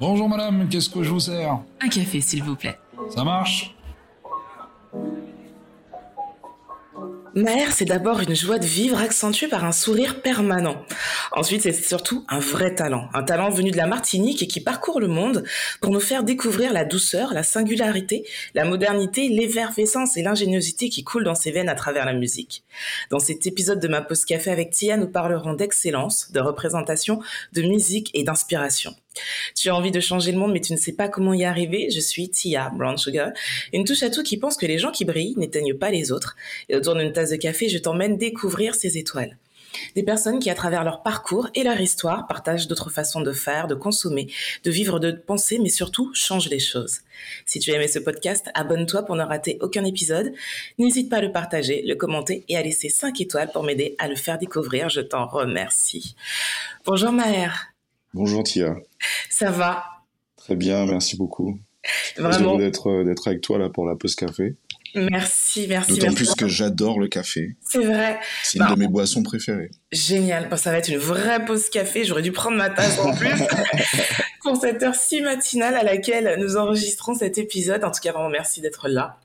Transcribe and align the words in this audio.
Bonjour 0.00 0.28
madame, 0.28 0.68
qu'est-ce 0.68 0.88
que 0.88 1.02
je 1.02 1.10
vous 1.10 1.20
sers? 1.20 1.58
Un 1.80 1.88
café, 1.88 2.20
s'il 2.20 2.42
vous 2.42 2.56
plaît. 2.56 2.78
Ça 3.10 3.24
marche? 3.24 3.74
Maher, 7.38 7.70
c'est 7.70 7.84
d'abord 7.84 8.18
une 8.18 8.34
joie 8.34 8.58
de 8.58 8.66
vivre 8.66 8.98
accentuée 8.98 9.46
par 9.46 9.64
un 9.64 9.70
sourire 9.70 10.22
permanent. 10.22 10.84
Ensuite, 11.30 11.62
c'est 11.62 11.72
surtout 11.72 12.24
un 12.28 12.40
vrai 12.40 12.74
talent. 12.74 13.08
Un 13.14 13.22
talent 13.22 13.48
venu 13.48 13.70
de 13.70 13.76
la 13.76 13.86
Martinique 13.86 14.42
et 14.42 14.48
qui 14.48 14.60
parcourt 14.60 14.98
le 14.98 15.06
monde 15.06 15.44
pour 15.80 15.92
nous 15.92 16.00
faire 16.00 16.24
découvrir 16.24 16.72
la 16.72 16.84
douceur, 16.84 17.32
la 17.32 17.44
singularité, 17.44 18.26
la 18.54 18.64
modernité, 18.64 19.28
l'effervescence 19.28 20.16
et 20.16 20.22
l'ingéniosité 20.22 20.88
qui 20.88 21.04
coulent 21.04 21.22
dans 21.22 21.36
ses 21.36 21.52
veines 21.52 21.68
à 21.68 21.76
travers 21.76 22.06
la 22.06 22.12
musique. 22.12 22.64
Dans 23.10 23.20
cet 23.20 23.46
épisode 23.46 23.78
de 23.78 23.86
ma 23.86 24.02
pause 24.02 24.24
café 24.24 24.50
avec 24.50 24.70
Tia, 24.70 24.96
nous 24.96 25.08
parlerons 25.08 25.54
d'excellence, 25.54 26.32
de 26.32 26.40
représentation, 26.40 27.20
de 27.52 27.62
musique 27.62 28.10
et 28.14 28.24
d'inspiration. 28.24 28.96
Tu 29.54 29.68
as 29.68 29.74
envie 29.74 29.90
de 29.90 30.00
changer 30.00 30.32
le 30.32 30.38
monde, 30.38 30.52
mais 30.52 30.60
tu 30.60 30.72
ne 30.72 30.78
sais 30.78 30.92
pas 30.92 31.08
comment 31.08 31.34
y 31.34 31.44
arriver. 31.44 31.90
Je 31.90 32.00
suis 32.00 32.28
Tia 32.28 32.70
Brown 32.74 32.96
Sugar, 32.96 33.30
une 33.72 33.84
touche 33.84 34.02
à 34.02 34.10
tout 34.10 34.22
qui 34.22 34.36
pense 34.36 34.56
que 34.56 34.66
les 34.66 34.78
gens 34.78 34.90
qui 34.90 35.04
brillent 35.04 35.36
n'éteignent 35.36 35.74
pas 35.74 35.90
les 35.90 36.12
autres. 36.12 36.36
Et 36.68 36.76
autour 36.76 36.94
d'une 36.94 37.12
tasse 37.12 37.30
de 37.30 37.36
café, 37.36 37.68
je 37.68 37.78
t'emmène 37.78 38.16
découvrir 38.16 38.74
ces 38.74 38.98
étoiles. 38.98 39.36
Des 39.94 40.02
personnes 40.02 40.38
qui, 40.38 40.50
à 40.50 40.54
travers 40.54 40.84
leur 40.84 41.02
parcours 41.02 41.48
et 41.54 41.62
leur 41.62 41.80
histoire, 41.80 42.26
partagent 42.26 42.68
d'autres 42.68 42.90
façons 42.90 43.20
de 43.20 43.32
faire, 43.32 43.66
de 43.66 43.74
consommer, 43.74 44.28
de 44.64 44.70
vivre, 44.70 44.98
de 44.98 45.12
penser, 45.12 45.58
mais 45.58 45.68
surtout 45.68 46.10
changent 46.14 46.48
les 46.48 46.58
choses. 46.58 47.00
Si 47.46 47.58
tu 47.58 47.70
as 47.72 47.76
aimé 47.76 47.88
ce 47.88 47.98
podcast, 47.98 48.48
abonne-toi 48.54 49.02
pour 49.02 49.16
ne 49.16 49.24
rater 49.24 49.58
aucun 49.60 49.84
épisode. 49.84 50.32
N'hésite 50.78 51.10
pas 51.10 51.18
à 51.18 51.22
le 51.22 51.32
partager, 51.32 51.82
le 51.82 51.94
commenter 51.94 52.44
et 52.48 52.56
à 52.56 52.62
laisser 52.62 52.88
5 52.88 53.20
étoiles 53.20 53.50
pour 53.52 53.62
m'aider 53.62 53.94
à 53.98 54.08
le 54.08 54.16
faire 54.16 54.38
découvrir. 54.38 54.88
Je 54.88 55.00
t'en 55.00 55.26
remercie. 55.26 56.14
Bonjour 56.84 57.12
Maher. 57.12 57.77
Bonjour 58.14 58.42
Tia. 58.42 58.76
Ça 59.30 59.50
va 59.50 59.84
Très 60.36 60.56
bien, 60.56 60.86
merci 60.86 61.16
beaucoup. 61.16 61.58
Vraiment. 62.16 62.56
d'être 62.56 63.04
d'être 63.04 63.28
avec 63.28 63.40
toi 63.40 63.58
là 63.58 63.68
pour 63.68 63.86
la 63.86 63.96
pause 63.96 64.14
café. 64.14 64.56
Merci, 64.94 65.66
merci. 65.68 65.92
D'autant 65.92 66.14
plus 66.14 66.34
que 66.34 66.48
j'adore 66.48 66.98
le 66.98 67.08
café. 67.08 67.56
C'est 67.60 67.78
vrai. 67.84 68.18
C'est 68.42 68.58
une 68.58 68.64
Bah, 68.64 68.74
de 68.74 68.78
mes 68.80 68.88
boissons 68.88 69.22
préférées. 69.22 69.70
Génial. 69.92 70.48
Bon, 70.48 70.56
ça 70.56 70.70
va 70.72 70.78
être 70.78 70.88
une 70.88 70.96
vraie 70.96 71.44
pause 71.44 71.68
café. 71.68 72.04
J'aurais 72.04 72.22
dû 72.22 72.32
prendre 72.32 72.56
ma 72.56 72.70
tasse 72.70 72.98
en 72.98 73.14
plus 73.14 73.28
pour 74.42 74.56
cette 74.56 74.82
heure 74.82 74.94
si 74.94 75.20
matinale 75.20 75.74
à 75.76 75.82
laquelle 75.82 76.36
nous 76.40 76.56
enregistrons 76.56 77.14
cet 77.14 77.36
épisode. 77.36 77.84
En 77.84 77.90
tout 77.90 78.00
cas, 78.00 78.12
vraiment 78.12 78.30
merci 78.30 78.60
d'être 78.62 78.88
là. 78.88 79.18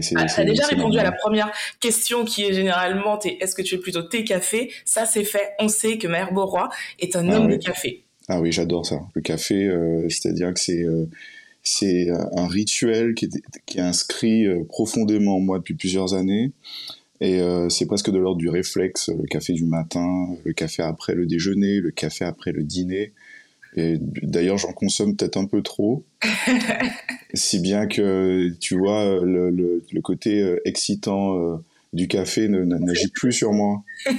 C'est- 0.00 0.14
Ah, 0.16 0.24
T'as 0.26 0.44
déjà 0.44 0.66
répondu 0.66 0.98
à 0.98 1.04
la 1.04 1.12
première 1.12 1.52
question 1.80 2.24
qui 2.24 2.44
est 2.44 2.52
généralement 2.52 3.18
est-ce 3.20 3.54
que 3.54 3.62
tu 3.62 3.76
es 3.76 3.78
plutôt 3.78 4.02
thé 4.02 4.24
café? 4.24 4.72
Ça 4.84 5.06
c'est 5.06 5.24
fait. 5.24 5.50
On 5.60 5.68
sait 5.68 5.98
que 5.98 6.08
Maher 6.08 6.32
Beauroy 6.32 6.68
est 6.98 7.14
un 7.14 7.28
Ah 7.30 7.36
homme 7.36 7.46
oui. 7.46 7.58
de 7.58 7.62
café. 7.64 8.05
Ah 8.28 8.40
oui, 8.40 8.50
j'adore 8.52 8.84
ça. 8.86 9.00
Le 9.14 9.20
café, 9.22 9.66
euh, 9.66 10.08
c'est-à-dire 10.08 10.52
que 10.52 10.60
c'est 10.60 10.82
euh, 10.84 11.06
c'est 11.62 12.08
un 12.10 12.46
rituel 12.46 13.14
qui 13.14 13.26
est, 13.26 13.30
qui 13.66 13.78
est 13.78 13.82
inscrit 13.82 14.46
euh, 14.46 14.64
profondément 14.64 15.36
en 15.36 15.40
moi 15.40 15.58
depuis 15.58 15.74
plusieurs 15.74 16.14
années. 16.14 16.52
Et 17.20 17.40
euh, 17.40 17.68
c'est 17.68 17.86
presque 17.86 18.10
de 18.10 18.18
l'ordre 18.18 18.38
du 18.38 18.48
réflexe, 18.48 19.08
le 19.08 19.24
café 19.26 19.52
du 19.52 19.64
matin, 19.64 20.28
le 20.44 20.52
café 20.52 20.82
après 20.82 21.14
le 21.14 21.26
déjeuner, 21.26 21.80
le 21.80 21.90
café 21.90 22.24
après 22.24 22.52
le 22.52 22.62
dîner. 22.62 23.12
Et 23.76 23.96
d'ailleurs, 24.00 24.58
j'en 24.58 24.72
consomme 24.72 25.16
peut-être 25.16 25.36
un 25.36 25.46
peu 25.46 25.62
trop. 25.62 26.04
si 27.34 27.58
bien 27.58 27.86
que, 27.86 28.50
tu 28.60 28.76
vois, 28.76 29.20
le, 29.24 29.50
le, 29.50 29.84
le 29.90 30.00
côté 30.02 30.40
euh, 30.40 30.60
excitant 30.64 31.36
euh, 31.38 31.56
du 31.92 32.06
café 32.08 32.48
ne- 32.48 32.64
n'agit 32.64 33.08
plus 33.08 33.32
sur 33.32 33.52
moi. 33.52 33.82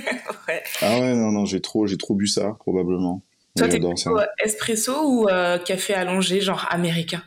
Ouais. 0.47 0.63
Ah 0.81 0.99
ouais, 1.01 1.13
non, 1.13 1.31
non, 1.31 1.43
j'ai 1.45 1.59
trop, 1.59 1.87
j'ai 1.87 1.97
trop 1.97 2.15
bu 2.15 2.25
ça, 2.27 2.55
probablement. 2.59 3.21
Toi 3.57 3.67
t'es 3.67 3.79
ça. 3.81 4.09
plutôt 4.09 4.19
euh, 4.19 4.25
espresso 4.43 4.93
ou 5.03 5.29
euh, 5.29 5.57
café 5.57 5.93
allongé 5.93 6.41
genre 6.41 6.67
américain? 6.69 7.23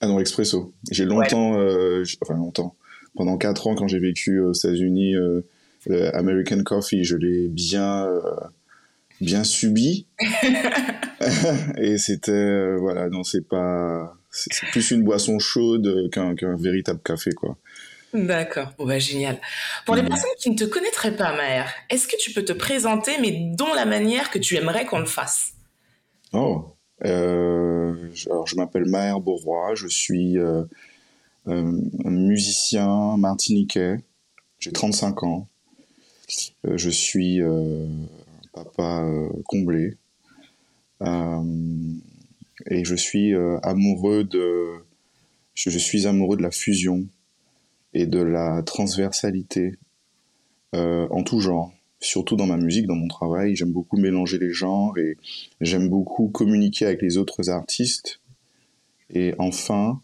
Ah 0.00 0.06
non, 0.06 0.18
expresso. 0.18 0.72
J'ai 0.90 1.04
longtemps, 1.04 1.58
euh, 1.58 2.04
enfin 2.22 2.34
longtemps, 2.34 2.74
pendant 3.16 3.36
quatre 3.36 3.66
ans 3.66 3.74
quand 3.74 3.86
j'ai 3.86 3.98
vécu 3.98 4.40
aux 4.40 4.52
États-Unis, 4.52 5.14
euh, 5.14 5.42
American 6.14 6.62
Coffee, 6.62 7.04
je 7.04 7.16
l'ai 7.16 7.48
bien, 7.48 8.08
bien 9.20 9.44
subi. 9.44 10.06
Et 11.78 11.98
c'était, 11.98 12.76
voilà, 12.76 13.10
non, 13.10 13.24
c'est 13.24 13.46
pas, 13.46 14.16
c'est 14.30 14.66
plus 14.70 14.90
une 14.90 15.02
boisson 15.02 15.38
chaude 15.38 16.08
qu'un 16.10 16.34
qu'un 16.34 16.56
véritable 16.56 17.00
café, 17.04 17.32
quoi. 17.32 17.58
D'accord. 18.12 18.72
Bon 18.76 18.86
bah 18.86 18.98
génial. 18.98 19.40
Pour 19.86 19.94
les 19.94 20.02
Mhm. 20.02 20.08
personnes 20.08 20.30
qui 20.40 20.50
ne 20.50 20.56
te 20.56 20.64
connaîtraient 20.64 21.14
pas 21.16 21.32
Maher, 21.36 21.66
est-ce 21.90 22.08
que 22.08 22.16
tu 22.18 22.32
peux 22.32 22.44
te 22.44 22.52
présenter 22.52 23.12
mais 23.20 23.52
dans 23.56 23.72
la 23.72 23.84
manière 23.86 24.30
que 24.30 24.38
tu 24.38 24.56
aimerais 24.56 24.84
qu'on 24.84 24.98
le 24.98 25.06
fasse? 25.06 25.52
Oh, 26.32 26.64
euh, 27.04 28.10
je- 28.12 28.28
alors 28.28 28.46
je 28.48 28.56
m'appelle 28.56 28.84
Maher 28.86 29.20
Beauroy, 29.20 29.74
je 29.76 29.86
suis 29.86 30.38
euh, 30.38 30.64
euh, 31.46 31.80
un 32.04 32.10
musicien 32.10 33.16
martiniquais, 33.16 33.96
j'ai 34.58 34.72
35 34.72 35.22
ans, 35.22 35.46
je 36.64 36.90
suis 36.90 37.40
un 37.40 37.86
papa 38.52 39.06
comblé 39.44 39.96
et 41.02 42.84
je 42.84 42.94
suis 42.94 43.34
amoureux 43.62 44.24
de, 44.24 44.84
je, 45.54 45.70
je 45.70 45.78
suis 45.78 46.06
amoureux 46.06 46.36
de 46.36 46.42
la 46.42 46.50
fusion 46.50 47.06
et 47.94 48.06
de 48.06 48.20
la 48.20 48.62
transversalité 48.62 49.76
euh, 50.74 51.08
en 51.10 51.22
tout 51.22 51.40
genre, 51.40 51.72
surtout 52.00 52.36
dans 52.36 52.46
ma 52.46 52.56
musique, 52.56 52.86
dans 52.86 52.94
mon 52.94 53.08
travail, 53.08 53.56
j'aime 53.56 53.72
beaucoup 53.72 53.96
mélanger 53.96 54.38
les 54.38 54.52
genres 54.52 54.96
et 54.98 55.16
J'aime 55.60 55.88
beaucoup 55.88 56.28
communiquer 56.28 56.86
avec 56.86 57.02
les 57.02 57.18
autres 57.18 57.50
artistes. 57.50 58.20
Et 59.12 59.34
enfin, 59.38 60.00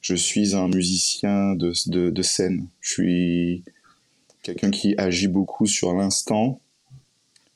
je 0.00 0.14
suis 0.14 0.54
un 0.54 0.68
musicien 0.68 1.54
de, 1.54 2.22
scène. 2.22 2.68
Je 2.80 2.92
suis 2.92 3.64
quelqu'un 4.42 4.70
qui 4.70 4.94
agit 4.98 5.28
beaucoup 5.28 5.66
sur 5.66 5.94
l'instant. 5.94 6.60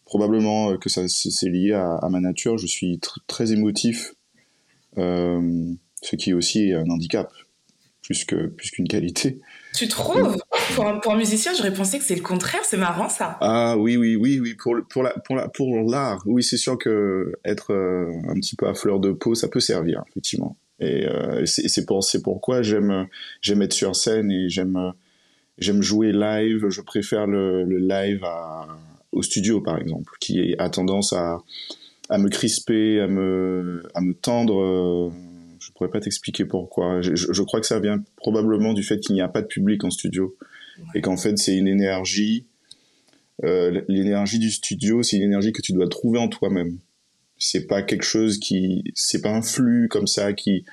Probablement 0.07 0.71
euh, 0.71 0.79
que 0.79 0.89
ça 0.89 1.07
c'est 1.07 1.51
lié 1.51 1.75
à, 1.75 2.09
ma 2.09 2.21
nature. 2.21 2.57
Je 2.57 2.67
suis 2.67 2.97
tr- 2.97 3.19
très 3.27 3.53
émotif, 3.53 4.15
euh, 4.97 5.75
ce 6.01 6.17
qui 6.17 6.31
est 6.31 6.33
aussi 6.33 6.73
un 6.73 6.89
handicap, 6.89 7.31
plus 8.01 8.25
qu'une 8.25 8.89
qualité. 8.89 9.41
Tu 9.79 9.87
trouves? 9.87 10.37
Pour 10.75 10.89
un, 10.89 10.99
pour 10.99 11.15
musicien, 11.15 11.53
j'aurais 11.57 11.73
pensé 11.73 12.01
que 12.01 12.05
c'est 12.05 12.17
le 12.17 12.23
contraire. 12.23 12.63
C'est 12.65 12.77
marrant 12.77 13.09
ça. 13.09 13.39
Ah 13.41 13.77
oui, 13.79 13.97
oui, 13.97 14.17
oui, 14.17 14.41
oui, 14.41 14.55
pour, 14.55 14.75
pour, 14.89 15.05
la, 15.05 15.11
pour, 15.11 15.37
la, 15.37 15.49
l'art, 15.87 16.21
oui, 16.27 16.43
c'est 16.43 16.57
sûr 16.57 16.77
que 16.77 17.33
être 17.45 17.73
euh, 17.73 18.11
un 18.29 18.35
petit 18.35 18.57
peu 18.57 18.67
à 18.67 18.75
fleur 18.75 18.99
de 18.99 19.13
peau, 19.13 19.37
ça 19.37 19.47
peut 19.47 19.61
servir, 19.61 20.03
effectivement. 20.11 20.57
Et 20.81 21.07
euh, 21.07 21.47
c'est 21.47 21.87
pour, 21.87 22.05
pourquoi 22.25 22.63
j'aime, 22.63 23.07
j'aime 23.41 23.63
être 23.63 23.73
sur 23.73 23.95
scène 23.95 24.33
et 24.33 24.49
j'aime, 24.49 24.93
j'aime 25.59 25.81
jouer 25.81 26.11
live. 26.11 26.69
Je 26.71 26.81
préfère 26.81 27.29
le, 27.29 27.65
live 27.65 28.25
au 29.13 29.23
studio, 29.23 29.61
par 29.61 29.79
exemple, 29.79 30.13
qui 30.19 30.57
a 30.59 30.71
tendance 30.71 31.13
à, 31.13 31.39
à 32.09 32.19
me 32.19 32.29
crisper, 32.29 33.01
à 33.01 33.07
me, 33.07 33.85
à 33.95 34.01
me 34.01 34.13
tendre. 34.13 35.13
Je 35.69 35.73
pourrais 35.75 35.91
pas 35.91 36.01
t'expliquer 36.01 36.45
pourquoi. 36.47 37.01
Je, 37.03 37.15
je- 37.15 37.33
je 37.33 37.43
crois 37.43 37.61
que 37.61 37.67
ça 37.67 37.79
vient 37.79 38.03
probablement 38.17 38.73
du 38.73 38.83
fait 38.83 38.99
qu'il 38.99 39.15
n'y 39.15 39.21
a 39.21 39.29
pas 39.29 39.43
de 39.43 39.47
public 39.47 39.85
en 39.85 39.91
studio 39.91 40.35
et 40.95 41.01
qu'en 41.03 41.17
fait 41.17 41.37
c'est 41.39 41.57
une 41.57 41.69
énergie 41.69 42.47
euh, 43.45 43.83
l'énergie 43.89 44.39
du 44.41 44.51
studio, 44.51 45.03
c'est 45.03 45.17
une 45.17 45.23
énergie 45.23 45.53
que 45.53 45.63
tu 45.63 45.73
dois 45.73 45.89
trouver 45.89 46.19
en 46.19 46.29
toi-même. 46.29 46.79
C'est 47.39 47.67
pas 47.69 47.83
quelque 47.83 48.03
chose 48.05 48.39
qui, 48.39 48.83
c'est 48.95 49.21
pas 49.23 49.31
un 49.31 49.43
flux 49.43 49.89
comme 49.89 50.07
ça 50.09 50.33
qui 50.33 50.65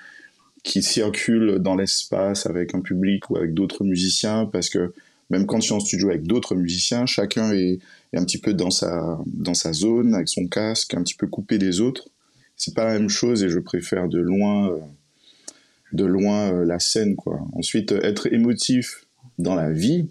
qui 0.64 0.82
circule 0.82 1.60
dans 1.60 1.76
l'espace 1.76 2.48
avec 2.48 2.74
un 2.74 2.82
public 2.82 3.30
ou 3.30 3.38
avec 3.38 3.54
d'autres 3.54 3.84
musiciens, 3.84 4.46
parce 4.52 4.70
que 4.70 4.94
même 5.30 5.46
quand 5.46 5.60
tu 5.60 5.70
es 5.70 5.76
en 5.76 5.80
studio 5.80 6.10
avec 6.10 6.24
d'autres 6.24 6.56
musiciens, 6.56 7.06
chacun 7.06 7.52
est, 7.54 7.78
est 8.14 8.18
un 8.18 8.26
petit 8.26 8.40
peu 8.40 8.54
dans 8.56 8.72
sa 8.72 9.20
dans 9.28 9.54
sa 9.54 9.74
zone 9.74 10.16
avec 10.16 10.28
son 10.28 10.48
casque, 10.48 10.96
un 10.96 11.04
petit 11.04 11.14
peu 11.14 11.28
coupé 11.28 11.60
des 11.60 11.82
autres. 11.82 12.08
C'est 12.58 12.74
pas 12.74 12.86
la 12.86 12.94
même 13.00 13.10
chose 13.10 13.44
et 13.44 13.50
je 13.50 13.60
préfère 13.60 14.08
de 14.08 14.20
loin 14.20 14.70
euh, 14.72 14.80
de 15.94 16.06
loin 16.06 16.52
euh, 16.52 16.66
la 16.66 16.80
scène 16.80 17.16
quoi. 17.16 17.40
Ensuite, 17.54 17.92
euh, 17.92 18.02
être 18.04 18.32
émotif 18.34 19.06
dans 19.40 19.56
la 19.56 19.72
vie, 19.72 20.10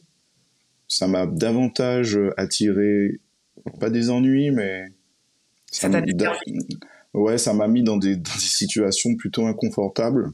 ça 0.88 1.08
m'a 1.08 1.26
davantage 1.26 2.18
attiré, 2.36 3.20
pas 3.80 3.90
des 3.90 4.10
ennuis, 4.10 4.50
mais 4.50 4.92
Ça 5.70 5.88
m'a- 6.00 6.06
ouais, 7.14 7.38
ça 7.38 7.54
m'a 7.54 7.66
mis 7.68 7.82
dans 7.82 7.96
des, 7.96 8.16
dans 8.16 8.34
des 8.34 8.40
situations 8.40 9.14
plutôt 9.16 9.46
inconfortables, 9.46 10.32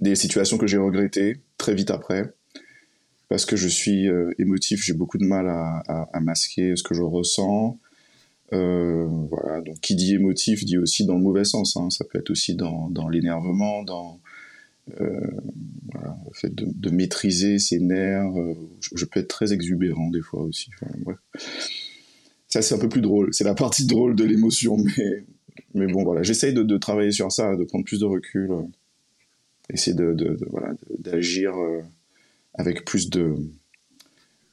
des 0.00 0.16
situations 0.16 0.58
que 0.58 0.66
j'ai 0.66 0.78
regrettées 0.78 1.40
très 1.58 1.74
vite 1.74 1.90
après, 1.90 2.32
parce 3.28 3.46
que 3.46 3.56
je 3.56 3.68
suis 3.68 4.08
euh, 4.08 4.30
émotif, 4.38 4.82
j'ai 4.82 4.94
beaucoup 4.94 5.18
de 5.18 5.24
mal 5.24 5.48
à, 5.48 5.82
à- 5.86 6.08
à 6.12 6.20
masquer 6.20 6.74
ce 6.76 6.82
que 6.82 6.94
je 6.94 7.02
ressens. 7.02 7.78
Euh, 8.52 9.06
voilà, 9.30 9.60
donc 9.62 9.80
qui 9.80 9.94
dit 9.94 10.14
émotif 10.14 10.64
dit 10.64 10.78
aussi 10.78 11.06
dans 11.06 11.14
le 11.14 11.22
mauvais 11.22 11.44
sens. 11.44 11.76
hein. 11.76 11.90
Ça 11.90 12.04
peut 12.04 12.18
être 12.18 12.30
aussi 12.30 12.54
dans, 12.54 13.08
l'énervement, 13.10 13.82
dans 13.82 14.20
euh, 15.00 15.20
voilà, 15.92 16.16
le 16.26 16.34
fait 16.34 16.54
de, 16.54 16.90
maîtriser 16.90 17.58
ses 17.58 17.80
nerfs. 17.80 18.36
euh, 18.36 18.54
je, 18.94 19.04
peux 19.06 19.20
être 19.20 19.28
très 19.28 19.52
exubérant 19.52 20.10
des 20.10 20.20
fois 20.20 20.42
aussi. 20.42 20.70
Ça, 22.48 22.62
c'est 22.62 22.74
un 22.74 22.78
peu 22.78 22.88
plus 22.88 23.00
drôle. 23.00 23.32
C'est 23.32 23.44
la 23.44 23.54
partie 23.54 23.86
drôle 23.86 24.14
de 24.14 24.24
l'émotion, 24.24 24.76
mais 25.74 25.86
bon, 25.86 26.04
voilà, 26.04 26.22
j'essaye 26.22 26.52
de, 26.52 26.76
travailler 26.76 27.12
sur 27.12 27.32
ça, 27.32 27.56
de 27.56 27.64
prendre 27.64 27.84
plus 27.84 28.00
de 28.00 28.04
recul, 28.04 28.50
euh, 28.50 28.62
essayer 29.70 29.96
de, 29.96 30.36
d'agir 30.98 31.54
avec 32.52 32.84
plus 32.84 33.10
de, 33.10 33.34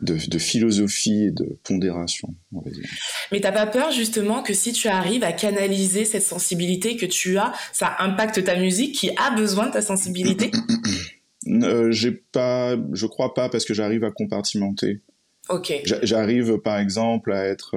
de, 0.01 0.37
philosophie 0.37 1.25
et 1.25 1.31
de 1.31 1.57
pondération, 1.63 2.33
on 2.53 2.61
va 2.61 2.71
dire. 2.71 2.89
Mais 3.31 3.39
t'as 3.39 3.51
pas 3.51 3.67
peur 3.67 3.91
justement 3.91 4.41
que 4.41 4.53
si 4.53 4.73
tu 4.73 4.87
arrives 4.87 5.23
à 5.23 5.31
canaliser 5.31 6.05
cette 6.05 6.23
sensibilité 6.23 6.95
que 6.95 7.05
tu 7.05 7.37
as, 7.37 7.53
ça 7.71 7.95
impacte 7.99 8.43
ta 8.43 8.57
musique 8.57 8.95
qui 8.95 9.11
a 9.17 9.31
besoin 9.35 9.67
de 9.67 9.73
ta 9.73 9.81
sensibilité? 9.81 10.51
Euh, 11.47 11.91
J'ai 11.91 12.11
pas, 12.11 12.77
je 12.93 13.07
crois 13.07 13.33
pas 13.33 13.49
parce 13.49 13.65
que 13.65 13.73
j'arrive 13.73 14.03
à 14.03 14.11
compartimenter. 14.11 15.01
Ok. 15.49 15.73
J'arrive 15.83 16.59
par 16.59 16.77
exemple 16.77 17.33
à 17.33 17.45
être 17.45 17.75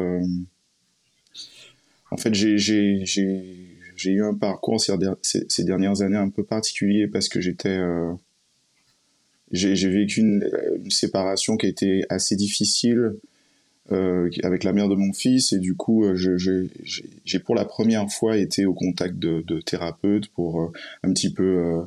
en 2.15 2.17
fait, 2.17 2.33
j'ai 2.33 3.03
eu 4.05 4.23
un 4.23 4.35
parcours 4.35 4.81
ces, 4.81 4.95
ces, 5.49 5.65
dernières 5.65 6.01
années 6.01 6.17
un 6.17 6.31
peu 6.31 6.45
particulier 6.45 7.09
parce 7.09 7.29
que 7.29 7.41
j'étais 7.41 7.77
euh, 7.77 8.13
j'ai 9.51 9.89
vécu 9.89 10.21
une, 10.21 10.51
séparation 10.91 11.57
qui 11.57 11.67
a 11.67 11.69
été 11.69 12.05
assez 12.09 12.37
difficile 12.37 13.15
euh, 13.93 14.31
avec 14.43 14.65
la 14.65 14.73
mère 14.73 14.89
de 14.89 14.95
mon 14.95 15.13
fils 15.13 15.53
et 15.53 15.59
du 15.59 15.75
coup 15.75 16.05
euh, 16.05 16.17
j'ai 16.17 17.39
pour 17.39 17.55
la 17.55 17.67
première 17.67 18.11
fois 18.11 18.39
été 18.39 18.65
au 18.65 18.73
contact 18.73 19.19
de, 19.19 19.61
thérapeutes 19.61 20.29
pour 20.29 20.63
euh, 20.63 20.73
un 21.03 21.13
petit 21.13 21.31
peu 21.31 21.85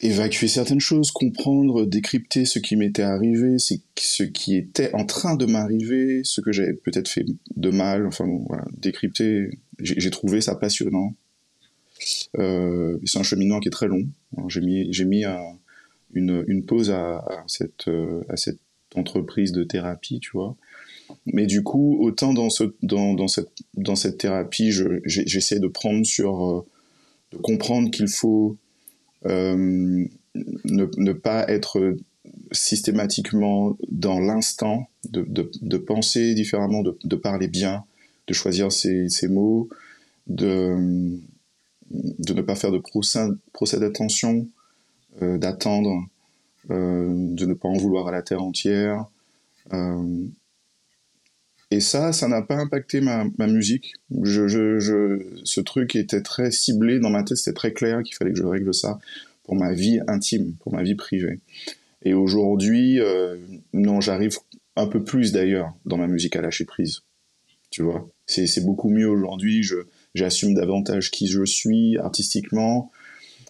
évacuer 0.00 0.48
certaines 0.48 0.80
choses, 0.80 1.10
comprendre, 1.10 1.86
décrypter 1.86 2.44
ce 2.44 2.58
qui 2.58 2.76
m'était 2.76 3.02
arrivé, 3.02 3.58
ce 3.58 4.22
qui 4.22 4.56
était 4.56 4.94
en 4.94 5.04
train 5.04 5.34
de 5.34 5.46
m'arriver, 5.46 6.22
ce 6.24 6.40
que 6.40 6.52
j'avais 6.52 6.74
peut-être 6.74 7.08
fait 7.08 7.24
de 7.56 7.70
mal, 7.70 8.06
enfin 8.06 8.26
voilà, 8.46 8.64
décrypter. 8.76 9.58
J'ai 9.78 10.10
trouvé 10.10 10.40
ça 10.40 10.54
passionnant. 10.54 11.14
C'est 12.36 13.18
un 13.18 13.22
cheminement 13.22 13.60
qui 13.60 13.68
est 13.68 13.72
très 13.72 13.88
long. 13.88 14.04
J'ai 14.48 14.60
mis, 14.60 14.90
mis 15.04 15.24
une, 16.14 16.64
pause 16.64 16.90
à, 16.90 17.24
cette, 17.46 17.88
euh, 17.88 18.22
à 18.28 18.36
cette 18.36 18.60
entreprise 18.94 19.52
de 19.52 19.64
thérapie, 19.64 20.20
tu 20.20 20.30
vois. 20.32 20.56
Mais 21.26 21.46
du 21.46 21.62
coup, 21.62 21.98
autant 22.00 22.32
dans, 22.32 22.50
ce, 22.50 22.64
dans, 22.82 23.14
dans, 23.14 23.28
cette, 23.28 23.50
dans 23.74 23.96
cette 23.96 24.18
thérapie, 24.18 24.72
j'essaie 25.04 25.60
de 25.60 25.68
prendre 25.68 26.04
sur, 26.06 26.46
euh, 26.46 26.66
de 27.32 27.38
comprendre 27.38 27.90
qu'il 27.90 28.08
faut 28.08 28.56
euh, 29.26 30.06
ne, 30.34 31.12
pas 31.12 31.48
être 31.48 31.96
systématiquement 32.52 33.76
dans 33.90 34.18
l'instant, 34.18 34.88
de, 35.10 35.26
de, 35.28 35.76
penser 35.76 36.34
différemment, 36.34 36.82
de, 36.82 36.96
de, 37.04 37.16
parler 37.16 37.48
bien, 37.48 37.84
de 38.26 38.32
choisir 38.34 38.72
ses, 38.72 39.08
mots, 39.28 39.68
de, 40.26 41.18
de 41.90 42.32
ne 42.32 42.42
pas 42.42 42.54
faire 42.54 42.72
de 42.72 42.78
procès, 42.78 43.78
d'attention, 43.78 44.48
d'attendre, 45.20 46.06
euh, 46.70 47.12
de 47.12 47.44
ne 47.44 47.52
pas 47.52 47.68
en 47.68 47.76
vouloir 47.76 48.08
à 48.08 48.12
la 48.12 48.22
terre 48.22 48.42
entière. 48.42 49.04
Euh, 49.72 50.24
et 51.70 51.80
ça, 51.80 52.12
ça 52.12 52.26
n'a 52.26 52.40
pas 52.40 52.56
impacté 52.56 53.00
ma, 53.00 53.24
musique. 53.46 53.94
Je, 54.22 55.20
ce 55.44 55.60
truc 55.60 55.96
était 55.96 56.22
très 56.22 56.50
ciblé 56.50 57.00
dans 57.00 57.10
ma 57.10 57.22
tête, 57.22 57.36
c'était 57.36 57.54
très 57.54 57.72
clair 57.72 58.02
qu'il 58.02 58.14
fallait 58.14 58.32
que 58.32 58.38
je 58.38 58.44
règle 58.44 58.72
ça 58.72 58.98
pour 59.42 59.56
ma 59.56 59.72
vie 59.72 60.00
intime, 60.06 60.54
pour 60.60 60.72
ma 60.72 60.82
vie 60.82 60.94
privée. 60.94 61.40
Et 62.02 62.14
aujourd'hui, 62.14 63.00
euh, 63.00 63.36
non, 63.72 64.00
j'arrive 64.00 64.38
un 64.76 64.86
peu 64.86 65.04
plus 65.04 65.32
d'ailleurs 65.32 65.74
dans 65.84 65.98
ma 65.98 66.06
musique 66.06 66.36
à 66.36 66.40
lâcher 66.40 66.64
prise. 66.64 67.02
Tu 67.70 67.82
vois, 67.82 68.08
c'est 68.26 68.64
beaucoup 68.64 68.88
mieux 68.88 69.08
aujourd'hui. 69.08 69.68
J'assume 70.14 70.54
davantage 70.54 71.10
qui 71.10 71.26
je 71.26 71.44
suis 71.44 71.98
artistiquement. 71.98 72.90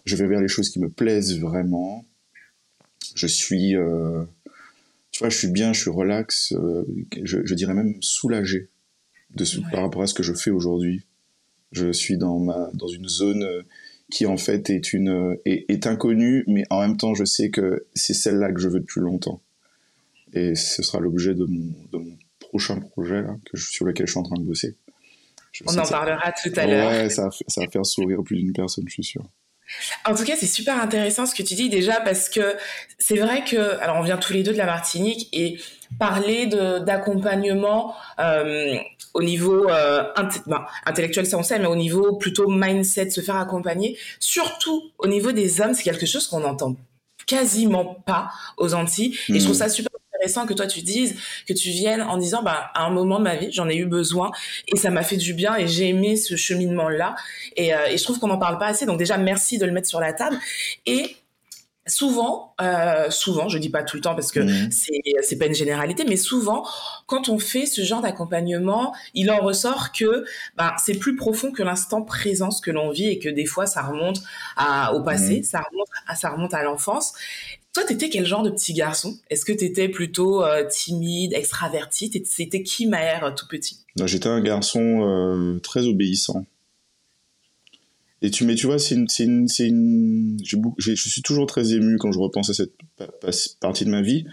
Je 0.04 0.16
vais 0.16 0.26
vers 0.26 0.40
les 0.40 0.48
choses 0.48 0.70
qui 0.70 0.80
me 0.80 0.88
plaisent 0.88 1.38
vraiment. 1.40 2.04
Je 3.14 3.26
suis 3.26 3.76
euh, 3.76 4.24
tu 5.14 5.20
vois, 5.20 5.28
je 5.28 5.38
suis 5.38 5.48
bien, 5.48 5.72
je 5.72 5.80
suis 5.80 5.90
relax, 5.90 6.52
euh, 6.54 6.84
je, 7.22 7.38
je, 7.44 7.54
dirais 7.54 7.72
même 7.72 7.94
soulagé 8.00 8.68
de, 9.30 9.44
ouais. 9.44 9.70
par 9.70 9.82
rapport 9.82 10.02
à 10.02 10.08
ce 10.08 10.14
que 10.14 10.24
je 10.24 10.32
fais 10.32 10.50
aujourd'hui. 10.50 11.02
Je 11.70 11.92
suis 11.92 12.18
dans, 12.18 12.40
ma, 12.40 12.68
dans 12.74 12.88
une 12.88 13.08
zone 13.08 13.44
euh, 13.44 13.62
qui 14.10 14.26
en 14.26 14.36
fait 14.36 14.70
est, 14.70 14.92
une, 14.92 15.36
est, 15.44 15.66
est 15.68 15.86
inconnue, 15.86 16.42
mais 16.48 16.64
en 16.68 16.80
même 16.80 16.96
temps 16.96 17.14
je 17.14 17.24
sais 17.24 17.50
que 17.50 17.86
c'est 17.94 18.12
celle-là 18.12 18.52
que 18.52 18.60
je 18.60 18.68
veux 18.68 18.80
depuis 18.80 19.00
longtemps. 19.00 19.40
Et 20.32 20.56
ce 20.56 20.82
sera 20.82 20.98
l'objet 20.98 21.36
de 21.36 21.44
mon, 21.44 21.72
de 21.92 21.98
mon 21.98 22.18
prochain 22.40 22.80
projet 22.80 23.22
là, 23.22 23.36
que 23.44 23.56
je, 23.56 23.70
sur 23.70 23.84
lequel 23.84 24.06
je 24.06 24.10
suis 24.10 24.18
en 24.18 24.24
train 24.24 24.40
de 24.40 24.44
bosser. 24.44 24.74
Je 25.52 25.62
On 25.68 25.78
en 25.78 25.86
parlera 25.86 26.32
tout 26.32 26.52
à 26.56 26.66
l'heure. 26.66 26.90
Ouais, 26.90 27.08
ça, 27.08 27.28
ça 27.46 27.60
va 27.60 27.70
faire 27.70 27.86
sourire 27.86 28.24
plus 28.24 28.34
d'une 28.34 28.52
personne, 28.52 28.82
je 28.88 28.94
suis 28.94 29.04
sûr. 29.04 29.24
En 30.04 30.14
tout 30.14 30.24
cas, 30.24 30.34
c'est 30.36 30.46
super 30.46 30.80
intéressant 30.80 31.26
ce 31.26 31.34
que 31.34 31.42
tu 31.42 31.54
dis 31.54 31.68
déjà 31.68 32.00
parce 32.00 32.28
que 32.28 32.56
c'est 32.98 33.16
vrai 33.16 33.44
que, 33.44 33.80
alors 33.80 33.96
on 33.96 34.02
vient 34.02 34.18
tous 34.18 34.32
les 34.32 34.42
deux 34.42 34.52
de 34.52 34.58
la 34.58 34.66
Martinique 34.66 35.28
et 35.32 35.58
parler 35.98 36.46
d'accompagnement 36.46 37.94
euh, 38.18 38.76
au 39.14 39.22
niveau 39.22 39.68
euh, 39.70 40.04
ben, 40.46 40.66
intellectuel, 40.86 41.26
ça 41.26 41.38
on 41.38 41.42
sait, 41.42 41.58
mais 41.58 41.66
au 41.66 41.76
niveau 41.76 42.16
plutôt 42.16 42.48
mindset, 42.48 43.10
se 43.10 43.20
faire 43.20 43.36
accompagner, 43.36 43.96
surtout 44.18 44.90
au 44.98 45.06
niveau 45.06 45.32
des 45.32 45.60
hommes, 45.60 45.74
c'est 45.74 45.84
quelque 45.84 46.06
chose 46.06 46.26
qu'on 46.26 46.40
n'entend 46.40 46.76
quasiment 47.26 47.84
pas 48.06 48.30
aux 48.58 48.74
Antilles. 48.74 49.16
Et 49.28 49.38
je 49.38 49.44
trouve 49.44 49.56
ça 49.56 49.68
super 49.68 49.90
intéressant 50.24 50.46
que 50.46 50.54
toi 50.54 50.66
tu 50.66 50.82
dises, 50.82 51.16
que 51.46 51.52
tu 51.52 51.70
viennes 51.70 52.02
en 52.02 52.16
disant, 52.16 52.42
bah, 52.42 52.70
à 52.74 52.84
un 52.84 52.90
moment 52.90 53.18
de 53.18 53.24
ma 53.24 53.36
vie, 53.36 53.48
j'en 53.52 53.68
ai 53.68 53.76
eu 53.76 53.86
besoin 53.86 54.30
et 54.68 54.76
ça 54.76 54.90
m'a 54.90 55.02
fait 55.02 55.16
du 55.16 55.34
bien 55.34 55.56
et 55.56 55.68
j'ai 55.68 55.88
aimé 55.88 56.16
ce 56.16 56.36
cheminement-là. 56.36 57.14
Et, 57.56 57.74
euh, 57.74 57.86
et, 57.90 57.98
je 57.98 58.04
trouve 58.04 58.18
qu'on 58.18 58.28
n'en 58.28 58.38
parle 58.38 58.58
pas 58.58 58.66
assez. 58.66 58.86
Donc 58.86 58.98
déjà, 58.98 59.18
merci 59.18 59.58
de 59.58 59.66
le 59.66 59.72
mettre 59.72 59.88
sur 59.88 60.00
la 60.00 60.12
table. 60.12 60.36
Et 60.86 61.16
souvent, 61.86 62.54
euh, 62.60 63.10
souvent, 63.10 63.48
je 63.48 63.58
dis 63.58 63.68
pas 63.68 63.82
tout 63.82 63.96
le 63.96 64.02
temps 64.02 64.14
parce 64.14 64.32
que 64.32 64.40
mmh. 64.40 64.70
c'est 65.22 65.38
pas 65.38 65.46
une 65.46 65.54
généralité, 65.54 66.04
mais 66.08 66.16
souvent, 66.16 66.66
quand 67.06 67.28
on 67.28 67.38
fait 67.38 67.66
ce 67.66 67.82
genre 67.82 68.00
d'accompagnement, 68.00 68.94
il 69.12 69.30
en 69.30 69.38
ressort 69.38 69.92
que 69.92 70.24
bah, 70.56 70.74
c'est 70.82 70.94
plus 70.94 71.16
profond 71.16 71.52
que 71.52 71.62
l'instant 71.62 72.02
présent 72.02 72.50
ce 72.50 72.62
que 72.62 72.70
l'on 72.70 72.90
vit 72.90 73.08
et 73.08 73.18
que 73.18 73.28
des 73.28 73.46
fois 73.46 73.66
ça 73.66 73.82
remonte 73.82 74.22
à, 74.56 74.94
au 74.94 75.02
passé, 75.02 75.40
mmh. 75.40 75.44
ça 75.44 75.60
remonte 75.70 75.88
à 76.06 76.14
ça 76.14 76.30
remonte 76.30 76.54
à 76.54 76.62
l'enfance. 76.62 77.12
Toi, 77.74 77.82
t'étais 77.84 78.08
quel 78.08 78.24
genre 78.24 78.44
de 78.44 78.50
petit 78.50 78.72
garçon? 78.72 79.18
Est-ce 79.30 79.44
que 79.44 79.52
t'étais 79.52 79.88
plutôt 79.88 80.44
euh, 80.44 80.64
timide, 80.70 81.32
extraverti? 81.32 82.10
C'était 82.24 82.62
qui 82.62 82.86
Maher 82.86 83.24
euh, 83.24 83.30
tout 83.32 83.48
petit? 83.48 83.78
J'étais 84.04 84.28
un 84.28 84.40
garçon 84.40 85.02
euh, 85.02 85.58
très 85.58 85.86
obéissant. 85.86 86.46
Et 88.22 88.30
tu, 88.30 88.44
mais 88.44 88.54
tu 88.54 88.66
vois, 88.66 88.78
c'est 88.78 88.94
une, 88.94 89.08
je 90.78 90.94
suis 90.94 91.22
toujours 91.22 91.46
très 91.46 91.72
ému 91.74 91.98
quand 91.98 92.12
je 92.12 92.18
repense 92.20 92.48
à 92.48 92.54
cette 92.54 92.72
partie 93.60 93.84
de 93.84 93.90
ma 93.90 94.00
vie, 94.00 94.24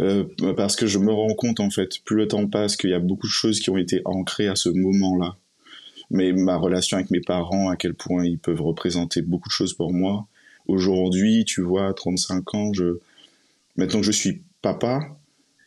euh, 0.00 0.24
parce 0.56 0.74
que 0.74 0.86
je 0.88 0.98
me 0.98 1.12
rends 1.12 1.34
compte 1.34 1.60
en 1.60 1.70
fait, 1.70 2.00
plus 2.04 2.16
le 2.16 2.26
temps 2.26 2.48
passe, 2.48 2.76
qu'il 2.76 2.90
y 2.90 2.94
a 2.94 2.98
beaucoup 2.98 3.28
de 3.28 3.32
choses 3.32 3.60
qui 3.60 3.70
ont 3.70 3.76
été 3.76 4.00
ancrées 4.06 4.48
à 4.48 4.56
ce 4.56 4.70
moment-là. 4.70 5.36
Mais 6.10 6.32
ma 6.32 6.56
relation 6.56 6.96
avec 6.96 7.10
mes 7.12 7.20
parents, 7.20 7.68
à 7.68 7.76
quel 7.76 7.94
point 7.94 8.24
ils 8.24 8.38
peuvent 8.38 8.62
représenter 8.62 9.22
beaucoup 9.22 9.48
de 9.48 9.54
choses 9.54 9.74
pour 9.74 9.92
moi, 9.92 10.26
aujourd'hui, 10.70 11.44
tu 11.44 11.62
vois, 11.62 11.88
à 11.88 11.92
35 11.92 12.54
ans, 12.54 12.72
je, 12.72 12.98
maintenant 13.76 14.00
que 14.00 14.06
je 14.06 14.12
suis 14.12 14.42
papa, 14.62 15.00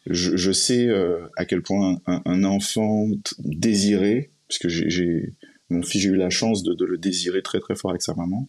je, 0.07 0.51
sais 0.51 0.87
euh, 0.87 1.27
à 1.37 1.45
quel 1.45 1.61
point 1.61 2.01
un, 2.05 2.43
enfant 2.43 3.07
désiré, 3.39 4.29
puisque 4.47 4.67
j'ai, 4.67 5.33
mon 5.69 5.81
fils, 5.81 6.01
j'ai 6.01 6.09
eu 6.09 6.15
la 6.15 6.29
chance 6.29 6.63
de, 6.63 6.85
le 6.85 6.97
désirer 6.97 7.41
très 7.41 7.59
très 7.59 7.75
fort 7.75 7.91
avec 7.91 8.01
sa 8.01 8.13
maman. 8.13 8.47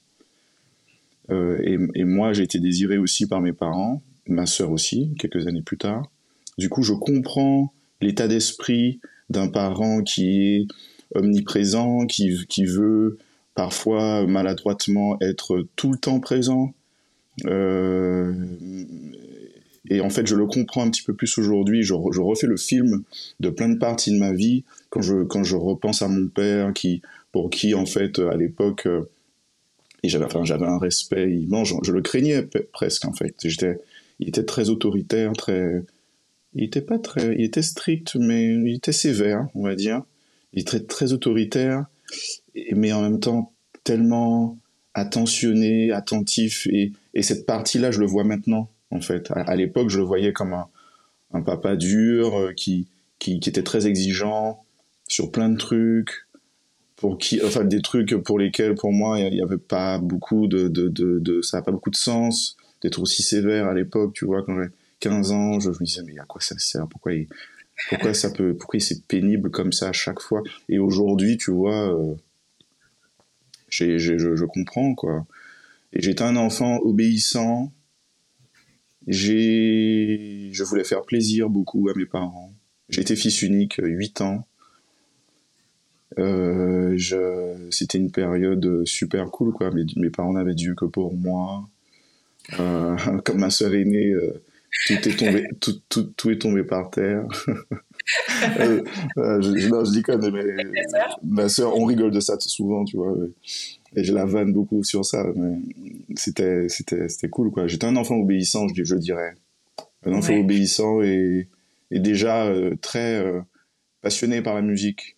Euh, 1.31 1.59
et, 1.95 2.05
moi, 2.05 2.33
j'ai 2.33 2.43
été 2.43 2.59
désiré 2.59 2.99
aussi 2.99 3.27
par 3.27 3.41
mes 3.41 3.53
parents, 3.53 4.03
ma 4.27 4.47
sœur 4.47 4.71
aussi, 4.71 5.15
quelques 5.19 5.47
années 5.47 5.63
plus 5.63 5.79
tard. 5.79 6.11
Du 6.59 6.69
coup, 6.69 6.83
je 6.83 6.93
comprends 6.93 7.73
l'état 8.01 8.29
d'esprit 8.29 9.01
d'un 9.31 9.49
parent 9.49 10.03
qui 10.03 10.57
est 10.57 10.67
omniprésent, 11.15 12.07
qui 12.07 12.65
veut 12.65 13.19
parfois 13.55 14.27
maladroitement 14.27 15.17
être 15.21 15.67
tout 15.77 15.93
le 15.93 15.99
temps 15.99 16.21
présent. 16.21 16.75
Euh, 17.47 18.33
et 19.91 20.01
en 20.01 20.11
fait, 20.11 20.27
je 20.27 20.35
le 20.35 20.47
comprends 20.47 20.85
un 20.85 20.91
petit 20.91 21.03
peu 21.03 21.15
plus 21.15 21.37
aujourd'hui. 21.39 21.83
Je, 21.83 21.95
refais 21.95 22.47
le 22.47 22.57
film 22.57 23.03
de 23.41 23.51
plein 23.51 23.69
de 23.69 23.79
parties 23.79 24.13
de 24.13 24.19
ma 24.19 24.33
vie 24.33 24.65
quand 24.91 25.03
je, 25.03 25.25
quand 25.25 25.45
je 25.45 25.57
repense 25.57 26.03
à 26.03 26.09
mon 26.09 26.29
père, 26.29 26.73
qui, 26.73 27.03
pour 27.33 27.51
qui, 27.51 27.75
en 27.75 27.87
fait, 27.87 28.19
à 28.19 28.37
l'époque, 28.37 28.87
euh, 28.87 29.03
j'avais 30.03 30.27
un 30.67 30.79
respect 30.79 31.31
immense. 31.31 31.69
Je, 31.69 31.75
je, 31.83 31.93
le 31.93 32.03
craignais 32.03 32.47
presque, 32.73 33.05
en 33.05 33.13
fait. 33.13 33.35
J'étais, 33.45 33.79
il 34.21 34.29
était 34.29 34.45
très 34.45 34.71
autoritaire, 34.71 35.33
très. 35.33 35.83
Il 36.55 36.65
était 36.65 36.81
pas 36.81 36.99
très. 36.99 37.35
Il 37.35 37.45
était 37.45 37.63
strict, 37.63 38.17
mais 38.17 38.55
il 38.55 38.77
était 38.77 38.93
sévère, 38.93 39.49
on 39.55 39.65
va 39.65 39.75
dire. 39.75 40.03
Il 40.55 40.63
était 40.63 40.81
très, 40.81 40.81
très 40.81 41.13
autoritaire 41.13 41.87
mais 42.73 42.93
en 42.93 43.03
même 43.03 43.21
temps 43.21 43.53
tellement 43.85 44.59
attentionné, 44.95 45.93
attentif. 45.93 46.67
Et, 46.69 46.93
et 47.13 47.23
cette 47.23 47.47
partie-là, 47.47 47.91
je 47.91 48.01
le 48.01 48.07
vois 48.07 48.25
maintenant, 48.25 48.71
en 48.91 49.01
fait. 49.01 49.31
À, 49.31 49.55
l'époque, 49.57 49.91
je 49.91 49.99
le 49.99 50.05
voyais 50.05 50.33
comme 50.33 50.55
un, 50.55 51.43
papa 51.43 51.77
dur, 51.77 52.39
euh, 52.39 52.53
qui, 52.53 52.89
était 53.21 53.63
très 53.63 53.87
exigeant 53.87 54.65
sur 55.09 55.31
plein 55.31 55.49
de 55.49 55.57
trucs. 55.57 56.27
pour 56.97 57.19
qui, 57.19 57.41
enfin 57.45 57.65
des 57.65 57.83
trucs 57.83 58.15
pour 58.23 58.39
lesquels 58.39 58.75
pour 58.75 58.93
moi 58.93 59.19
il 59.19 59.33
n'y 59.33 59.43
avait 59.43 59.59
pas 59.59 59.99
beaucoup 59.99 60.47
de, 60.47 61.41
ça 61.43 61.59
n'a 61.59 61.63
pas 61.63 61.73
beaucoup 61.73 61.91
de 61.91 61.97
sens 61.97 62.57
d'être 62.83 63.01
aussi 63.01 63.23
sévère 63.23 63.67
à 63.67 63.75
l'époque, 63.75 64.13
tu 64.15 64.27
vois, 64.27 64.43
quand 64.45 64.55
j'avais 64.55 64.71
15 65.01 65.33
ans, 65.33 65.61
je 65.61 65.71
me 65.71 65.85
disais 65.85 66.03
mais 66.05 66.19
à 66.19 66.25
quoi 66.25 66.41
ça 66.41 66.59
sert? 66.59 66.87
Pourquoi 66.87 67.13
pourquoi 67.89 68.15
ça 68.15 68.31
peut, 68.31 68.55
pourquoi 68.55 68.81
c'est 68.81 69.07
pénible 69.07 69.51
comme 69.51 69.73
ça 69.73 69.89
à 69.89 69.93
chaque 69.93 70.21
fois? 70.21 70.43
Et 70.69 70.79
aujourd'hui, 70.79 71.37
tu 71.37 71.51
vois, 71.51 71.93
euh, 71.95 72.15
je, 73.69 73.99
je, 73.99 74.45
comprends 74.45 74.95
quoi. 74.95 75.27
Et 75.93 76.03
j'étais 76.03 76.23
un 76.23 76.37
enfant 76.37 76.79
obéissant. 76.79 77.73
J'ai, 79.07 80.49
je 80.53 80.65
voulais 80.65 80.85
faire 80.85 81.03
plaisir 81.03 81.51
beaucoup 81.51 81.89
à 81.89 81.95
mes 81.95 82.07
parents. 82.07 82.53
J'étais 82.89 83.17
fils 83.17 83.43
unique, 83.43 83.77
8 83.83 84.21
ans. 84.23 84.47
Euh, 86.19 86.97
c'était 87.71 87.99
une 87.99 88.13
période 88.13 88.85
super 88.87 89.31
cool, 89.31 89.53
quoi. 89.53 89.71
Mes, 89.73 89.85
mes 89.97 90.11
parents 90.11 90.33
n'avaient 90.33 90.55
Dieu 90.55 90.75
que 90.75 90.85
pour 90.85 91.15
moi. 91.15 91.69
Euh, 92.61 92.97
comme 93.25 93.39
ma 93.39 93.51
sœur 93.51 93.75
aînée, 93.75 94.11
euh, 94.11 94.43
tout 94.87 95.09
est 95.09 95.17
tombé, 95.17 95.45
tout, 95.61 95.81
tout, 95.89 96.03
tout, 96.17 96.31
est 96.31 96.39
tombé 96.39 96.65
par 96.65 96.91
terre. 96.91 97.25
euh, 98.61 98.83
je, 99.17 99.69
non, 99.69 99.85
je 99.85 99.91
dis 99.93 100.03
quand 100.03 100.19
mais 100.19 100.43
ma 101.23 101.49
sœur, 101.49 101.77
on 101.77 101.85
rigole 101.85 102.11
de 102.11 102.21
ça 102.21 102.37
souvent, 102.41 102.85
tu 102.85 102.97
vois. 102.97 103.15
Et 103.97 104.05
je 104.05 104.13
la 104.13 104.25
vanne 104.25 104.53
beaucoup 104.53 104.83
sur 104.85 105.05
ça, 105.05 105.25
mais 105.37 105.59
c'était, 106.17 106.69
c'était, 106.69 107.09
c'était 107.09 107.29
cool, 107.29 107.51
quoi. 107.51 107.67
J'étais 107.67 107.87
un 107.87 107.97
enfant 107.97 108.17
obéissant, 108.17 108.67
je, 108.75 108.85
je 108.85 108.97
dirais. 108.97 109.35
Un 110.05 110.13
enfant 110.13 110.35
obéissant 110.35 111.01
et, 111.03 111.49
et 111.91 112.01
déjà 112.01 112.53
très 112.83 113.25
passionné 114.03 114.43
par 114.43 114.55
la 114.55 114.63
musique. 114.63 115.17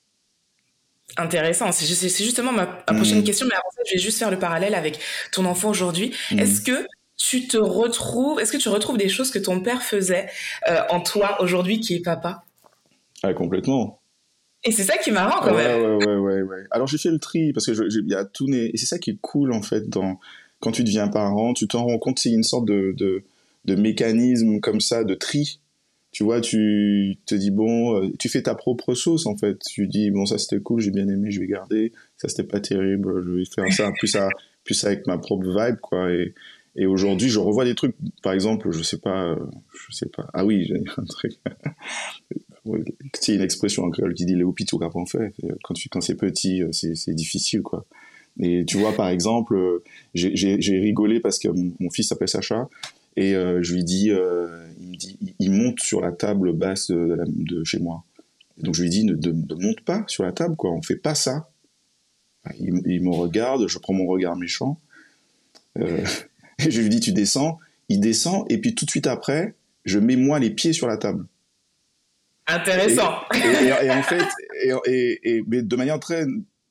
Intéressant. 1.17 1.73
C'est 1.73 1.87
justement 1.87 2.53
ma, 2.53 2.67
prochaine 2.67 3.21
mm. 3.21 3.25
question, 3.25 3.47
mais 3.49 3.55
avant 3.55 3.71
ça, 3.75 3.83
je 3.87 3.95
vais 3.95 4.01
juste 4.01 4.19
faire 4.19 4.31
le 4.31 4.39
parallèle 4.39 4.75
avec 4.75 4.99
ton 5.33 5.45
enfant 5.45 5.71
aujourd'hui. 5.71 6.13
Mm. 6.31 6.39
Est-ce 6.41 6.61
que 6.61 6.87
tu 7.29 7.49
te 7.49 7.57
retrouves, 7.57 8.41
est-ce 8.41 8.53
que 8.53 8.57
tu 8.57 8.69
retrouves 8.69 8.99
des 8.99 9.09
choses 9.09 9.31
que 9.31 9.39
ton 9.39 9.61
père 9.61 9.83
faisait 9.83 10.29
euh, 10.69 10.81
en 10.91 11.01
toi 11.01 11.41
aujourd'hui 11.41 11.81
qui 11.81 11.95
est 11.95 12.01
papa? 12.01 12.45
Ah, 13.23 13.35
complètement. 13.35 14.01
Et 14.65 14.73
c'est 14.73 14.85
ça 14.85 14.97
qui 14.97 15.11
est 15.11 15.13
marrant 15.13 15.41
quand 15.43 15.55
même. 15.55 15.81
Ouais, 15.81 16.07
ouais, 16.07 16.17
ouais, 16.17 16.43
ouais. 16.43 16.65
Alors 16.71 16.87
j'ai 16.87 16.99
fait 16.99 17.11
le 17.11 17.19
tri 17.19 17.53
parce 17.53 17.67
que 17.67 17.73
il 17.73 18.09
y 18.09 18.15
a 18.15 18.25
tout 18.25 18.47
né. 18.47 18.71
Et 18.73 18.77
c'est 18.77 18.87
ça 18.87 18.99
qui 18.99 19.11
est 19.11 19.19
cool 19.21 19.53
en 19.53 19.63
fait 19.63 19.89
dans 19.89 20.19
quand 20.61 20.73
tu 20.73 20.85
deviens 20.85 21.09
parent, 21.09 21.53
tu 21.53 21.69
t'en 21.69 21.85
rends 21.85 21.99
compte, 21.99 22.19
c'est 22.19 22.31
une 22.31 22.43
sorte 22.43 22.65
de, 22.65 22.95
de, 22.97 23.25
de 23.67 23.75
mécanisme 23.75 24.61
comme 24.61 24.81
ça 24.81 25.05
de 25.05 25.15
tri 25.15 25.61
tu 26.17 26.25
vois, 26.25 26.41
tu 26.41 27.19
te 27.27 27.35
dis 27.35 27.51
bon, 27.51 27.95
euh, 27.95 28.11
tu 28.19 28.31
fais 28.31 28.41
ta 28.41 28.55
propre 28.55 28.95
sauce 28.95 29.27
en 29.27 29.37
fait. 29.37 29.59
Tu 29.59 29.87
dis 29.87 30.11
bon, 30.11 30.25
ça 30.25 30.39
c'était 30.39 30.63
cool, 30.63 30.81
j'ai 30.81 30.91
bien 30.91 31.07
aimé, 31.09 31.31
je 31.31 31.41
vais 31.41 31.47
garder. 31.47 31.93
Ça 32.17 32.29
c'était 32.29 32.49
pas 32.49 32.59
terrible, 32.59 33.23
je 33.23 33.33
vais 33.33 33.45
faire 33.45 33.71
ça 33.71 33.93
plus 33.99 34.17
à 34.17 34.31
plus 34.65 34.83
avec 34.85 35.07
ma 35.07 35.19
propre 35.19 35.45
vibe 35.45 35.77
quoi. 35.83 36.11
Et, 36.11 36.33
et 36.77 36.87
aujourd'hui, 36.87 37.29
je 37.29 37.39
revois 37.39 37.65
des 37.65 37.75
trucs, 37.75 37.97
par 38.23 38.33
exemple, 38.33 38.71
je 38.71 38.83
sais 38.83 38.99
pas, 38.99 39.37
je 39.89 39.95
sais 39.95 40.09
pas. 40.09 40.29
Ah 40.33 40.45
oui, 40.45 40.65
j'ai 40.67 40.83
un 40.97 41.05
truc. 41.05 41.33
c'est 43.15 43.35
une 43.35 43.41
expression 43.41 43.85
en 43.85 43.91
créole 43.91 44.15
qui 44.15 44.27
dit 44.27 44.35
les 44.35 44.45
hôpitaux 44.45 44.79
qu'après 44.79 45.01
on 45.01 45.07
fait. 45.07 45.33
Quand 45.63 45.75
tu 45.75 45.89
quand 45.89 46.01
c'est 46.01 46.17
petit, 46.17 46.63
c'est 46.73 47.15
difficile 47.15 47.63
quoi. 47.63 47.87
Et 48.39 48.65
tu 48.67 48.77
vois, 48.77 48.93
par 48.93 49.09
exemple, 49.09 49.83
j'ai 50.15 50.79
rigolé 50.79 51.21
parce 51.21 51.39
que 51.39 51.49
mon 51.49 51.91
fils 51.91 52.09
s'appelle 52.09 52.29
Sacha 52.29 52.69
et 53.17 53.35
euh, 53.35 53.63
je 53.63 53.75
lui 53.75 53.85
dis, 53.85 54.11
euh, 54.11 54.69
il 54.79 54.89
me 54.89 54.97
dit, 54.97 55.19
il 55.39 55.51
monte 55.51 55.81
sur 55.81 56.01
la 56.01 56.13
table 56.13 56.53
basse 56.53 56.91
de, 56.91 57.19
de 57.27 57.65
chez 57.65 57.79
moi. 57.79 58.05
donc 58.59 58.75
je 58.75 58.83
lui 58.83 58.91
dis, 58.91 59.05
ne, 59.05 59.15
ne, 59.15 59.55
monte 59.55 59.81
pas 59.81 60.05
sur 60.07 60.23
la 60.23 60.33
table, 60.33 60.55
quoi. 60.57 60.71
On 60.71 60.83
fait 60.83 60.97
pas 60.97 61.15
ça. 61.15 61.51
Il, 62.61 62.83
il 62.85 63.03
me 63.03 63.11
regarde, 63.11 63.67
je 63.69 63.79
prends 63.79 63.95
mon 63.95 64.07
regard 64.07 64.37
méchant. 64.37 64.79
Euh, 65.79 66.05
et 66.65 66.71
je 66.71 66.81
lui 66.81 66.89
dis, 66.89 67.01
tu 67.01 67.13
descends. 67.13 67.59
Il 67.89 68.01
descend, 68.01 68.45
et 68.51 68.59
puis 68.59 68.75
tout 68.75 68.85
de 68.85 68.91
suite 68.91 69.07
après, 69.07 69.55
je 69.85 69.99
mets 69.99 70.17
moi 70.17 70.41
les 70.41 70.51
pieds 70.51 70.73
sur 70.73 70.89
la 70.89 70.97
table. 70.97 71.27
Intéressant. 72.49 73.13
Et, 73.35 73.91
en 73.91 74.03
fait, 74.03 74.25
et, 74.87 75.43
mais 75.47 75.63
de 75.63 75.77
manière 75.77 76.01
très 76.01 76.27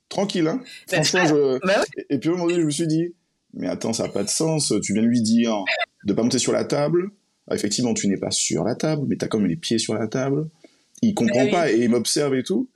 tranquille, 0.10 0.48
hein. 0.48 0.62
Franchement, 0.88 1.26
je. 1.26 1.66
Bah 1.66 1.84
et 2.10 2.18
puis 2.18 2.30
au 2.30 2.34
moment 2.34 2.48
donné, 2.48 2.60
je 2.60 2.66
me 2.66 2.72
suis 2.72 2.88
dit, 2.88 3.14
mais 3.54 3.68
attends, 3.68 3.94
ça 3.94 4.04
n'a 4.04 4.10
pas 4.10 4.24
de 4.24 4.30
sens. 4.30 4.74
Tu 4.84 4.94
viens 4.94 5.04
de 5.04 5.08
lui 5.08 5.22
dire 5.22 5.64
de 6.06 6.14
pas 6.14 6.24
monter 6.24 6.40
sur 6.40 6.52
la 6.52 6.66
table. 6.66 7.12
Ah, 7.48 7.56
effectivement, 7.56 7.94
tu 7.94 8.08
n'es 8.08 8.18
pas 8.18 8.32
sur 8.32 8.64
la 8.64 8.76
table, 8.76 9.04
mais 9.08 9.18
tu 9.18 9.26
as 9.26 9.28
quand 9.28 9.40
même 9.40 9.48
les 9.48 9.56
pieds 9.56 9.78
sur 9.78 9.94
la 9.94 10.08
table. 10.08 10.50
Il 11.02 11.14
comprend 11.14 11.48
pas 11.48 11.72
et 11.72 11.78
il 11.78 11.90
m'observe 11.90 12.36
et 12.36 12.44
tout. 12.44 12.70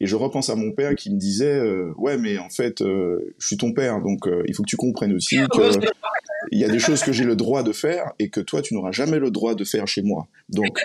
Et 0.00 0.06
je 0.06 0.16
repense 0.16 0.50
à 0.50 0.56
mon 0.56 0.72
père 0.72 0.94
qui 0.96 1.10
me 1.10 1.18
disait 1.18 1.58
euh, 1.58 1.92
ouais, 1.96 2.18
mais 2.18 2.38
en 2.38 2.50
fait, 2.50 2.82
euh, 2.82 3.34
je 3.38 3.46
suis 3.46 3.56
ton 3.56 3.72
père, 3.72 4.00
donc 4.00 4.26
euh, 4.26 4.42
il 4.48 4.54
faut 4.54 4.64
que 4.64 4.68
tu 4.68 4.76
comprennes 4.76 5.12
aussi 5.12 5.36
que 5.54 5.78
il 6.50 6.58
y 6.58 6.64
a 6.64 6.68
des 6.68 6.78
choses 6.78 7.02
que 7.02 7.12
j'ai 7.12 7.24
le 7.24 7.36
droit 7.36 7.62
de 7.62 7.72
faire 7.72 8.12
et 8.18 8.28
que 8.30 8.40
toi, 8.40 8.62
tu 8.62 8.74
n'auras 8.74 8.92
jamais 8.92 9.18
le 9.18 9.30
droit 9.30 9.54
de 9.54 9.64
faire 9.64 9.86
chez 9.86 10.02
moi. 10.02 10.28
Donc 10.48 10.80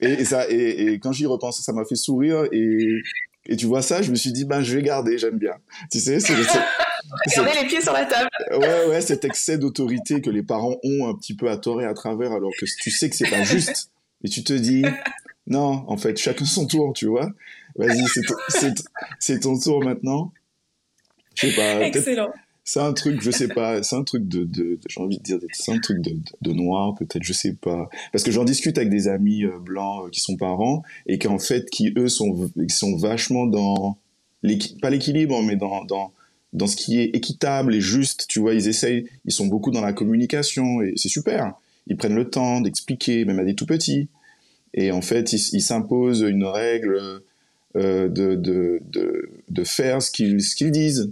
et, 0.00 0.24
ça 0.24 0.48
et, 0.48 0.92
et 0.92 0.98
quand 1.00 1.12
j'y 1.12 1.26
repense, 1.26 1.60
ça 1.60 1.72
m'a 1.72 1.84
fait 1.84 1.96
sourire 1.96 2.44
et 2.52 3.02
et 3.48 3.56
tu 3.56 3.66
vois 3.66 3.80
ça, 3.80 4.02
je 4.02 4.10
me 4.10 4.16
suis 4.16 4.30
dit, 4.30 4.44
ben, 4.44 4.62
je 4.62 4.76
vais 4.76 4.82
garder, 4.82 5.16
j'aime 5.16 5.38
bien. 5.38 5.54
Tu 5.90 5.98
sais, 5.98 6.20
c'est 6.20 6.34
Garder 7.34 7.52
les 7.62 7.66
pieds 7.66 7.80
sur 7.80 7.94
la 7.94 8.04
table. 8.04 8.28
Ouais, 8.50 8.86
ouais, 8.88 9.00
cet 9.00 9.24
excès 9.24 9.56
d'autorité 9.56 10.20
que 10.20 10.28
les 10.28 10.42
parents 10.42 10.76
ont 10.84 11.08
un 11.08 11.14
petit 11.14 11.34
peu 11.34 11.48
à 11.48 11.56
tort 11.56 11.80
et 11.80 11.86
à 11.86 11.94
travers, 11.94 12.32
alors 12.32 12.50
que 12.58 12.66
tu 12.66 12.90
sais 12.90 13.08
que 13.08 13.16
c'est 13.16 13.30
pas 13.30 13.42
juste. 13.44 13.90
Et 14.22 14.28
tu 14.28 14.44
te 14.44 14.52
dis, 14.52 14.84
non, 15.46 15.84
en 15.88 15.96
fait, 15.96 16.18
chacun 16.18 16.44
son 16.44 16.66
tour, 16.66 16.92
tu 16.92 17.06
vois. 17.06 17.30
Vas-y, 17.76 18.04
c'est 18.48 19.38
ton, 19.40 19.54
ton 19.54 19.58
tour 19.58 19.82
maintenant. 19.82 20.32
Je 21.34 21.46
sais 21.46 21.56
pas. 21.56 21.80
Excellent 21.86 22.30
c'est 22.68 22.80
un 22.80 22.92
truc, 22.92 23.22
je 23.22 23.30
sais 23.30 23.48
pas, 23.48 23.82
c'est 23.82 23.96
un 23.96 24.04
truc 24.04 24.28
de, 24.28 24.46
j'ai 24.86 25.00
envie 25.00 25.16
de 25.16 25.22
dire, 25.22 25.38
c'est 25.54 25.72
un 25.72 25.78
truc 25.78 26.02
de, 26.02 26.52
noir, 26.52 26.94
peut-être, 26.96 27.22
je 27.22 27.32
sais 27.32 27.54
pas. 27.54 27.88
Parce 28.12 28.22
que 28.22 28.30
j'en 28.30 28.44
discute 28.44 28.76
avec 28.76 28.90
des 28.90 29.08
amis 29.08 29.44
euh, 29.44 29.58
blancs 29.58 30.04
euh, 30.04 30.10
qui 30.10 30.20
sont 30.20 30.36
parents 30.36 30.82
et 31.06 31.18
qu'en 31.18 31.38
fait, 31.38 31.70
qui 31.70 31.94
eux 31.96 32.10
sont, 32.10 32.50
sont 32.68 32.94
vachement 32.96 33.46
dans, 33.46 33.96
pas 34.82 34.90
l'équilibre, 34.90 35.42
mais 35.42 35.56
dans, 35.56 35.82
dans, 35.86 36.12
dans 36.52 36.66
ce 36.66 36.76
qui 36.76 37.00
est 37.00 37.16
équitable 37.16 37.74
et 37.74 37.80
juste, 37.80 38.26
tu 38.28 38.38
vois, 38.38 38.52
ils 38.52 38.68
essayent, 38.68 39.08
ils 39.24 39.32
sont 39.32 39.46
beaucoup 39.46 39.70
dans 39.70 39.80
la 39.80 39.94
communication 39.94 40.82
et 40.82 40.92
c'est 40.96 41.08
super. 41.08 41.54
Ils 41.86 41.96
prennent 41.96 42.16
le 42.16 42.28
temps 42.28 42.60
d'expliquer, 42.60 43.24
même 43.24 43.38
à 43.38 43.44
des 43.44 43.54
tout 43.54 43.64
petits. 43.64 44.08
Et 44.74 44.92
en 44.92 45.00
fait, 45.00 45.32
ils 45.32 45.62
s'imposent 45.62 46.20
une 46.20 46.44
règle 46.44 47.22
euh, 47.76 48.10
de, 48.10 48.34
de, 48.34 48.82
de, 49.48 49.64
faire 49.64 50.02
ce 50.02 50.10
qu'ils 50.10 50.42
qu'ils 50.42 50.70
disent 50.70 51.10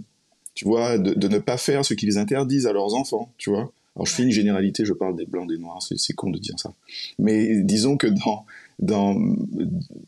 tu 0.57 0.65
vois, 0.65 0.97
de, 0.97 1.27
ne 1.27 1.37
pas 1.37 1.55
faire 1.55 1.85
ce 1.85 1.93
qu'ils 1.93 2.17
interdisent 2.17 2.65
à 2.65 2.73
leurs 2.73 2.95
enfants, 2.95 3.31
tu 3.37 3.51
vois. 3.51 3.71
Alors 3.95 4.07
je 4.07 4.11
fais 4.11 4.23
une 4.23 4.31
généralité, 4.31 4.85
je 4.85 4.93
parle 4.93 5.15
des 5.15 5.27
blancs, 5.27 5.47
des 5.47 5.59
noirs, 5.59 5.83
c'est 5.83 6.13
con 6.13 6.31
de 6.31 6.39
dire 6.39 6.57
ça. 6.57 6.73
Mais 7.19 7.61
disons 7.61 7.95
que 7.95 8.07
dans, 8.07 8.43
dans, 8.79 9.15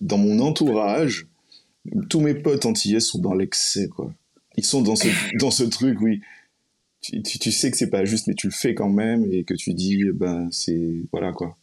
dans 0.02 0.18
mon 0.18 0.40
entourage, 0.40 1.28
tous 2.10 2.20
mes 2.20 2.34
potes 2.34 2.66
antillais 2.66 3.00
sont 3.00 3.20
dans 3.20 3.36
l'excès, 3.36 3.90
quoi. 3.90 4.12
Ils 4.58 4.66
sont 4.66 4.82
dans 4.82 4.96
ce, 4.96 5.08
dans 5.38 5.52
ce 5.52 5.66
truc, 5.66 6.02
oui. 6.02 6.22
Tu, 7.02 7.22
tu, 7.22 7.52
sais 7.52 7.70
que 7.70 7.78
c'est 7.78 7.92
pas 7.92 8.04
juste, 8.04 8.26
mais 8.26 8.34
tu 8.34 8.48
le 8.48 8.52
fais 8.52 8.74
quand 8.74 8.90
même 8.90 9.32
et 9.32 9.44
que 9.44 9.54
tu 9.54 9.76
dis, 9.76 10.04
ben, 10.12 10.50
c'est, 10.52 11.04
voilà, 11.12 11.32
quoi 11.32 11.56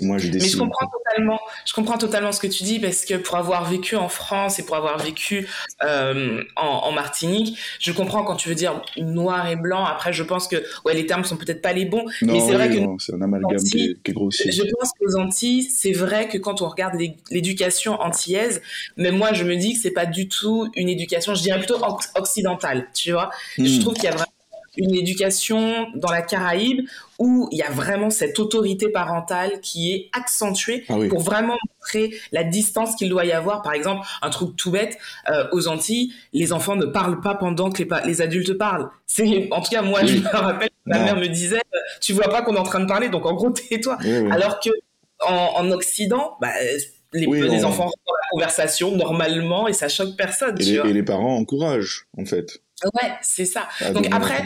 moi 0.00 0.18
je 0.18 0.30
Mais 0.30 0.40
je 0.40 0.56
comprends 0.56 0.86
totalement, 0.86 1.40
je 1.66 1.72
comprends 1.72 1.98
totalement 1.98 2.32
ce 2.32 2.40
que 2.40 2.46
tu 2.46 2.62
dis 2.64 2.80
parce 2.80 3.04
que 3.04 3.14
pour 3.14 3.36
avoir 3.36 3.68
vécu 3.68 3.96
en 3.96 4.08
France 4.08 4.58
et 4.58 4.64
pour 4.64 4.76
avoir 4.76 4.98
vécu 4.98 5.48
euh, 5.82 6.42
en, 6.56 6.92
Martinique, 6.92 7.58
je 7.80 7.92
comprends 7.92 8.22
quand 8.24 8.36
tu 8.36 8.48
veux 8.48 8.54
dire 8.54 8.82
noir 8.96 9.48
et 9.48 9.56
blanc. 9.56 9.84
Après, 9.84 10.12
je 10.12 10.22
pense 10.22 10.48
que 10.48 10.56
ouais, 10.84 10.94
les 10.94 11.06
termes 11.06 11.24
sont 11.24 11.36
peut-être 11.36 11.62
pas 11.62 11.72
les 11.72 11.84
bons, 11.84 12.04
mais 12.22 12.40
c'est 12.40 12.52
vrai 12.52 12.68
que 12.68 12.78
c'est 12.98 13.14
un 13.14 13.22
amalgame 13.22 13.62
qui, 13.62 13.96
est, 14.04 14.12
grossier. 14.12 14.52
Je 14.52 14.62
pense 14.78 14.90
qu'aux 14.98 15.18
Antilles, 15.18 15.62
c'est 15.62 15.92
vrai 15.92 16.28
que 16.28 16.38
quand 16.38 16.62
on 16.62 16.68
regarde 16.68 16.94
l'éducation 17.30 18.00
antillaise, 18.00 18.62
mais 18.96 19.10
moi 19.10 19.32
je 19.32 19.44
me 19.44 19.56
dis 19.56 19.74
que 19.74 19.80
c'est 19.80 19.90
pas 19.90 20.06
du 20.06 20.28
tout 20.28 20.70
une 20.76 20.88
éducation, 20.88 21.34
je 21.34 21.42
dirais 21.42 21.58
plutôt 21.58 21.80
occidentale, 22.14 22.88
tu 22.94 23.12
vois. 23.12 23.30
Je 23.58 23.62
hmm. 23.62 23.80
trouve 23.80 23.94
qu'il 23.94 24.04
y 24.04 24.08
a 24.08 24.12
vraiment 24.12 24.26
une 24.76 24.94
éducation 24.94 25.86
dans 25.94 26.10
la 26.10 26.22
Caraïbe 26.22 26.86
où 27.22 27.48
il 27.52 27.58
y 27.58 27.62
a 27.62 27.70
vraiment 27.70 28.10
cette 28.10 28.40
autorité 28.40 28.88
parentale 28.88 29.60
qui 29.60 29.92
est 29.92 30.10
accentuée 30.12 30.84
ah 30.88 30.94
pour 31.08 31.20
vraiment 31.20 31.56
montrer 31.78 32.16
la 32.32 32.42
distance 32.42 32.96
qu'il 32.96 33.08
doit 33.08 33.24
y 33.24 33.30
avoir. 33.30 33.62
Par 33.62 33.74
exemple, 33.74 34.04
un 34.22 34.30
truc 34.30 34.56
tout 34.56 34.72
bête, 34.72 34.98
euh, 35.30 35.46
aux 35.52 35.68
Antilles, 35.68 36.12
les 36.32 36.52
enfants 36.52 36.74
ne 36.74 36.84
parlent 36.84 37.20
pas 37.20 37.36
pendant 37.36 37.70
que 37.70 37.84
les, 37.84 37.88
les 38.06 38.22
adultes 38.22 38.58
parlent. 38.58 38.90
C'est, 39.06 39.46
en 39.52 39.60
tout 39.60 39.70
cas, 39.70 39.82
moi, 39.82 40.04
je 40.04 40.16
me 40.16 40.28
rappelle, 40.28 40.70
ma 40.84 40.98
mère 40.98 41.16
me 41.16 41.28
disait, 41.28 41.62
tu 42.00 42.12
vois 42.12 42.28
pas 42.28 42.42
qu'on 42.42 42.56
est 42.56 42.58
en 42.58 42.64
train 42.64 42.80
de 42.80 42.88
parler, 42.88 43.08
donc 43.08 43.24
en 43.24 43.34
gros, 43.34 43.50
tais-toi. 43.50 43.98
Alors 44.32 44.58
que 44.58 44.70
en, 45.20 45.70
Occident, 45.70 46.36
bah, 46.40 46.50
les, 47.12 47.26
les 47.26 47.64
enfants 47.64 47.84
rentrent 47.84 47.98
dans 48.04 48.14
la 48.14 48.28
conversation 48.32 48.96
normalement 48.96 49.68
et 49.68 49.74
ça 49.74 49.88
choque 49.88 50.16
personne. 50.16 50.60
et 50.60 50.92
les 50.92 51.02
parents 51.04 51.36
encouragent, 51.36 52.08
en 52.18 52.24
fait. 52.24 52.62
Ouais, 52.84 53.12
c'est 53.22 53.44
ça. 53.44 53.68
Ah, 53.80 53.90
Donc 53.90 54.08
après, 54.10 54.42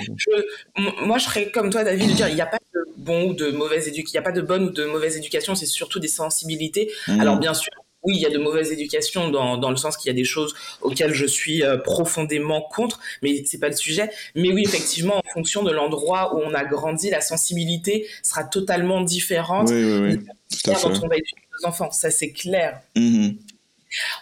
moi 1.03 1.19
je 1.19 1.25
serais 1.25 1.51
comme 1.51 1.71
toi, 1.71 1.85
David, 1.85 2.11
de 2.11 2.15
dire 2.15 2.29
il 2.29 2.35
n'y 2.35 2.41
a 2.41 2.47
pas 2.47 2.59
de 2.75 2.81
bon 2.97 3.31
ou 3.31 3.35
de 3.35 3.51
mauvaise 3.51 3.89
éducation, 3.89 4.11
il 4.13 4.21
n'y 4.21 4.27
a 4.27 4.31
pas 4.31 4.37
de 4.37 4.43
bonne 4.43 4.65
ou 4.65 4.71
de 4.71 4.85
mauvaise 4.85 5.17
éducation, 5.17 5.55
c'est 5.55 5.67
surtout 5.67 6.01
des 6.01 6.09
sensibilités. 6.09 6.91
Mmh. 7.09 7.21
Alors 7.21 7.39
bien 7.39 7.55
sûr, 7.55 7.73
oui, 8.07 8.15
il 8.17 8.23
y 8.23 8.27
a 8.27 8.31
de 8.31 8.39
mauvaises 8.39 8.71
éducations 8.71 9.31
dans, 9.31 9.57
dans 9.59 9.71
le 9.71 9.77
sens 9.77 9.97
qu'il 9.97 10.09
y 10.09 10.15
a 10.15 10.17
des 10.17 10.25
choses 10.25 10.55
auxquelles 10.81 11.13
je 11.13 11.27
suis 11.27 11.65
euh, 11.65 11.77
profondément 11.77 12.63
contre, 12.63 13.01
mais 13.21 13.43
c'est 13.45 13.59
pas 13.59 13.69
le 13.69 13.75
sujet. 13.75 14.11
Mais 14.37 14.53
oui, 14.53 14.63
effectivement, 14.65 15.17
en 15.17 15.33
fonction 15.33 15.65
de 15.65 15.73
l'endroit 15.73 16.37
où 16.37 16.39
on 16.39 16.55
a 16.55 16.65
grandi, 16.65 17.11
la 17.11 17.21
sensibilité 17.21 18.07
sera 18.23 18.45
totalement 18.45 19.01
différente. 19.01 19.71
Oui, 19.71 19.85
oui, 19.85 19.99
oui. 19.99 20.19
Tout 20.19 20.71
à 20.71 20.75
fait. 20.77 20.83
Quand 20.83 21.03
on 21.03 21.09
va 21.09 21.17
éduquer 21.17 21.43
nos 21.61 21.69
enfants, 21.69 21.91
ça 21.91 22.13
c'est 22.13 22.31
clair. 22.31 22.81
Mhm. 22.95 23.39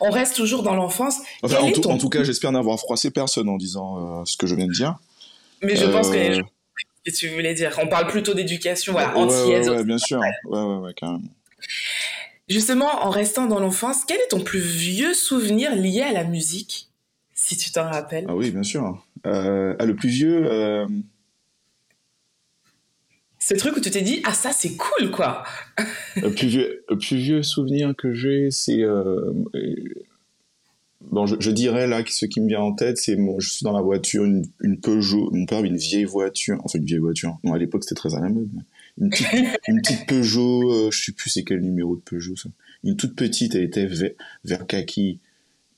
On 0.00 0.10
reste 0.10 0.36
toujours 0.36 0.62
dans 0.62 0.74
l'enfance. 0.74 1.16
Enfin, 1.42 1.58
en, 1.60 1.70
tout, 1.72 1.80
ton- 1.80 1.92
en 1.92 1.98
tout 1.98 2.08
cas, 2.08 2.22
j'espère 2.22 2.52
n'avoir 2.52 2.78
froissé 2.78 3.10
personne 3.10 3.48
en 3.48 3.56
disant 3.56 4.20
euh, 4.20 4.24
ce 4.24 4.36
que 4.36 4.46
je 4.46 4.54
viens 4.54 4.66
de 4.66 4.72
dire. 4.72 4.96
Mais 5.62 5.76
je 5.76 5.86
pense 5.86 6.08
que 6.10 6.14
les 6.14 6.28
Euh, 6.30 6.34
gens 6.34 6.48
ce 7.06 7.10
que 7.12 7.16
tu 7.16 7.28
voulais 7.28 7.54
dire. 7.54 7.78
On 7.82 7.86
parle 7.88 8.06
plutôt 8.06 8.34
d'éducation, 8.34 8.92
voilà, 8.92 9.16
ouais, 9.18 9.24
ouais, 9.26 9.68
ouais, 9.68 9.84
bien 9.84 9.98
sûr. 9.98 10.20
Ouais, 10.20 10.58
ouais, 10.58 10.76
ouais, 10.76 10.94
carrément. 10.94 11.20
Justement, 12.48 13.04
en 13.04 13.10
restant 13.10 13.46
dans 13.46 13.58
l'enfance, 13.58 14.04
quel 14.06 14.18
est 14.20 14.28
ton 14.28 14.40
plus 14.40 14.60
vieux 14.60 15.14
souvenir 15.14 15.74
lié 15.74 16.02
à 16.02 16.12
la 16.12 16.24
musique, 16.24 16.88
si 17.34 17.56
tu 17.56 17.72
t'en 17.72 17.84
rappelles? 17.84 18.26
Ah 18.28 18.34
oui, 18.34 18.50
bien 18.50 18.62
sûr. 18.62 19.02
Euh, 19.26 19.74
ah, 19.78 19.84
le 19.86 19.96
plus 19.96 20.10
vieux, 20.10 20.86
euh, 23.52 23.54
Ce 23.54 23.54
truc 23.54 23.76
où 23.76 23.80
tu 23.80 23.90
t'es 23.90 24.02
dit, 24.02 24.20
ah 24.24 24.34
ça 24.34 24.52
c'est 24.52 24.76
cool 24.76 25.10
quoi. 25.10 25.44
le 26.16 26.30
plus 26.30 26.48
vieux, 26.48 26.84
le 26.88 26.98
plus 26.98 27.16
vieux 27.16 27.42
souvenir 27.42 27.94
que 27.96 28.14
j'ai, 28.14 28.50
c'est 28.50 28.82
euh, 28.82 29.32
euh, 29.54 29.74
bon, 31.00 31.26
je, 31.26 31.36
je 31.38 31.50
dirais 31.50 31.86
là 31.86 32.02
que 32.02 32.12
ce 32.12 32.26
qui 32.26 32.40
me 32.40 32.48
vient 32.48 32.60
en 32.60 32.72
tête, 32.72 32.98
c'est 32.98 33.16
mon, 33.16 33.40
je 33.40 33.50
suis 33.50 33.64
dans 33.64 33.72
la 33.72 33.82
voiture, 33.82 34.24
une, 34.24 34.44
une 34.60 34.80
Peugeot, 34.80 35.30
mon 35.32 35.46
père 35.46 35.58
avait 35.58 35.68
une 35.68 35.76
vieille 35.76 36.04
voiture, 36.04 36.60
enfin 36.64 36.78
une 36.78 36.84
vieille 36.84 36.98
voiture. 36.98 37.38
Non, 37.44 37.52
à 37.52 37.58
l'époque 37.58 37.84
c'était 37.84 37.94
très 37.94 38.14
à 38.14 38.20
la 38.20 38.28
mode. 38.28 38.48
Une 38.98 39.10
petite, 39.10 39.26
une 39.68 39.80
petite 39.80 40.06
Peugeot, 40.06 40.72
euh, 40.72 40.90
je 40.90 41.04
sais 41.04 41.12
plus 41.12 41.30
c'est 41.30 41.44
quel 41.44 41.60
numéro 41.60 41.96
de 41.96 42.00
Peugeot 42.00 42.36
ça. 42.36 42.48
Une 42.82 42.96
toute 42.96 43.14
petite, 43.16 43.54
elle 43.54 43.64
était 43.64 43.86
vert, 43.86 44.10
vert 44.44 44.66
kaki. 44.66 45.18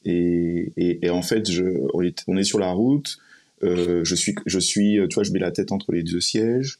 Et, 0.04 0.72
et, 0.76 1.06
et 1.06 1.10
en 1.10 1.22
fait, 1.22 1.50
je, 1.50 1.64
on, 1.94 2.02
est, 2.02 2.22
on 2.28 2.36
est 2.36 2.44
sur 2.44 2.58
la 2.58 2.70
route. 2.70 3.18
Euh, 3.62 4.04
je 4.04 4.14
suis, 4.14 4.34
je 4.44 4.58
suis, 4.58 4.98
tu 5.08 5.14
vois, 5.14 5.24
je 5.24 5.32
mets 5.32 5.38
la 5.38 5.50
tête 5.50 5.72
entre 5.72 5.92
les 5.92 6.02
deux 6.02 6.20
sièges. 6.20 6.78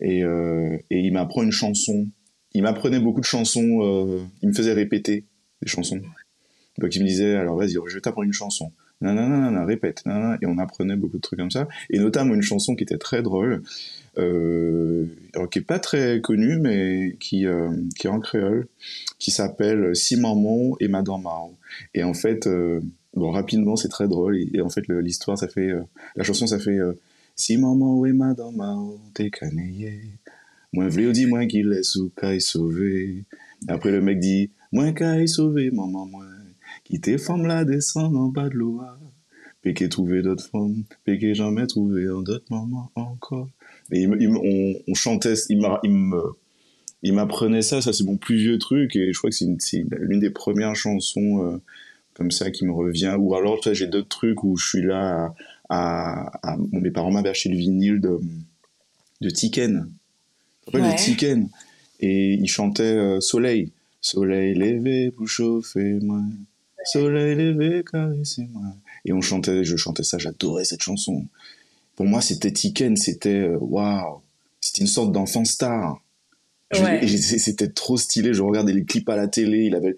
Et, 0.00 0.22
euh, 0.24 0.76
et 0.90 1.00
il 1.00 1.12
m'apprend 1.12 1.42
une 1.42 1.52
chanson. 1.52 2.06
Il 2.52 2.62
m'apprenait 2.62 3.00
beaucoup 3.00 3.20
de 3.20 3.26
chansons. 3.26 3.80
euh, 3.82 4.20
il 4.42 4.48
me 4.48 4.54
faisait 4.54 4.72
répéter 4.72 5.24
des 5.62 5.68
chansons. 5.68 6.00
Donc 6.78 6.94
il 6.96 7.02
me 7.02 7.06
disait, 7.06 7.34
alors 7.36 7.56
vas-y, 7.56 7.74
je 7.86 7.94
vais 7.94 8.00
t'apprendre 8.00 8.26
une 8.26 8.32
chanson. 8.32 8.72
Non, 9.00 9.14
non, 9.14 9.66
répète. 9.66 10.02
Non, 10.06 10.34
et 10.40 10.46
on 10.46 10.58
apprenait 10.58 10.94
beaucoup 10.94 11.16
de 11.16 11.22
trucs 11.22 11.38
comme 11.38 11.50
ça. 11.50 11.66
Et 11.90 11.98
notamment 11.98 12.34
une 12.34 12.42
chanson 12.42 12.76
qui 12.76 12.84
était 12.84 12.98
très 12.98 13.20
drôle, 13.20 13.62
euh, 14.16 15.06
qui 15.50 15.58
est 15.58 15.62
pas 15.62 15.80
très 15.80 16.20
connue, 16.20 16.58
mais 16.58 17.16
qui, 17.18 17.44
est 17.44 18.06
en 18.06 18.20
créole, 18.20 18.68
qui 19.18 19.32
s'appelle 19.32 19.96
Si 19.96 20.16
Maman 20.16 20.76
et 20.78 20.86
Madame 20.86 21.22
Mao. 21.22 21.56
Et 21.94 22.04
en 22.04 22.14
fait, 22.14 22.48
rapidement, 23.16 23.74
c'est 23.74 23.88
très 23.88 24.06
drôle. 24.06 24.36
Et, 24.36 24.48
et 24.54 24.60
en 24.60 24.68
fait, 24.68 24.86
l'histoire, 24.86 25.36
ça 25.36 25.48
fait, 25.48 25.72
la 26.14 26.22
chanson, 26.22 26.46
ça 26.46 26.60
fait 26.60 26.78
Si 27.44 27.56
Maman 27.56 28.06
et 28.06 28.12
Madame 28.12 28.54
Mao 28.54 29.00
t'es 29.14 29.28
canayé, 29.28 29.98
moi 30.72 30.86
ou 30.86 31.10
dis 31.10 31.26
moi 31.26 31.44
qu'il 31.46 31.72
est 31.72 31.82
sous 31.82 32.10
caille 32.10 32.40
sauvé. 32.40 33.24
Après, 33.66 33.90
le 33.90 34.00
mec 34.00 34.20
dit, 34.20 34.52
moi 34.70 34.92
caille 34.92 35.26
sauvé, 35.26 35.72
maman, 35.72 36.06
moi, 36.06 36.24
qui 36.84 37.00
t'es 37.00 37.18
femme 37.18 37.44
là 37.44 37.64
descend 37.64 38.14
en 38.14 38.28
bas 38.28 38.48
de 38.48 38.54
l'eau. 38.54 38.80
Puis 39.60 39.74
qu'il 39.74 39.88
trouvé 39.88 40.22
d'autres 40.22 40.46
femmes, 40.46 40.84
qu'il 41.18 41.34
jamais 41.34 41.66
trouvé 41.66 42.06
un 42.06 42.22
d'autres 42.22 42.46
mamans 42.48 42.92
encore. 42.94 43.48
Et 43.90 44.06
on, 44.06 44.94
chantait, 44.94 45.34
il 45.50 47.12
m'apprenait 47.12 47.62
ça, 47.62 47.82
ça 47.82 47.92
c'est 47.92 48.04
mon 48.04 48.18
plus 48.18 48.36
vieux 48.36 48.58
truc, 48.58 48.94
et 48.94 49.12
je 49.12 49.18
crois 49.18 49.30
que 49.30 49.36
c'est 49.36 49.46
une- 49.46 49.58
c'est 49.58 49.84
l'une 49.98 50.20
des 50.20 50.30
premières 50.30 50.76
chansons 50.76 51.44
euh, 51.44 51.58
comme 52.14 52.30
ça 52.30 52.52
qui 52.52 52.64
me 52.64 52.72
revient. 52.72 53.16
Ou 53.18 53.34
alors, 53.34 53.58
j'ai 53.72 53.88
d'autres 53.88 54.06
trucs 54.06 54.44
où 54.44 54.56
je 54.56 54.64
suis 54.64 54.82
là 54.82 55.24
à, 55.24 55.34
à- 55.68 56.30
à- 56.42 56.56
bon, 56.56 56.80
mes 56.80 56.90
parents 56.90 57.10
m'avaient 57.10 57.30
acheté 57.30 57.48
le 57.48 57.56
vinyle 57.56 58.00
de, 58.00 58.20
de 59.20 59.30
Tiken. 59.30 59.88
Ouais. 60.72 60.80
de 60.80 60.96
Tiken? 60.96 61.48
Et 62.00 62.34
il 62.34 62.48
chantait 62.48 62.82
euh, 62.82 63.20
Soleil. 63.20 63.70
Soleil 64.00 64.54
levé 64.54 65.10
pour 65.10 65.28
chauffer 65.28 65.98
moi. 66.02 66.20
Soleil 66.84 67.36
levé 67.36 67.84
caresser 67.84 68.48
moi. 68.52 68.74
Et 69.04 69.12
on 69.12 69.20
chantait, 69.20 69.64
je 69.64 69.76
chantais 69.76 70.02
ça, 70.02 70.18
j'adorais 70.18 70.64
cette 70.64 70.82
chanson. 70.82 71.26
Pour 71.94 72.06
moi, 72.06 72.20
c'était 72.20 72.50
Tiken, 72.50 72.96
c'était 72.96 73.40
euh, 73.40 73.58
waouh, 73.60 74.20
c'était 74.60 74.80
une 74.80 74.88
sorte 74.88 75.12
d'enfant 75.12 75.44
star. 75.44 76.02
Ouais. 76.74 77.06
C'était 77.06 77.68
trop 77.68 77.98
stylé. 77.98 78.32
Je 78.32 78.42
regardais 78.42 78.72
les 78.72 78.84
clips 78.84 79.08
à 79.10 79.16
la 79.16 79.28
télé. 79.28 79.64
Il 79.66 79.74
avait, 79.74 79.94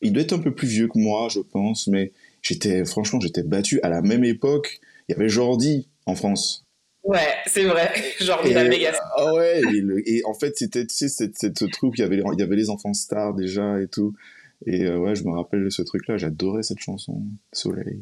il 0.00 0.12
doit 0.12 0.22
être 0.22 0.32
un 0.32 0.38
peu 0.38 0.54
plus 0.54 0.66
vieux 0.66 0.88
que 0.88 0.98
moi, 0.98 1.28
je 1.30 1.40
pense, 1.40 1.88
mais 1.88 2.10
j'étais, 2.40 2.84
franchement, 2.86 3.20
j'étais 3.20 3.42
battu. 3.42 3.80
À 3.82 3.90
la 3.90 4.00
même 4.00 4.24
époque, 4.24 4.80
il 5.08 5.12
y 5.12 5.14
avait 5.14 5.28
Jordi 5.28 5.88
en 6.06 6.14
France. 6.14 6.64
Ouais, 7.04 7.34
c'est 7.46 7.64
vrai. 7.64 7.92
Et, 8.44 8.52
la 8.52 8.64
méga. 8.64 8.92
ah 9.16 9.32
ouais, 9.34 9.60
et, 9.60 9.80
le- 9.80 10.08
et 10.08 10.24
en 10.24 10.34
fait, 10.34 10.56
c'était, 10.56 10.84
tu 10.86 11.08
sais, 11.08 11.08
cette, 11.08 11.70
troupe, 11.70 11.96
il 11.96 12.00
y 12.00 12.04
avait, 12.04 12.16
les- 12.16 12.24
il 12.32 12.40
y 12.40 12.42
avait 12.42 12.56
les 12.56 12.68
enfants 12.68 12.92
stars 12.94 13.34
déjà 13.34 13.80
et 13.80 13.86
tout. 13.86 14.14
Et 14.64 14.84
euh, 14.84 14.98
ouais, 14.98 15.14
je 15.14 15.22
me 15.24 15.30
rappelle 15.30 15.62
de 15.64 15.70
ce 15.70 15.82
truc-là. 15.82 16.16
J'adorais 16.16 16.62
cette 16.64 16.80
chanson, 16.80 17.22
Soleil. 17.52 18.00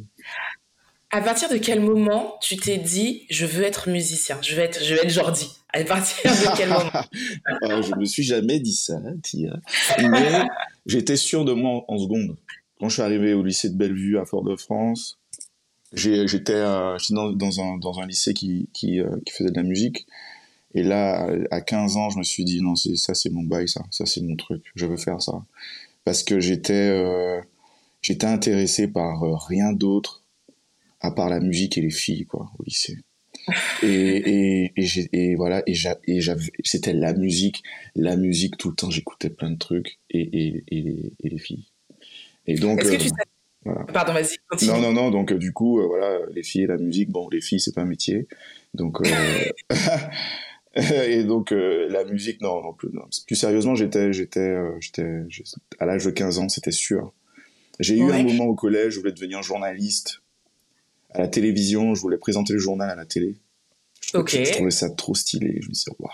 À 1.10 1.20
partir 1.20 1.48
de 1.50 1.58
quel 1.58 1.80
moment 1.80 2.38
tu 2.40 2.56
t'es 2.56 2.78
dit, 2.78 3.26
je 3.30 3.44
veux 3.46 3.62
être 3.64 3.88
musicien, 3.90 4.38
je 4.42 4.54
veux 4.56 4.62
être, 4.62 4.82
je 4.82 4.94
veux 4.94 5.00
être 5.04 5.10
Jordi 5.10 5.48
À 5.72 5.84
partir 5.84 6.30
de 6.32 6.56
quel 6.56 6.68
moment? 6.70 6.90
Ah, 7.62 7.82
je 7.82 7.94
me 7.98 8.04
suis 8.04 8.22
jamais 8.24 8.58
dit 8.58 8.74
ça, 8.74 9.00
Tia. 9.22 9.54
Mais 9.98 10.46
j'étais 10.86 11.16
sûr 11.16 11.44
de 11.44 11.52
moi 11.52 11.84
en, 11.88 11.94
en 11.94 11.98
seconde. 11.98 12.36
Quand 12.80 12.88
je 12.88 12.94
suis 12.94 13.02
arrivé 13.02 13.34
au 13.34 13.42
lycée 13.44 13.68
de 13.68 13.76
Bellevue 13.76 14.18
à 14.18 14.24
Fort-de-France, 14.24 15.18
j'étais 15.94 16.52
euh, 16.54 16.96
dans, 17.10 17.32
dans, 17.32 17.60
un, 17.60 17.78
dans 17.78 17.98
un 18.00 18.06
lycée 18.06 18.34
qui, 18.34 18.68
qui, 18.72 19.00
euh, 19.00 19.16
qui 19.24 19.32
faisait 19.32 19.50
de 19.50 19.56
la 19.56 19.62
musique. 19.62 20.06
Et 20.74 20.82
là, 20.82 21.28
à 21.50 21.60
15 21.60 21.96
ans, 21.96 22.10
je 22.10 22.18
me 22.18 22.24
suis 22.24 22.44
dit, 22.44 22.60
non, 22.60 22.74
c'est 22.74 22.96
ça, 22.96 23.14
c'est 23.14 23.30
mon 23.30 23.42
bail, 23.44 23.68
ça. 23.68 23.82
Ça, 23.90 24.06
c'est 24.06 24.20
mon 24.22 24.36
truc. 24.36 24.64
Je 24.74 24.86
veux 24.86 24.96
faire 24.96 25.22
ça. 25.22 25.44
Parce 26.04 26.22
que 26.22 26.40
j'étais 26.40 26.88
euh, 26.90 27.40
j'étais 28.02 28.26
intéressé 28.26 28.88
par 28.88 29.20
rien 29.46 29.72
d'autre 29.72 30.22
à 31.00 31.10
part 31.10 31.28
la 31.28 31.40
musique 31.40 31.78
et 31.78 31.80
les 31.80 31.90
filles, 31.90 32.26
quoi, 32.26 32.50
au 32.58 32.64
lycée. 32.64 32.98
Et, 33.82 33.88
et, 33.88 34.72
et, 34.76 35.08
et 35.12 35.34
voilà, 35.34 35.62
et 35.66 35.74
j'a- 35.74 35.98
et 36.06 36.20
j'avais, 36.22 36.50
c'était 36.64 36.94
la 36.94 37.12
musique, 37.12 37.62
la 37.94 38.16
musique 38.16 38.56
tout 38.56 38.70
le 38.70 38.74
temps, 38.74 38.90
j'écoutais 38.90 39.28
plein 39.28 39.50
de 39.50 39.58
trucs, 39.58 39.98
et, 40.08 40.20
et, 40.20 40.64
et, 40.68 40.80
les, 40.80 41.12
les 41.22 41.38
filles. 41.38 41.66
Et 42.46 42.54
donc, 42.54 42.80
Est-ce 42.80 42.92
que 42.92 42.96
tu 43.02 43.08
sais 43.08 43.14
voilà. 43.64 43.84
Pardon, 43.84 44.12
vas-y, 44.12 44.36
continue. 44.48 44.70
non, 44.72 44.80
non, 44.80 44.92
non, 44.92 45.10
donc 45.10 45.32
euh, 45.32 45.38
du 45.38 45.52
coup, 45.52 45.80
euh, 45.80 45.86
voilà, 45.86 46.18
les 46.32 46.42
filles 46.42 46.62
et 46.64 46.66
la 46.66 46.76
musique, 46.76 47.10
bon, 47.10 47.28
les 47.30 47.40
filles, 47.40 47.60
c'est 47.60 47.74
pas 47.74 47.82
un 47.82 47.86
métier. 47.86 48.26
Donc, 48.74 48.98
euh, 49.00 49.06
et 50.76 51.24
donc, 51.24 51.52
euh, 51.52 51.88
la 51.88 52.04
musique, 52.04 52.40
non, 52.40 52.62
non 52.62 52.72
plus, 52.72 52.88
non. 52.92 53.04
Plus 53.26 53.36
sérieusement, 53.36 53.74
j'étais, 53.74 54.12
j'étais, 54.12 54.40
euh, 54.40 54.72
j'étais, 54.80 55.06
à 55.78 55.86
l'âge 55.86 56.04
de 56.04 56.10
15 56.10 56.38
ans, 56.38 56.48
c'était 56.48 56.72
sûr. 56.72 57.12
J'ai 57.80 57.96
eu 57.96 58.02
un 58.12 58.22
moment 58.24 58.44
au 58.46 58.54
collège, 58.54 58.94
je 58.94 59.00
voulais 59.00 59.12
devenir 59.12 59.42
journaliste. 59.42 60.20
À 61.12 61.20
la 61.20 61.28
télévision, 61.28 61.94
je 61.94 62.00
voulais 62.00 62.18
présenter 62.18 62.52
le 62.52 62.58
journal 62.58 62.90
à 62.90 62.94
la 62.96 63.06
télé. 63.06 63.34
Je, 64.00 64.08
trouvais- 64.08 64.44
je 64.44 64.52
trouvais 64.52 64.70
ça 64.70 64.90
trop 64.90 65.14
stylé. 65.14 65.58
Je 65.60 65.68
me 65.68 65.72
disais, 65.72 65.90
waouh, 65.98 66.10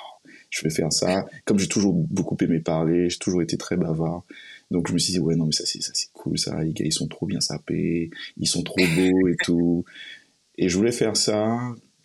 je 0.51 0.63
vais 0.63 0.71
faire 0.71 0.93
ça. 0.93 1.27
Comme 1.45 1.59
j'ai 1.59 1.69
toujours 1.69 1.93
beaucoup 1.95 2.37
aimé 2.43 2.61
parler, 2.61 3.09
j'ai 3.11 3.19
toujours 3.19 3.43
été 3.43 3.57
très 3.57 3.77
bavard. 3.77 4.25
Donc 4.71 4.89
je 4.89 4.93
me 4.93 4.99
suis 4.99 5.13
dit, 5.13 5.19
ouais, 5.19 5.35
non, 5.35 5.47
mais 5.47 5.53
ça 5.53 5.67
c'est, 5.67 5.83
ça 5.83 5.91
c'est 5.95 6.13
cool, 6.13 6.39
ça. 6.39 6.63
Les 6.63 6.73
gars, 6.73 6.85
ils 6.85 6.93
sont 6.93 7.09
trop 7.09 7.27
bien 7.27 7.41
sapés, 7.41 8.11
ils 8.37 8.47
sont 8.47 8.63
trop 8.63 8.83
beaux 8.97 9.29
et 9.29 9.37
tout. 9.43 9.85
Et 10.57 10.69
je 10.69 10.77
voulais 10.77 10.93
faire 10.93 11.17
ça. 11.17 11.59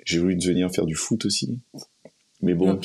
J'ai 0.03 0.19
voulu 0.19 0.35
devenir 0.35 0.71
faire 0.71 0.85
du 0.85 0.95
foot 0.95 1.25
aussi. 1.25 1.59
Mais 2.41 2.53
bon, 2.53 2.79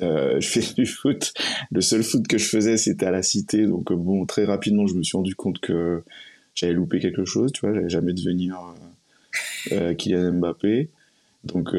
euh, 0.00 0.40
je 0.40 0.48
fais 0.48 0.74
du 0.74 0.86
foot. 0.86 1.32
Le 1.70 1.80
seul 1.80 2.02
foot 2.02 2.26
que 2.26 2.38
je 2.38 2.48
faisais, 2.48 2.76
c'était 2.76 3.06
à 3.06 3.10
la 3.10 3.22
cité. 3.22 3.66
Donc, 3.66 3.90
euh, 3.90 3.96
bon, 3.96 4.26
très 4.26 4.44
rapidement, 4.44 4.86
je 4.86 4.94
me 4.94 5.02
suis 5.02 5.16
rendu 5.16 5.34
compte 5.34 5.60
que 5.60 6.02
j'avais 6.54 6.72
loupé 6.72 6.98
quelque 6.98 7.24
chose. 7.24 7.52
Tu 7.52 7.60
vois, 7.60 7.74
j'allais 7.74 7.88
jamais 7.88 8.12
devenir 8.12 8.58
euh, 9.72 9.74
euh, 9.74 9.94
Kylian 9.94 10.32
Mbappé. 10.34 10.90
Donc, 11.44 11.74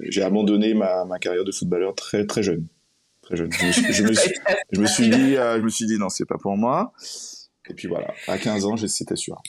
j'ai 0.00 0.22
abandonné 0.22 0.74
ma, 0.74 1.04
ma 1.04 1.18
carrière 1.18 1.44
de 1.44 1.52
footballeur 1.52 1.94
très, 1.94 2.26
très 2.26 2.42
jeune. 2.42 2.66
Je 3.30 3.44
me 3.44 3.50
suis, 3.50 3.92
je 3.92 4.02
me 4.02 4.12
suis, 4.12 4.34
je 4.72 4.80
me 4.80 4.86
suis 4.86 5.08
dit, 5.08 5.36
euh, 5.36 5.58
je 5.58 5.62
me 5.62 5.68
suis 5.68 5.86
dit, 5.86 5.98
non, 5.98 6.08
c'est 6.08 6.26
pas 6.26 6.38
pour 6.38 6.56
moi. 6.56 6.92
Et 7.68 7.74
puis 7.74 7.88
voilà, 7.88 8.12
à 8.26 8.38
15 8.38 8.64
ans, 8.64 8.76
c'était 8.76 9.16
sûr. 9.16 9.40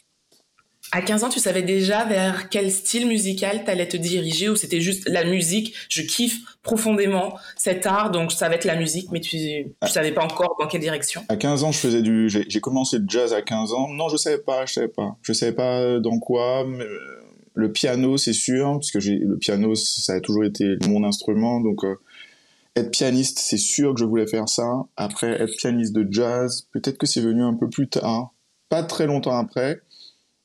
À 0.93 1.01
15 1.01 1.23
ans, 1.23 1.29
tu 1.29 1.39
savais 1.39 1.61
déjà 1.61 2.03
vers 2.03 2.49
quel 2.49 2.69
style 2.69 3.07
musical 3.07 3.63
t'allais 3.63 3.87
te 3.87 3.95
diriger 3.95 4.49
ou 4.49 4.57
c'était 4.57 4.81
juste 4.81 5.07
la 5.07 5.23
musique? 5.23 5.73
Je 5.87 6.01
kiffe 6.01 6.39
profondément 6.63 7.37
cet 7.55 7.85
art, 7.85 8.11
donc 8.11 8.33
ça 8.33 8.49
va 8.49 8.55
être 8.55 8.65
la 8.65 8.75
musique, 8.75 9.09
mais 9.11 9.21
tu, 9.21 9.37
tu 9.37 9.89
savais 9.89 10.11
pas 10.11 10.23
encore 10.23 10.57
dans 10.59 10.67
quelle 10.67 10.81
direction. 10.81 11.23
À 11.29 11.37
15 11.37 11.63
ans, 11.63 11.71
je 11.71 11.79
faisais 11.79 12.01
du, 12.01 12.29
j'ai 12.29 12.59
commencé 12.59 12.99
le 12.99 13.05
jazz 13.07 13.33
à 13.33 13.41
15 13.41 13.73
ans. 13.73 13.87
Non, 13.87 14.09
je 14.09 14.17
savais 14.17 14.39
pas, 14.39 14.65
je 14.65 14.73
savais 14.73 14.89
pas. 14.89 15.15
Je 15.21 15.31
savais 15.31 15.53
pas 15.53 15.99
dans 15.99 16.19
quoi. 16.19 16.65
mais, 16.67 16.83
euh, 16.83 17.21
le 17.53 17.71
piano, 17.71 18.17
c'est 18.17 18.33
sûr, 18.33 18.73
parce 18.73 18.91
que 18.91 18.99
le 18.99 19.37
piano, 19.37 19.75
ça 19.75 20.13
a 20.13 20.19
toujours 20.19 20.45
été 20.45 20.77
mon 20.87 21.03
instrument, 21.03 21.59
donc, 21.59 21.83
euh, 21.83 21.95
être 22.75 22.91
pianiste, 22.91 23.39
c'est 23.39 23.57
sûr 23.57 23.93
que 23.93 23.99
je 23.99 24.05
voulais 24.05 24.27
faire 24.27 24.47
ça. 24.47 24.85
Après, 24.95 25.41
être 25.41 25.55
pianiste 25.57 25.93
de 25.93 26.07
jazz, 26.09 26.67
peut-être 26.71 26.97
que 26.97 27.05
c'est 27.05 27.21
venu 27.21 27.43
un 27.43 27.53
peu 27.53 27.69
plus 27.69 27.87
tard, 27.87 28.33
pas 28.69 28.83
très 28.83 29.07
longtemps 29.07 29.37
après, 29.37 29.81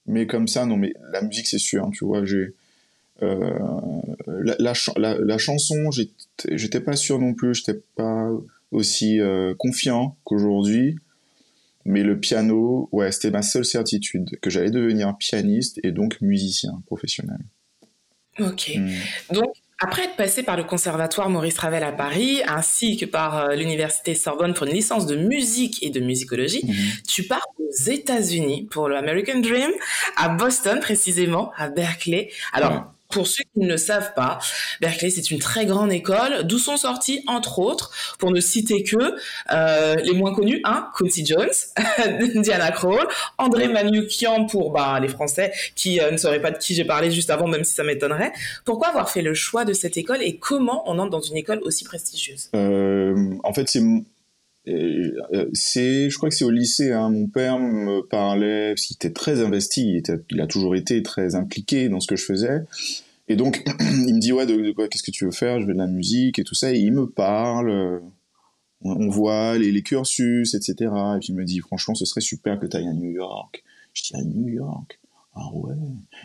mais 0.07 0.27
comme 0.27 0.49
ça, 0.49 0.67
non, 0.67 0.77
mais 0.77 0.93
la 1.13 1.23
musique, 1.23 1.47
c'est 1.47 1.59
sûr, 1.59 1.89
tu 1.93 2.05
vois, 2.05 2.25
j'ai 2.25 2.55
euh, 3.23 3.59
la, 4.27 4.75
la, 4.97 5.19
la, 5.19 5.39
chanson, 5.39 5.91
j'étais 6.51 6.81
pas 6.81 6.97
sûr 6.97 7.19
non 7.19 7.35
plus, 7.35 7.55
j'étais 7.55 7.81
pas 7.95 8.29
aussi 8.73 9.21
euh, 9.21 9.55
confiant 9.57 10.17
qu'aujourd'hui. 10.25 10.97
Mais 11.85 12.03
le 12.03 12.19
piano, 12.19 12.89
ouais, 12.91 13.13
c'était 13.13 13.31
ma 13.31 13.43
seule 13.43 13.65
certitude 13.65 14.39
que 14.43 14.51
j'allais 14.51 14.73
devenir 14.73 15.17
pianiste 15.17 15.79
et 15.85 15.93
donc 15.93 16.21
musicien 16.21 16.83
professionnel. 16.87 17.39
Ok. 18.41 18.73
Hmm. 18.77 19.35
Donc, 19.35 19.55
après 19.79 20.05
être 20.05 20.17
passé 20.17 20.43
par 20.43 20.57
le 20.57 20.65
conservatoire 20.65 21.29
Maurice 21.29 21.59
Ravel 21.59 21.85
à 21.85 21.93
Paris, 21.93 22.41
ainsi 22.47 22.97
que 22.97 23.05
par 23.05 23.39
euh, 23.39 23.55
l'université 23.55 24.15
Sorbonne 24.15 24.55
pour 24.55 24.67
une 24.67 24.73
licence 24.73 25.07
de 25.07 25.17
musique 25.17 25.83
et 25.83 25.91
de 25.91 26.01
musicologie, 26.01 26.65
mhm. 26.65 26.75
tu 27.07 27.25
pars 27.25 27.47
aux 27.59 27.91
États-Unis 27.91 28.69
pour 28.71 28.89
le 28.89 28.97
American 28.97 29.41
Dream, 29.41 29.71
à 30.17 30.31
Boston 30.31 30.81
précisément, 30.81 31.53
à 31.57 31.69
Berkeley. 31.69 32.31
Alors, 32.53 32.93
pour 33.11 33.27
ceux 33.27 33.45
qui 33.55 33.61
ne 33.61 33.69
le 33.69 33.77
savent 33.77 34.15
pas, 34.15 34.39
Berkeley, 34.81 35.11
c'est 35.11 35.31
une 35.31 35.39
très 35.39 35.67
grande 35.67 35.93
école 35.93 36.45
d'où 36.45 36.59
sont 36.59 36.77
sortis, 36.77 37.23
entre 37.27 37.59
autres, 37.59 37.93
pour 38.19 38.31
ne 38.31 38.41
citer 38.41 38.83
que 38.83 38.97
euh, 39.53 39.95
les 39.97 40.13
moins 40.13 40.35
connus, 40.35 40.61
hein, 40.65 40.89
Quincy 40.97 41.25
Jones, 41.25 41.49
Diana 42.37 42.71
Krall, 42.71 43.07
André 43.39 43.69
Manoukian 43.69 44.47
pour 44.47 44.73
bah, 44.73 44.99
les 45.01 45.09
Français 45.09 45.53
qui 45.75 46.01
euh, 46.01 46.11
ne 46.11 46.17
sauraient 46.17 46.43
pas 46.43 46.51
de 46.51 46.59
qui 46.59 46.75
j'ai 46.75 46.85
parlé 46.85 47.11
juste 47.11 47.31
avant, 47.31 47.47
même 47.47 47.65
si 47.65 47.75
ça 47.75 47.85
m'étonnerait. 47.85 48.33
Pourquoi 48.65 48.89
avoir 48.89 49.11
fait 49.11 49.23
le 49.23 49.35
choix 49.35 49.65
de 49.65 49.73
cette 49.73 49.97
école 49.97 50.23
et 50.23 50.37
comment 50.37 50.83
on 50.87 50.99
entre 50.99 51.11
dans 51.11 51.21
une 51.21 51.37
école 51.37 51.61
aussi 51.63 51.85
prestigieuse? 51.85 52.51
Euh, 52.55 53.35
En 53.45 53.53
fait, 53.53 53.69
c'est 53.69 53.83
c'est, 54.67 56.11
je 56.11 56.17
crois 56.17 56.29
que 56.29 56.35
c'est 56.35 56.45
au 56.45 56.51
lycée. 56.51 56.93
Hein, 56.93 57.11
mon 57.11 57.27
père 57.27 57.59
me 57.59 58.01
parlait, 58.01 58.71
parce 58.71 58.87
qu'il 58.87 58.97
était 58.97 59.13
très 59.13 59.41
investi, 59.41 60.03
il, 60.31 60.41
a 60.41 60.47
toujours 60.47 60.75
été 60.75 61.03
très 61.03 61.35
impliqué 61.35 61.89
dans 61.89 62.01
ce 62.01 62.07
que 62.07 62.17
je 62.17 62.25
faisais. 62.25 62.63
Et 63.29 63.37
donc, 63.37 63.63
il 63.81 64.15
me 64.15 64.21
dit, 64.21 64.33
ouais, 64.33 64.47
de, 64.47 64.73
quoi, 64.73 64.89
qu'est-ce 64.89 65.03
que 65.03 65.11
tu 65.11 65.25
veux 65.25 65.31
faire? 65.31 65.61
Je 65.61 65.67
veux 65.67 65.75
de 65.75 65.79
la 65.79 65.87
musique 65.87 66.39
et 66.39 66.45
tout 66.45 66.55
ça. 66.55 66.73
Et 66.73 66.79
il 66.79 66.93
me 66.93 67.07
parle, 67.07 68.03
on, 68.83 69.09
voit 69.09 69.59
les, 69.59 69.83
cursus, 69.83 70.55
etc. 70.55 70.75
Et 71.17 71.19
puis 71.21 71.29
il 71.29 71.35
me 71.35 71.45
dit, 71.45 71.61
franchement, 71.61 71.95
ce 71.95 72.05
serait 72.05 72.21
super 72.21 72.59
que 72.59 72.67
tu 72.67 72.77
ailles 72.77 72.89
à 72.89 72.93
New 72.93 73.11
York. 73.11 73.63
Je 73.95 74.03
dis, 74.03 74.15
à 74.15 74.23
New 74.23 74.49
York? 74.49 74.99
Ah 75.35 75.51
ouais. 75.53 75.75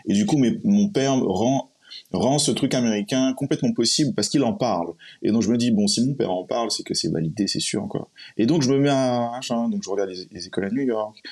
Et 0.06 0.14
du 0.14 0.26
coup, 0.26 0.42
mon 0.64 0.88
père 0.88 1.14
rend 1.16 1.71
rend 2.12 2.38
ce 2.38 2.50
truc 2.50 2.74
américain 2.74 3.32
complètement 3.34 3.72
possible 3.72 4.14
parce 4.14 4.28
qu'il 4.28 4.42
en 4.44 4.52
parle. 4.52 4.92
Et 5.22 5.32
donc 5.32 5.42
je 5.42 5.50
me 5.50 5.56
dis 5.56 5.70
bon 5.70 5.86
si 5.86 6.06
mon 6.06 6.14
père 6.14 6.30
en 6.30 6.44
parle 6.44 6.70
c'est 6.70 6.82
que 6.82 6.94
c'est 6.94 7.08
validé 7.08 7.46
c'est 7.46 7.60
sûr 7.60 7.86
quoi. 7.88 8.08
Et 8.36 8.46
donc 8.46 8.62
je 8.62 8.72
me 8.72 8.78
mets 8.78 8.90
à 8.90 9.40
donc 9.48 9.82
je 9.82 9.90
regarde 9.90 10.10
les, 10.10 10.46
écoles 10.46 10.64
à 10.64 10.70
New 10.70 10.82
York, 10.82 11.22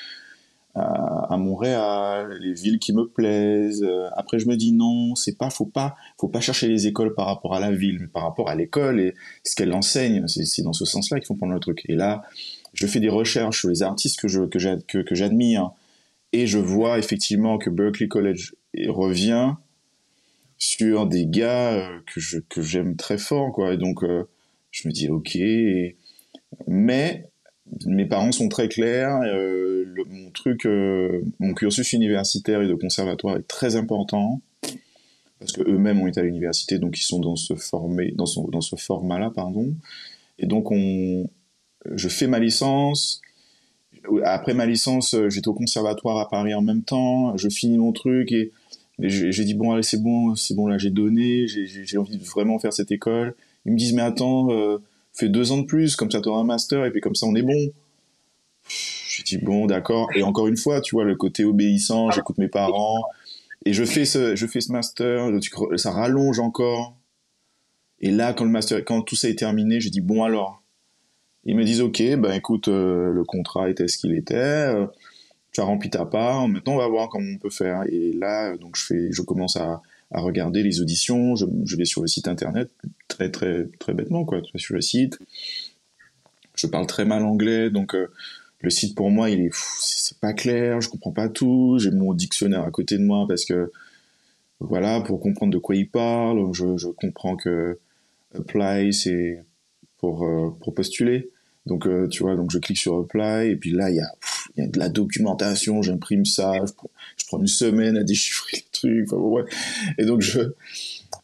à, 0.74 1.36
Montréal, 1.36 2.38
les 2.40 2.54
villes 2.54 2.78
qui 2.78 2.92
me 2.92 3.06
plaisent. 3.06 3.86
Après 4.16 4.38
je 4.38 4.48
me 4.48 4.56
dis 4.56 4.72
non 4.72 5.14
c'est 5.14 5.36
pas 5.36 5.50
faut 5.50 5.66
pas 5.66 5.96
faut 6.18 6.28
pas 6.28 6.40
chercher 6.40 6.68
les 6.68 6.86
écoles 6.86 7.14
par 7.14 7.26
rapport 7.26 7.54
à 7.54 7.60
la 7.60 7.72
ville 7.72 7.98
mais 8.00 8.08
par 8.08 8.22
rapport 8.22 8.48
à 8.48 8.54
l'école 8.54 9.00
et 9.00 9.14
ce 9.44 9.54
qu'elle 9.54 9.72
enseigne 9.72 10.26
c'est 10.28 10.62
dans 10.62 10.72
ce 10.72 10.84
sens-là 10.84 11.18
qu'il 11.18 11.26
faut 11.26 11.34
prendre 11.34 11.52
le 11.52 11.60
truc. 11.60 11.82
Et 11.88 11.94
là 11.94 12.22
je 12.72 12.86
fais 12.86 13.00
des 13.00 13.08
recherches 13.08 13.60
sur 13.60 13.68
les 13.68 13.82
artistes 13.82 14.20
que 14.20 14.28
je 14.28 14.42
que 14.42 15.14
j'admire 15.14 15.72
et 16.32 16.46
je 16.46 16.58
vois 16.58 16.98
effectivement 16.98 17.58
que 17.58 17.70
Berkeley 17.70 18.08
College 18.08 18.54
revient 18.88 19.54
sur 20.60 21.06
des 21.06 21.26
gars 21.26 21.72
euh, 21.72 21.98
que 22.06 22.20
je 22.20 22.38
que 22.38 22.62
j'aime 22.62 22.94
très 22.94 23.18
fort 23.18 23.50
quoi. 23.50 23.72
Et 23.72 23.78
donc 23.78 24.04
euh, 24.04 24.28
je 24.70 24.86
me 24.86 24.92
dis 24.92 25.08
ok 25.08 25.36
mais 26.68 27.26
mes 27.86 28.04
parents 28.04 28.32
sont 28.32 28.48
très 28.48 28.68
clairs 28.68 29.20
euh, 29.24 29.86
mon 30.08 30.30
truc 30.30 30.66
mon 31.38 31.54
cursus 31.54 31.92
universitaire 31.92 32.62
et 32.62 32.68
de 32.68 32.74
conservatoire 32.74 33.36
est 33.36 33.48
très 33.48 33.76
important 33.76 34.40
parce 35.38 35.52
que 35.52 35.62
eux-mêmes 35.62 36.00
ont 36.00 36.06
été 36.06 36.20
à 36.20 36.24
l'université 36.24 36.78
donc 36.78 36.98
ils 36.98 37.04
sont 37.04 37.20
dans 37.20 37.36
ce 37.36 37.54
formé 37.54 38.12
dans 38.12 38.26
dans 38.48 38.60
ce 38.60 38.76
format 38.76 39.18
là 39.18 39.32
pardon. 39.34 39.72
Et 40.38 40.46
donc 40.46 40.70
on 40.70 41.28
je 41.90 42.08
fais 42.08 42.26
ma 42.26 42.38
licence. 42.38 43.22
Après 44.24 44.52
ma 44.52 44.66
licence 44.66 45.16
j'étais 45.28 45.48
au 45.48 45.54
conservatoire 45.54 46.18
à 46.18 46.28
Paris 46.28 46.52
en 46.52 46.62
même 46.62 46.82
temps 46.82 47.34
je 47.38 47.48
finis 47.48 47.78
mon 47.78 47.92
truc 47.92 48.30
et 48.32 48.52
j'ai 49.02 49.44
dit 49.44 49.54
bon 49.54 49.72
allez 49.72 49.82
c'est 49.82 50.02
bon 50.02 50.34
c'est 50.34 50.54
bon 50.54 50.66
là 50.66 50.78
j'ai 50.78 50.90
donné 50.90 51.46
j'ai 51.46 51.98
envie 51.98 52.16
de 52.16 52.24
vraiment 52.24 52.58
faire 52.58 52.72
cette 52.72 52.90
école. 52.90 53.34
Ils 53.64 53.72
me 53.72 53.78
disent 53.78 53.92
mais 53.92 54.02
attends 54.02 54.50
euh, 54.50 54.78
fais 55.12 55.28
deux 55.28 55.52
ans 55.52 55.58
de 55.58 55.66
plus 55.66 55.96
comme 55.96 56.10
ça 56.10 56.20
tu 56.20 56.28
auras 56.28 56.40
un 56.40 56.44
master 56.44 56.84
et 56.84 56.90
puis 56.90 57.00
comme 57.00 57.14
ça 57.14 57.26
on 57.26 57.34
est 57.34 57.42
bon. 57.42 57.72
J'ai 58.68 59.22
dit 59.22 59.38
bon 59.38 59.66
d'accord. 59.66 60.08
Et 60.14 60.22
encore 60.22 60.48
une 60.48 60.56
fois 60.56 60.80
tu 60.80 60.94
vois 60.94 61.04
le 61.04 61.16
côté 61.16 61.44
obéissant 61.44 62.10
j'écoute 62.10 62.38
mes 62.38 62.48
parents 62.48 63.04
et 63.64 63.72
je 63.72 63.84
fais 63.84 64.04
ce 64.04 64.36
je 64.36 64.46
fais 64.46 64.60
ce 64.60 64.72
master 64.72 65.28
ça 65.76 65.90
rallonge 65.90 66.40
encore. 66.40 66.96
Et 68.00 68.10
là 68.10 68.32
quand 68.32 68.44
le 68.44 68.50
master 68.50 68.84
quand 68.84 69.02
tout 69.02 69.16
ça 69.16 69.28
est 69.28 69.38
terminé 69.38 69.80
j'ai 69.80 69.90
dit 69.90 70.00
bon 70.00 70.24
alors. 70.24 70.62
Ils 71.44 71.56
me 71.56 71.64
disent 71.64 71.80
ok 71.80 72.02
ben 72.18 72.32
écoute 72.32 72.68
euh, 72.68 73.12
le 73.12 73.24
contrat 73.24 73.70
était 73.70 73.88
ce 73.88 73.96
qu'il 73.96 74.14
était 74.14 74.34
euh, 74.34 74.86
tu 75.52 75.60
as 75.60 75.64
rempli 75.64 75.90
ta 75.90 76.04
part, 76.04 76.48
maintenant 76.48 76.74
on 76.74 76.78
va 76.78 76.88
voir 76.88 77.08
comment 77.08 77.32
on 77.34 77.38
peut 77.38 77.50
faire. 77.50 77.82
Et 77.88 78.12
là, 78.12 78.56
donc 78.56 78.76
je 78.76 78.84
fais, 78.84 79.12
je 79.12 79.22
commence 79.22 79.56
à, 79.56 79.82
à 80.10 80.20
regarder 80.20 80.62
les 80.62 80.80
auditions, 80.80 81.36
je, 81.36 81.46
je, 81.64 81.76
vais 81.76 81.84
sur 81.84 82.02
le 82.02 82.08
site 82.08 82.28
internet, 82.28 82.70
très 83.08 83.30
très 83.30 83.66
très 83.78 83.94
bêtement 83.94 84.24
quoi, 84.24 84.40
tu 84.40 84.52
vas 84.52 84.58
sur 84.58 84.74
le 84.74 84.80
site. 84.80 85.18
Je 86.54 86.66
parle 86.66 86.86
très 86.86 87.04
mal 87.04 87.24
anglais, 87.24 87.70
donc 87.70 87.94
euh, 87.94 88.08
le 88.60 88.70
site 88.70 88.94
pour 88.94 89.10
moi 89.10 89.30
il 89.30 89.40
est, 89.40 89.50
c'est 89.54 90.18
pas 90.18 90.32
clair, 90.32 90.80
je 90.80 90.88
comprends 90.88 91.12
pas 91.12 91.28
tout, 91.28 91.78
j'ai 91.78 91.90
mon 91.90 92.14
dictionnaire 92.14 92.64
à 92.64 92.70
côté 92.70 92.98
de 92.98 93.04
moi 93.04 93.26
parce 93.28 93.44
que 93.44 93.72
voilà 94.60 95.00
pour 95.00 95.20
comprendre 95.20 95.52
de 95.52 95.58
quoi 95.58 95.74
il 95.76 95.88
parle, 95.88 96.52
je, 96.52 96.76
je 96.76 96.88
comprends 96.88 97.36
que 97.36 97.78
apply 98.34 98.92
c'est 98.92 99.42
pour 99.98 100.24
euh, 100.24 100.50
pour 100.60 100.74
postuler. 100.74 101.30
Donc, 101.66 101.86
euh, 101.86 102.08
tu 102.08 102.22
vois, 102.22 102.36
donc 102.36 102.50
je 102.50 102.58
clique 102.58 102.78
sur 102.78 102.98
Apply, 102.98 103.50
et 103.50 103.56
puis 103.56 103.70
là, 103.70 103.90
il 103.90 103.96
y 103.96 104.00
a, 104.00 104.12
de 104.68 104.78
la 104.78 104.88
documentation, 104.88 105.82
j'imprime 105.82 106.24
ça, 106.24 106.52
je 107.16 107.24
prends, 107.26 107.40
une 107.40 107.46
semaine 107.46 107.96
à 107.96 108.04
déchiffrer 108.04 108.58
le 108.58 108.72
truc. 108.72 109.08
Et 109.98 110.04
donc, 110.04 110.20
je, 110.20 110.40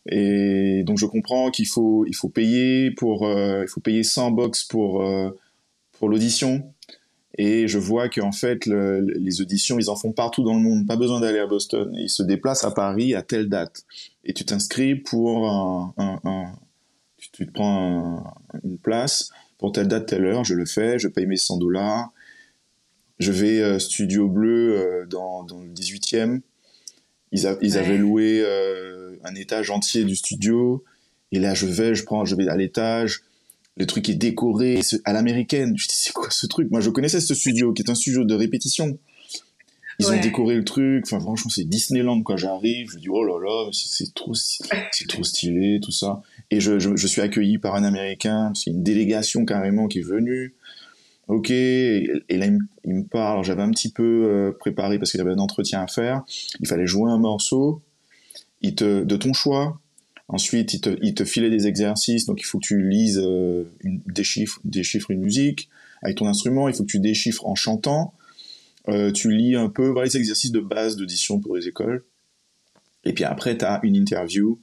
et 0.09 0.83
donc, 0.85 0.99
je 0.99 1.07
comprends 1.07 1.51
qu'il 1.51 1.67
faut, 1.67 2.05
il 2.07 2.15
faut 2.15 2.29
payer 2.29 2.91
pour, 2.91 3.27
euh, 3.27 3.63
il 3.63 3.69
faut 3.69 3.81
payer 3.81 4.03
100 4.03 4.31
box 4.33 4.65
pour, 4.65 5.03
euh, 5.03 5.31
pour 5.99 6.09
l'audition. 6.09 6.73
Et 7.39 7.69
je 7.69 7.79
vois 7.79 8.09
qu'en 8.09 8.33
fait, 8.33 8.65
le, 8.67 9.01
les 9.01 9.41
auditions, 9.41 9.79
ils 9.79 9.91
en 9.91 9.97
font 9.97 10.13
partout 10.13 10.43
dans 10.43 10.55
le 10.55 10.61
monde. 10.61 10.87
Pas 10.87 10.97
besoin 10.97 11.21
d'aller 11.21 11.39
à 11.39 11.47
Boston. 11.47 11.93
Ils 11.95 12.09
se 12.09 12.23
déplacent 12.23 12.65
à 12.65 12.71
Paris 12.71 13.15
à 13.15 13.23
telle 13.23 13.49
date. 13.49 13.85
Et 14.25 14.33
tu 14.33 14.45
t'inscris 14.45 14.95
pour 14.95 15.49
un, 15.49 15.93
tu, 17.19 17.47
te 17.47 17.53
prends 17.53 18.35
une 18.65 18.79
place 18.79 19.31
pour 19.59 19.73
telle 19.73 19.89
date, 19.89 20.07
telle 20.07 20.25
heure, 20.25 20.45
je 20.45 20.55
le 20.55 20.67
fais, 20.67 20.99
je 20.99 21.09
paye 21.09 21.27
mes 21.27 21.37
100 21.37 21.59
dollars. 21.59 22.11
Je 23.19 23.33
vais 23.33 23.61
euh, 23.61 23.79
Studio 23.79 24.29
Bleu 24.29 24.79
euh, 24.79 25.07
dans, 25.07 25.45
dans, 25.45 25.61
le 25.61 25.71
18e. 25.71 26.41
Ils, 27.33 27.57
ils 27.63 27.79
avaient 27.79 27.99
loué 27.99 28.43
euh, 28.45 29.17
un 29.25 29.35
étage 29.35 29.71
entier 29.71 30.05
du 30.05 30.17
studio. 30.17 30.85
Et 31.33 31.39
là, 31.39 31.55
je 31.55 31.67
vais, 31.67 31.95
je 31.95 32.05
prends, 32.05 32.25
je 32.25 32.37
vais 32.37 32.49
à 32.49 32.57
l'étage. 32.57 33.23
Le 33.77 33.87
truc 33.87 34.09
est 34.09 34.15
décoré 34.15 34.81
à 35.05 35.13
l'américaine. 35.13 35.75
Je 35.77 35.87
dis, 35.87 35.97
c'est 35.97 36.13
quoi 36.13 36.31
ce 36.31 36.47
truc? 36.47 36.71
Moi, 36.71 36.81
je 36.81 36.91
connaissais 36.91 37.21
ce 37.21 37.35
studio, 37.35 37.73
qui 37.73 37.83
est 37.83 37.91
un 37.91 37.95
studio 37.95 38.25
de 38.25 38.35
répétition. 38.35 38.99
Ils 39.99 40.09
ont 40.09 40.21
décoré 40.21 40.55
le 40.55 40.65
truc. 40.65 41.05
Enfin, 41.07 41.21
franchement, 41.21 41.51
c'est 41.51 41.65
Disneyland, 41.65 42.23
quoi. 42.23 42.37
J'arrive, 42.37 42.91
je 42.91 42.99
dis, 42.99 43.09
oh 43.09 43.25
là 43.25 43.39
là, 43.43 43.71
c'est 43.73 44.13
trop, 44.15 44.35
c'est 44.35 45.09
trop 45.09 45.25
stylé, 45.25 45.81
tout 45.83 45.93
ça. 45.93 46.23
Et 46.51 46.61
je, 46.61 46.79
je, 46.79 46.97
je, 46.97 47.07
suis 47.07 47.23
accueilli 47.23 47.59
par 47.59 47.75
un 47.75 47.85
Américain. 47.85 48.53
C'est 48.55 48.71
une 48.71 48.83
délégation 48.83 49.45
carrément 49.47 49.89
qui 49.89 50.01
est 50.01 50.07
venue. 50.07 50.55
Ok. 51.29 51.51
Et, 51.51 52.07
là, 52.31 52.47
il, 52.85 52.95
me 52.95 53.05
parle. 53.05 53.45
J'avais 53.45 53.63
un 53.63 53.71
petit 53.71 53.91
peu 53.91 54.03
euh, 54.03 54.53
préparé 54.59 54.99
parce 54.99 55.11
qu'il 55.11 55.19
y 55.19 55.21
avait 55.21 55.33
un 55.33 55.39
entretien 55.39 55.83
à 55.83 55.87
faire. 55.87 56.23
Il 56.61 56.69
fallait 56.69 56.87
jouer 56.87 57.11
un 57.11 57.19
morceau. 57.19 57.83
Il 58.63 58.75
te, 58.75 59.05
de 59.05 59.17
ton 59.17 59.33
choix. 59.33 59.81
Ensuite, 60.29 60.75
il 60.75 60.81
te, 60.81 60.97
il 61.03 61.15
te 61.15 61.25
filait 61.25 61.51
des 61.51 61.67
exercices. 61.67 62.27
Donc, 62.27 62.41
il 62.41 62.45
faut 62.45 62.59
que 62.59 62.67
tu 62.67 62.89
lises, 62.89 63.21
euh, 63.23 63.65
une, 63.83 64.01
déchiffres, 64.07 64.61
déchiffres 64.65 65.11
une 65.11 65.21
musique 65.21 65.69
avec 66.03 66.17
ton 66.17 66.27
instrument. 66.27 66.69
Il 66.69 66.75
faut 66.75 66.85
que 66.85 66.91
tu 66.91 67.01
déchiffres 67.01 67.47
en 67.47 67.55
chantant. 67.55 68.15
Euh, 68.89 69.11
tu 69.11 69.33
lis 69.33 69.57
un 69.57 69.69
peu, 69.69 69.89
voilà 69.89 70.07
les 70.07 70.17
exercices 70.17 70.53
de 70.53 70.61
base 70.61 70.97
d'audition 70.97 71.41
pour 71.41 71.57
les 71.57 71.67
écoles. 71.67 72.05
Et 73.05 73.13
puis 73.13 73.25
après, 73.25 73.59
tu 73.59 73.65
as 73.65 73.81
une 73.83 73.97
interview 73.97 74.61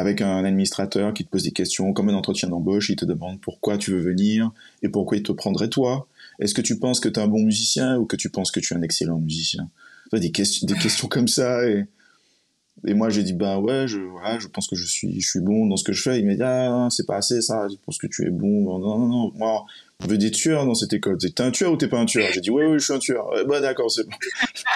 avec 0.00 0.22
un 0.22 0.44
administrateur 0.44 1.12
qui 1.12 1.24
te 1.24 1.30
pose 1.30 1.42
des 1.42 1.50
questions, 1.50 1.92
comme 1.92 2.08
un 2.08 2.14
entretien 2.14 2.48
d'embauche, 2.48 2.88
il 2.88 2.96
te 2.96 3.04
demande 3.04 3.40
pourquoi 3.40 3.76
tu 3.76 3.92
veux 3.92 4.00
venir 4.00 4.50
et 4.82 4.88
pourquoi 4.88 5.18
il 5.18 5.22
te 5.22 5.32
prendrait 5.32 5.68
toi. 5.68 6.08
Est-ce 6.40 6.54
que 6.54 6.62
tu 6.62 6.78
penses 6.78 7.00
que 7.00 7.08
tu 7.08 7.20
es 7.20 7.22
un 7.22 7.28
bon 7.28 7.42
musicien 7.42 7.98
ou 7.98 8.06
que 8.06 8.16
tu 8.16 8.30
penses 8.30 8.50
que 8.50 8.60
tu 8.60 8.72
es 8.72 8.76
un 8.76 8.82
excellent 8.82 9.18
musicien? 9.18 9.68
Des, 10.12 10.20
des 10.20 10.30
questions 10.30 11.06
comme 11.06 11.28
ça. 11.28 11.68
Et, 11.68 12.94
moi, 12.94 13.10
j'ai 13.10 13.22
dit, 13.22 13.34
bah 13.34 13.58
ouais, 13.58 13.86
je, 13.86 13.98
je 14.38 14.48
pense 14.48 14.66
que 14.66 14.74
je 14.74 14.86
suis, 14.86 15.20
je 15.20 15.28
suis 15.28 15.40
bon 15.40 15.66
dans 15.66 15.76
ce 15.76 15.84
que 15.84 15.92
je 15.92 16.02
fais. 16.02 16.18
Il 16.18 16.26
m'a 16.26 16.34
dit, 16.34 16.42
ah, 16.42 16.88
c'est 16.90 17.06
pas 17.06 17.16
assez 17.16 17.42
ça, 17.42 17.68
je 17.68 17.76
pense 17.84 17.98
que 17.98 18.06
tu 18.06 18.26
es 18.26 18.30
bon. 18.30 18.78
Non, 18.78 18.78
non, 18.78 19.06
non, 19.06 19.32
moi, 19.36 19.66
on 20.02 20.06
veut 20.06 20.16
des 20.16 20.30
tueurs 20.30 20.64
dans 20.64 20.74
cette 20.74 20.94
école. 20.94 21.18
T'es 21.18 21.42
un 21.42 21.50
tueur 21.50 21.72
ou 21.72 21.76
t'es 21.76 21.88
pas 21.88 21.98
un 21.98 22.06
tueur? 22.06 22.30
J'ai 22.32 22.40
dit, 22.40 22.50
ouais, 22.50 22.66
ouais, 22.66 22.78
je 22.78 22.84
suis 22.84 22.94
un 22.94 22.98
tueur. 22.98 23.28
bah 23.46 23.60
d'accord, 23.60 23.90
c'est 23.90 24.04
bon. 24.04 24.16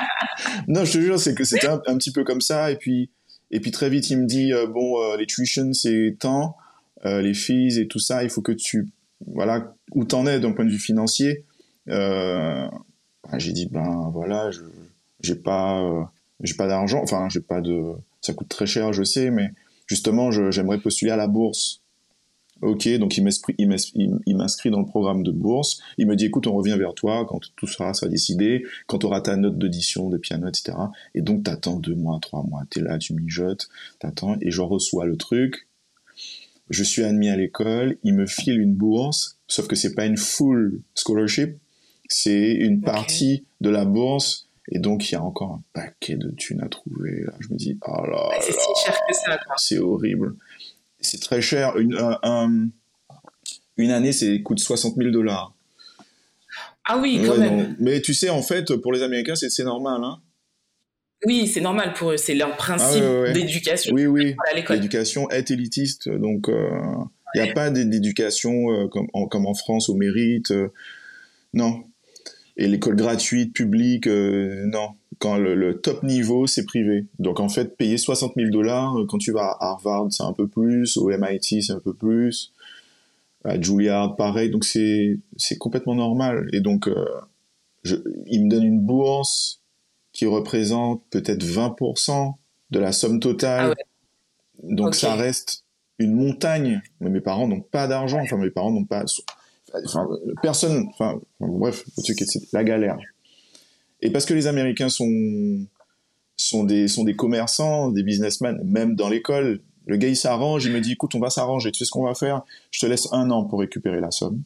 non, 0.69 0.85
je 0.85 0.93
te 0.93 1.01
jure, 1.01 1.19
c'est 1.19 1.35
que 1.35 1.45
c'était 1.45 1.69
un, 1.69 1.97
petit 1.97 2.13
peu 2.13 2.25
comme 2.25 2.43
ça. 2.43 2.71
Et 2.71 2.77
puis, 2.77 3.11
et 3.51 3.61
puis 3.61 3.71
très 3.71 3.91
vite, 3.91 4.11
il 4.11 4.19
me 4.19 4.27
dit, 4.27 4.53
euh, 4.53 4.67
bon, 4.67 5.01
euh, 5.01 5.17
les 5.17 5.27
tuitions, 5.27 5.73
c'est 5.73 6.17
tant, 6.19 6.57
euh, 7.05 7.21
les 7.21 7.35
fees 7.35 7.79
et 7.79 7.87
tout 7.87 7.99
ça, 7.99 8.25
il 8.25 8.31
faut 8.31 8.43
que 8.43 8.53
tu, 8.53 8.89
voilà, 9.27 9.75
où 9.93 10.05
t'en 10.05 10.27
es 10.27 10.41
d'un 10.41 10.53
point 10.53 10.65
de 10.65 10.71
vue 10.71 10.79
financier. 10.79 11.45
Bah, 11.87 13.39
j'ai 13.39 13.53
dit, 13.53 13.67
ben 13.67 14.11
voilà, 14.13 14.51
je, 14.51 14.63
j'ai 15.21 15.35
pas 15.35 16.11
j'ai 16.41 16.55
pas 16.55 16.67
d'argent, 16.67 17.01
enfin, 17.03 17.29
j'ai 17.31 17.41
pas 17.41 17.61
de, 17.61 17.93
ça 18.21 18.35
coûte 18.35 18.49
très 18.49 18.67
cher, 18.67 18.93
je 18.93 19.03
sais, 19.03 19.31
mais 19.31 19.51
justement, 19.87 20.31
j'aimerais 20.31 20.79
postuler 20.79 21.11
à 21.11 21.17
la 21.17 21.27
bourse. 21.27 21.84
Ok, 22.63 22.89
donc 22.99 23.17
il 23.17 23.25
m'inscrit 23.25 24.71
dans 24.71 24.81
le 24.81 24.87
programme 24.87 25.23
de 25.23 25.31
bourse. 25.31 25.81
Il 25.99 26.07
me 26.07 26.17
dit, 26.17 26.27
écoute, 26.27 26.47
on 26.47 26.55
revient 26.55 26.77
vers 26.79 26.95
toi 26.95 27.27
quand 27.29 27.41
tout 27.57 27.67
sera, 27.67 27.93
sera 27.95 28.09
décidé, 28.09 28.65
quand 28.87 28.99
tu 28.99 29.07
auras 29.07 29.21
ta 29.21 29.37
note 29.37 29.59
d'audition, 29.59 30.09
de 30.09 30.17
piano, 30.17 30.49
etc. 30.49 30.77
Et 31.15 31.21
donc, 31.21 31.43
t'attends 31.45 31.79
deux 31.79 31.95
mois, 31.95 32.19
trois 32.21 32.43
mois. 32.43 32.63
T'es 32.71 32.81
là, 32.81 32.99
tu 32.99 33.15
mijotes, 33.15 33.69
t'attends, 33.99 34.37
et 34.41 34.51
je 34.51 34.61
reçois 34.61 35.05
le 35.05 35.17
truc. 35.17 35.69
Je 36.71 36.83
suis 36.83 37.05
admis 37.05 37.29
à 37.29 37.37
l'école, 37.37 37.99
il 38.05 38.15
me 38.15 38.27
file 38.27 38.59
une 38.59 38.75
bourse, 38.75 39.39
sauf 39.47 39.67
que 39.67 39.77
c'est 39.77 39.95
pas 39.95 40.07
une 40.07 40.17
full 40.17 40.81
scholarship, 40.95 41.59
c'est 42.09 42.53
une 42.53 42.81
partie 42.81 43.45
de 43.61 43.69
la 43.69 43.85
bourse 43.85 44.49
et 44.69 44.79
donc, 44.79 45.11
il 45.11 45.13
y 45.13 45.17
a 45.17 45.23
encore 45.23 45.53
un 45.53 45.63
paquet 45.75 46.17
de 46.17 46.31
thunes 46.31 46.63
à 46.63 46.69
trouver. 46.69 47.23
Là. 47.25 47.35
Je 47.41 47.49
me 47.49 47.57
dis, 47.57 47.79
oh 47.87 48.07
là, 48.07 48.31
c'est 48.41 48.53
si 48.53 48.85
cher 48.85 48.99
que 49.07 49.15
ça. 49.15 49.39
C'est 49.59 49.79
horrible. 49.79 50.37
C'est 51.05 51.21
très 51.21 51.41
cher. 51.41 51.77
Une, 51.77 51.97
une 53.77 53.91
année, 53.91 54.13
c'est 54.13 54.43
coûte 54.43 54.59
60 54.59 54.97
000 54.97 55.11
dollars. 55.11 55.55
Ah 56.85 56.99
oui, 56.99 57.23
quand 57.25 57.39
même. 57.39 57.77
Mais 57.79 58.01
tu 58.01 58.13
sais, 58.13 58.29
en 58.29 58.43
fait, 58.43 58.75
pour 58.77 58.93
les 58.93 59.03
Américains, 59.03 59.35
c'est 59.35 59.65
normal. 59.65 60.03
Hein 60.03 60.19
oui, 61.27 61.47
c'est 61.47 61.61
normal 61.61 61.95
pour 61.95 62.13
eux. 62.13 62.17
C'est 62.17 62.35
leur 62.35 62.57
principe 62.57 63.03
ah 63.03 63.33
d'éducation. 63.33 63.95
Oui, 63.95 64.07
oui. 64.07 64.37
L'éducation 64.69 65.31
est 65.31 65.51
élitiste. 65.51 66.09
Donc, 66.09 66.49
euh, 66.49 66.71
il 67.35 67.43
n'y 67.43 67.51
a 67.51 67.53
pas 67.53 67.71
d'éducation 67.71 68.71
euh, 68.71 68.89
comme, 68.89 69.09
en, 69.13 69.27
comme 69.27 69.47
en 69.47 69.55
France 69.55 69.89
au 69.89 69.95
mérite. 69.95 70.51
Euh, 70.51 70.69
non, 71.55 71.85
et 72.57 72.69
l'école 72.69 72.97
gratuite, 72.97 73.53
publique, 73.53 74.07
euh, 74.07 74.67
non. 74.67 74.91
Quand 75.19 75.37
le, 75.37 75.81
top 75.81 76.03
niveau, 76.03 76.47
c'est 76.47 76.65
privé. 76.65 77.07
Donc 77.19 77.41
en 77.41 77.49
fait, 77.49 77.77
payer 77.77 77.99
60 77.99 78.35
000 78.37 78.51
dollars, 78.51 78.99
euh, 78.99 79.07
quand 79.07 79.19
tu 79.19 79.33
vas 79.33 79.57
à 79.61 79.71
Harvard, 79.71 80.09
c'est 80.11 80.23
un 80.23 80.33
peu 80.33 80.47
plus, 80.47 80.97
au 80.97 81.09
MIT, 81.09 81.63
c'est 81.63 81.73
un 81.73 81.81
peu 81.81 81.95
plus, 81.95 82.53
à 83.45 83.61
Juilliard, 83.61 84.17
pareil. 84.17 84.51
Donc 84.51 84.65
c'est 84.65 85.19
c'est 85.37 85.57
complètement 85.57 85.95
normal. 85.95 86.49
Et 86.53 86.61
donc, 86.61 86.89
euh, 86.89 87.07
je, 87.85 87.97
il 88.27 88.45
me 88.45 88.51
donne 88.51 88.65
une 88.65 88.81
bourse 88.81 89.61
qui 90.13 90.27
représente 90.27 91.03
peut-être 91.11 91.45
20% 91.45 92.35
de 92.71 92.79
la 92.79 92.93
somme 92.93 93.21
totale. 93.21 93.75
Ah 93.77 93.83
donc 94.63 94.95
ça 94.95 95.15
reste 95.15 95.65
une 95.99 96.15
montagne. 96.15 96.83
Mais 97.01 97.11
mes 97.11 97.21
parents 97.21 97.49
n'ont 97.49 97.61
pas 97.61 97.87
d'argent. 97.87 98.21
Enfin, 98.21 98.37
mes 98.37 98.51
parents 98.51 98.73
n'ont 98.73 98.85
pas 98.85 99.05
personne, 100.43 100.87
enfin, 100.89 101.21
bref, 101.41 101.85
la 102.53 102.65
galère. 102.65 102.99
Et 104.01 104.11
parce 104.11 104.27
que 104.27 104.35
les 104.35 104.47
Américains 104.47 104.89
sont, 104.89 105.67
sont 106.37 106.65
des, 106.65 106.89
sont 106.89 107.05
des 107.05 107.17
commerçants, 107.17 107.91
des 107.91 108.03
businessmen, 108.03 108.61
même 108.65 108.97
dans 108.97 109.09
l'école, 109.09 109.61
le 109.87 109.97
gars 109.97 110.09
il 110.09 110.17
s'arrange, 110.17 110.65
il 110.65 110.73
me 110.73 110.81
dit, 110.81 110.93
écoute, 110.93 111.15
on 111.15 111.21
va 111.21 111.31
s'arranger, 111.31 111.71
tu 111.73 111.79
sais 111.79 111.85
ce 111.85 111.91
qu'on 111.91 112.05
va 112.05 112.15
faire? 112.15 112.43
Je 112.71 112.81
te 112.81 112.87
laisse 112.87 113.09
un 113.13 113.31
an 113.31 113.45
pour 113.45 113.61
récupérer 113.61 114.01
la 114.01 114.11
somme. 114.11 114.43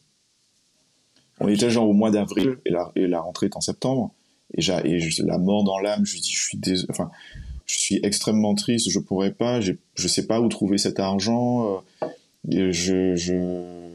On 1.39 1.47
était 1.47 1.69
genre 1.69 1.87
au 1.87 1.93
mois 1.93 2.11
d'avril 2.11 2.57
et 2.65 2.69
la, 2.69 2.91
et 2.95 3.07
la 3.07 3.21
rentrée 3.21 3.45
est 3.45 3.55
en 3.55 3.61
septembre. 3.61 4.13
Et, 4.57 4.61
et 4.61 4.99
la 5.23 5.37
mort 5.37 5.63
dans 5.63 5.79
l'âme, 5.79 6.05
je 6.05 6.13
lui 6.13 6.21
dis, 6.21 6.31
je 6.31 6.43
suis 6.43 6.59
enfin, 6.89 7.11
je 7.65 7.77
suis 7.77 7.99
extrêmement 8.03 8.55
triste, 8.55 8.89
je 8.89 8.99
pourrais 8.99 9.31
pas, 9.31 9.61
je 9.61 10.07
sais 10.07 10.25
pas 10.25 10.41
où 10.41 10.49
trouver 10.49 10.77
cet 10.77 10.99
argent, 10.99 11.81
euh, 12.47 12.71
je, 12.71 13.15
je, 13.15 13.88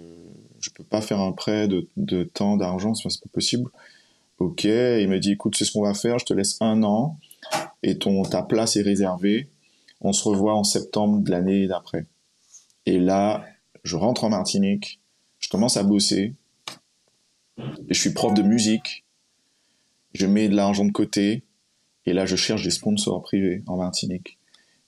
je 0.65 0.71
peux 0.71 0.85
pas 0.85 1.03
faire 1.03 1.21
un 1.21 1.33
prêt 1.33 1.69
de, 1.69 1.87
de 1.99 2.25
temps 2.25 2.57
d'argent, 2.57 2.95
c'est 2.95 3.21
pas 3.21 3.29
possible. 3.31 3.71
Ok, 4.39 4.65
il 4.65 5.09
me 5.09 5.19
dit, 5.19 5.33
écoute, 5.33 5.57
c'est 5.57 5.67
ce 5.67 5.73
qu'on 5.73 5.83
va 5.83 5.93
faire, 5.93 6.19
je 6.19 6.25
te 6.25 6.33
laisse 6.33 6.57
un 6.61 6.83
an 6.83 7.19
et 7.83 7.99
ton 7.99 8.23
ta 8.23 8.43
place 8.43 8.77
est 8.77 8.83
réservée. 8.83 9.49
On 10.01 10.15
se 10.15 10.27
revoit 10.27 10.55
en 10.55 10.65
septembre 10.65 11.21
de 11.21 11.31
l'année 11.31 11.67
d'après. 11.67 12.07
Et 12.87 12.99
là, 12.99 13.45
je 13.83 13.97
rentre 13.97 14.25
en 14.25 14.31
Martinique, 14.31 15.01
je 15.39 15.51
commence 15.51 15.77
à 15.77 15.83
bosser 15.83 16.35
et 17.59 17.95
je 17.95 18.01
suis 18.01 18.15
prof 18.15 18.33
de 18.33 18.43
musique. 18.43 19.05
Je 20.15 20.27
mets 20.27 20.49
de 20.49 20.57
l'argent 20.57 20.87
de 20.87 20.93
côté 20.93 21.43
et 22.07 22.15
là, 22.15 22.25
je 22.25 22.37
cherche 22.37 22.63
des 22.63 22.71
sponsors 22.71 23.21
privés 23.23 23.63
en 23.67 23.77
Martinique 23.77 24.39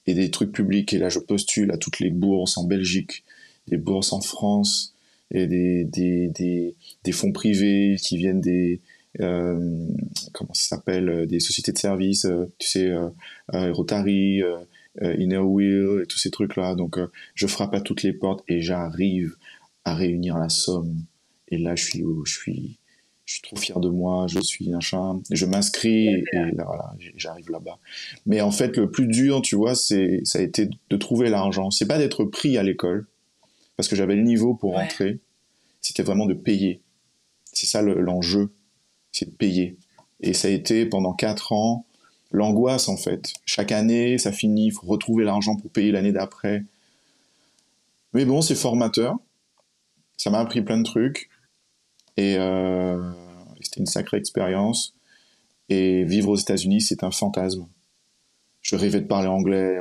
et 0.07 0.15
des 0.15 0.31
trucs 0.31 0.53
publics. 0.53 0.95
Et 0.95 0.99
là, 0.99 1.11
je 1.11 1.19
postule 1.19 1.71
à 1.71 1.77
toutes 1.77 2.01
les 2.01 2.11
bourses 2.11 2.57
en 2.57 2.65
Belgique, 2.65 3.25
des 3.69 3.77
bourses 3.77 4.15
en 4.15 4.23
France, 4.23 4.96
et 5.31 5.47
des, 5.47 5.85
des, 5.85 6.29
des, 6.29 6.77
des, 7.05 7.12
fonds 7.12 7.33
privés 7.33 7.97
qui 8.01 8.17
viennent 8.17 8.41
des 8.41 8.81
euh, 9.21 9.89
comment 10.33 10.55
ça 10.55 10.77
s'appelle 10.77 11.09
euh, 11.09 11.27
des 11.27 11.41
sociétés 11.41 11.73
de 11.73 11.79
services 11.79 12.27
euh, 12.27 12.53
tu 12.59 12.69
sais 12.69 12.91
euh, 12.91 13.11
Rotary 13.73 14.43
Inner 15.01 15.39
Wheel 15.39 16.03
et 16.03 16.07
tous 16.07 16.19
ces 16.19 16.31
trucs 16.31 16.57
là 16.57 16.75
donc 16.75 16.99
je 17.35 17.47
frappe 17.47 17.75
à 17.75 17.81
toutes 17.81 18.03
les 18.03 18.12
portes 18.12 18.45
et 18.49 18.61
j'arrive 18.61 19.37
à 19.85 19.95
réunir 19.95 20.39
la 20.39 20.49
somme 20.49 20.97
et 21.49 21.59
là 21.59 21.75
je 21.77 21.85
suis 21.85 22.05
je 22.25 22.33
suis 22.33 22.79
je 23.27 23.35
suis 23.35 23.43
trop 23.43 23.57
fier 23.57 23.81
de 23.81 23.89
moi, 23.89 24.27
je 24.29 24.39
suis 24.39 24.73
un 24.73 24.79
chat, 24.79 25.15
je 25.33 25.47
m'inscris 25.47 26.07
et 26.07 26.25
là, 26.33 26.65
voilà, 26.65 26.95
j'arrive 27.17 27.51
là-bas. 27.51 27.79
Mais 28.25 28.41
en 28.41 28.53
fait, 28.53 28.77
le 28.77 28.89
plus 28.89 29.09
dur, 29.09 29.43
tu 29.43 29.57
vois, 29.57 29.75
c'est 29.75 30.21
ça 30.23 30.39
a 30.39 30.43
été 30.43 30.71
de 30.91 30.97
trouver 30.97 31.29
l'argent. 31.29 31.73
C'est 31.73 31.89
pas 31.89 31.99
d'être 31.99 32.25
pris 32.25 32.57
à 32.57 32.62
l'école, 32.62 33.09
parce 33.77 33.89
que 33.89 33.97
j'avais 33.97 34.17
le 34.17 34.23
niveau 34.23 34.55
pour 34.55 34.75
rentrer, 34.75 35.21
c'était 35.81 36.03
vraiment 36.03 36.27
de 36.27 36.35
payer. 36.35 36.83
C'est 37.53 37.67
ça 37.67 37.83
l'enjeu, 37.83 38.53
c'est 39.12 39.27
de 39.27 39.35
payer. 39.35 39.77
Et 40.21 40.33
ça 40.33 40.49
a 40.49 40.51
été 40.51 40.87
pendant 40.87 41.12
quatre 41.12 41.53
ans 41.53 41.87
l'angoisse 42.33 42.89
en 42.89 42.97
fait. 42.97 43.33
Chaque 43.45 43.73
année, 43.73 44.19
ça 44.19 44.33
finit, 44.33 44.67
il 44.67 44.73
faut 44.73 44.87
retrouver 44.87 45.25
l'argent 45.25 45.57
pour 45.57 45.71
payer 45.71 45.93
l'année 45.93 46.12
d'après. 46.12 46.65
Mais 48.12 48.25
bon, 48.25 48.43
c'est 48.43 48.55
formateur. 48.55 49.17
Ça 50.17 50.31
m'a 50.31 50.41
appris 50.41 50.62
plein 50.62 50.79
de 50.79 50.83
trucs. 50.83 51.29
Et 52.17 52.37
euh, 52.39 53.12
c'était 53.61 53.81
une 53.81 53.87
sacrée 53.87 54.17
expérience. 54.17 54.95
Et 55.69 56.05
vivre 56.05 56.31
aux 56.31 56.37
États-Unis, 56.37 56.81
c'est 56.81 57.05
un 57.05 57.11
fantasme. 57.11 57.67
Je 58.62 58.77
rêvais 58.77 59.01
de 59.01 59.07
parler 59.07 59.29
anglais. 59.29 59.79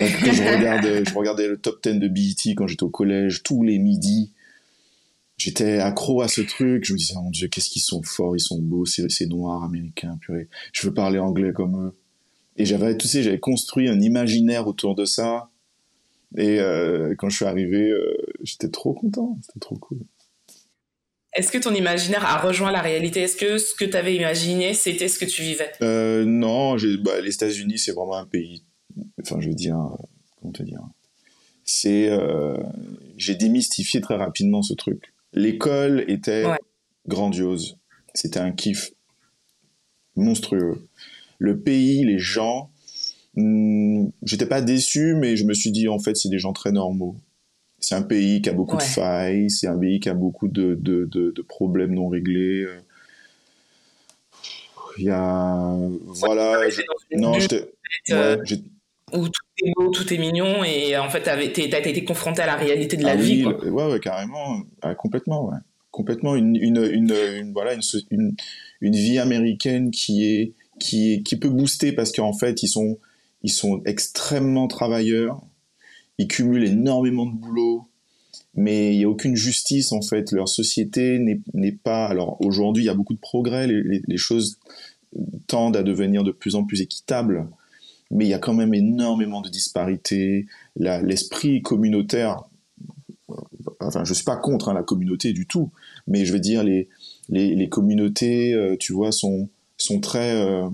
Quand 0.00 0.06
je 0.32 0.42
regardais, 0.42 1.04
je 1.04 1.14
regardais 1.14 1.46
le 1.46 1.58
top 1.58 1.82
10 1.82 1.98
de 1.98 2.08
BET 2.08 2.54
quand 2.56 2.66
j'étais 2.66 2.82
au 2.82 2.90
collège, 2.90 3.42
tous 3.42 3.62
les 3.62 3.78
midis. 3.78 4.32
J'étais 5.36 5.78
accro 5.78 6.22
à 6.22 6.28
ce 6.28 6.40
truc. 6.40 6.84
Je 6.84 6.92
me 6.92 6.98
disais, 6.98 7.14
oh 7.16 7.22
mon 7.22 7.30
Dieu, 7.30 7.48
qu'est-ce 7.48 7.68
qu'ils 7.68 7.82
sont 7.82 8.02
forts, 8.02 8.36
ils 8.36 8.40
sont 8.40 8.60
beaux, 8.60 8.86
ces, 8.86 9.26
noirs 9.26 9.62
américains, 9.62 10.18
purée. 10.20 10.48
Je 10.72 10.86
veux 10.86 10.94
parler 10.94 11.18
anglais 11.18 11.52
comme 11.52 11.86
eux. 11.86 11.98
Et 12.56 12.64
j'avais, 12.64 12.96
tu 12.96 13.08
sais, 13.08 13.22
j'avais 13.22 13.38
construit 13.38 13.88
un 13.88 14.00
imaginaire 14.00 14.66
autour 14.66 14.94
de 14.94 15.04
ça. 15.04 15.50
Et 16.36 16.60
euh, 16.60 17.14
quand 17.18 17.28
je 17.28 17.36
suis 17.36 17.44
arrivé, 17.44 17.90
euh, 17.90 18.16
j'étais 18.42 18.68
trop 18.68 18.94
content. 18.94 19.38
C'était 19.42 19.60
trop 19.60 19.76
cool. 19.76 19.98
Est-ce 21.32 21.52
que 21.52 21.58
ton 21.58 21.74
imaginaire 21.74 22.24
a 22.24 22.38
rejoint 22.38 22.72
la 22.72 22.80
réalité? 22.80 23.20
Est-ce 23.20 23.36
que 23.36 23.58
ce 23.58 23.74
que 23.74 23.84
tu 23.84 23.96
avais 23.96 24.16
imaginé, 24.16 24.74
c'était 24.74 25.08
ce 25.08 25.18
que 25.18 25.24
tu 25.24 25.42
vivais? 25.42 25.70
Euh, 25.80 26.24
Non, 26.24 26.76
bah, 27.02 27.20
les 27.20 27.34
États-Unis, 27.34 27.78
c'est 27.78 27.92
vraiment 27.92 28.16
un 28.16 28.26
pays 28.26 28.64
enfin 29.20 29.40
je 29.40 29.48
veux 29.48 29.54
dire, 29.54 29.78
comment 30.40 30.52
te 30.52 30.62
dire, 30.62 30.80
c'est, 31.64 32.08
euh, 32.10 32.56
j'ai 33.16 33.34
démystifié 33.34 34.00
très 34.00 34.16
rapidement 34.16 34.62
ce 34.62 34.74
truc. 34.74 35.12
L'école 35.32 36.04
était 36.08 36.44
grandiose, 37.06 37.78
c'était 38.14 38.40
un 38.40 38.50
kiff 38.50 38.92
monstrueux. 40.16 40.86
Le 41.38 41.60
pays, 41.60 42.04
les 42.04 42.18
gens, 42.18 42.70
hmm, 43.34 44.08
j'étais 44.22 44.46
pas 44.46 44.60
déçu, 44.60 45.14
mais 45.14 45.36
je 45.36 45.44
me 45.44 45.54
suis 45.54 45.70
dit 45.70 45.88
en 45.88 45.98
fait 45.98 46.16
c'est 46.16 46.28
des 46.28 46.38
gens 46.38 46.52
très 46.52 46.72
normaux. 46.72 47.16
C'est 47.78 47.94
un 47.94 48.02
pays 48.02 48.42
qui 48.42 48.50
a 48.50 48.52
beaucoup 48.52 48.76
de 48.76 48.82
failles, 48.82 49.48
c'est 49.48 49.66
un 49.66 49.78
pays 49.78 50.00
qui 50.00 50.10
a 50.10 50.14
beaucoup 50.14 50.48
de, 50.48 50.74
de, 50.74 51.06
de, 51.06 51.42
problèmes 51.42 51.94
non 51.94 52.08
réglés. 52.08 52.66
Il 54.98 55.04
y 55.04 55.10
a 55.10 55.78
voilà, 56.04 56.60
non, 57.12 57.38
j'étais 57.38 57.72
ouais, 58.10 58.38
où 59.12 59.28
tout 59.28 59.42
est 59.58 59.72
beau, 59.76 59.88
tout 59.90 60.12
est 60.12 60.18
mignon, 60.18 60.64
et 60.64 60.96
en 60.96 61.08
fait, 61.08 61.22
t'as 61.22 61.40
été 61.40 62.04
confronté 62.04 62.42
à 62.42 62.46
la 62.46 62.56
réalité 62.56 62.96
de 62.96 63.02
la 63.04 63.12
ah 63.12 63.16
vie. 63.16 63.44
Oui, 63.44 63.68
Ouais, 63.68 63.90
ouais, 63.90 64.00
carrément, 64.00 64.62
ah, 64.82 64.94
complètement, 64.94 65.48
ouais. 65.48 65.58
Complètement, 65.90 66.36
une, 66.36 66.54
une, 66.56 66.84
une, 66.84 67.14
une 67.40 67.52
voilà, 67.52 67.74
une, 67.74 68.36
une, 68.80 68.96
vie 68.96 69.18
américaine 69.18 69.90
qui 69.90 70.24
est 70.24 70.52
qui, 70.78 71.22
qui 71.24 71.36
peut 71.36 71.48
booster 71.48 71.92
parce 71.92 72.12
qu'en 72.12 72.32
fait, 72.32 72.62
ils 72.62 72.68
sont, 72.68 72.98
ils 73.42 73.50
sont 73.50 73.82
extrêmement 73.84 74.68
travailleurs, 74.68 75.42
ils 76.18 76.28
cumulent 76.28 76.64
énormément 76.64 77.26
de 77.26 77.32
boulot, 77.32 77.88
mais 78.54 78.94
il 78.94 78.98
n'y 78.98 79.04
a 79.04 79.08
aucune 79.08 79.36
justice 79.36 79.92
en 79.92 80.00
fait. 80.00 80.32
Leur 80.32 80.48
société 80.48 81.18
n'est 81.18 81.72
pas. 81.72 82.06
Alors 82.06 82.40
aujourd'hui, 82.40 82.84
il 82.84 82.86
y 82.86 82.90
a 82.90 82.94
beaucoup 82.94 83.14
de 83.14 83.20
progrès, 83.20 83.66
les, 83.66 84.02
les, 84.06 84.16
choses 84.16 84.58
tendent 85.46 85.76
à 85.76 85.82
devenir 85.82 86.24
de 86.24 86.32
plus 86.32 86.54
en 86.54 86.64
plus 86.64 86.80
équitables, 86.80 87.48
mais 88.10 88.26
il 88.26 88.28
y 88.28 88.34
a 88.34 88.38
quand 88.38 88.54
même 88.54 88.74
énormément 88.74 89.40
de 89.40 89.48
disparités. 89.48 90.46
L'esprit 90.76 91.62
communautaire, 91.62 92.44
enfin, 93.80 94.04
je 94.04 94.14
suis 94.14 94.24
pas 94.24 94.36
contre 94.36 94.68
hein, 94.68 94.74
la 94.74 94.82
communauté 94.82 95.32
du 95.32 95.46
tout, 95.46 95.70
mais 96.06 96.24
je 96.24 96.32
veux 96.32 96.40
dire 96.40 96.64
les 96.64 96.88
les, 97.28 97.54
les 97.54 97.68
communautés, 97.68 98.52
euh, 98.52 98.76
tu 98.76 98.92
vois, 98.92 99.12
sont 99.12 99.48
sont 99.76 100.00
très 100.00 100.34
euh, 100.34 100.68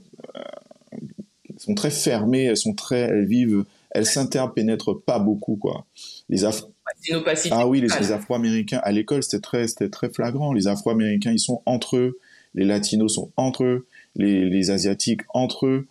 sont 1.58 1.74
très 1.74 1.90
fermées, 1.90 2.44
elles 2.44 2.56
sont 2.56 2.74
très, 2.74 3.00
elles 3.00 3.26
vivent, 3.26 3.64
elles 3.90 4.06
s'interpénètrent 4.06 4.94
pas 4.94 5.18
beaucoup 5.18 5.56
quoi. 5.56 5.86
Les 6.28 6.44
Af 6.44 6.62
ah 7.50 7.66
oui, 7.66 7.80
les, 7.80 8.12
Afro-Américains 8.12 8.80
à 8.84 8.92
l'école 8.92 9.22
c'était 9.22 9.40
très 9.40 9.66
très 9.66 10.08
flagrant. 10.08 10.52
Les 10.52 10.68
Afro-Américains 10.68 11.32
ils 11.32 11.40
sont 11.40 11.62
entre 11.66 11.96
eux, 11.96 12.18
les 12.54 12.64
Latinos 12.64 13.14
sont 13.14 13.32
entre 13.36 13.64
eux, 13.64 13.86
les, 14.14 14.48
les 14.48 14.70
Asiatiques 14.70 15.22
entre 15.34 15.66
eux. 15.66 15.86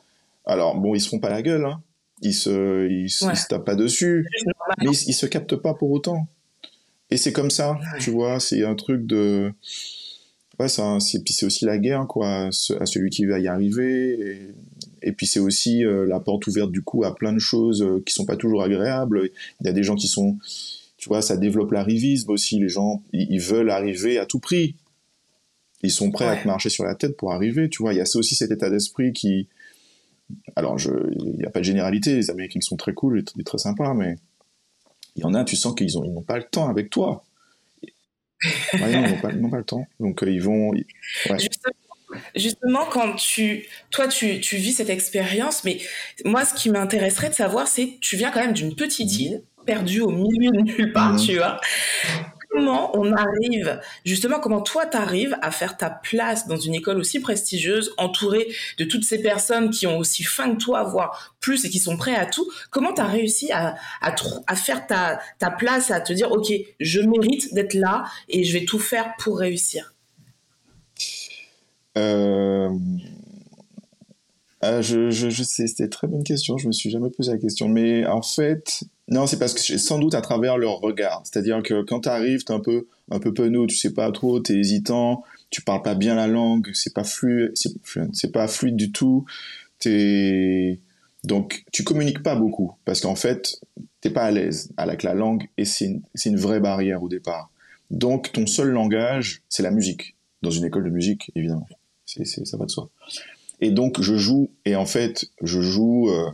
Alors 0.45 0.75
bon, 0.75 0.95
ils 0.95 1.01
se 1.01 1.09
font 1.09 1.19
pas 1.19 1.29
la 1.29 1.41
gueule, 1.41 1.65
hein. 1.65 1.81
ils 2.21 2.33
se 2.33 2.87
ils, 2.89 3.09
se 3.09 3.47
tapent 3.47 3.65
pas 3.65 3.75
dessus, 3.75 4.27
mais 4.79 4.85
ils, 4.91 5.09
ils, 5.09 5.13
se 5.13 5.25
captent 5.25 5.55
pas 5.55 5.73
pour 5.73 5.91
autant. 5.91 6.27
Et 7.11 7.17
c'est 7.17 7.33
comme 7.33 7.51
ça, 7.51 7.79
tu 7.99 8.11
vois, 8.11 8.39
c'est 8.39 8.63
un 8.63 8.75
truc 8.75 9.05
de 9.05 9.53
ouais, 10.59 10.67
c'est 10.69 11.23
puis 11.23 11.33
c'est 11.33 11.45
aussi 11.45 11.65
la 11.65 11.77
guerre 11.77 12.05
quoi, 12.07 12.47
à 12.47 12.51
celui 12.51 13.09
qui 13.09 13.25
va 13.25 13.39
y 13.39 13.47
arriver. 13.47 14.53
Et, 15.01 15.11
puis 15.11 15.27
c'est 15.27 15.39
aussi 15.39 15.85
euh, 15.85 16.05
la 16.07 16.19
porte 16.19 16.47
ouverte 16.47 16.71
du 16.71 16.81
coup 16.81 17.03
à 17.03 17.13
plein 17.13 17.33
de 17.33 17.39
choses 17.39 17.83
euh, 17.83 18.01
qui 18.05 18.13
sont 18.13 18.25
pas 18.25 18.37
toujours 18.37 18.63
agréables. 18.63 19.29
Il 19.61 19.67
y 19.67 19.69
a 19.69 19.73
des 19.73 19.83
gens 19.83 19.95
qui 19.95 20.07
sont, 20.07 20.37
tu 20.97 21.09
vois, 21.09 21.21
ça 21.21 21.37
développe 21.37 21.71
l'arrivisme 21.71 22.31
aussi. 22.31 22.59
Les 22.59 22.69
gens, 22.69 23.03
ils, 23.13 23.39
veulent 23.39 23.69
arriver 23.69 24.17
à 24.17 24.25
tout 24.25 24.39
prix. 24.39 24.75
Ils 25.83 25.91
sont 25.91 26.09
prêts 26.09 26.27
à 26.27 26.35
te 26.37 26.47
marcher 26.47 26.69
sur 26.69 26.83
la 26.83 26.95
tête 26.95 27.15
pour 27.17 27.31
arriver. 27.31 27.69
Tu 27.69 27.83
vois, 27.83 27.93
il 27.93 27.97
y 27.97 28.01
a 28.01 28.05
aussi 28.15 28.33
cet 28.33 28.49
état 28.49 28.69
d'esprit 28.71 29.13
qui, 29.13 29.47
alors 30.55 30.77
je, 30.77 30.91
il 31.19 31.37
n'y 31.37 31.45
a 31.45 31.49
pas 31.49 31.59
de 31.59 31.65
généralité. 31.65 32.15
Les 32.15 32.29
Américains 32.29 32.61
sont 32.61 32.77
très 32.77 32.93
cool 32.93 33.19
et 33.19 33.43
très 33.43 33.57
sympas, 33.57 33.93
mais 33.93 34.15
il 35.15 35.21
y 35.21 35.25
en 35.25 35.33
a, 35.33 35.43
tu 35.43 35.55
sens 35.55 35.75
qu'ils 35.75 35.93
n'ont 35.95 36.21
pas 36.21 36.37
le 36.37 36.43
temps 36.43 36.67
avec 36.67 36.89
toi 36.89 37.23
ils 38.73 39.01
n'ont 39.01 39.49
pas, 39.49 39.57
le 39.57 39.63
temps. 39.63 39.87
Donc, 39.99 40.23
euh, 40.23 40.31
ils 40.31 40.41
vont. 40.41 40.71
Justement, 42.35 42.85
quand 42.91 43.15
tu, 43.15 43.65
toi, 43.89 44.07
tu, 44.07 44.39
tu 44.39 44.57
vis 44.57 44.73
cette 44.73 44.89
expérience, 44.89 45.63
mais 45.63 45.79
moi, 46.23 46.45
ce 46.45 46.53
qui 46.53 46.69
m'intéresserait 46.69 47.29
de 47.29 47.33
savoir, 47.33 47.67
c'est 47.67 47.97
tu 48.01 48.17
viens 48.17 48.31
quand 48.31 48.41
même 48.41 48.53
d'une 48.53 48.75
petite 48.75 49.11
mmh. 49.11 49.21
île, 49.21 49.43
perdue 49.65 50.01
au 50.01 50.11
milieu 50.11 50.51
de 50.51 50.61
nulle 50.61 50.93
part, 50.93 51.13
mmh. 51.13 51.25
tu 51.25 51.37
vois 51.37 51.59
comment 52.55 52.97
on 52.97 53.11
arrive, 53.11 53.79
justement, 54.05 54.39
comment 54.39 54.61
toi 54.61 54.85
t'arrives 54.85 55.37
à 55.41 55.51
faire 55.51 55.77
ta 55.77 55.89
place 55.89 56.47
dans 56.47 56.57
une 56.57 56.75
école 56.75 56.97
aussi 56.97 57.19
prestigieuse, 57.19 57.93
entourée 57.97 58.47
de 58.77 58.85
toutes 58.85 59.03
ces 59.03 59.21
personnes 59.21 59.69
qui 59.69 59.87
ont 59.87 59.97
aussi 59.97 60.23
faim 60.23 60.55
que 60.55 60.63
toi, 60.63 60.83
voire 60.83 61.35
plus, 61.39 61.65
et 61.65 61.69
qui 61.69 61.79
sont 61.79 61.97
prêts 61.97 62.15
à 62.15 62.25
tout. 62.25 62.49
Comment 62.71 62.93
t'as 62.93 63.07
réussi 63.07 63.51
à, 63.51 63.75
à, 64.01 64.55
faire 64.55 64.87
ta, 64.87 65.19
ta 65.39 65.51
place, 65.51 65.91
à 65.91 65.99
te 65.99 66.13
dire, 66.13 66.31
OK, 66.31 66.51
je 66.79 67.01
mérite 67.01 67.53
d'être 67.53 67.73
là 67.73 68.05
et 68.29 68.43
je 68.43 68.57
vais 68.57 68.65
tout 68.65 68.79
faire 68.79 69.13
pour 69.19 69.39
réussir? 69.39 69.93
Euh... 71.97 72.69
Ah, 74.61 74.81
je, 74.81 75.11
je, 75.11 75.43
sais, 75.43 75.67
c'était 75.67 75.83
une 75.83 75.89
très 75.89 76.07
bonne 76.07 76.23
question. 76.23 76.57
Je 76.57 76.67
me 76.67 76.71
suis 76.71 76.89
jamais 76.89 77.11
posé 77.11 77.31
la 77.31 77.37
question. 77.37 77.69
Mais 77.69 78.05
en 78.07 78.23
fait, 78.23 78.83
non, 79.07 79.27
c'est 79.27 79.37
parce 79.37 79.53
que 79.53 79.77
sans 79.77 79.99
doute 79.99 80.15
à 80.15 80.21
travers 80.21 80.57
leur 80.57 80.79
regard. 80.79 81.21
C'est-à-dire 81.25 81.61
que 81.61 81.83
quand 81.83 82.01
tu 82.01 82.09
arrives, 82.09 82.43
tu 82.43 82.51
un 82.51 82.59
peu, 82.59 82.87
un 83.11 83.19
peu 83.19 83.33
penaud, 83.33 83.67
tu 83.67 83.75
sais 83.75 83.93
pas 83.93 84.11
trop, 84.11 84.41
tu 84.41 84.53
es 84.53 84.57
hésitant, 84.57 85.23
tu 85.51 85.61
parles 85.61 85.83
pas 85.83 85.95
bien 85.95 86.15
la 86.15 86.27
langue, 86.27 86.71
c'est 86.73 86.93
pas 86.93 87.03
fluide, 87.03 87.53
c'est 88.13 88.31
pas 88.31 88.47
fluide 88.47 88.75
du 88.75 88.91
tout. 88.91 89.25
Es... 89.85 90.79
Donc, 91.23 91.63
tu 91.71 91.83
communiques 91.83 92.23
pas 92.23 92.35
beaucoup 92.35 92.73
parce 92.85 93.01
qu'en 93.01 93.15
fait, 93.15 93.59
t'es 94.01 94.09
pas 94.09 94.23
à 94.23 94.31
l'aise 94.31 94.71
avec 94.77 95.03
la 95.03 95.13
langue 95.13 95.47
et 95.57 95.65
c'est 95.65 95.85
une, 95.85 96.01
une 96.25 96.37
vraie 96.37 96.59
barrière 96.59 97.03
au 97.03 97.09
départ. 97.09 97.51
Donc, 97.91 98.31
ton 98.31 98.47
seul 98.47 98.69
langage, 98.69 99.43
c'est 99.49 99.63
la 99.63 99.71
musique. 99.71 100.15
Dans 100.41 100.51
une 100.51 100.65
école 100.65 100.83
de 100.83 100.89
musique, 100.89 101.31
évidemment. 101.35 101.67
C'est, 102.05 102.25
ça 102.25 102.57
va 102.57 102.65
de 102.65 102.71
soi. 102.71 102.89
Et 103.61 103.71
donc, 103.71 104.01
je 104.01 104.15
joue, 104.15 104.49
et 104.65 104.75
en 104.75 104.85
fait, 104.85 105.25
je 105.41 105.61
joue, 105.61 106.09
euh, 106.09 106.29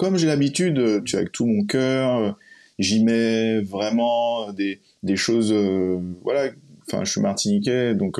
comme 0.00 0.16
j'ai 0.16 0.26
l'habitude, 0.26 0.78
euh, 0.78 1.02
tu 1.02 1.14
avec 1.16 1.30
tout 1.30 1.44
mon 1.44 1.66
cœur, 1.66 2.16
euh, 2.16 2.32
j'y 2.78 3.04
mets 3.04 3.60
vraiment 3.60 4.50
des, 4.50 4.80
des 5.02 5.16
choses, 5.16 5.52
euh, 5.52 5.98
voilà, 6.22 6.50
enfin, 6.86 7.04
je 7.04 7.10
suis 7.10 7.20
martiniquais, 7.20 7.94
donc 7.94 8.18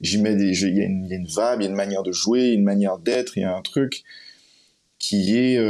j'y 0.00 0.16
mets 0.16 0.34
des, 0.34 0.58
il 0.62 0.78
y, 0.78 0.80
a 0.80 0.84
une, 0.86 1.04
vibe, 1.04 1.58
il 1.58 1.62
y 1.64 1.66
a 1.66 1.68
une 1.68 1.76
manière 1.76 2.04
de 2.04 2.10
jouer, 2.10 2.52
une 2.52 2.64
manière 2.64 2.96
d'être, 2.96 3.36
il 3.36 3.42
y 3.42 3.44
a 3.44 3.54
un 3.54 3.60
truc 3.60 4.02
qui 4.98 5.36
est 5.36 5.60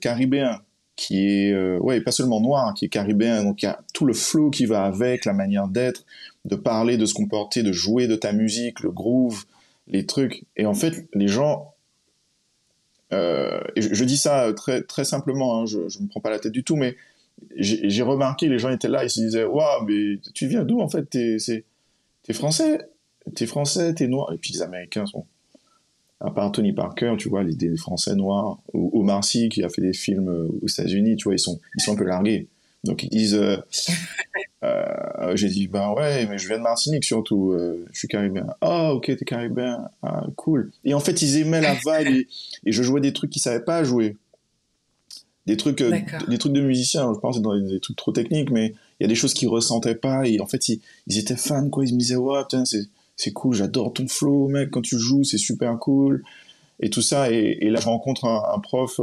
caribéen, 0.00 0.62
qui 0.96 1.28
est, 1.28 1.76
ouais, 1.80 2.00
pas 2.00 2.10
seulement 2.10 2.40
noir, 2.40 2.72
qui 2.72 2.86
est 2.86 2.88
caribéen, 2.88 3.44
donc 3.44 3.60
il 3.60 3.66
y 3.66 3.68
a 3.68 3.82
tout 3.92 4.06
le 4.06 4.14
flow 4.14 4.48
qui 4.48 4.64
va 4.64 4.84
avec, 4.84 5.26
la 5.26 5.34
manière 5.34 5.68
d'être, 5.68 6.06
de 6.46 6.56
parler, 6.56 6.96
de 6.96 7.04
se 7.04 7.12
comporter, 7.12 7.62
de 7.62 7.72
jouer 7.72 8.06
de 8.06 8.16
ta 8.16 8.32
musique, 8.32 8.80
le 8.80 8.90
groove, 8.90 9.44
les 9.86 10.06
trucs, 10.06 10.46
et 10.56 10.64
en 10.64 10.72
fait, 10.72 11.06
les 11.12 11.28
gens 11.28 11.74
euh, 13.12 13.60
et 13.74 13.82
je, 13.82 14.04
dis 14.04 14.18
ça 14.18 14.52
très, 14.54 14.82
très 14.82 15.04
simplement, 15.04 15.60
hein, 15.60 15.66
je 15.66 15.78
ne 15.78 16.04
me 16.04 16.08
prends 16.08 16.20
pas 16.20 16.30
la 16.30 16.38
tête 16.38 16.52
du 16.52 16.64
tout, 16.64 16.76
mais 16.76 16.96
j'ai 17.56 18.02
remarqué, 18.02 18.48
les 18.48 18.58
gens 18.58 18.70
étaient 18.70 18.88
là, 18.88 19.04
ils 19.04 19.10
se 19.10 19.20
disaient 19.20 19.44
Waouh, 19.44 19.84
mais 19.86 20.18
tu 20.34 20.46
viens 20.46 20.64
d'où 20.64 20.80
en 20.80 20.88
fait? 20.88 21.04
T'es 21.04 21.36
es 22.28 22.32
français? 22.32 22.88
T'es 23.34 23.46
français, 23.46 23.94
t'es 23.94 24.08
noir. 24.08 24.32
Et 24.32 24.38
puis 24.38 24.52
les 24.52 24.62
Américains 24.62 25.06
sont. 25.06 25.26
À 26.20 26.32
part 26.32 26.50
Tony 26.50 26.72
Parker, 26.72 27.14
tu 27.16 27.28
vois, 27.28 27.44
les, 27.44 27.54
des 27.54 27.76
Français 27.76 28.16
noirs, 28.16 28.58
ou 28.72 28.90
Omar 29.00 29.22
Sy 29.22 29.48
qui 29.48 29.62
a 29.62 29.68
fait 29.68 29.82
des 29.82 29.92
films 29.92 30.28
euh, 30.28 30.48
aux 30.62 30.66
États-Unis, 30.66 31.14
tu 31.14 31.24
vois, 31.24 31.34
ils 31.34 31.38
sont, 31.38 31.60
ils 31.76 31.80
sont 31.80 31.92
un 31.92 31.96
peu 31.96 32.04
largués. 32.04 32.48
Donc 32.84 33.02
ils 33.02 33.10
disent, 33.10 33.34
euh, 33.34 33.56
euh, 34.64 35.36
j'ai 35.36 35.48
dit, 35.48 35.68
ben 35.68 35.92
ouais, 35.92 36.26
mais 36.26 36.38
je 36.38 36.48
viens 36.48 36.58
de 36.58 36.62
Martinique 36.62 37.04
surtout, 37.04 37.52
euh, 37.52 37.84
je 37.92 37.98
suis 37.98 38.08
caribéen. 38.08 38.46
Ah 38.60 38.92
ok, 38.94 39.06
t'es 39.06 39.24
caribéen, 39.24 39.88
ah 40.02 40.26
cool. 40.36 40.70
Et 40.84 40.94
en 40.94 41.00
fait, 41.00 41.22
ils 41.22 41.38
aimaient 41.38 41.60
la 41.60 41.74
vibe 41.74 42.26
et, 42.64 42.72
je 42.72 42.82
jouais 42.82 43.00
des 43.00 43.12
trucs 43.12 43.30
qu'ils 43.30 43.42
savaient 43.42 43.64
pas 43.64 43.84
jouer. 43.84 44.16
Des 45.46 45.56
trucs, 45.56 45.80
euh, 45.80 45.98
des 46.28 46.38
trucs 46.38 46.52
de 46.52 46.60
musiciens, 46.60 47.12
je 47.14 47.18
pense 47.20 47.40
dans 47.40 47.58
des 47.58 47.80
trucs 47.80 47.96
trop 47.96 48.12
techniques, 48.12 48.50
mais 48.50 48.74
il 49.00 49.02
y 49.02 49.06
a 49.06 49.08
des 49.08 49.14
choses 49.14 49.32
qu'ils 49.32 49.48
ressentaient 49.48 49.94
pas 49.94 50.26
et 50.26 50.40
en 50.40 50.46
fait, 50.46 50.68
ils, 50.68 50.80
étaient 51.18 51.36
fans 51.36 51.68
quoi, 51.70 51.84
ils 51.84 51.94
me 51.94 51.98
disaient, 51.98 52.16
ouais, 52.16 52.42
putain, 52.42 52.64
c'est 52.64 53.32
cool, 53.32 53.54
j'adore 53.54 53.92
ton 53.92 54.06
flow, 54.08 54.48
mec, 54.48 54.70
quand 54.70 54.82
tu 54.82 54.98
joues, 54.98 55.24
c'est 55.24 55.38
super 55.38 55.78
cool. 55.78 56.22
Et 56.80 56.90
tout 56.90 57.02
ça, 57.02 57.30
et, 57.30 57.70
là, 57.70 57.80
je 57.80 57.86
rencontre 57.86 58.26
un, 58.26 58.54
un 58.54 58.58
prof 58.60 59.00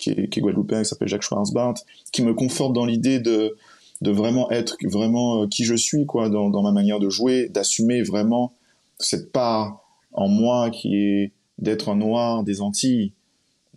qui 0.00 0.10
est, 0.10 0.28
qui 0.28 0.40
guadeloupéen, 0.40 0.82
qui 0.82 0.88
s'appelle 0.88 1.08
Jacques 1.08 1.22
Schwarzbart, 1.22 1.74
qui 2.12 2.22
me 2.22 2.34
conforte 2.34 2.72
dans 2.72 2.86
l'idée 2.86 3.20
de, 3.20 3.56
de 4.00 4.10
vraiment 4.10 4.50
être 4.50 4.76
vraiment 4.84 5.42
euh, 5.42 5.46
qui 5.46 5.64
je 5.64 5.74
suis, 5.74 6.06
quoi, 6.06 6.28
dans, 6.28 6.48
dans 6.50 6.62
ma 6.62 6.72
manière 6.72 6.98
de 6.98 7.10
jouer, 7.10 7.48
d'assumer 7.48 8.02
vraiment 8.02 8.52
cette 8.98 9.30
part 9.32 9.84
en 10.12 10.28
moi 10.28 10.70
qui 10.70 10.96
est 10.96 11.32
d'être 11.58 11.88
un 11.90 11.96
noir 11.96 12.42
des 12.42 12.60
Antilles. 12.60 13.12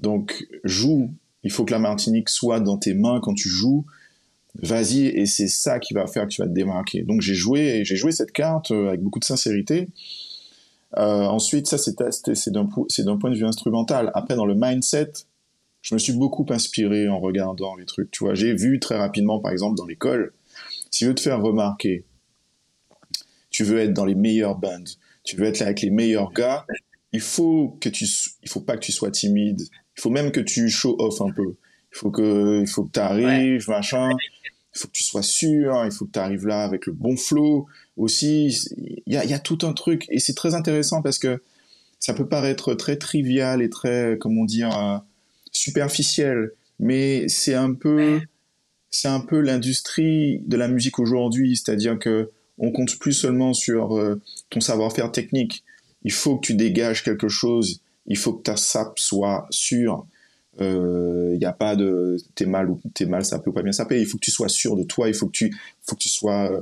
Donc, 0.02 0.48
joue. 0.64 1.12
Il 1.44 1.52
faut 1.52 1.66
que 1.66 1.72
la 1.72 1.80
Martinique 1.80 2.30
soit 2.30 2.62
dans 2.62 2.78
tes 2.78 2.94
mains 2.94 3.20
quand 3.22 3.34
tu 3.34 3.50
joues. 3.50 3.86
Vas-y, 4.62 5.08
et 5.08 5.26
c'est 5.26 5.48
ça 5.48 5.80
qui 5.80 5.94
va 5.94 6.08
faire 6.08 6.24
que 6.24 6.30
tu 6.30 6.42
vas 6.42 6.48
te 6.48 6.54
démarquer. 6.54 7.04
Donc, 7.04 7.22
j'ai 7.22 7.34
joué, 7.34 7.84
j'ai 7.84 7.96
joué 7.96 8.12
cette 8.12 8.32
carte 8.32 8.72
euh, 8.72 8.90
avec 8.90 9.02
beaucoup 9.02 9.20
de 9.20 9.26
sincérité. 9.26 9.90
Euh, 10.98 11.26
ensuite, 11.26 11.68
ça, 11.68 11.78
c'est 11.78 12.52
d'un 12.52 13.18
point 13.18 13.32
de 13.32 13.36
vue 13.36 13.46
instrumental. 13.46 14.12
Après, 14.14 14.36
dans 14.36 14.46
le 14.46 14.56
mindset, 14.56 15.12
je 15.84 15.94
me 15.94 16.00
suis 16.00 16.14
beaucoup 16.14 16.46
inspiré 16.50 17.08
en 17.10 17.20
regardant 17.20 17.76
les 17.76 17.86
trucs. 17.86 18.10
Tu 18.10 18.24
vois, 18.24 18.34
j'ai 18.34 18.56
vu 18.56 18.80
très 18.80 18.98
rapidement, 18.98 19.40
par 19.40 19.52
exemple, 19.52 19.78
dans 19.78 19.86
l'école, 19.86 20.34
si 20.90 21.00
tu 21.00 21.06
veux 21.06 21.14
te 21.14 21.22
faire 21.22 21.42
remarquer, 21.42 22.06
tu 23.52 23.64
veux 23.64 23.80
être 23.80 23.94
dans 23.94 24.06
les 24.06 24.16
meilleures 24.16 24.58
bands, 24.58 24.86
tu 25.24 25.36
veux 25.36 25.46
être 25.46 25.60
là 25.60 25.68
avec 25.68 25.82
les 25.82 25.92
meilleurs 25.92 26.32
gars, 26.32 26.66
il 27.12 27.20
faut 27.20 27.78
que 27.82 27.90
tu, 27.90 28.06
il 28.42 28.50
faut 28.50 28.62
pas 28.62 28.78
que 28.78 28.86
tu 28.86 28.92
sois 28.92 29.12
timide. 29.12 29.62
Il 29.98 30.02
faut 30.02 30.10
même 30.10 30.32
que 30.32 30.40
tu 30.40 30.70
show 30.70 30.96
off 31.00 31.22
un 31.22 31.32
peu. 31.32 31.56
Il 31.92 31.98
faut 31.98 32.10
que, 32.10 32.62
il 32.62 32.68
faut 32.68 32.86
que 32.86 32.92
tu 32.92 33.00
arrives, 33.00 33.70
machin. 33.70 34.10
Il 34.76 34.80
faut 34.80 34.88
que 34.88 34.94
tu 34.94 35.04
sois 35.04 35.22
sûr. 35.22 35.84
Il 35.86 35.92
faut 35.92 36.06
que 36.06 36.12
tu 36.12 36.20
arrives 36.20 36.48
là 36.48 36.64
avec 36.64 36.88
le 36.88 36.94
bon 36.94 37.16
flow 37.16 37.68
aussi. 37.98 38.48
Il 39.06 39.14
y 39.14 39.18
a, 39.18 39.26
y 39.26 39.34
a 39.34 39.40
tout 39.40 39.60
un 39.62 39.74
truc 39.74 40.08
et 40.10 40.20
c'est 40.20 40.34
très 40.34 40.56
intéressant 40.56 41.04
parce 41.04 41.20
que 41.20 41.44
ça 42.00 42.14
peut 42.14 42.28
paraître 42.28 42.74
très 42.74 42.98
trivial 42.98 43.62
et 43.62 43.70
très, 43.70 44.18
comment 44.20 44.46
dire, 44.46 45.04
euh, 45.54 45.58
superficiel, 45.58 46.52
mais 46.80 47.28
c'est 47.28 47.54
un 47.56 47.74
peu, 47.74 48.20
c'est 48.90 49.08
un 49.08 49.22
peu 49.22 49.40
l'industrie 49.40 50.42
de 50.46 50.58
la 50.58 50.68
musique 50.68 51.00
aujourd'hui, 51.00 51.56
c'est-à-dire 51.56 52.00
que 52.00 52.32
on 52.58 52.72
compte 52.72 52.98
plus 53.00 53.14
seulement 53.14 53.54
sur 53.54 53.98
euh, 53.98 54.22
ton 54.50 54.62
savoir-faire 54.62 55.12
technique. 55.12 55.64
Il 56.04 56.12
faut 56.12 56.38
que 56.38 56.48
tu 56.48 56.54
dégages 56.54 57.04
quelque 57.04 57.30
chose 57.30 57.82
Il 58.06 58.18
faut 58.18 58.34
que 58.34 58.44
ta 58.44 58.58
sap 58.58 59.00
soit 59.00 59.48
sûre. 59.50 60.06
Il 60.60 60.66
euh, 60.66 61.38
n'y 61.38 61.46
a 61.46 61.54
pas 61.54 61.76
de 61.76 62.18
t'es 62.36 62.46
mal 62.46 62.70
ou 62.70 62.80
t'es 62.94 63.06
mal 63.06 63.26
sapé 63.26 63.50
ou 63.50 63.54
pas 63.54 63.64
bien 63.64 63.72
sapé. 63.72 64.00
Il 64.00 64.06
faut 64.06 64.18
que 64.18 64.26
tu 64.26 64.32
sois 64.32 64.50
sûr 64.50 64.76
de 64.76 64.84
toi. 64.84 65.08
Il 65.08 65.16
faut 65.16 65.26
que 65.28 65.32
tu, 65.32 65.56
faut 65.82 65.96
que 65.96 66.02
tu 66.02 66.10
sois, 66.10 66.52
euh, 66.52 66.62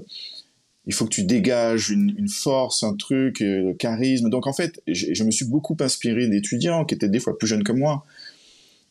il 0.85 0.93
faut 0.93 1.05
que 1.05 1.13
tu 1.13 1.23
dégages 1.23 1.89
une, 1.89 2.13
une 2.17 2.29
force, 2.29 2.83
un 2.83 2.95
truc, 2.95 3.41
euh, 3.41 3.69
le 3.69 3.73
charisme. 3.73 4.29
Donc 4.29 4.47
en 4.47 4.53
fait, 4.53 4.81
je 4.87 5.23
me 5.23 5.31
suis 5.31 5.45
beaucoup 5.45 5.75
inspiré 5.81 6.27
d'étudiants 6.27 6.85
qui 6.85 6.95
étaient 6.95 7.09
des 7.09 7.19
fois 7.19 7.37
plus 7.37 7.47
jeunes 7.47 7.63
que 7.63 7.73
moi 7.73 8.05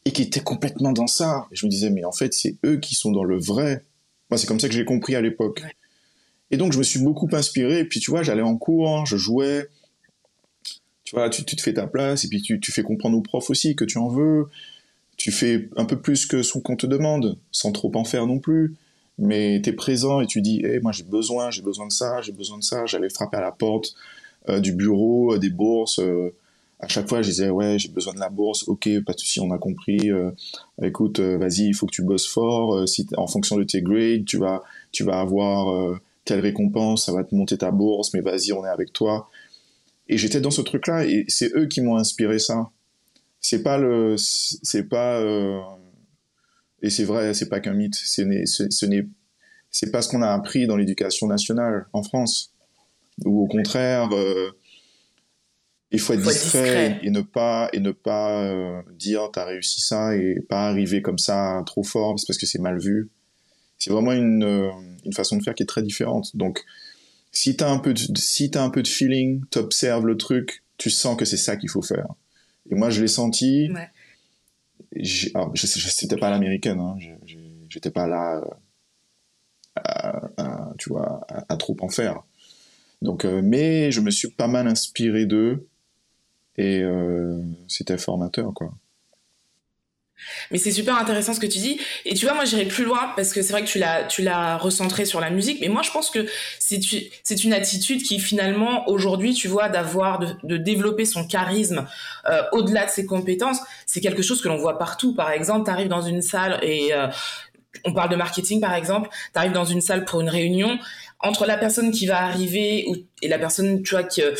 et 0.05 0.13
qui 0.13 0.23
étaient 0.23 0.41
complètement 0.41 0.93
dans 0.93 1.07
ça. 1.07 1.47
Et 1.53 1.57
je 1.57 1.67
me 1.67 1.71
disais, 1.71 1.91
mais 1.91 2.05
en 2.05 2.13
fait, 2.13 2.33
c'est 2.33 2.57
eux 2.65 2.79
qui 2.79 2.95
sont 2.95 3.13
dans 3.13 3.25
le 3.25 3.39
vrai. 3.39 3.85
Moi, 4.31 4.39
c'est 4.39 4.47
comme 4.47 4.61
ça 4.61 4.69
que 4.69 4.75
j'ai 4.75 4.85
compris 4.85 5.15
à 5.15 5.21
l'époque. 5.21 5.63
Et 6.51 6.57
donc, 6.57 6.73
je 6.73 6.79
me 6.79 6.83
suis 6.83 7.01
beaucoup 7.01 7.29
inspiré. 7.33 7.81
Et 7.81 7.85
puis, 7.85 8.01
tu 8.01 8.11
vois, 8.11 8.23
j'allais 8.23 8.43
en 8.43 8.57
cours, 8.57 9.05
je 9.07 9.17
jouais. 9.17 9.69
Tu 11.05 11.17
vois, 11.17 11.29
tu, 11.29 11.45
te 11.45 11.61
fais 11.61 11.75
ta 11.75 11.87
place 11.87 12.25
et 12.25 12.29
puis 12.29 12.41
tu, 12.41 12.61
tu, 12.61 12.71
fais 12.71 12.83
comprendre 12.83 13.19
aux 13.19 13.21
profs 13.21 13.51
aussi 13.51 13.75
que 13.75 13.85
tu 13.85 13.99
en 13.99 14.09
veux. 14.09 14.47
Tu 15.17 15.33
fais 15.33 15.69
un 15.77 15.85
peu 15.85 16.01
plus 16.01 16.25
que 16.25 16.43
ce 16.43 16.57
qu'on 16.59 16.77
te 16.77 16.87
demande, 16.87 17.37
sans 17.51 17.73
trop 17.73 17.91
en 17.97 18.05
faire 18.05 18.27
non 18.27 18.39
plus. 18.39 18.77
Mais 19.19 19.61
tu 19.61 19.71
es 19.71 19.73
présent 19.73 20.21
et 20.21 20.27
tu 20.27 20.41
dis, 20.41 20.65
hey, 20.65 20.81
moi 20.81 20.93
j'ai 20.93 21.03
besoin, 21.03 21.51
j'ai 21.51 21.63
besoin 21.63 21.87
de 21.87 21.93
ça, 21.93 22.23
j'ai 22.23 22.33
besoin 22.33 22.59
de 22.59 22.63
ça. 22.63 22.87
J'allais 22.87 23.11
frapper 23.11 23.37
à 23.37 23.41
la 23.41 23.53
porte 23.53 23.95
euh, 24.49 24.61
du 24.61 24.73
bureau, 24.73 25.35
euh, 25.35 25.39
des 25.39 25.51
bourses. 25.51 25.99
Euh, 25.99 26.33
à 26.83 26.89
chaque 26.89 27.09
fois, 27.09 27.23
je 27.23 27.29
disais 27.29 27.51
ouais, 27.51 27.79
j'ai 27.79 27.89
besoin 27.89 28.15
de 28.15 28.21
la 28.21 28.31
bourse. 28.31 28.67
Ok, 28.67 28.89
pas 29.05 29.13
de 29.13 29.19
souci, 29.19 29.41
on 29.41 29.51
a 29.51 29.59
compris. 29.59 30.11
Euh, 30.11 30.31
écoute, 30.83 31.21
euh, 31.21 31.37
vas-y, 31.37 31.67
il 31.69 31.75
faut 31.75 31.87
que 31.87 31.93
tu 31.93 32.03
bosses 32.03 32.27
fort. 32.27 32.75
Euh, 32.75 32.87
si 32.87 33.07
en 33.17 33.27
fonction 33.27 33.57
de 33.57 33.65
tes 33.65 33.83
grades, 33.83 34.25
tu 34.25 34.39
vas, 34.39 34.63
tu 34.91 35.05
vas 35.05 35.21
avoir 35.21 35.99
telle 36.25 36.41
récompense, 36.41 37.07
ça 37.07 37.13
va 37.13 37.25
te 37.25 37.35
monter 37.35 37.59
ta 37.59 37.71
bourse. 37.71 38.15
Mais 38.15 38.21
vas-y, 38.21 38.53
on 38.53 38.65
est 38.65 38.69
avec 38.69 38.93
toi. 38.93 39.29
Et 40.09 40.17
j'étais 40.17 40.41
dans 40.41 40.51
ce 40.51 40.63
truc-là, 40.63 41.05
et 41.05 41.25
c'est 41.29 41.55
eux 41.55 41.67
qui 41.67 41.81
m'ont 41.83 41.97
inspiré 41.97 42.39
ça. 42.39 42.71
C'est 43.41 43.63
pas 43.63 43.79
le, 43.79 44.17
c'est 44.17 44.89
pas, 44.89 45.23
et 46.83 46.91
c'est 46.91 47.05
vrai, 47.05 47.33
c'est 47.35 47.49
pas 47.49 47.61
qu'un 47.61 47.75
mythe. 47.75 47.95
Ce 47.95 48.23
n'est, 48.23 48.47
ce 48.47 48.87
n'est, 48.87 49.07
c'est 49.71 49.93
pas 49.93 50.03
ce 50.03 50.09
qu'on 50.09 50.23
a 50.23 50.31
appris 50.31 50.67
dans 50.67 50.77
l'éducation 50.77 51.27
nationale 51.29 51.87
en 51.93 52.03
France, 52.03 52.55
ou 53.25 53.45
au 53.45 53.47
contraire 53.47 54.09
il 55.93 55.99
faut 55.99 56.13
être, 56.13 56.23
discret, 56.23 57.01
et 57.03 57.11
ne 57.11 57.21
pas 57.21 57.69
et 57.73 57.81
ne 57.81 57.91
pas 57.91 58.43
euh, 58.45 58.81
dire 58.97 59.29
t'as 59.33 59.45
réussi 59.45 59.81
ça 59.81 60.15
et 60.17 60.41
pas 60.49 60.69
arriver 60.69 61.03
comme 61.03 61.19
ça 61.19 61.63
trop 61.67 61.83
fort 61.83 62.15
parce 62.15 62.39
que 62.39 62.47
c'est 62.47 62.61
mal 62.61 62.79
vu. 62.79 63.09
C'est 63.79 63.91
vraiment 63.91 64.13
une, 64.13 64.45
euh, 64.45 64.71
une 65.05 65.13
façon 65.13 65.37
de 65.37 65.43
faire 65.43 65.55
qui 65.55 65.63
est 65.65 65.67
très 65.67 65.83
différente. 65.83 66.37
Donc 66.37 66.65
si 67.33 67.57
t'as 67.57 67.71
un 67.71 67.79
peu 67.79 67.93
de, 67.93 68.19
si 68.19 68.51
t'as 68.51 68.63
un 68.63 68.71
peu 68.71 68.83
de 68.83 68.89
feeling, 68.89 69.43
t'observes 69.51 70.07
le 70.07 70.17
truc, 70.17 70.63
tu 70.79 70.91
sens 70.91 71.17
que 71.17 71.25
c'est 71.25 71.37
ça 71.37 71.57
qu'il 71.57 71.71
faut 71.71 71.83
faire. 71.83 72.07
Et 72.71 72.77
moi 72.77 72.91
je 72.91 73.01
l'ai 73.01 73.09
senti. 73.09 73.71
Ouais. 73.73 73.89
Alors, 75.35 75.55
je, 75.55 75.67
c'était 75.67 76.17
pas 76.17 76.31
l'américaine, 76.31 76.81
hein, 76.81 76.97
j'étais 77.69 77.91
pas 77.93 78.09
là, 78.09 78.39
euh, 78.39 78.51
à, 79.77 80.31
à, 80.37 80.73
tu 80.79 80.89
vois, 80.89 81.25
à, 81.29 81.53
à, 81.53 81.57
trop 81.57 81.77
en 81.81 81.89
faire. 81.89 82.25
Donc, 83.01 83.25
euh, 83.25 83.41
mais 83.43 83.93
je 83.93 84.01
me 84.01 84.11
suis 84.11 84.29
pas 84.29 84.49
mal 84.49 84.67
inspiré 84.67 85.27
d'eux 85.27 85.69
et 86.61 86.83
euh, 86.83 87.41
c'était 87.69 87.97
formateur, 87.97 88.53
quoi. 88.55 88.71
Mais 90.51 90.59
c'est 90.59 90.71
super 90.71 90.99
intéressant 90.99 91.33
ce 91.33 91.41
que 91.41 91.47
tu 91.47 91.59
dis. 91.59 91.81
Et 92.05 92.13
tu 92.13 92.27
vois, 92.27 92.35
moi, 92.35 92.45
j'irai 92.45 92.67
plus 92.67 92.85
loin 92.85 93.13
parce 93.17 93.33
que 93.33 93.41
c'est 93.41 93.53
vrai 93.53 93.65
que 93.65 93.69
tu 93.69 93.79
l'as, 93.79 94.05
tu 94.05 94.21
l'as 94.21 94.59
recentré 94.59 95.07
sur 95.07 95.19
la 95.19 95.31
musique. 95.31 95.59
Mais 95.63 95.69
moi, 95.69 95.81
je 95.81 95.91
pense 95.91 96.11
que 96.11 96.27
c'est, 96.59 96.77
une 97.43 97.55
attitude 97.55 98.03
qui, 98.03 98.21
finalement, 98.21 98.87
aujourd'hui, 98.87 99.33
tu 99.33 99.49
vois, 99.49 99.71
d'avoir, 99.71 100.19
de, 100.19 100.35
de 100.43 100.59
développer 100.59 101.07
son 101.07 101.27
charisme 101.27 101.87
euh, 102.29 102.43
au-delà 102.53 102.85
de 102.85 102.91
ses 102.91 103.07
compétences, 103.07 103.61
c'est 103.87 104.03
quelque 104.03 104.21
chose 104.21 104.43
que 104.43 104.49
l'on 104.49 104.59
voit 104.59 104.77
partout. 104.77 105.15
Par 105.15 105.31
exemple, 105.31 105.65
tu 105.65 105.71
arrives 105.71 105.89
dans 105.89 106.03
une 106.03 106.21
salle 106.21 106.59
et 106.63 106.93
euh, 106.93 107.07
on 107.87 107.95
parle 107.95 108.11
de 108.11 108.17
marketing, 108.17 108.61
par 108.61 108.75
exemple. 108.75 109.09
Tu 109.33 109.39
arrives 109.39 109.53
dans 109.53 109.65
une 109.65 109.81
salle 109.81 110.05
pour 110.05 110.21
une 110.21 110.29
réunion 110.29 110.79
entre 111.23 111.47
la 111.47 111.57
personne 111.57 111.91
qui 111.91 112.07
va 112.07 112.23
arriver 112.23 112.87
et 113.23 113.29
la 113.29 113.39
personne 113.39 113.83
tu 113.83 113.91
vois 113.91 114.05
que, 114.05 114.35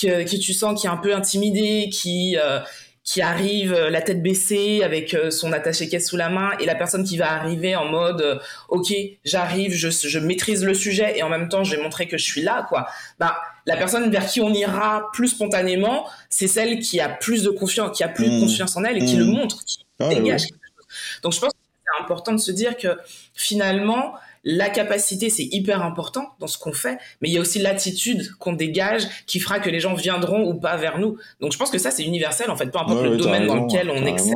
que, 0.00 0.36
tu 0.36 0.52
sens 0.52 0.80
qui 0.80 0.86
est 0.86 0.90
un 0.90 0.96
peu 0.96 1.14
intimidée 1.14 1.88
qui 1.90 2.36
euh, 2.38 2.60
qui 3.04 3.22
arrive 3.22 3.72
euh, 3.72 3.88
la 3.88 4.02
tête 4.02 4.20
baissée 4.20 4.82
avec 4.82 5.14
euh, 5.14 5.30
son 5.30 5.52
attaché 5.52 5.88
caisse 5.88 6.08
sous 6.08 6.16
la 6.16 6.28
main 6.28 6.50
et 6.58 6.66
la 6.66 6.74
personne 6.74 7.04
qui 7.04 7.16
va 7.16 7.32
arriver 7.32 7.74
en 7.74 7.86
mode 7.86 8.40
ok 8.68 8.92
j'arrive 9.24 9.72
je, 9.72 9.88
je 9.88 10.18
maîtrise 10.18 10.64
le 10.64 10.74
sujet 10.74 11.16
et 11.18 11.22
en 11.22 11.28
même 11.28 11.48
temps 11.48 11.64
je 11.64 11.74
vais 11.74 11.82
montrer 11.82 12.06
que 12.06 12.18
je 12.18 12.24
suis 12.24 12.42
là 12.42 12.66
quoi 12.68 12.86
bah 13.18 13.40
la 13.64 13.76
personne 13.76 14.10
vers 14.10 14.26
qui 14.26 14.40
on 14.40 14.52
ira 14.52 15.08
plus 15.14 15.28
spontanément 15.28 16.06
c'est 16.28 16.48
celle 16.48 16.80
qui 16.80 17.00
a 17.00 17.08
plus 17.08 17.44
de 17.44 17.50
confiance 17.50 17.96
qui 17.96 18.04
a 18.04 18.08
plus 18.08 18.26
de 18.26 18.36
mmh. 18.36 18.40
confiance 18.40 18.76
en 18.76 18.84
elle 18.84 19.02
et 19.02 19.06
qui 19.06 19.16
le 19.16 19.24
mmh. 19.24 19.30
montre 19.30 19.64
qui 19.64 19.78
ah, 20.00 20.08
dégage 20.08 20.42
quelque 20.42 20.60
chose 20.76 21.20
donc 21.22 21.32
je 21.32 21.40
pense 21.40 21.52
que 21.52 21.58
c'est 21.84 22.02
important 22.02 22.32
de 22.32 22.40
se 22.40 22.52
dire 22.52 22.76
que 22.76 22.98
finalement 23.34 24.14
la 24.48 24.70
capacité, 24.70 25.28
c'est 25.28 25.48
hyper 25.50 25.82
important 25.82 26.28
dans 26.38 26.46
ce 26.46 26.56
qu'on 26.56 26.72
fait, 26.72 26.98
mais 27.20 27.28
il 27.28 27.34
y 27.34 27.36
a 27.36 27.40
aussi 27.40 27.58
l'attitude 27.58 28.30
qu'on 28.38 28.52
dégage 28.52 29.02
qui 29.26 29.40
fera 29.40 29.58
que 29.58 29.68
les 29.68 29.80
gens 29.80 29.94
viendront 29.94 30.48
ou 30.48 30.54
pas 30.54 30.76
vers 30.76 30.98
nous. 30.98 31.18
Donc 31.40 31.52
je 31.52 31.58
pense 31.58 31.68
que 31.68 31.78
ça, 31.78 31.90
c'est 31.90 32.04
universel, 32.04 32.48
en 32.48 32.56
fait, 32.56 32.70
peu 32.70 32.78
importe 32.78 33.02
le 33.02 33.16
domaine 33.16 33.48
dans 33.48 33.66
lequel 33.66 33.90
on 33.90 34.06
excelle. 34.06 34.34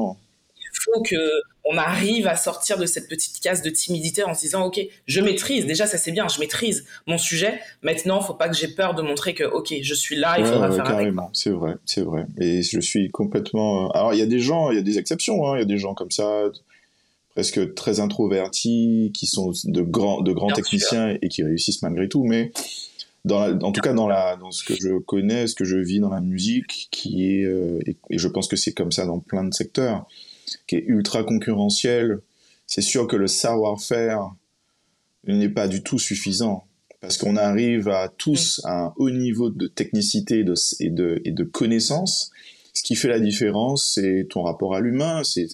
Il 0.56 0.82
faut 0.82 1.02
que 1.02 1.16
on 1.64 1.76
arrive 1.76 2.26
à 2.26 2.34
sortir 2.34 2.78
de 2.78 2.86
cette 2.86 3.08
petite 3.08 3.38
case 3.40 3.62
de 3.62 3.70
timidité 3.70 4.24
en 4.24 4.34
se 4.34 4.40
disant 4.40 4.64
ok 4.64 4.80
je 5.06 5.20
maîtrise 5.20 5.66
déjà 5.66 5.86
ça 5.86 5.98
c'est 5.98 6.10
bien 6.10 6.26
je 6.26 6.40
maîtrise 6.40 6.86
mon 7.06 7.18
sujet 7.18 7.60
maintenant 7.82 8.22
faut 8.22 8.34
pas 8.34 8.48
que 8.48 8.56
j'ai 8.56 8.68
peur 8.68 8.94
de 8.94 9.02
montrer 9.02 9.34
que 9.34 9.44
ok 9.44 9.74
je 9.82 9.94
suis 9.94 10.16
là 10.16 10.36
il 10.38 10.46
faudra 10.46 10.70
faire 10.70 10.84
carrément 10.84 11.28
c'est 11.34 11.50
vrai 11.50 11.74
c'est 11.84 12.00
vrai 12.00 12.26
et 12.38 12.62
je 12.62 12.80
suis 12.80 13.10
complètement 13.10 13.86
euh, 13.86 13.88
alors 13.90 14.14
il 14.14 14.20
y 14.20 14.22
a 14.22 14.26
des 14.26 14.40
gens 14.40 14.70
il 14.70 14.76
y 14.76 14.80
a 14.80 14.82
des 14.82 14.98
exceptions 14.98 15.46
hein. 15.46 15.56
il 15.56 15.60
y 15.60 15.62
a 15.62 15.66
des 15.66 15.76
gens 15.76 15.92
comme 15.92 16.10
ça 16.10 16.44
presque 17.34 17.74
très 17.74 18.00
introvertis, 18.00 19.12
qui 19.14 19.26
sont 19.26 19.52
de 19.64 19.82
grands, 19.82 20.20
de 20.20 20.32
grands 20.32 20.50
techniciens 20.50 21.16
et 21.22 21.28
qui 21.28 21.42
réussissent 21.42 21.82
malgré 21.82 22.08
tout. 22.08 22.24
Mais 22.24 22.52
dans 23.24 23.58
en 23.60 23.72
tout 23.72 23.80
cas, 23.80 23.92
dans, 23.92 24.08
la, 24.08 24.36
dans 24.36 24.50
ce 24.50 24.64
que 24.64 24.74
je 24.74 24.98
connais, 24.98 25.46
ce 25.46 25.54
que 25.54 25.64
je 25.64 25.76
vis 25.76 26.00
dans 26.00 26.10
la 26.10 26.20
musique, 26.20 26.88
qui 26.90 27.26
est, 27.26 27.44
euh, 27.44 27.80
et, 27.86 27.96
je 28.10 28.28
pense 28.28 28.48
que 28.48 28.56
c'est 28.56 28.72
comme 28.72 28.92
ça 28.92 29.06
dans 29.06 29.20
plein 29.20 29.44
de 29.44 29.54
secteurs, 29.54 30.06
qui 30.66 30.76
est 30.76 30.84
ultra 30.86 31.22
concurrentiel, 31.22 32.20
c'est 32.66 32.82
sûr 32.82 33.06
que 33.06 33.16
le 33.16 33.26
savoir-faire 33.26 34.32
n'est 35.26 35.48
pas 35.48 35.68
du 35.68 35.82
tout 35.82 35.98
suffisant. 35.98 36.64
Parce 37.00 37.16
qu'on 37.16 37.36
arrive 37.36 37.88
à 37.88 38.08
tous 38.08 38.60
à 38.64 38.86
un 38.86 38.92
haut 38.96 39.10
niveau 39.10 39.48
de 39.48 39.66
technicité 39.66 40.44
de, 40.44 40.54
et, 40.80 40.90
de, 40.90 41.22
et 41.24 41.30
de 41.30 41.44
connaissance. 41.44 42.30
Ce 42.74 42.82
qui 42.82 42.94
fait 42.94 43.08
la 43.08 43.20
différence, 43.20 43.92
c'est 43.94 44.26
ton 44.28 44.42
rapport 44.42 44.74
à 44.74 44.80
l'humain, 44.80 45.22
c'est 45.24 45.48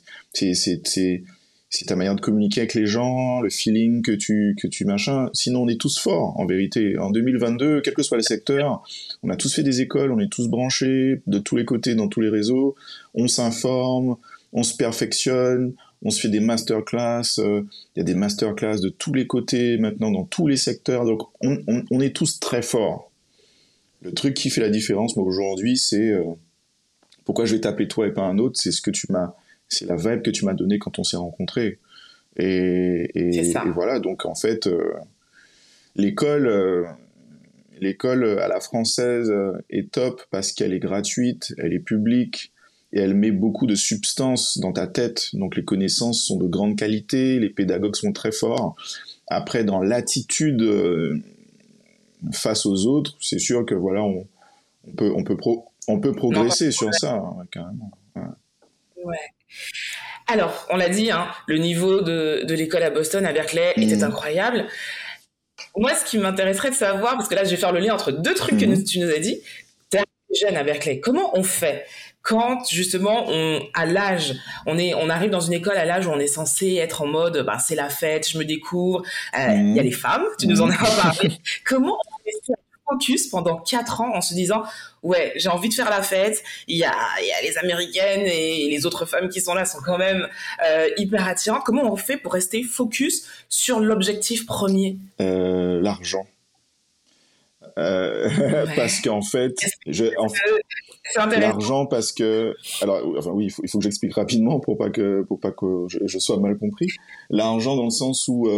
c'est 1.76 1.84
ta 1.84 1.96
manière 1.96 2.14
de 2.14 2.22
communiquer 2.22 2.60
avec 2.60 2.72
les 2.72 2.86
gens, 2.86 3.42
le 3.42 3.50
feeling 3.50 4.00
que 4.00 4.12
tu 4.12 4.56
que 4.58 4.66
tu 4.66 4.86
machin. 4.86 5.28
Sinon, 5.34 5.64
on 5.64 5.68
est 5.68 5.78
tous 5.78 5.98
forts 5.98 6.38
en 6.40 6.46
vérité. 6.46 6.98
En 6.98 7.10
2022, 7.10 7.82
quel 7.82 7.92
que 7.92 8.02
soit 8.02 8.16
les 8.16 8.22
secteurs, 8.22 8.82
on 9.22 9.28
a 9.28 9.36
tous 9.36 9.54
fait 9.54 9.62
des 9.62 9.82
écoles, 9.82 10.10
on 10.10 10.18
est 10.18 10.32
tous 10.32 10.48
branchés 10.48 11.20
de 11.26 11.38
tous 11.38 11.56
les 11.56 11.66
côtés 11.66 11.94
dans 11.94 12.08
tous 12.08 12.22
les 12.22 12.30
réseaux. 12.30 12.76
On 13.14 13.28
s'informe, 13.28 14.16
on 14.54 14.62
se 14.62 14.74
perfectionne, 14.74 15.74
on 16.02 16.08
se 16.08 16.18
fait 16.18 16.30
des 16.30 16.40
masterclass. 16.40 17.38
Euh, 17.40 17.62
il 17.94 17.98
y 17.98 18.00
a 18.00 18.04
des 18.04 18.14
masterclass 18.14 18.80
de 18.80 18.88
tous 18.88 19.12
les 19.12 19.26
côtés 19.26 19.76
maintenant 19.76 20.10
dans 20.10 20.24
tous 20.24 20.46
les 20.46 20.56
secteurs. 20.56 21.04
Donc, 21.04 21.24
on, 21.42 21.58
on, 21.66 21.84
on 21.90 22.00
est 22.00 22.16
tous 22.16 22.40
très 22.40 22.62
forts. 22.62 23.10
Le 24.00 24.12
truc 24.12 24.32
qui 24.32 24.48
fait 24.48 24.62
la 24.62 24.70
différence, 24.70 25.14
moi 25.16 25.26
aujourd'hui, 25.26 25.76
c'est 25.76 26.10
euh, 26.10 26.24
pourquoi 27.26 27.44
je 27.44 27.54
vais 27.54 27.60
taper 27.60 27.86
toi 27.86 28.06
et 28.06 28.12
pas 28.12 28.22
un 28.22 28.38
autre. 28.38 28.58
C'est 28.58 28.72
ce 28.72 28.80
que 28.80 28.90
tu 28.90 29.12
m'as 29.12 29.34
c'est 29.68 29.86
la 29.86 29.96
vibe 29.96 30.22
que 30.22 30.30
tu 30.30 30.44
m'as 30.44 30.54
donnée 30.54 30.78
quand 30.78 30.98
on 30.98 31.04
s'est 31.04 31.16
rencontrés. 31.16 31.78
Et, 32.38 33.10
et, 33.14 33.54
voilà, 33.72 33.98
donc 33.98 34.26
en 34.26 34.34
fait, 34.34 34.66
euh, 34.66 34.92
l'école, 35.94 36.46
euh, 36.46 36.84
l'école 37.80 38.24
à 38.40 38.48
la 38.48 38.60
française 38.60 39.32
est 39.70 39.90
top 39.90 40.22
parce 40.30 40.52
qu'elle 40.52 40.74
est 40.74 40.78
gratuite, 40.78 41.54
elle 41.58 41.72
est 41.72 41.80
publique 41.80 42.52
et 42.92 43.00
elle 43.00 43.14
met 43.14 43.30
beaucoup 43.30 43.66
de 43.66 43.74
substance 43.74 44.58
dans 44.58 44.72
ta 44.72 44.86
tête. 44.86 45.30
Donc 45.34 45.56
les 45.56 45.64
connaissances 45.64 46.24
sont 46.24 46.36
de 46.36 46.46
grande 46.46 46.76
qualité, 46.76 47.38
les 47.38 47.50
pédagogues 47.50 47.96
sont 47.96 48.12
très 48.12 48.32
forts. 48.32 48.76
Après, 49.28 49.64
dans 49.64 49.80
l'attitude 49.80 50.62
euh, 50.62 51.20
face 52.32 52.64
aux 52.64 52.86
autres, 52.86 53.16
c'est 53.20 53.38
sûr 53.38 53.66
que 53.66 53.74
voilà, 53.74 54.02
on, 54.02 54.26
on 54.86 54.92
peut, 54.92 55.12
on 55.14 55.24
peut, 55.24 55.36
pro, 55.36 55.66
on 55.88 56.00
peut 56.00 56.12
progresser 56.12 56.70
sur 56.70 56.94
ça, 56.94 57.16
hein, 57.16 57.44
carrément. 57.50 57.90
Ouais. 59.04 59.18
Alors, 60.28 60.66
on 60.70 60.76
l'a 60.76 60.88
dit, 60.88 61.10
hein, 61.10 61.28
le 61.46 61.58
niveau 61.58 62.00
de, 62.00 62.42
de 62.44 62.54
l'école 62.54 62.82
à 62.82 62.90
Boston, 62.90 63.24
à 63.24 63.32
Berkeley, 63.32 63.72
était 63.76 63.96
mmh. 63.96 64.04
incroyable. 64.04 64.66
Moi, 65.76 65.94
ce 65.94 66.04
qui 66.04 66.18
m'intéresserait 66.18 66.70
de 66.70 66.74
savoir, 66.74 67.16
parce 67.16 67.28
que 67.28 67.34
là, 67.34 67.44
je 67.44 67.50
vais 67.50 67.56
faire 67.56 67.72
le 67.72 67.80
lien 67.80 67.94
entre 67.94 68.10
deux 68.10 68.34
trucs 68.34 68.58
que 68.58 68.64
mmh. 68.64 68.84
tu 68.84 68.98
nous 68.98 69.10
as 69.10 69.18
dit. 69.18 69.40
es 69.94 70.00
jeune 70.34 70.56
à 70.56 70.64
Berkeley. 70.64 71.00
Comment 71.00 71.36
on 71.38 71.42
fait 71.42 71.86
quand 72.22 72.68
justement 72.68 73.24
on 73.28 73.60
à 73.72 73.86
l'âge 73.86 74.34
on 74.66 74.76
est 74.78 74.94
on 74.94 75.08
arrive 75.08 75.30
dans 75.30 75.40
une 75.40 75.52
école 75.52 75.76
à 75.76 75.84
l'âge 75.84 76.08
où 76.08 76.10
on 76.10 76.18
est 76.18 76.26
censé 76.26 76.74
être 76.74 77.02
en 77.02 77.06
mode 77.06 77.44
bah 77.46 77.60
c'est 77.60 77.76
la 77.76 77.88
fête 77.88 78.28
je 78.28 78.36
me 78.36 78.44
découvre 78.44 79.04
euh, 79.38 79.52
il 79.54 79.76
y 79.76 79.78
a 79.78 79.82
mmh. 79.82 79.86
les 79.86 79.92
femmes 79.92 80.24
tu 80.36 80.48
nous 80.48 80.60
en 80.60 80.68
as 80.68 80.76
parlé 80.76 81.30
comment 81.64 81.96
on 81.96 82.24
fait 82.24 82.54
focus 82.88 83.28
pendant 83.28 83.58
quatre 83.58 84.00
ans 84.00 84.14
en 84.14 84.20
se 84.20 84.34
disant 84.34 84.62
ouais 85.02 85.32
j'ai 85.36 85.48
envie 85.48 85.68
de 85.68 85.74
faire 85.74 85.90
la 85.90 86.02
fête. 86.02 86.42
Il 86.66 86.76
y 86.76 86.84
a, 86.84 86.94
il 87.20 87.26
y 87.26 87.32
a 87.32 87.42
les 87.42 87.58
américaines 87.58 88.26
et 88.26 88.68
les 88.70 88.86
autres 88.86 89.06
femmes 89.06 89.28
qui 89.28 89.40
sont 89.40 89.54
là 89.54 89.64
sont 89.64 89.78
quand 89.84 89.98
même 89.98 90.28
euh, 90.66 90.88
hyper 90.96 91.26
attirantes. 91.26 91.62
Comment 91.64 91.90
on 91.90 91.96
fait 91.96 92.16
pour 92.16 92.32
rester 92.32 92.62
focus 92.62 93.26
sur 93.48 93.80
l'objectif 93.80 94.46
premier? 94.46 94.98
Euh, 95.20 95.80
l'argent. 95.80 96.26
Euh, 97.78 98.66
parce 98.76 99.00
qu'en 99.02 99.20
fait, 99.20 99.54
l'argent 101.16 101.84
parce 101.84 102.12
que, 102.12 102.54
alors, 102.80 103.02
enfin 103.18 103.30
oui, 103.32 103.46
il 103.46 103.50
faut, 103.50 103.62
il 103.64 103.68
faut 103.68 103.78
que 103.78 103.84
j'explique 103.84 104.14
rapidement 104.14 104.60
pour 104.60 104.78
pas 104.78 104.88
que, 104.88 105.22
pour 105.22 105.40
pas 105.40 105.50
que 105.50 105.84
je, 105.88 105.98
je 106.06 106.18
sois 106.18 106.38
mal 106.38 106.56
compris. 106.56 106.86
L'argent 107.28 107.76
dans 107.76 107.84
le 107.84 107.90
sens 107.90 108.28
où 108.28 108.48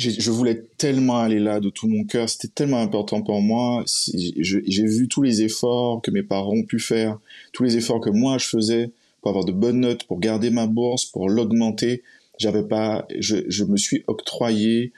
je 0.00 0.30
voulais 0.30 0.62
tellement 0.78 1.18
aller 1.18 1.38
là 1.38 1.60
de 1.60 1.68
tout 1.68 1.88
mon 1.88 2.04
cœur, 2.04 2.28
c'était 2.28 2.48
tellement 2.48 2.80
important 2.80 3.22
pour 3.22 3.40
moi. 3.42 3.84
J'ai 3.86 4.86
vu 4.86 5.08
tous 5.08 5.22
les 5.22 5.42
efforts 5.42 6.00
que 6.02 6.10
mes 6.10 6.22
parents 6.22 6.54
ont 6.54 6.64
pu 6.64 6.78
faire, 6.78 7.18
tous 7.52 7.62
les 7.62 7.76
efforts 7.76 8.00
que 8.00 8.10
moi 8.10 8.38
je 8.38 8.46
faisais 8.46 8.90
pour 9.20 9.30
avoir 9.30 9.44
de 9.44 9.52
bonnes 9.52 9.80
notes, 9.80 10.04
pour 10.04 10.18
garder 10.18 10.50
ma 10.50 10.66
bourse, 10.66 11.04
pour 11.04 11.28
l'augmenter. 11.28 12.02
J'avais 12.38 12.66
pas, 12.66 13.06
je, 13.18 13.36
je, 13.48 13.64
me 13.64 13.76
suis 13.76 14.02
octroyé 14.06 14.92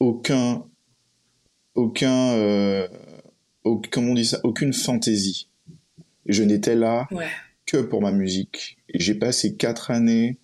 aucun, 0.00 0.64
aucun, 1.76 2.32
euh, 2.32 2.88
comment 3.90 4.10
on 4.10 4.14
dit 4.14 4.24
ça, 4.24 4.40
aucune 4.42 4.72
fantaisie. 4.72 5.48
Je 6.26 6.42
n'étais 6.42 6.74
là 6.74 7.06
ouais. 7.12 7.28
que 7.66 7.76
pour 7.76 8.02
ma 8.02 8.10
musique. 8.10 8.76
J'ai 8.92 9.14
passé 9.14 9.54
quatre 9.54 9.92
années 9.92 10.38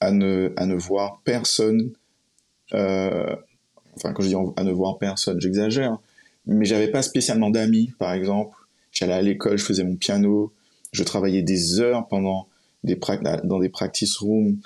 à 0.00 0.12
ne, 0.12 0.52
à 0.56 0.66
ne 0.66 0.76
voir 0.76 1.20
personne 1.24 1.92
enfin, 2.72 4.12
quand 4.12 4.22
je 4.22 4.28
dis 4.28 4.34
à 4.56 4.64
ne 4.64 4.72
voir 4.72 4.98
personne, 4.98 5.40
j'exagère, 5.40 5.98
mais 6.46 6.64
j'avais 6.64 6.88
pas 6.88 7.02
spécialement 7.02 7.50
d'amis, 7.50 7.92
par 7.98 8.12
exemple. 8.12 8.56
J'allais 8.92 9.14
à 9.14 9.22
l'école, 9.22 9.58
je 9.58 9.64
faisais 9.64 9.84
mon 9.84 9.96
piano, 9.96 10.52
je 10.92 11.02
travaillais 11.02 11.42
des 11.42 11.80
heures 11.80 12.06
pendant 12.08 12.48
des 12.84 12.98
dans 13.44 13.58
des 13.58 13.68
practice 13.68 14.16
rooms, 14.16 14.58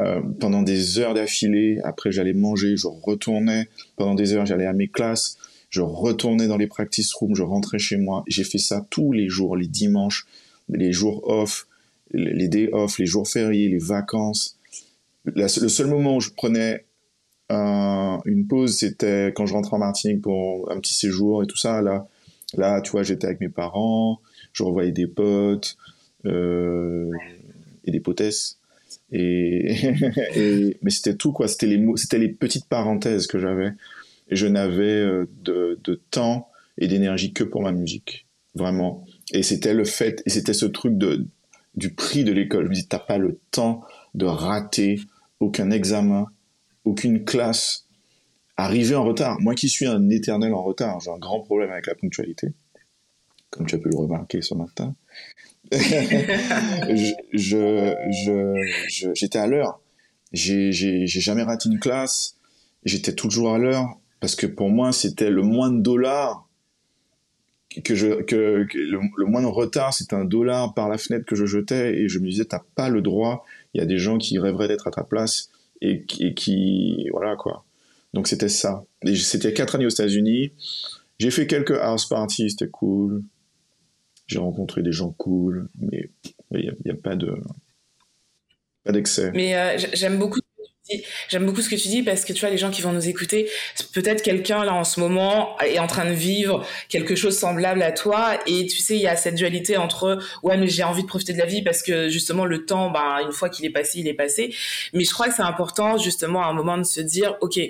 euh, 0.00 0.20
pendant 0.40 0.62
des 0.62 0.98
heures 0.98 1.14
d'affilée. 1.14 1.78
Après, 1.84 2.10
j'allais 2.10 2.32
manger, 2.32 2.76
je 2.76 2.86
retournais. 2.86 3.68
Pendant 3.96 4.14
des 4.14 4.32
heures, 4.32 4.46
j'allais 4.46 4.66
à 4.66 4.72
mes 4.72 4.88
classes. 4.88 5.38
Je 5.70 5.82
retournais 5.82 6.46
dans 6.46 6.56
les 6.56 6.66
practice 6.66 7.12
rooms, 7.12 7.34
je 7.34 7.42
rentrais 7.42 7.78
chez 7.78 7.98
moi. 7.98 8.24
J'ai 8.26 8.44
fait 8.44 8.58
ça 8.58 8.86
tous 8.90 9.12
les 9.12 9.28
jours, 9.28 9.56
les 9.56 9.66
dimanches, 9.66 10.26
les 10.68 10.92
jours 10.92 11.28
off, 11.28 11.66
les 12.12 12.48
days 12.48 12.70
off, 12.72 12.98
les 12.98 13.06
jours 13.06 13.28
fériés, 13.28 13.68
les 13.68 13.78
vacances. 13.78 14.58
le 15.24 15.46
seul 15.46 15.88
moment 15.88 16.16
où 16.16 16.20
je 16.20 16.30
prenais 16.30 16.86
un, 17.50 18.20
une 18.24 18.46
pause, 18.46 18.78
c'était 18.78 19.32
quand 19.34 19.46
je 19.46 19.54
rentrais 19.54 19.76
en 19.76 19.80
Martinique 19.80 20.22
pour 20.22 20.70
un 20.70 20.78
petit 20.80 20.94
séjour 20.94 21.42
et 21.42 21.46
tout 21.46 21.56
ça. 21.56 21.82
Là, 21.82 22.06
là 22.54 22.80
tu 22.80 22.90
vois, 22.90 23.02
j'étais 23.02 23.26
avec 23.26 23.40
mes 23.40 23.48
parents, 23.48 24.20
je 24.52 24.62
revoyais 24.62 24.92
des 24.92 25.06
potes 25.06 25.76
euh, 26.26 27.10
et 27.84 27.90
des 27.90 28.00
potesses. 28.00 28.58
Et, 29.12 30.76
mais 30.82 30.90
c'était 30.90 31.16
tout 31.16 31.32
quoi. 31.32 31.48
C'était 31.48 31.66
les 31.66 31.82
c'était 31.96 32.18
les 32.18 32.28
petites 32.28 32.66
parenthèses 32.66 33.26
que 33.26 33.38
j'avais. 33.38 33.72
Et 34.30 34.36
je 34.36 34.46
n'avais 34.46 34.84
euh, 34.84 35.26
de, 35.44 35.78
de 35.82 36.00
temps 36.10 36.48
et 36.76 36.88
d'énergie 36.88 37.32
que 37.32 37.44
pour 37.44 37.62
ma 37.62 37.72
musique, 37.72 38.26
vraiment. 38.54 39.06
Et 39.32 39.42
c'était 39.42 39.72
le 39.72 39.84
fait, 39.84 40.22
et 40.26 40.30
c'était 40.30 40.52
ce 40.52 40.66
truc 40.66 40.98
de 40.98 41.26
du 41.74 41.94
prix 41.94 42.24
de 42.24 42.32
l'école. 42.32 42.64
Je 42.64 42.68
me 42.70 42.74
dis, 42.74 42.86
t'as 42.86 42.98
pas 42.98 43.18
le 43.18 43.38
temps 43.50 43.82
de 44.14 44.26
rater 44.26 45.00
aucun 45.40 45.70
examen, 45.70 46.26
aucune 46.88 47.24
classe, 47.24 47.86
arriver 48.56 48.94
en 48.94 49.04
retard. 49.04 49.40
Moi 49.40 49.54
qui 49.54 49.68
suis 49.68 49.86
un 49.86 50.08
éternel 50.08 50.54
en 50.54 50.62
retard, 50.62 51.00
j'ai 51.00 51.10
un 51.10 51.18
grand 51.18 51.40
problème 51.40 51.70
avec 51.70 51.86
la 51.86 51.94
ponctualité, 51.94 52.48
comme 53.50 53.66
tu 53.66 53.74
as 53.74 53.78
pu 53.78 53.90
le 53.90 53.96
remarquer 53.96 54.42
ce 54.42 54.54
matin. 54.54 54.94
je, 55.72 57.14
je, 57.34 59.12
j'étais 59.14 59.38
à 59.38 59.46
l'heure. 59.46 59.80
J'ai, 60.32 60.72
j'ai, 60.72 61.06
jamais 61.06 61.42
raté 61.42 61.68
une 61.68 61.78
classe. 61.78 62.36
J'étais 62.84 63.14
toujours 63.14 63.54
à 63.54 63.58
l'heure 63.58 63.98
parce 64.20 64.34
que 64.34 64.46
pour 64.46 64.70
moi 64.70 64.92
c'était 64.92 65.30
le 65.30 65.42
moins 65.42 65.70
de 65.70 65.80
dollars 65.80 66.48
que 67.84 67.94
je 67.94 68.22
que, 68.22 68.66
le, 68.72 69.00
le, 69.16 69.26
moins 69.26 69.42
de 69.42 69.46
retard 69.46 69.92
c'est 69.92 70.12
un 70.12 70.24
dollar 70.24 70.74
par 70.74 70.88
la 70.88 70.96
fenêtre 70.96 71.26
que 71.26 71.36
je 71.36 71.44
jetais 71.44 71.98
et 71.98 72.08
je 72.08 72.18
me 72.18 72.28
disais 72.28 72.44
t'as 72.44 72.62
pas 72.74 72.88
le 72.88 73.02
droit 73.02 73.44
il 73.74 73.78
y 73.78 73.80
a 73.82 73.86
des 73.86 73.98
gens 73.98 74.16
qui 74.16 74.38
rêveraient 74.38 74.68
d'être 74.68 74.86
à 74.86 74.90
ta 74.90 75.04
place 75.04 75.50
et, 75.80 76.04
qui 76.04 77.08
voilà 77.12 77.36
quoi. 77.36 77.64
Donc 78.14 78.28
c'était 78.28 78.48
ça. 78.48 78.84
C'était 79.14 79.52
quatre 79.52 79.74
années 79.74 79.86
aux 79.86 79.90
États-Unis. 79.90 80.52
J'ai 81.18 81.30
fait 81.30 81.46
quelques 81.46 81.72
house 81.72 82.06
parties, 82.06 82.50
c'était 82.50 82.68
cool. 82.68 83.22
J'ai 84.26 84.38
rencontré 84.38 84.82
des 84.82 84.92
gens 84.92 85.10
cool, 85.12 85.68
mais 85.80 86.10
il 86.52 86.74
n'y 86.84 86.90
a, 86.90 86.94
a, 86.94 86.96
pas 86.96 87.16
de 87.16 87.34
pas 88.84 88.92
d'excès. 88.92 89.30
Mais 89.32 89.56
euh, 89.56 89.78
j'aime 89.94 90.18
beaucoup 90.18 90.40
J'aime 91.28 91.44
beaucoup 91.44 91.60
ce 91.60 91.68
que 91.68 91.76
tu 91.76 91.88
dis 91.88 92.02
parce 92.02 92.24
que 92.24 92.32
tu 92.32 92.40
vois, 92.40 92.50
les 92.50 92.58
gens 92.58 92.70
qui 92.70 92.82
vont 92.82 92.92
nous 92.92 93.08
écouter, 93.08 93.50
peut-être 93.92 94.22
quelqu'un 94.22 94.64
là 94.64 94.74
en 94.74 94.84
ce 94.84 95.00
moment 95.00 95.58
est 95.60 95.78
en 95.78 95.86
train 95.86 96.06
de 96.06 96.14
vivre 96.14 96.66
quelque 96.88 97.14
chose 97.14 97.38
semblable 97.38 97.82
à 97.82 97.92
toi 97.92 98.38
et 98.46 98.66
tu 98.66 98.78
sais, 98.78 98.96
il 98.96 99.02
y 99.02 99.06
a 99.06 99.16
cette 99.16 99.34
dualité 99.34 99.76
entre 99.76 100.18
ouais, 100.42 100.56
mais 100.56 100.68
j'ai 100.68 100.84
envie 100.84 101.02
de 101.02 101.08
profiter 101.08 101.32
de 101.32 101.38
la 101.38 101.46
vie 101.46 101.62
parce 101.62 101.82
que 101.82 102.08
justement 102.08 102.44
le 102.44 102.64
temps, 102.64 102.90
ben, 102.90 103.18
une 103.24 103.32
fois 103.32 103.48
qu'il 103.48 103.64
est 103.66 103.70
passé, 103.70 104.00
il 104.00 104.08
est 104.08 104.14
passé. 104.14 104.54
Mais 104.92 105.04
je 105.04 105.12
crois 105.12 105.28
que 105.28 105.34
c'est 105.34 105.42
important 105.42 105.98
justement 105.98 106.42
à 106.42 106.46
un 106.46 106.52
moment 106.54 106.78
de 106.78 106.84
se 106.84 107.00
dire, 107.00 107.36
ok, 107.40 107.60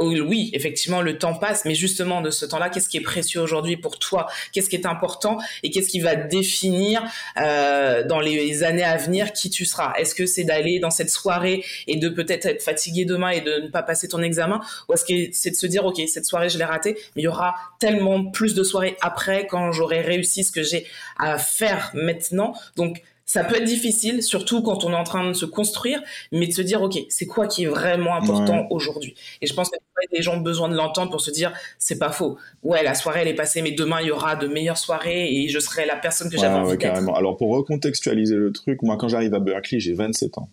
oui, 0.00 0.50
effectivement, 0.54 1.02
le 1.02 1.18
temps 1.18 1.34
passe, 1.34 1.64
mais 1.64 1.74
justement, 1.74 2.20
de 2.20 2.30
ce 2.30 2.44
temps-là, 2.44 2.68
qu'est-ce 2.68 2.88
qui 2.88 2.96
est 2.96 3.02
précieux 3.02 3.40
aujourd'hui 3.40 3.76
pour 3.76 3.98
toi? 3.98 4.26
Qu'est-ce 4.52 4.68
qui 4.68 4.74
est 4.74 4.86
important? 4.86 5.38
Et 5.62 5.70
qu'est-ce 5.70 5.88
qui 5.88 6.00
va 6.00 6.16
définir 6.16 7.04
euh, 7.36 8.04
dans 8.04 8.18
les 8.18 8.64
années 8.64 8.82
à 8.82 8.96
venir 8.96 9.32
qui 9.32 9.50
tu 9.50 9.64
seras? 9.64 9.92
Est-ce 9.94 10.16
que 10.16 10.26
c'est 10.26 10.42
d'aller 10.42 10.80
dans 10.80 10.90
cette 10.90 11.10
soirée 11.10 11.64
et 11.86 11.96
de 11.96 12.08
peut-être 12.08 12.46
être 12.46 12.62
fatigué 12.62 13.04
demain 13.04 13.30
et 13.30 13.40
de 13.40 13.62
ne 13.62 13.68
pas 13.68 13.82
passer 13.82 14.08
ton 14.08 14.20
examen? 14.20 14.60
Ou 14.88 14.94
est-ce 14.94 15.04
que 15.04 15.32
c'est 15.32 15.50
de 15.50 15.56
se 15.56 15.66
dire, 15.66 15.84
OK, 15.84 16.00
cette 16.08 16.26
soirée, 16.26 16.48
je 16.48 16.58
l'ai 16.58 16.64
ratée, 16.64 16.94
mais 17.14 17.22
il 17.22 17.24
y 17.24 17.28
aura 17.28 17.54
tellement 17.78 18.24
plus 18.24 18.54
de 18.54 18.64
soirées 18.64 18.96
après 19.00 19.46
quand 19.46 19.70
j'aurai 19.70 20.00
réussi 20.00 20.42
ce 20.42 20.50
que 20.50 20.64
j'ai 20.64 20.86
à 21.18 21.38
faire 21.38 21.92
maintenant? 21.94 22.54
Donc, 22.76 23.00
ça 23.26 23.42
peut 23.42 23.56
être 23.56 23.64
difficile, 23.64 24.22
surtout 24.22 24.62
quand 24.62 24.84
on 24.84 24.92
est 24.92 24.96
en 24.96 25.04
train 25.04 25.26
de 25.26 25.32
se 25.32 25.46
construire, 25.46 26.02
mais 26.30 26.46
de 26.46 26.52
se 26.52 26.60
dire, 26.60 26.82
OK, 26.82 26.98
c'est 27.08 27.26
quoi 27.26 27.46
qui 27.46 27.64
est 27.64 27.68
vraiment 27.68 28.14
important 28.14 28.60
ouais. 28.60 28.66
aujourd'hui? 28.70 29.14
Et 29.40 29.46
je 29.46 29.54
pense 29.54 29.70
que 29.70 29.76
les 30.12 30.22
gens 30.22 30.36
ont 30.36 30.40
besoin 30.40 30.68
de 30.68 30.74
l'entendre 30.74 31.10
pour 31.10 31.20
se 31.20 31.30
dire, 31.30 31.52
c'est 31.78 31.98
pas 31.98 32.10
faux. 32.10 32.36
Ouais, 32.62 32.82
la 32.82 32.94
soirée, 32.94 33.20
elle 33.22 33.28
est 33.28 33.34
passée, 33.34 33.62
mais 33.62 33.72
demain, 33.72 33.98
il 34.02 34.08
y 34.08 34.10
aura 34.10 34.36
de 34.36 34.46
meilleures 34.46 34.78
soirées 34.78 35.32
et 35.32 35.48
je 35.48 35.58
serai 35.58 35.86
la 35.86 35.96
personne 35.96 36.30
que 36.30 36.36
j'avais 36.36 36.54
ouais, 36.54 36.60
envie 36.60 36.70
ouais, 36.72 36.78
carrément. 36.78 37.14
Alors, 37.14 37.36
pour 37.36 37.50
recontextualiser 37.50 38.36
le 38.36 38.52
truc, 38.52 38.82
moi, 38.82 38.96
quand 38.98 39.08
j'arrive 39.08 39.34
à 39.34 39.40
Berkeley, 39.40 39.80
j'ai 39.80 39.94
27 39.94 40.38
ans 40.38 40.50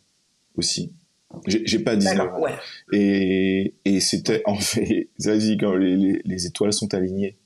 aussi. 0.56 0.94
J'ai 1.48 1.80
pas 1.80 1.96
19 1.96 2.20
ans. 2.20 2.40
Ouais. 2.40 2.52
Et, 2.94 3.74
et 3.86 4.00
c'était, 4.00 4.42
en 4.46 4.56
fait, 4.56 5.10
vas-y, 5.20 5.58
quand 5.58 5.76
les, 5.76 5.96
les, 5.96 6.22
les 6.24 6.46
étoiles 6.46 6.74
sont 6.74 6.94
alignées 6.94 7.38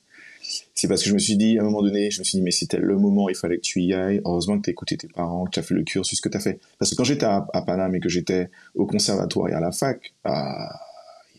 c'est 0.76 0.88
parce 0.88 1.02
que 1.02 1.08
je 1.08 1.14
me 1.14 1.18
suis 1.18 1.38
dit, 1.38 1.58
à 1.58 1.62
un 1.62 1.64
moment 1.64 1.82
donné, 1.82 2.10
je 2.10 2.18
me 2.18 2.24
suis 2.24 2.36
dit, 2.36 2.42
mais 2.42 2.50
c'était 2.50 2.76
le 2.76 2.98
moment, 2.98 3.30
il 3.30 3.34
fallait 3.34 3.56
que 3.56 3.62
tu 3.62 3.80
y 3.80 3.94
ailles. 3.94 4.20
Heureusement 4.26 4.58
que 4.58 4.64
tu 4.64 4.70
as 4.70 4.72
écouté 4.72 4.98
tes 4.98 5.08
parents, 5.08 5.46
que 5.46 5.52
tu 5.52 5.58
as 5.58 5.62
fait 5.62 5.74
le 5.74 5.82
cursus 5.84 6.20
que 6.20 6.28
tu 6.28 6.36
as 6.36 6.40
fait. 6.40 6.60
Parce 6.78 6.90
que 6.90 6.96
quand 6.96 7.04
j'étais 7.04 7.24
à, 7.24 7.46
à 7.54 7.62
Paname 7.62 7.94
et 7.94 8.00
que 8.00 8.10
j'étais 8.10 8.50
au 8.74 8.84
conservatoire 8.84 9.48
et 9.48 9.54
à 9.54 9.60
la 9.60 9.72
fac, 9.72 10.12
ah, 10.24 10.68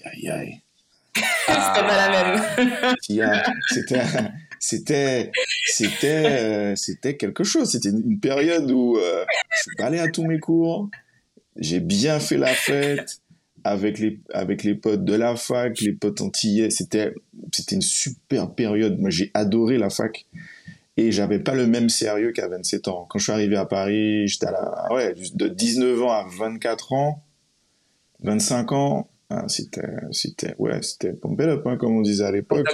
aïe, 0.05 0.27
aïe. 0.27 0.61
Ah, 1.47 1.73
c'était 1.75 1.87
pas 1.87 2.09
la 2.09 2.33
même. 2.33 2.95
c'était, 3.69 4.01
c'était, 4.59 5.31
c'était, 5.67 6.75
c'était 6.75 7.15
quelque 7.15 7.43
chose. 7.43 7.71
C'était 7.71 7.89
une 7.89 8.19
période 8.19 8.71
où 8.71 8.97
euh, 8.97 9.23
je 9.51 9.61
suis 9.61 9.75
pas 9.77 9.85
allé 9.85 9.99
à 9.99 10.09
tous 10.09 10.23
mes 10.23 10.39
cours. 10.39 10.89
J'ai 11.57 11.79
bien 11.79 12.19
fait 12.19 12.37
la 12.37 12.55
fête 12.55 13.21
avec 13.67 13.99
les 13.99 14.19
avec 14.33 14.63
les 14.63 14.75
potes 14.75 15.03
de 15.03 15.13
la 15.13 15.35
fac, 15.35 15.79
les 15.81 15.93
potes 15.93 16.21
antillais, 16.21 16.69
c'était 16.69 17.13
c'était 17.53 17.75
une 17.75 17.81
super 17.81 18.53
période. 18.53 18.99
Moi, 18.99 19.09
j'ai 19.09 19.31
adoré 19.33 19.77
la 19.77 19.89
fac 19.89 20.25
et 20.95 21.11
j'avais 21.11 21.39
pas 21.39 21.53
le 21.53 21.67
même 21.67 21.89
sérieux 21.89 22.31
qu'à 22.31 22.47
27 22.47 22.87
ans. 22.87 23.05
Quand 23.09 23.19
je 23.19 23.25
suis 23.25 23.33
arrivé 23.33 23.55
à 23.55 23.65
Paris, 23.65 24.27
j'étais 24.27 24.47
à 24.47 24.51
la 24.51 24.93
ouais, 24.93 25.15
de 25.33 25.47
19 25.47 26.01
ans 26.01 26.11
à 26.11 26.25
24 26.39 26.93
ans, 26.93 27.23
25 28.23 28.71
ans, 28.71 29.09
hein, 29.29 29.47
c'était 29.47 29.81
c'était 30.11 30.55
ouais, 30.57 30.81
c'était 30.81 31.13
pompé 31.13 31.43
up 31.43 31.67
hein, 31.67 31.77
comme 31.77 31.97
on 31.97 32.01
disait 32.01 32.25
à 32.25 32.31
l'époque. 32.31 32.67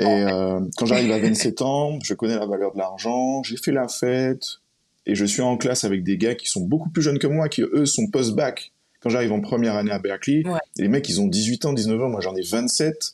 Et 0.00 0.04
euh, 0.04 0.60
quand 0.76 0.86
j'arrive 0.86 1.12
à 1.12 1.18
27 1.18 1.62
ans, 1.62 1.98
je 2.02 2.14
connais 2.14 2.36
la 2.36 2.46
valeur 2.46 2.72
de 2.72 2.78
l'argent, 2.78 3.42
j'ai 3.44 3.56
fait 3.56 3.72
la 3.72 3.86
fête 3.88 4.44
et 5.06 5.14
je 5.14 5.24
suis 5.24 5.42
en 5.42 5.56
classe 5.56 5.84
avec 5.84 6.02
des 6.02 6.18
gars 6.18 6.34
qui 6.34 6.48
sont 6.48 6.62
beaucoup 6.62 6.90
plus 6.90 7.02
jeunes 7.02 7.18
que 7.18 7.26
moi 7.26 7.48
qui 7.48 7.62
eux 7.62 7.86
sont 7.86 8.08
post-bac 8.08 8.72
quand 9.04 9.10
j'arrive 9.10 9.32
en 9.32 9.42
première 9.42 9.76
année 9.76 9.90
à 9.90 9.98
Berkeley, 9.98 10.48
ouais. 10.48 10.58
les 10.78 10.88
mecs, 10.88 11.06
ils 11.10 11.20
ont 11.20 11.26
18 11.26 11.66
ans, 11.66 11.72
19 11.74 12.00
ans, 12.00 12.08
moi 12.08 12.22
j'en 12.22 12.34
ai 12.34 12.40
27. 12.40 13.12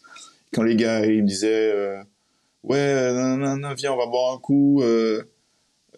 Quand 0.55 0.63
les 0.63 0.77
gars, 0.77 1.05
ils 1.05 1.23
me 1.23 1.27
disaient, 1.27 1.73
euh, 1.73 2.01
ouais, 2.63 3.13
non, 3.13 3.37
non, 3.37 3.57
non, 3.57 3.75
viens, 3.75 3.93
on 3.93 3.97
va 3.97 4.07
boire 4.07 4.33
un 4.33 4.39
coup. 4.39 4.83
Euh, 4.83 5.25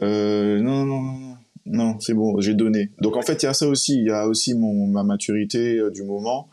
euh, 0.00 0.60
non, 0.60 0.86
non, 0.86 1.02
non, 1.02 1.36
non, 1.66 2.00
c'est 2.00 2.14
bon, 2.14 2.40
j'ai 2.40 2.54
donné. 2.54 2.88
Donc 3.02 3.18
en 3.18 3.22
fait, 3.22 3.42
il 3.42 3.46
y 3.46 3.48
a 3.48 3.52
ça 3.52 3.68
aussi, 3.68 3.98
il 3.98 4.06
y 4.06 4.10
a 4.10 4.26
aussi 4.26 4.54
mon, 4.54 4.86
ma 4.86 5.04
maturité 5.04 5.76
euh, 5.76 5.90
du 5.90 6.04
moment. 6.04 6.48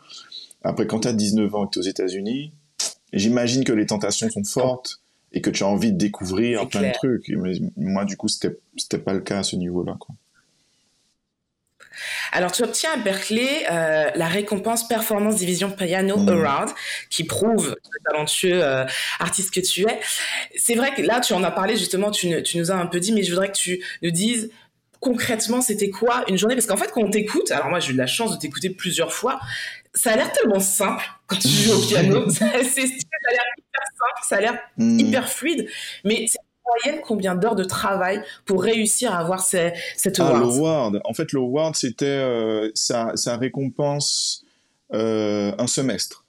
Après, 0.62 0.86
quand 0.86 1.00
t'as 1.00 1.14
19 1.14 1.54
ans 1.54 1.64
et 1.64 1.66
que 1.68 1.70
t'es 1.72 1.78
aux 1.78 1.88
États-Unis, 1.88 2.52
j'imagine 3.14 3.64
que 3.64 3.72
les 3.72 3.86
tentations 3.86 4.28
sont 4.28 4.44
fortes 4.44 5.00
et 5.32 5.40
que 5.40 5.48
tu 5.48 5.64
as 5.64 5.66
envie 5.66 5.92
de 5.92 5.96
découvrir 5.96 6.68
plein 6.68 6.88
de 6.88 6.92
trucs. 6.92 7.30
Mais 7.30 7.54
moi, 7.78 8.04
du 8.04 8.18
coup, 8.18 8.28
c'était, 8.28 8.98
pas 8.98 9.14
le 9.14 9.20
cas 9.20 9.38
à 9.38 9.42
ce 9.44 9.56
niveau-là. 9.56 9.96
Alors, 12.32 12.52
tu 12.52 12.62
obtiens 12.62 12.92
à 12.92 12.96
Berkeley 12.96 13.64
euh, 13.70 14.10
la 14.14 14.26
récompense 14.26 14.86
Performance 14.86 15.36
Division 15.36 15.70
Piano 15.70 16.16
mmh. 16.16 16.28
Award, 16.28 16.70
qui 17.08 17.24
prouve 17.24 17.70
le 17.70 18.10
talentueux 18.10 18.62
euh, 18.62 18.84
artiste 19.18 19.52
que 19.52 19.60
tu 19.60 19.82
es. 19.82 20.00
C'est 20.56 20.74
vrai 20.74 20.94
que 20.94 21.02
là, 21.02 21.20
tu 21.20 21.32
en 21.32 21.42
as 21.42 21.50
parlé 21.50 21.76
justement, 21.76 22.10
tu, 22.10 22.42
tu, 22.42 22.58
nous 22.58 22.70
as 22.70 22.74
un 22.74 22.86
peu 22.86 23.00
dit, 23.00 23.12
mais 23.12 23.22
je 23.22 23.30
voudrais 23.30 23.48
que 23.48 23.56
tu 23.56 23.84
nous 24.02 24.10
dises 24.10 24.50
concrètement, 25.00 25.62
c'était 25.62 25.88
quoi 25.88 26.24
une 26.28 26.36
journée? 26.36 26.54
Parce 26.54 26.66
qu'en 26.66 26.76
fait, 26.76 26.92
quand 26.92 27.00
on 27.00 27.10
t'écoute, 27.10 27.50
alors 27.50 27.68
moi, 27.68 27.80
j'ai 27.80 27.92
eu 27.92 27.96
la 27.96 28.06
chance 28.06 28.32
de 28.32 28.38
t'écouter 28.38 28.68
plusieurs 28.70 29.12
fois, 29.12 29.40
ça 29.94 30.12
a 30.12 30.16
l'air 30.16 30.30
tellement 30.32 30.60
simple 30.60 31.04
quand 31.26 31.38
tu 31.38 31.48
joues 31.48 31.72
au 31.72 31.86
piano. 31.86 32.30
ça, 32.30 32.46
a 32.46 32.50
l'air 32.52 32.62
hyper 32.62 33.84
simple, 33.86 34.28
ça 34.28 34.36
a 34.36 34.40
l'air 34.40 34.58
mmh. 34.76 35.00
hyper 35.00 35.28
fluide, 35.28 35.68
mais 36.04 36.26
c'est 36.28 36.38
moyenne 36.70 37.02
combien 37.06 37.34
d'heures 37.34 37.56
de 37.56 37.64
travail 37.64 38.22
pour 38.44 38.62
réussir 38.62 39.12
à 39.12 39.18
avoir 39.18 39.40
cette 39.40 39.74
ah, 40.18 40.28
award. 40.28 40.40
L'award, 40.40 41.00
en 41.04 41.14
fait, 41.14 41.32
l'award, 41.32 41.74
c'était 41.76 42.06
euh, 42.06 42.70
ça, 42.74 43.14
récompense 43.36 44.44
euh, 44.92 45.52
un 45.58 45.66
semestre. 45.66 46.24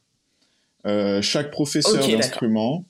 Euh, 0.86 1.22
chaque 1.22 1.52
professeur 1.52 2.08
d'instrument, 2.08 2.86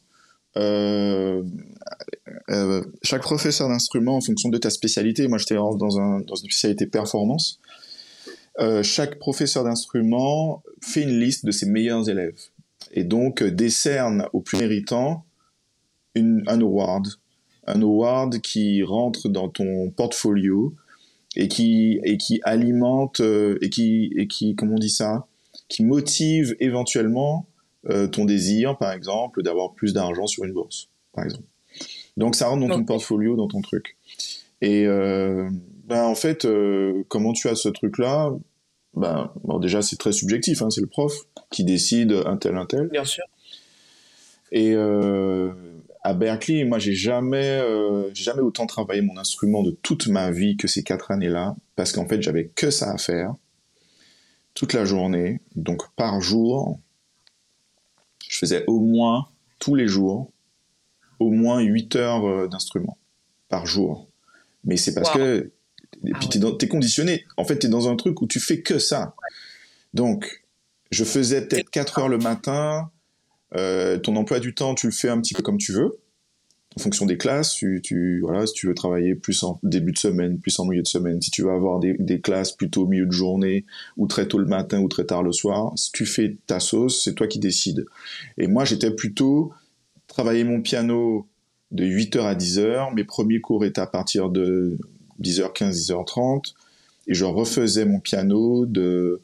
chaque 3.04 3.22
professeur 3.22 3.70
d'instrument, 3.70 4.18
en 4.18 4.22
fonction 4.22 4.50
de 4.50 4.58
ta 4.58 4.70
spécialité, 4.70 5.28
moi 5.28 5.38
j'étais 5.38 5.56
dans, 5.56 5.76
dans 5.76 5.90
une 5.90 6.26
spécialité 6.36 6.86
performance, 6.88 7.60
chaque 8.84 9.20
professeur 9.20 9.64
d'instrument 9.64 10.64
fait 10.82 11.04
une 11.04 11.20
liste 11.20 11.46
de 11.46 11.52
ses 11.52 11.66
meilleurs 11.66 12.10
élèves. 12.10 12.40
Et 12.94 13.04
donc 13.04 13.44
décerne 13.44 14.28
aux 14.34 14.42
plus 14.42 14.58
méritants 14.58 15.26
une, 16.16 16.44
un 16.48 16.60
award 16.60 17.08
un 17.68 17.82
award 17.82 18.40
qui 18.40 18.84
rentre 18.84 19.30
dans 19.30 19.50
ton 19.50 19.90
portfolio 19.92 20.74
et 21.36 21.48
qui 21.48 22.00
et 22.04 22.18
qui 22.18 22.42
alimente 22.44 23.22
euh, 23.22 23.58
et 23.62 23.70
qui 23.70 24.12
et 24.18 24.28
qui 24.28 24.56
comment 24.56 24.76
on 24.76 24.80
dit 24.80 24.90
ça 24.90 25.28
qui 25.70 25.84
motive 25.84 26.56
éventuellement 26.60 27.48
euh, 27.90 28.08
ton 28.08 28.26
désir 28.26 28.78
par 28.78 28.92
exemple 28.92 29.42
d'avoir 29.44 29.74
plus 29.74 29.94
d'argent 29.94 30.28
sur 30.28 30.44
une 30.44 30.54
bourse 30.54 30.90
par 31.14 31.24
exemple. 31.24 31.46
Donc 32.18 32.36
ça 32.36 32.48
rentre 32.48 32.68
dans 32.68 32.76
ton 32.76 32.84
portfolio 32.84 33.36
dans 33.36 33.48
ton 33.48 33.62
truc. 33.62 33.98
Et 34.62 34.86
euh, 34.86 35.50
ben 35.86 36.04
en 36.04 36.16
fait 36.16 36.48
comment 37.08 37.34
tu 37.34 37.48
as 37.48 37.56
ce 37.56 37.70
truc 37.70 37.98
là 37.98 38.32
ben 38.94 39.32
bon, 39.46 39.60
déjà 39.60 39.82
c'est 39.82 39.96
très 39.96 40.12
subjectif 40.12 40.62
hein, 40.62 40.70
c'est 40.70 40.82
le 40.82 40.88
prof 40.88 41.14
qui 41.50 41.64
décide 41.64 42.12
un 42.26 42.36
tel 42.38 42.58
un 42.58 42.66
tel. 42.66 42.90
Bien 42.90 43.06
sûr. 43.06 43.24
Et 44.52 44.76
à 46.04 46.14
Berkeley, 46.14 46.64
moi, 46.64 46.80
j'ai 46.80 46.94
jamais, 46.94 47.60
euh, 47.60 48.10
j'ai 48.14 48.24
jamais 48.24 48.42
autant 48.42 48.66
travaillé 48.66 49.02
mon 49.02 49.18
instrument 49.18 49.62
de 49.62 49.72
toute 49.72 50.08
ma 50.08 50.32
vie 50.32 50.58
que 50.58 50.68
ces 50.68 50.84
quatre 50.84 51.12
années-là, 51.12 51.56
parce 51.76 51.92
qu'en 51.92 52.08
fait, 52.08 52.22
j'avais 52.22 52.48
que 52.48 52.72
ça 52.72 52.92
à 52.92 52.98
faire 52.98 53.36
toute 54.54 54.74
la 54.74 54.84
journée. 54.84 55.42
Donc, 55.56 55.84
par 55.96 56.20
jour, 56.20 56.80
je 58.28 58.40
faisais 58.40 58.64
au 58.68 58.80
moins 58.80 59.28
tous 59.60 59.76
les 59.76 59.88
jours, 59.88 60.32
au 61.20 61.30
moins 61.30 61.60
8 61.62 61.96
heures 61.96 62.26
euh, 62.26 62.48
d'instrument 62.48 62.98
par 63.48 63.68
jour. 63.68 64.08
Mais 64.64 64.78
c'est 64.78 64.94
parce 64.94 65.12
que 65.12 65.52
et 66.06 66.14
puis 66.14 66.30
ah 66.44 66.52
t'es, 66.58 66.68
conditionné. 66.68 67.26
En 67.38 67.44
fait, 67.44 67.60
t'es 67.60 67.68
dans 67.68 67.90
un 67.90 67.96
truc 67.96 68.22
où 68.22 68.28
tu 68.28 68.40
fais 68.40 68.62
que 68.62 68.80
ça. 68.80 69.14
Donc, 69.94 70.44
je 70.90 71.04
faisais 71.04 71.48
peut-être 71.48 71.70
4 71.70 72.00
heures 72.00 72.10
le 72.10 72.18
matin, 72.18 72.90
euh, 73.56 73.98
ton 73.98 74.16
emploi 74.16 74.40
du 74.40 74.54
temps, 74.54 74.76
tu 74.76 74.88
le 74.88 74.94
fais 74.94 75.10
un 75.10 75.20
petit 75.20 75.34
peu 75.34 75.44
comme 75.44 75.58
tu 75.58 75.74
veux, 75.74 76.00
en 76.78 76.82
fonction 76.82 77.06
des 77.06 77.18
classes. 77.18 77.54
Tu, 77.54 77.82
tu, 77.84 78.22
voilà, 78.22 78.46
si 78.48 78.54
tu 78.54 78.68
veux 78.68 78.74
travailler 78.74 79.16
plus 79.16 79.44
en 79.44 79.60
début 79.64 79.92
de 79.92 79.98
semaine, 79.98 80.40
plus 80.40 80.58
en 80.60 80.66
milieu 80.66 80.82
de 80.82 80.88
semaine, 80.88 81.22
si 81.22 81.32
tu 81.32 81.44
veux 81.44 81.52
avoir 81.52 81.80
des, 81.80 81.96
des 82.00 82.22
classes 82.22 82.52
plutôt 82.52 82.84
au 82.84 82.88
milieu 82.88 83.06
de 83.06 83.12
journée, 83.12 83.66
ou 83.98 84.08
très 84.08 84.28
tôt 84.28 84.38
le 84.38 84.46
matin, 84.46 84.80
ou 84.80 84.88
très 84.88 85.06
tard 85.06 85.24
le 85.24 85.32
soir, 85.32 85.74
si 85.76 85.92
tu 85.92 86.06
fais 86.06 86.38
ta 86.48 86.60
sauce, 86.60 87.04
c'est 87.04 87.14
toi 87.14 87.28
qui 87.28 87.40
décides. 87.40 87.86
Et 88.38 88.48
moi, 88.48 88.66
j'étais 88.66 88.92
plutôt 88.92 89.54
travailler 90.08 90.44
mon 90.44 90.62
piano 90.62 91.28
de 91.72 91.86
8h 91.86 92.22
à 92.22 92.36
10h. 92.36 92.94
Mes 92.94 93.04
premiers 93.04 93.42
cours 93.42 93.66
étaient 93.66 93.82
à 93.82 93.88
partir 93.88 94.30
de 94.30 94.78
10h15, 95.22 95.88
10h30. 95.88 96.54
Et 97.08 97.14
je 97.14 97.26
refaisais 97.26 97.86
mon 97.86 98.00
piano 98.00 98.66
de, 98.66 99.22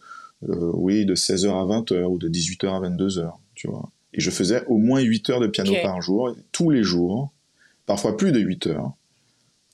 euh, 0.50 0.72
oui, 0.74 1.06
de 1.06 1.16
16h 1.16 1.50
à 1.50 1.66
20h 1.66 2.04
ou 2.06 2.18
de 2.18 2.28
18h 2.28 2.68
à 2.68 2.90
22h, 2.90 3.32
tu 3.56 3.68
vois. 3.68 3.90
Et 4.18 4.22
je 4.22 4.32
faisais 4.32 4.66
au 4.66 4.78
moins 4.78 5.00
8 5.00 5.30
heures 5.30 5.40
de 5.40 5.48
piano 5.48 5.74
par 5.84 6.02
jour, 6.02 6.36
tous 6.52 6.72
les 6.72 6.84
jours, 6.84 7.32
parfois 7.86 8.18
plus 8.18 8.32
de 8.32 8.40
8 8.40 8.68
heures, 8.68 8.92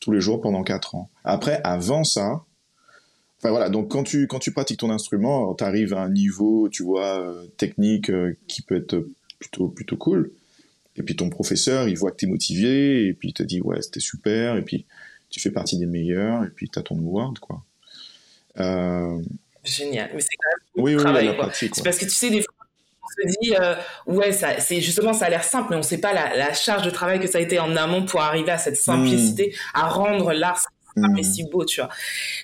tous 0.02 0.12
les 0.12 0.20
jours 0.20 0.42
pendant 0.42 0.64
4 0.64 0.96
ans. 0.96 1.10
Après, 1.24 1.62
avant 1.64 2.04
ça, 2.04 2.44
enfin 3.40 3.50
voilà, 3.52 3.70
donc 3.70 3.90
quand 3.90 4.04
tu, 4.04 4.28
quand 4.28 4.40
tu 4.40 4.52
pratiques 4.52 4.82
ton 4.82 4.90
instrument, 4.90 5.56
tu 5.56 5.64
arrives 5.64 5.94
à 5.94 6.02
un 6.02 6.10
niveau, 6.10 6.68
tu 6.70 6.84
vois, 6.84 7.22
euh, 7.22 7.48
technique 7.58 8.10
euh, 8.10 8.38
qui 8.48 8.62
peut 8.62 8.76
être 8.76 9.08
plutôt, 9.40 9.70
plutôt 9.70 9.98
cool. 9.98 10.32
Et 10.98 11.04
puis 11.04 11.16
ton 11.16 11.30
professeur, 11.30 11.88
il 11.88 11.98
voit 11.98 12.12
que 12.12 12.18
tu 12.18 12.26
es 12.26 12.30
motivé, 12.30 13.08
et 13.08 13.14
puis 13.14 13.30
il 13.30 13.34
te 13.34 13.44
dit, 13.44 13.62
ouais, 13.62 13.82
c'était 13.82 14.02
super, 14.02 14.58
et 14.58 14.62
puis 14.62 14.86
tu 15.30 15.40
fais 15.40 15.52
partie 15.52 15.78
des 15.78 15.86
meilleurs, 15.86 16.44
et 16.44 16.50
puis 16.50 16.70
tu 16.70 16.78
as 16.78 16.84
ton 16.84 16.98
award, 16.98 17.40
quoi. 17.40 17.64
Euh... 18.60 19.22
Génial. 19.64 20.12
Mais 20.14 20.20
c'est 20.20 20.36
quand 20.36 20.50
même 20.50 20.64
oui, 20.84 20.96
travail, 20.98 21.30
oui, 21.30 21.46
C'est 21.54 21.84
parce 21.84 21.98
que 21.98 22.06
tu 22.06 22.12
sais, 22.12 22.30
des 22.30 22.42
fois, 22.42 22.53
se 23.14 23.38
dit, 23.40 23.56
euh, 23.60 23.76
ouais, 24.08 24.32
ça, 24.32 24.60
c'est 24.60 24.82
justement, 24.82 25.14
ça 25.14 25.26
a 25.26 25.30
l'air 25.30 25.44
simple, 25.44 25.68
mais 25.70 25.76
on 25.76 25.80
ne 25.80 25.84
sait 25.84 26.00
pas 26.00 26.14
la, 26.14 26.54
charge 26.54 26.84
de 26.84 26.90
travail 26.90 27.20
que 27.20 27.28
ça 27.28 27.38
a 27.38 27.42
été 27.42 27.60
en 27.60 27.76
amont 27.76 28.06
pour 28.06 28.22
arriver 28.22 28.52
à 28.52 28.58
cette 28.58 28.78
simplicité, 28.78 29.54
hmm. 29.54 29.80
à 29.80 29.90
rendre 29.90 30.34
l'art 30.34 30.60
simple 30.60 31.20
et 31.20 31.24
si 31.24 31.44
beau, 31.50 31.66
tu 31.66 31.82
vois. 31.82 31.90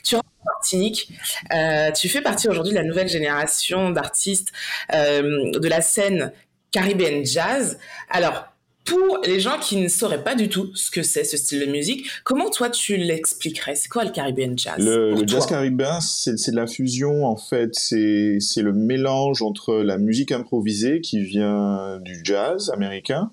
Tu 0.04 0.16
Martinique. 0.46 1.12
Euh, 1.54 1.92
tu 1.92 2.10
fais 2.10 2.22
partie 2.22 2.48
aujourd'hui 2.48 2.74
de 2.74 2.78
la 2.78 2.84
nouvelle 2.84 3.10
génération 3.10 3.90
d'artistes 3.92 4.50
euh, 4.94 5.52
de 5.52 5.68
la 5.68 5.82
scène 5.82 6.32
caribéenne 6.72 7.26
jazz. 7.26 7.78
Alors, 8.10 8.46
pour 8.90 9.20
les 9.26 9.40
gens 9.40 9.60
qui 9.60 9.78
ne 9.78 9.88
sauraient 9.88 10.24
pas 10.24 10.36
du 10.36 10.50
tout 10.50 10.72
ce 10.74 10.90
que 10.90 11.04
c'est 11.04 11.24
ce 11.24 11.38
style 11.38 11.60
de 11.60 11.72
musique, 11.72 12.08
comment 12.24 12.50
toi 12.50 12.70
tu 12.70 12.98
l'expliquerais? 12.98 13.76
C'est 13.76 13.88
quoi 13.88 14.04
le 14.04 14.10
Caribbean 14.10 14.58
Jazz? 14.58 14.78
Le, 14.80 15.16
jazz 15.28 15.46
caribéen, 15.46 16.02
c'est 16.02 16.34
de 16.34 16.56
la 16.56 16.66
fusion 16.66 17.26
en 17.26 17.38
fait. 17.38 17.76
C'est 17.76 18.40
le 18.62 18.74
mélange 18.74 19.42
entre 19.44 19.76
la 19.76 19.98
musique 19.98 20.32
improvisée 20.32 21.02
qui 21.02 21.24
vient 21.24 22.00
du 22.02 22.22
jazz 22.24 22.72
américain 22.74 23.32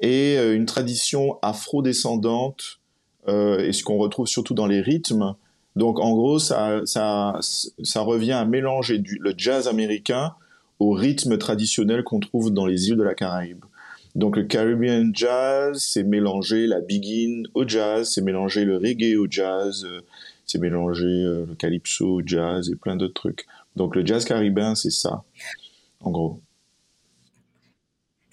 et 0.00 0.36
euh, 0.36 0.54
une 0.54 0.66
tradition 0.66 1.38
afro-descendante 1.40 2.80
euh, 3.28 3.58
et 3.58 3.72
ce 3.72 3.82
qu'on 3.82 3.96
retrouve 3.96 4.26
surtout 4.26 4.54
dans 4.54 4.66
les 4.66 4.82
rythmes. 4.82 5.34
Donc 5.76 5.98
en 5.98 6.12
gros, 6.12 6.38
ça, 6.38 6.82
ça, 6.84 7.38
ça 7.40 8.00
revient 8.00 8.32
à 8.32 8.44
mélanger 8.44 8.98
du, 8.98 9.18
le 9.20 9.32
jazz 9.36 9.66
américain 9.66 10.34
au 10.78 10.90
rythme 10.90 11.38
traditionnel 11.38 12.02
qu'on 12.02 12.20
trouve 12.20 12.52
dans 12.52 12.66
les 12.66 12.88
îles 12.88 12.96
de 12.96 13.02
la 13.02 13.14
Caraïbe. 13.14 13.64
Donc 14.14 14.36
le 14.36 14.44
Caribbean 14.44 15.10
jazz, 15.12 15.78
c'est 15.78 16.04
mélanger 16.04 16.66
la 16.66 16.80
begin 16.80 17.42
au 17.54 17.66
jazz, 17.66 18.12
c'est 18.14 18.22
mélanger 18.22 18.64
le 18.64 18.76
reggae 18.76 19.16
au 19.16 19.26
jazz, 19.28 19.84
euh, 19.84 20.02
c'est 20.46 20.58
mélanger 20.58 21.04
euh, 21.04 21.46
le 21.48 21.54
calypso 21.56 22.06
au 22.06 22.22
jazz 22.24 22.70
et 22.70 22.76
plein 22.76 22.94
d'autres 22.94 23.14
trucs. 23.14 23.46
Donc 23.74 23.96
le 23.96 24.06
jazz 24.06 24.24
caribéen, 24.24 24.76
c'est 24.76 24.90
ça, 24.90 25.24
en 26.00 26.10
gros. 26.12 26.40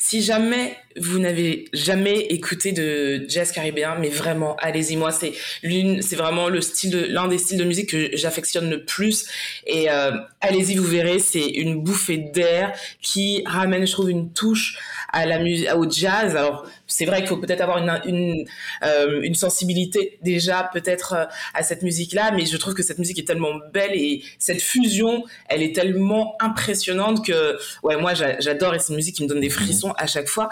Si 0.04 0.24
jamais 0.24 0.76
vous 0.98 1.20
n'avez 1.20 1.66
jamais 1.74 2.22
écouté 2.22 2.72
de 2.72 3.24
jazz 3.30 3.52
caribéen, 3.52 3.98
mais 4.00 4.10
vraiment, 4.10 4.56
allez-y. 4.58 4.96
Moi, 4.96 5.12
c'est 5.12 5.34
l'une, 5.62 6.02
c'est 6.02 6.16
vraiment 6.16 6.50
le 6.50 6.60
style 6.60 6.90
de, 6.90 7.06
l'un 7.06 7.28
des 7.28 7.38
styles 7.38 7.60
de 7.60 7.64
musique 7.64 7.90
que 7.92 8.10
j'affectionne 8.18 8.70
le 8.70 8.84
plus. 8.84 9.28
Et 9.68 9.92
euh, 9.92 10.12
allez-y, 10.42 10.76
vous 10.76 10.86
verrez, 10.88 11.20
c'est 11.20 11.46
une 11.46 11.84
bouffée 11.84 12.18
d'air 12.18 12.74
qui 13.02 13.44
ramène, 13.46 13.86
je 13.86 13.92
trouve, 13.92 14.10
une 14.10 14.34
touche 14.34 14.80
à 15.12 15.26
la 15.26 15.40
musique, 15.40 15.68
au 15.76 15.90
jazz. 15.90 16.36
Alors, 16.36 16.66
c'est 16.88 17.06
vrai 17.06 17.20
qu'il 17.20 17.28
faut 17.28 17.38
peut-être 17.38 17.62
avoir 17.62 17.78
une 17.78 17.92
une, 18.06 18.46
euh, 18.84 19.22
une 19.22 19.36
sensibilité 19.36 20.20
déjà 20.22 20.70
peut-être 20.74 21.14
euh, 21.14 21.26
à 21.54 21.64
cette 21.64 21.84
musique-là, 21.84 22.32
mais 22.32 22.46
je 22.46 22.58
trouve 22.58 22.74
que 22.74 22.84
cette 22.84 23.00
musique 23.00 23.20
est 23.20 23.28
tellement 23.28 23.54
belle 23.74 23.92
et 23.94 24.24
cette 24.40 24.62
fusion, 24.62 25.24
elle 25.50 25.62
est 25.62 25.76
tellement 25.76 26.36
impressionnante 26.40 27.26
que 27.26 27.58
ouais, 27.84 27.98
moi 27.98 28.14
j'adore 28.14 28.76
et 28.76 28.80
c'est 28.80 28.90
une 28.90 28.96
musique 28.96 29.16
qui 29.16 29.24
me 29.24 29.28
donne 29.28 29.42
des 29.42 29.50
frissons 29.50 29.94
à 29.98 30.08
chaque 30.08 30.28
fois. 30.28 30.50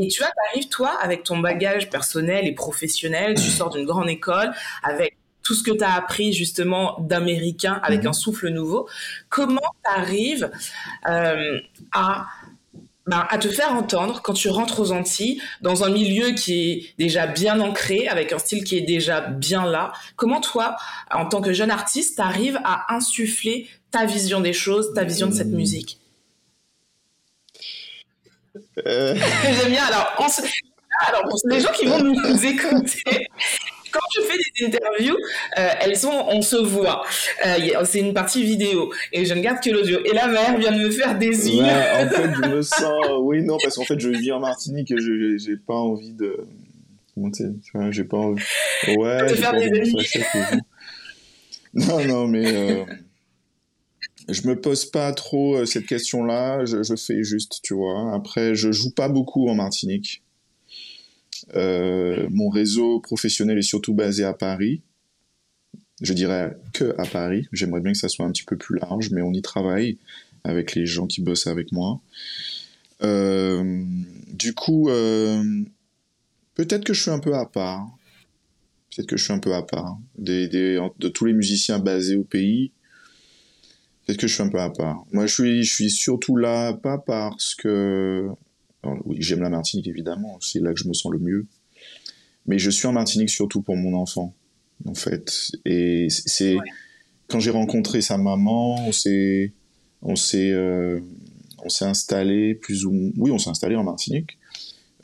Et 0.00 0.08
tu 0.08 0.20
vois, 0.20 0.30
t'arrives 0.50 0.68
toi 0.68 0.96
avec 1.00 1.24
ton 1.24 1.38
bagage 1.38 1.90
personnel 1.90 2.46
et 2.46 2.52
professionnel, 2.52 3.34
tu 3.34 3.50
sors 3.50 3.70
d'une 3.70 3.86
grande 3.86 4.08
école 4.08 4.52
avec 4.82 5.16
tout 5.46 5.54
ce 5.54 5.62
que 5.62 5.70
tu 5.70 5.84
as 5.84 5.94
appris 5.94 6.32
justement 6.32 6.96
d'américain 6.98 7.80
avec 7.84 8.02
mhm. 8.02 8.08
un 8.08 8.12
souffle 8.12 8.48
nouveau. 8.48 8.88
Comment 9.28 9.60
tu 9.84 10.00
arrives 10.00 10.50
euh, 11.08 11.60
à 11.92 12.26
ben, 13.06 13.26
à 13.30 13.38
te 13.38 13.48
faire 13.48 13.72
entendre 13.72 14.20
quand 14.22 14.32
tu 14.32 14.48
rentres 14.48 14.80
aux 14.80 14.92
Antilles, 14.92 15.40
dans 15.60 15.84
un 15.84 15.90
milieu 15.90 16.32
qui 16.32 16.70
est 16.70 16.94
déjà 16.98 17.26
bien 17.26 17.60
ancré, 17.60 18.08
avec 18.08 18.32
un 18.32 18.38
style 18.38 18.64
qui 18.64 18.76
est 18.76 18.82
déjà 18.82 19.20
bien 19.20 19.64
là. 19.64 19.92
Comment 20.16 20.40
toi, 20.40 20.76
en 21.12 21.26
tant 21.26 21.40
que 21.40 21.52
jeune 21.52 21.70
artiste, 21.70 22.18
arrives 22.18 22.58
à 22.64 22.94
insuffler 22.94 23.68
ta 23.90 24.06
vision 24.06 24.40
des 24.40 24.52
choses, 24.52 24.92
ta 24.94 25.04
vision 25.04 25.28
de 25.28 25.34
cette 25.34 25.52
musique? 25.52 26.00
Euh. 28.84 29.14
J'aime 29.60 29.70
bien. 29.70 29.84
Alors, 29.84 30.14
alors, 31.06 31.22
pour 31.22 31.38
les 31.44 31.60
gens 31.60 31.72
qui 31.72 31.86
vont 31.86 32.02
nous 32.02 32.44
écouter, 32.44 33.28
quand 33.90 34.00
je 34.14 34.20
fais 34.22 34.36
des 34.36 34.66
interviews, 34.66 35.16
euh, 35.58 35.68
elles 35.80 35.96
sont, 35.96 36.26
on 36.28 36.42
se 36.42 36.56
voit. 36.56 37.04
Euh, 37.46 37.84
c'est 37.84 38.00
une 38.00 38.14
partie 38.14 38.44
vidéo 38.44 38.92
et 39.12 39.24
je 39.24 39.34
ne 39.34 39.40
garde 39.40 39.62
que 39.62 39.70
l'audio. 39.70 39.98
Et 40.04 40.12
la 40.12 40.28
mère 40.28 40.58
vient 40.58 40.72
de 40.72 40.78
me 40.78 40.90
faire 40.90 41.18
des 41.18 41.50
yeux. 41.50 41.62
en 41.62 42.08
fait, 42.08 42.30
je 42.42 42.48
me 42.48 42.62
sens. 42.62 43.06
Oui, 43.20 43.42
non, 43.42 43.56
parce 43.62 43.76
qu'en 43.76 43.84
fait, 43.84 43.98
je 43.98 44.08
vis 44.08 44.32
en 44.32 44.40
Martinique 44.40 44.90
et 44.90 44.98
je 44.98 45.36
j'ai 45.38 45.56
pas 45.56 45.74
envie 45.74 46.12
de. 46.12 46.36
Comment 47.14 47.30
tu 47.30 47.44
sais 47.44 47.52
J'ai 47.90 48.04
pas 48.04 48.18
envie. 48.18 48.42
Ouais. 48.96 49.26
De 49.26 49.34
faire 49.34 49.54
des 49.54 49.66
amis. 49.66 50.06
Non, 51.74 52.04
non, 52.06 52.26
mais. 52.26 52.46
Euh... 52.46 52.84
Je 54.28 54.48
me 54.48 54.60
pose 54.60 54.86
pas 54.86 55.12
trop 55.12 55.56
euh, 55.56 55.66
cette 55.66 55.86
question-là. 55.86 56.64
Je, 56.64 56.82
je 56.82 56.96
fais 56.96 57.22
juste, 57.22 57.60
tu 57.62 57.74
vois. 57.74 58.12
Après, 58.12 58.54
je 58.54 58.72
joue 58.72 58.90
pas 58.90 59.08
beaucoup 59.08 59.48
en 59.48 59.54
Martinique. 59.54 60.22
Euh, 61.54 62.26
mon 62.30 62.48
réseau 62.48 63.00
professionnel 63.00 63.58
est 63.58 63.62
surtout 63.62 63.94
basé 63.94 64.24
à 64.24 64.32
Paris. 64.32 64.82
Je 66.02 66.12
dirais 66.12 66.56
que 66.72 66.94
à 66.98 67.06
Paris. 67.06 67.46
J'aimerais 67.52 67.80
bien 67.80 67.92
que 67.92 67.98
ça 67.98 68.08
soit 68.08 68.26
un 68.26 68.32
petit 68.32 68.44
peu 68.44 68.56
plus 68.56 68.78
large, 68.78 69.10
mais 69.10 69.22
on 69.22 69.32
y 69.32 69.42
travaille 69.42 69.98
avec 70.44 70.74
les 70.74 70.86
gens 70.86 71.06
qui 71.06 71.22
bossent 71.22 71.46
avec 71.46 71.72
moi. 71.72 72.00
Euh, 73.02 73.84
du 74.32 74.54
coup, 74.54 74.88
euh, 74.88 75.42
peut-être 76.54 76.84
que 76.84 76.94
je 76.94 77.02
suis 77.02 77.10
un 77.10 77.18
peu 77.18 77.34
à 77.34 77.46
part. 77.46 77.88
Peut-être 78.90 79.08
que 79.08 79.16
je 79.16 79.24
suis 79.24 79.32
un 79.32 79.38
peu 79.38 79.54
à 79.54 79.62
part 79.62 79.98
de 80.18 81.08
tous 81.08 81.24
les 81.26 81.32
musiciens 81.32 81.78
basés 81.78 82.16
au 82.16 82.24
pays. 82.24 82.72
Peut-être 84.04 84.20
que 84.20 84.26
je 84.28 84.34
suis 84.34 84.42
un 84.42 84.48
peu 84.48 84.60
à 84.60 84.70
part. 84.70 85.04
Moi, 85.12 85.26
je 85.26 85.62
suis 85.62 85.90
surtout 85.90 86.36
là, 86.36 86.72
pas 86.72 86.96
parce 86.96 87.54
que 87.54 88.28
oui, 89.04 89.16
j'aime 89.20 89.40
la 89.40 89.50
Martinique 89.50 89.86
évidemment, 89.86 90.38
c'est 90.40 90.60
là 90.60 90.72
que 90.72 90.80
je 90.80 90.88
me 90.88 90.94
sens 90.94 91.12
le 91.12 91.18
mieux. 91.18 91.46
Mais 92.46 92.58
je 92.58 92.70
suis 92.70 92.86
en 92.86 92.92
Martinique 92.92 93.30
surtout 93.30 93.60
pour 93.60 93.76
mon 93.76 93.94
enfant, 93.94 94.34
en 94.86 94.94
fait. 94.94 95.50
Et 95.64 96.08
c'est 96.10 96.56
quand 97.28 97.40
j'ai 97.40 97.50
rencontré 97.50 98.00
sa 98.00 98.18
maman, 98.18 98.76
on 98.86 98.92
s'est 98.92 99.52
on 100.02 100.16
s'est 100.16 100.52
euh, 100.52 101.00
on 101.64 101.68
s'est 101.68 101.84
installé 101.84 102.54
plus 102.54 102.84
ou 102.84 103.12
oui, 103.16 103.30
on 103.30 103.38
s'est 103.38 103.50
installé 103.50 103.74
en 103.76 103.84
Martinique. 103.84 104.38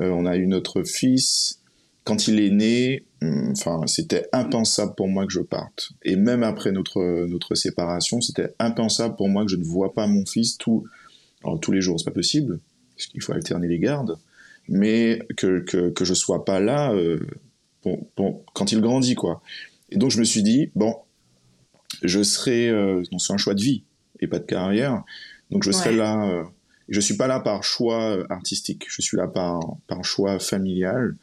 Euh, 0.01 0.11
on 0.11 0.27
a 0.27 0.37
eu 0.37 0.47
notre 0.47 0.85
fils. 0.85 1.59
Quand 2.05 2.27
il 2.27 2.41
est 2.41 2.51
né, 2.51 3.05
hum, 3.23 3.53
enfin, 3.53 3.87
c'était 3.87 4.29
impensable 4.33 4.95
pour 4.97 5.09
moi 5.09 5.27
que 5.27 5.33
je 5.33 5.41
parte. 5.41 5.91
Et 6.05 6.17
même 6.17 6.43
après 6.43 6.71
notre 6.71 7.27
notre 7.27 7.55
séparation, 7.57 8.21
c'était 8.21 8.55
impensable 8.61 9.17
pour 9.17 9.29
moi 9.29 9.45
que 9.45 9.51
je 9.51 9.57
ne 9.57 9.65
vois 9.65 9.93
pas 9.93 10.07
mon 10.07 10.25
fils 10.27 10.57
tout 10.59 10.87
tous 11.61 11.73
les 11.73 11.81
jours, 11.81 11.99
c'est 11.99 12.05
pas 12.05 12.13
possible 12.13 12.61
parce 13.03 13.13
qu'il 13.13 13.23
faut 13.23 13.33
alterner 13.33 13.69
les 13.69 13.79
gardes, 13.79 14.17
mais 14.69 15.21
que, 15.37 15.61
que, 15.61 15.91
que 15.91 16.05
je 16.05 16.15
sois 16.15 16.45
pas 16.45 16.61
là 16.61 16.93
euh, 16.93 17.27
quand 18.55 18.71
il 18.71 18.81
grandit, 18.81 19.15
quoi. 19.15 19.43
Et 19.91 19.97
donc 19.97 20.11
je 20.11 20.21
me 20.21 20.25
suis 20.25 20.43
dit, 20.43 20.71
bon, 20.75 20.95
je 22.03 22.23
serai, 22.23 22.69
euh, 22.69 23.03
c'est 23.19 23.33
un 23.33 23.39
choix 23.39 23.55
de 23.55 23.63
vie 23.63 23.83
et 24.21 24.27
pas 24.27 24.39
de 24.39 24.45
carrière, 24.45 25.03
donc 25.51 25.65
je 25.65 25.73
serai 25.73 25.95
là. 25.95 26.29
Euh, 26.29 26.45
je 26.89 27.01
suis 27.01 27.17
pas 27.17 27.27
là 27.27 27.41
par 27.41 27.65
choix 27.65 28.17
euh, 28.17 28.27
artistique, 28.29 28.85
je 28.89 29.01
suis 29.01 29.17
là 29.17 29.27
par, 29.27 29.61
par 29.87 30.05
choix 30.05 30.39
familial, 30.39 31.17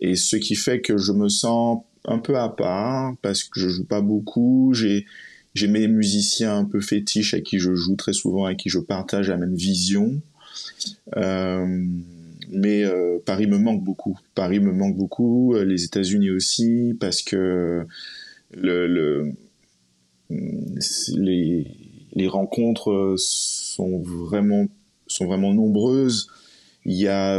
et 0.00 0.16
ce 0.16 0.36
qui 0.36 0.54
fait 0.54 0.80
que 0.80 0.96
je 0.96 1.12
me 1.12 1.28
sens 1.28 1.82
un 2.04 2.18
peu 2.18 2.38
à 2.38 2.48
part 2.48 3.14
parce 3.20 3.44
que 3.44 3.60
je 3.60 3.68
joue 3.68 3.84
pas 3.84 4.00
beaucoup, 4.00 4.72
j'ai 4.74 5.06
j'ai 5.54 5.68
mes 5.68 5.86
musiciens 5.86 6.56
un 6.56 6.64
peu 6.64 6.80
fétiches 6.80 7.34
à 7.34 7.40
qui 7.40 7.58
je 7.58 7.74
joue 7.74 7.96
très 7.96 8.12
souvent, 8.12 8.46
à 8.46 8.54
qui 8.54 8.70
je 8.70 8.78
partage 8.78 9.28
la 9.28 9.36
même 9.36 9.54
vision. 9.54 10.20
Euh, 11.16 11.86
mais 12.50 12.84
euh, 12.84 13.18
Paris 13.24 13.46
me 13.46 13.58
manque 13.58 13.82
beaucoup. 13.82 14.18
Paris 14.34 14.60
me 14.60 14.72
manque 14.72 14.96
beaucoup, 14.96 15.54
euh, 15.54 15.64
les 15.64 15.84
États-Unis 15.84 16.30
aussi, 16.30 16.96
parce 17.00 17.22
que 17.22 17.86
le, 18.52 18.86
le 18.86 19.32
les, 20.30 21.66
les, 22.14 22.26
rencontres 22.28 23.14
sont 23.18 23.98
vraiment, 23.98 24.66
sont 25.06 25.26
vraiment 25.26 25.52
nombreuses. 25.52 26.28
Il 26.86 26.94
y, 26.94 27.06
a, 27.06 27.38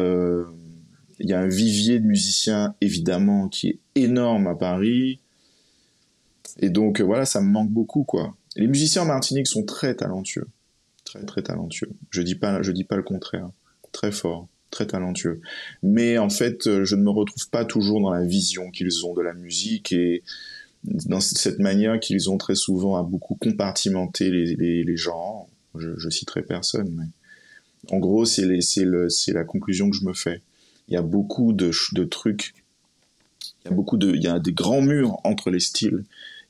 il 1.19 1.29
y 1.29 1.33
a 1.33 1.39
un 1.39 1.47
vivier 1.47 1.99
de 1.99 2.05
musiciens, 2.05 2.75
évidemment, 2.81 3.49
qui 3.49 3.69
est 3.69 3.79
énorme 3.95 4.45
à 4.45 4.53
Paris. 4.53 5.19
Et 6.59 6.69
donc, 6.69 7.01
voilà, 7.01 7.25
ça 7.25 7.41
me 7.41 7.49
manque 7.49 7.71
beaucoup, 7.71 8.03
quoi. 8.03 8.35
Les 8.55 8.67
musiciens 8.67 9.01
en 9.01 9.05
Martinique 9.05 9.47
sont 9.47 9.63
très 9.65 9.95
talentueux 9.95 10.47
très 11.25 11.43
talentueux. 11.43 11.89
Je 12.09 12.21
dis 12.21 12.35
pas, 12.35 12.61
je 12.61 12.71
dis 12.71 12.83
pas 12.83 12.95
le 12.95 13.03
contraire. 13.03 13.49
Très 13.91 14.11
fort, 14.11 14.47
très 14.71 14.87
talentueux. 14.87 15.41
Mais 15.83 16.17
en 16.17 16.29
fait, 16.29 16.67
euh, 16.67 16.83
je 16.83 16.95
ne 16.95 17.03
me 17.03 17.09
retrouve 17.09 17.49
pas 17.49 17.65
toujours 17.65 18.01
dans 18.01 18.11
la 18.11 18.23
vision 18.23 18.71
qu'ils 18.71 19.05
ont 19.05 19.13
de 19.13 19.21
la 19.21 19.33
musique 19.33 19.91
et 19.91 20.23
dans 20.83 21.21
cette 21.21 21.59
manière 21.59 21.99
qu'ils 21.99 22.29
ont 22.29 22.37
très 22.37 22.55
souvent 22.55 22.95
à 22.97 23.03
beaucoup 23.03 23.35
compartimenter 23.35 24.29
les, 24.29 24.83
les. 24.83 24.97
Je, 24.97 25.97
je 25.97 26.09
citerai 26.09 26.41
personne, 26.43 26.89
mais 26.95 27.05
en 27.91 27.99
gros, 27.99 28.25
c'est 28.25 28.45
la 28.45 29.43
conclusion 29.43 29.89
que 29.89 29.95
je 29.95 30.05
me 30.05 30.13
fais. 30.13 30.41
Il 30.87 30.93
y 30.93 30.97
a 30.97 31.01
beaucoup 31.01 31.53
de, 31.53 31.71
de 31.93 32.03
trucs, 32.03 32.53
il 33.63 33.69
y 33.69 33.71
a 33.71 33.75
beaucoup 33.75 33.97
de, 33.97 34.13
il 34.13 34.21
y 34.21 34.27
a 34.27 34.39
des 34.39 34.51
grands 34.51 34.81
murs 34.81 35.19
entre 35.23 35.49
les 35.49 35.59
styles. 35.59 36.03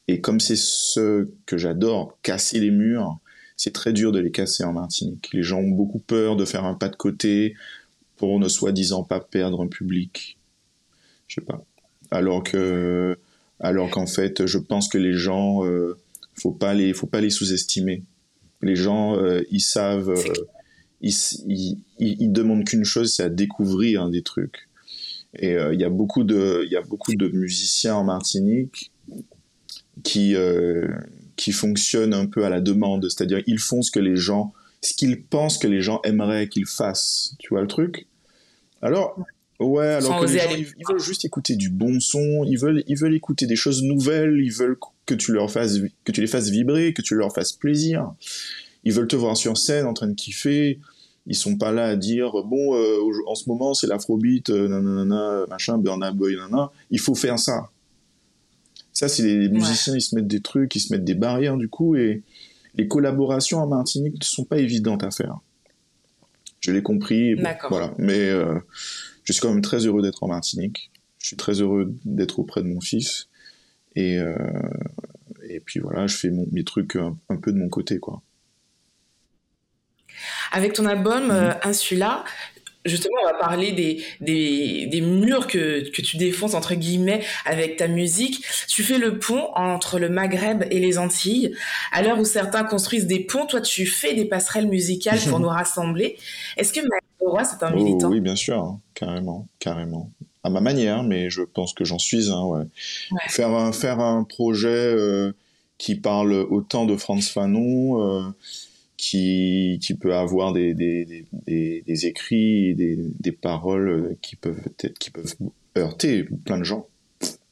Et 0.07 0.19
comme 0.19 0.39
c'est 0.39 0.57
ce 0.57 1.29
que 1.45 1.57
j'adore, 1.57 2.17
casser 2.23 2.59
les 2.59 2.71
murs, 2.71 3.19
c'est 3.57 3.73
très 3.73 3.93
dur 3.93 4.11
de 4.11 4.19
les 4.19 4.31
casser 4.31 4.63
en 4.63 4.73
Martinique. 4.73 5.29
Les 5.33 5.43
gens 5.43 5.59
ont 5.59 5.69
beaucoup 5.69 5.99
peur 5.99 6.35
de 6.35 6.45
faire 6.45 6.65
un 6.65 6.73
pas 6.73 6.89
de 6.89 6.95
côté 6.95 7.55
pour 8.17 8.39
ne 8.39 8.47
soi-disant 8.47 9.03
pas 9.03 9.19
perdre 9.19 9.61
un 9.61 9.67
public. 9.67 10.37
Je 11.27 11.35
sais 11.35 11.45
pas. 11.45 11.63
Alors 12.11 12.43
que, 12.43 13.17
alors 13.59 13.89
qu'en 13.89 14.07
fait, 14.07 14.45
je 14.45 14.57
pense 14.57 14.87
que 14.87 14.97
les 14.97 15.13
gens, 15.13 15.65
euh, 15.65 15.97
faut 16.35 16.51
pas 16.51 16.73
les, 16.73 16.93
faut 16.93 17.07
pas 17.07 17.21
les 17.21 17.29
sous-estimer. 17.29 18.03
Les 18.61 18.75
gens, 18.75 19.17
euh, 19.17 19.41
ils 19.51 19.61
savent, 19.61 20.09
euh, 20.09 20.33
ils, 21.01 21.13
ils, 21.99 22.31
demandent 22.31 22.65
qu'une 22.65 22.85
chose, 22.85 23.13
c'est 23.13 23.23
à 23.23 23.29
découvrir 23.29 24.09
des 24.09 24.21
trucs. 24.21 24.69
Et 25.39 25.55
il 25.55 25.79
y 25.79 25.83
a 25.83 25.89
beaucoup 25.89 26.23
de, 26.23 26.61
il 26.63 26.71
y 26.71 26.75
a 26.75 26.81
beaucoup 26.83 27.15
de 27.15 27.27
musiciens 27.29 27.95
en 27.95 28.03
Martinique 28.03 28.91
qui 30.03 30.35
qui 31.35 31.51
fonctionne 31.51 32.13
un 32.13 32.25
peu 32.25 32.45
à 32.45 32.49
la 32.49 32.61
demande, 32.61 33.07
c'est-à-dire 33.09 33.41
ils 33.47 33.59
font 33.59 33.81
ce 33.81 33.91
que 33.91 33.99
les 33.99 34.15
gens, 34.15 34.53
ce 34.81 34.93
qu'ils 34.93 35.23
pensent 35.23 35.57
que 35.57 35.67
les 35.67 35.81
gens 35.81 36.01
aimeraient 36.03 36.49
qu'ils 36.49 36.67
fassent. 36.67 37.35
Tu 37.39 37.49
vois 37.49 37.61
le 37.61 37.67
truc? 37.67 38.07
Alors, 38.81 39.17
ouais, 39.59 39.87
alors 39.87 40.19
que 40.21 40.25
les 40.25 40.39
gens, 40.39 40.49
ils, 40.55 40.85
veulent 40.87 40.99
juste 40.99 41.25
écouter 41.25 41.55
du 41.55 41.69
bon 41.69 41.99
son, 41.99 42.43
ils 42.45 42.57
veulent, 42.57 42.83
ils 42.87 42.97
veulent 42.97 43.15
écouter 43.15 43.45
des 43.45 43.55
choses 43.55 43.81
nouvelles, 43.83 44.39
ils 44.41 44.51
veulent 44.51 44.77
que 45.05 45.15
tu 45.15 45.31
leur 45.31 45.49
fasses, 45.49 45.79
que 46.03 46.11
tu 46.11 46.21
les 46.21 46.27
fasses 46.27 46.49
vibrer, 46.49 46.93
que 46.93 47.01
tu 47.01 47.15
leur 47.15 47.33
fasses 47.33 47.53
plaisir. 47.53 48.13
Ils 48.83 48.93
veulent 48.93 49.07
te 49.07 49.15
voir 49.15 49.37
sur 49.37 49.57
scène 49.57 49.85
en 49.85 49.93
train 49.93 50.07
de 50.07 50.15
kiffer. 50.15 50.79
Ils 51.25 51.35
sont 51.35 51.57
pas 51.57 51.71
là 51.71 51.85
à 51.85 51.95
dire 51.95 52.31
bon, 52.43 52.75
euh, 52.75 52.99
en 53.27 53.35
ce 53.35 53.47
moment 53.47 53.73
c'est 53.73 53.87
l'afrobeat, 53.87 54.49
euh, 54.49 54.67
nanana, 54.67 55.45
machin, 55.49 55.77
Burna 55.77 56.11
Boy, 56.11 56.35
nanana. 56.35 56.71
Il 56.91 56.99
faut 56.99 57.15
faire 57.15 57.39
ça. 57.39 57.69
Ça, 58.93 59.07
c'est 59.07 59.23
les 59.23 59.49
musiciens, 59.49 59.95
ils 59.95 60.01
se 60.01 60.15
mettent 60.15 60.27
des 60.27 60.41
trucs, 60.41 60.75
ils 60.75 60.79
se 60.79 60.93
mettent 60.93 61.03
des 61.03 61.15
barrières 61.15 61.57
du 61.57 61.67
coup, 61.67 61.95
et 61.95 62.21
les 62.75 62.87
collaborations 62.87 63.59
en 63.59 63.67
Martinique 63.67 64.19
ne 64.19 64.25
sont 64.25 64.45
pas 64.45 64.59
évidentes 64.59 65.03
à 65.03 65.11
faire. 65.11 65.39
Je 66.59 66.71
l'ai 66.71 66.81
compris. 66.81 67.35
voilà. 67.69 67.93
Mais 67.97 68.29
euh, 68.29 68.57
je 69.23 69.33
suis 69.33 69.41
quand 69.41 69.51
même 69.51 69.61
très 69.61 69.85
heureux 69.85 70.01
d'être 70.01 70.23
en 70.23 70.27
Martinique. 70.27 70.91
Je 71.19 71.27
suis 71.27 71.37
très 71.37 71.61
heureux 71.61 71.93
d'être 72.05 72.39
auprès 72.39 72.61
de 72.61 72.67
mon 72.67 72.81
fils. 72.81 73.27
Et, 73.95 74.17
euh, 74.17 74.35
et 75.49 75.59
puis 75.59 75.79
voilà, 75.79 76.07
je 76.07 76.15
fais 76.15 76.29
mon, 76.29 76.47
mes 76.51 76.63
trucs 76.63 76.95
un, 76.95 77.17
peu 77.41 77.51
de 77.51 77.57
mon 77.57 77.69
côté, 77.69 77.99
quoi. 77.99 78.21
Avec 80.51 80.73
ton 80.73 80.85
album 80.85 81.25
mhm. 81.25 81.31
euh, 81.31 81.53
Insula, 81.63 82.23
Justement, 82.85 83.15
on 83.23 83.27
va 83.27 83.37
parler 83.37 83.71
des, 83.71 84.03
des, 84.19 84.87
des 84.87 85.01
murs 85.01 85.47
que, 85.47 85.89
que 85.89 86.01
tu 86.01 86.17
défonces, 86.17 86.53
entre 86.53 86.75
guillemets, 86.75 87.23
avec 87.45 87.77
ta 87.77 87.87
musique. 87.87 88.45
Tu 88.67 88.83
fais 88.83 88.97
le 88.97 89.19
pont 89.19 89.49
entre 89.55 89.99
le 89.99 90.09
Maghreb 90.09 90.65
et 90.69 90.79
les 90.79 90.97
Antilles. 90.97 91.55
À 91.91 92.01
l'heure 92.01 92.19
où 92.19 92.25
certains 92.25 92.63
construisent 92.63 93.07
des 93.07 93.21
ponts, 93.21 93.45
toi, 93.45 93.61
tu 93.61 93.85
fais 93.85 94.13
des 94.13 94.25
passerelles 94.25 94.67
musicales 94.67 95.19
pour 95.29 95.39
nous 95.41 95.47
rassembler. 95.47 96.17
Est-ce 96.57 96.73
que 96.73 96.81
Maël 96.81 97.01
c'est 97.45 97.63
un 97.63 97.71
oh, 97.71 97.75
militant? 97.75 98.09
Oui, 98.09 98.19
bien 98.19 98.35
sûr, 98.35 98.59
hein. 98.59 98.79
carrément, 98.93 99.47
carrément. 99.59 100.09
À 100.43 100.49
ma 100.49 100.59
manière, 100.59 101.03
mais 101.03 101.29
je 101.29 101.41
pense 101.41 101.73
que 101.73 101.85
j'en 101.85 101.99
suis 101.99 102.29
un, 102.29 102.43
ouais. 102.43 102.65
Faire, 103.29 103.51
un, 103.51 103.71
faire 103.71 104.01
un 104.01 104.25
projet 104.25 104.67
euh, 104.67 105.31
qui 105.77 105.95
parle 105.95 106.33
autant 106.33 106.85
de 106.85 106.97
Franz 106.97 107.29
Fanon... 107.31 108.01
Euh, 108.01 108.23
qui, 109.03 109.97
peut 109.99 110.15
avoir 110.15 110.53
des, 110.53 110.73
écrits, 112.05 112.73
des, 112.73 113.31
paroles 113.31 114.15
qui 114.21 114.35
peuvent 114.37 114.61
être, 114.65 114.97
qui 114.97 115.11
peuvent 115.11 115.35
heurter 115.77 116.23
plein 116.45 116.57
de 116.57 116.63
gens. 116.63 116.87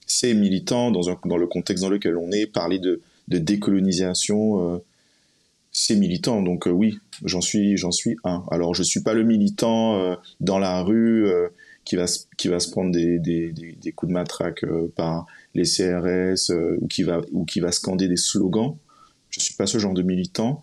C'est 0.05 0.33
militant 0.33 0.91
dans, 0.91 1.01
le 1.37 1.47
contexte 1.47 1.83
dans 1.83 1.89
lequel 1.89 2.15
on 2.17 2.31
est, 2.31 2.45
parler 2.45 2.79
de, 2.79 3.01
décolonisation, 3.27 4.75
euh, 4.75 4.77
c'est 5.73 5.95
militant. 5.95 6.41
Donc 6.41 6.67
oui, 6.71 6.99
j'en 7.25 7.41
suis, 7.41 7.77
suis 7.91 8.15
un. 8.23 8.43
Alors 8.49 8.73
je 8.73 8.83
suis 8.83 9.01
pas 9.01 9.13
le 9.13 9.23
militant 9.23 10.17
dans 10.39 10.59
la 10.59 10.81
rue 10.81 11.29
qui 11.83 11.95
va 11.95 12.05
qui 12.37 12.47
va 12.47 12.59
se 12.59 12.71
prendre 12.71 12.91
des, 12.91 13.19
des, 13.19 13.91
coups 13.91 14.09
de 14.09 14.13
matraque 14.13 14.65
par 14.95 15.25
les 15.53 15.63
CRS 15.63 16.51
ou 16.79 16.87
qui 16.87 17.03
va 17.03 17.21
ou 17.31 17.45
qui 17.45 17.59
va 17.59 17.71
scander 17.71 18.07
des 18.07 18.17
slogans. 18.17 18.77
Je 19.29 19.39
suis 19.39 19.53
pas 19.53 19.65
ce 19.65 19.77
genre 19.77 19.93
de 19.93 20.01
militant, 20.01 20.61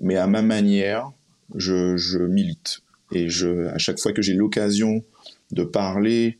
mais 0.00 0.16
à 0.16 0.26
ma 0.26 0.42
manière, 0.42 1.10
je, 1.54 1.96
je 1.96 2.18
milite. 2.18 2.80
Et 3.12 3.28
je, 3.28 3.66
à 3.68 3.78
chaque 3.78 3.98
fois 3.98 4.12
que 4.12 4.22
j'ai 4.22 4.34
l'occasion 4.34 5.04
de 5.52 5.62
parler 5.62 6.38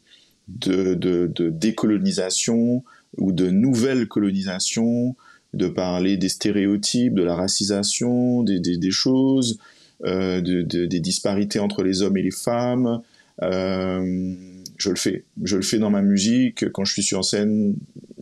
de, 0.48 0.94
de, 0.94 1.30
de, 1.32 1.50
décolonisation 1.50 2.84
ou 3.16 3.32
de 3.32 3.50
nouvelle 3.50 4.08
colonisation, 4.08 5.14
de 5.52 5.68
parler 5.68 6.16
des 6.16 6.28
stéréotypes, 6.28 7.14
de 7.14 7.22
la 7.22 7.36
racisation, 7.36 8.42
des, 8.42 8.58
des, 8.58 8.90
choses, 8.90 9.58
euh, 10.04 10.40
de, 10.40 10.62
des 10.62 11.00
disparités 11.00 11.60
entre 11.60 11.82
les 11.82 12.02
hommes 12.02 12.16
et 12.16 12.22
les 12.22 12.32
femmes. 12.32 13.02
Euh, 13.42 14.34
je 14.76 14.90
le 14.90 14.96
fais. 14.96 15.24
Je 15.42 15.56
le 15.56 15.62
fais 15.62 15.78
dans 15.78 15.90
ma 15.90 16.02
musique. 16.02 16.70
Quand 16.72 16.84
je 16.84 16.92
suis 16.92 17.02
sur 17.02 17.24
scène, 17.24 17.74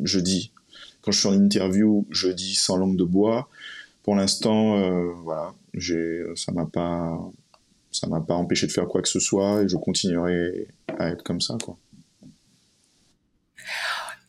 je 0.02 0.20
dis. 0.20 0.52
Quand 1.00 1.10
je 1.10 1.18
suis 1.18 1.28
en 1.28 1.32
interview, 1.32 2.06
je 2.10 2.28
dis 2.28 2.54
sans 2.54 2.76
langue 2.76 2.96
de 2.96 3.04
bois. 3.04 3.48
Pour 4.02 4.16
l'instant, 4.16 4.78
euh, 4.78 5.12
voilà, 5.22 5.52
j'ai, 5.74 6.22
ça 6.34 6.52
m'a 6.52 6.66
pas, 6.66 7.18
ça 7.90 8.06
m'a 8.06 8.20
pas 8.20 8.34
empêché 8.34 8.66
de 8.66 8.72
faire 8.72 8.86
quoi 8.86 9.02
que 9.02 9.08
ce 9.08 9.20
soit 9.20 9.62
et 9.62 9.68
je 9.68 9.76
continuerai 9.76 10.66
à 10.98 11.08
être 11.08 11.22
comme 11.22 11.40
ça, 11.40 11.56
quoi. 11.62 11.76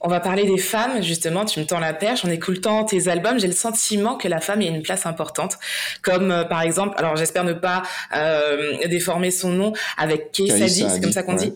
On 0.05 0.09
va 0.09 0.19
parler 0.19 0.43
des 0.43 0.57
femmes, 0.57 1.01
justement, 1.01 1.45
tu 1.45 1.61
me 1.61 1.65
tends 1.65 1.79
la 1.79 1.93
perche. 1.93 2.25
En 2.25 2.29
écoutant 2.29 2.83
tes 2.83 3.07
albums, 3.07 3.39
j'ai 3.39 3.47
le 3.47 3.53
sentiment 3.53 4.17
que 4.17 4.27
la 4.27 4.41
femme 4.41 4.59
a 4.59 4.65
une 4.65 4.81
place 4.81 5.05
importante. 5.05 5.57
Comme, 6.01 6.29
euh, 6.29 6.43
par 6.43 6.61
exemple, 6.61 6.93
alors 6.97 7.15
j'espère 7.15 7.45
ne 7.45 7.53
pas 7.53 7.83
euh, 8.13 8.85
déformer 8.89 9.31
son 9.31 9.51
nom, 9.51 9.71
avec 9.97 10.33
Kay 10.33 10.49
Sadi, 10.49 10.85
c'est 10.89 10.99
comme 10.99 11.13
ça 11.13 11.23
qu'on 11.23 11.35
dit 11.35 11.53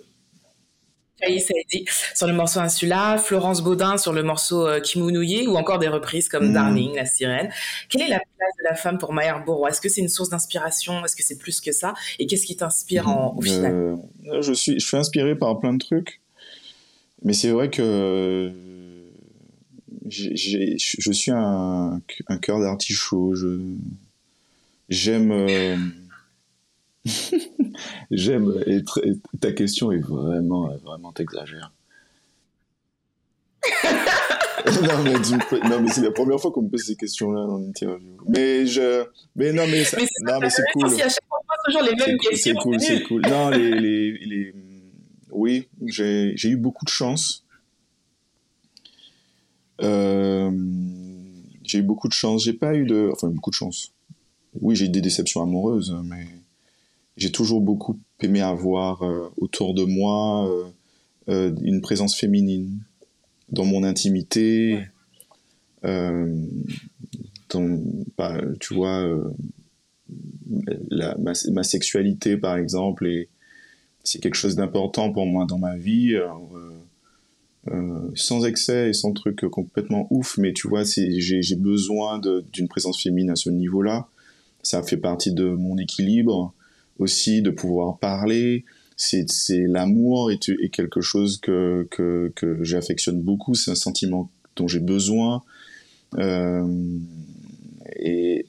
dit 1.69 1.85
sur 2.13 2.27
le 2.27 2.33
morceau 2.33 2.59
Insula, 2.59 3.17
Florence 3.17 3.61
Baudin 3.61 3.97
sur 3.97 4.13
le 4.13 4.23
morceau 4.23 4.67
euh, 4.67 4.79
ou 5.47 5.57
encore 5.57 5.79
des 5.79 5.87
reprises 5.87 6.29
comme 6.29 6.49
hmm. 6.49 6.53
Darling, 6.53 6.95
La 6.95 7.05
Sirène. 7.05 7.49
Quelle 7.89 8.03
est 8.03 8.09
la 8.09 8.19
place 8.19 8.51
de 8.59 8.63
la 8.63 8.75
femme 8.75 8.97
pour 8.97 9.13
Maillard 9.13 9.43
Bourrois 9.43 9.69
Est-ce 9.69 9.81
que 9.81 9.89
c'est 9.89 10.01
une 10.01 10.09
source 10.09 10.29
d'inspiration? 10.29 11.03
Est-ce 11.05 11.15
que 11.15 11.23
c'est 11.23 11.37
plus 11.37 11.59
que 11.61 11.71
ça? 11.71 11.93
Et 12.19 12.27
qu'est-ce 12.27 12.45
qui 12.45 12.55
t'inspire 12.55 13.07
en, 13.07 13.35
au 13.35 13.41
final? 13.41 13.73
Euh, 13.73 14.41
je, 14.41 14.53
suis, 14.53 14.79
je 14.79 14.85
suis 14.85 14.97
inspiré 14.97 15.35
par 15.35 15.59
plein 15.59 15.73
de 15.73 15.79
trucs. 15.79 16.21
Mais 17.23 17.33
c'est 17.33 17.49
vrai 17.49 17.69
que 17.69 18.53
je 20.07 21.11
suis 21.11 21.31
un, 21.31 21.99
un 22.27 22.37
cœur 22.37 22.59
d'artichaut. 22.59 23.33
J'aime. 24.89 25.31
J'aime. 28.11 28.53
ta 29.39 29.51
question 29.51 29.91
est 29.91 29.99
vraiment, 29.99 30.75
vraiment 30.83 31.11
t'exagères. 31.13 31.71
non 34.83 35.81
mais, 35.81 35.89
c'est 35.89 36.01
la 36.01 36.11
première 36.11 36.39
fois 36.39 36.51
qu'on 36.51 36.63
me 36.63 36.69
pose 36.69 36.83
ces 36.83 36.95
questions-là 36.95 37.45
dans 37.45 37.59
une 37.59 37.69
interview. 37.69 38.17
Mais 38.27 38.65
je, 38.65 39.05
mais 39.35 39.51
non 39.53 39.65
mais, 39.67 39.83
non 40.21 40.39
mais 40.39 40.49
c'est 40.49 40.63
cool. 40.73 40.89
Si 40.89 41.01
à 41.01 41.09
chaque 41.09 41.25
fois 41.27 41.39
toujours 41.65 41.83
les 41.83 41.95
mêmes 41.95 42.17
questions. 42.17 42.53
C'est 42.53 42.59
cool, 42.61 42.79
c'est 42.79 43.03
cool. 43.03 43.21
Non 43.23 43.49
les, 43.49 43.71
les, 43.71 44.11
les... 44.25 44.53
oui, 45.31 45.67
j'ai, 45.85 46.33
j'ai 46.35 46.49
eu 46.49 46.57
beaucoup 46.57 46.85
de 46.85 46.89
chance. 46.89 47.45
Euh, 49.81 50.51
j'ai 51.63 51.79
eu 51.79 51.83
beaucoup 51.83 52.07
de 52.07 52.13
chance. 52.13 52.43
J'ai 52.43 52.53
pas 52.53 52.75
eu 52.75 52.85
de, 52.85 53.09
enfin 53.11 53.27
beaucoup 53.27 53.49
de 53.49 53.55
chance. 53.55 53.93
Oui, 54.61 54.75
j'ai 54.75 54.85
eu 54.85 54.89
des 54.89 55.01
déceptions 55.01 55.41
amoureuses, 55.41 55.95
mais 56.03 56.27
j'ai 57.17 57.31
toujours 57.31 57.61
beaucoup 57.61 57.99
aimé 58.21 58.41
avoir 58.41 59.03
euh, 59.03 59.29
autour 59.37 59.73
de 59.73 59.83
moi 59.83 60.47
euh, 60.49 60.63
euh, 61.29 61.55
une 61.63 61.81
présence 61.81 62.15
féminine 62.15 62.79
dans 63.49 63.65
mon 63.65 63.83
intimité. 63.83 64.79
Dans, 67.49 67.79
bah, 68.17 68.41
tu 68.59 68.73
vois, 68.73 69.07
la, 70.89 71.17
ma, 71.17 71.63
sexualité, 71.63 72.35
par 72.35 72.57
exemple, 72.57 73.07
et 73.07 73.29
c'est 74.03 74.19
quelque 74.19 74.35
chose 74.35 74.57
d'important 74.57 75.13
pour 75.13 75.25
moi 75.25 75.45
dans 75.45 75.57
ma 75.57 75.77
vie. 75.77 76.13
sans 78.15 78.43
excès 78.43 78.89
et 78.89 78.93
sans 78.93 79.13
truc 79.13 79.45
complètement 79.49 80.07
ouf, 80.09 80.37
mais 80.37 80.51
tu 80.51 80.67
vois, 80.67 80.83
j'ai 80.83 81.55
besoin 81.55 82.19
d'une 82.51 82.67
présence 82.67 83.01
féminine 83.01 83.29
à 83.29 83.37
ce 83.37 83.49
niveau-là. 83.49 84.09
Ça 84.61 84.83
fait 84.83 84.97
partie 84.97 85.31
de 85.31 85.45
mon 85.45 85.77
équilibre 85.77 86.53
aussi 86.99 87.41
de 87.41 87.49
pouvoir 87.49 87.97
parler. 87.97 88.65
C'est 88.95 89.27
l'amour 89.49 90.31
est, 90.31 90.49
est, 90.49 90.69
quelque 90.69 91.01
chose 91.01 91.37
que, 91.37 91.87
que, 91.91 92.31
que 92.35 92.63
j'affectionne 92.63 93.21
beaucoup. 93.21 93.53
C'est 93.53 93.71
un 93.71 93.75
sentiment 93.75 94.31
dont 94.55 94.67
j'ai 94.67 94.79
besoin. 94.79 95.43
Euh, 96.15 96.65
et 97.95 98.45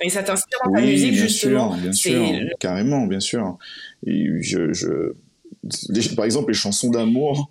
et 0.00 0.10
ça 0.10 0.22
t'inspire 0.22 0.58
dans 0.64 0.72
ta 0.72 0.80
musique 0.80 1.12
bien 1.12 1.22
justement. 1.22 1.72
Sûr, 1.72 1.82
bien 1.82 1.92
sûr, 1.92 2.56
carrément, 2.60 3.06
bien 3.06 3.20
sûr. 3.20 3.58
Et 4.06 4.28
je, 4.40 4.72
je... 4.72 6.14
par 6.14 6.24
exemple, 6.24 6.50
les 6.50 6.54
chansons 6.54 6.90
d'amour. 6.90 7.50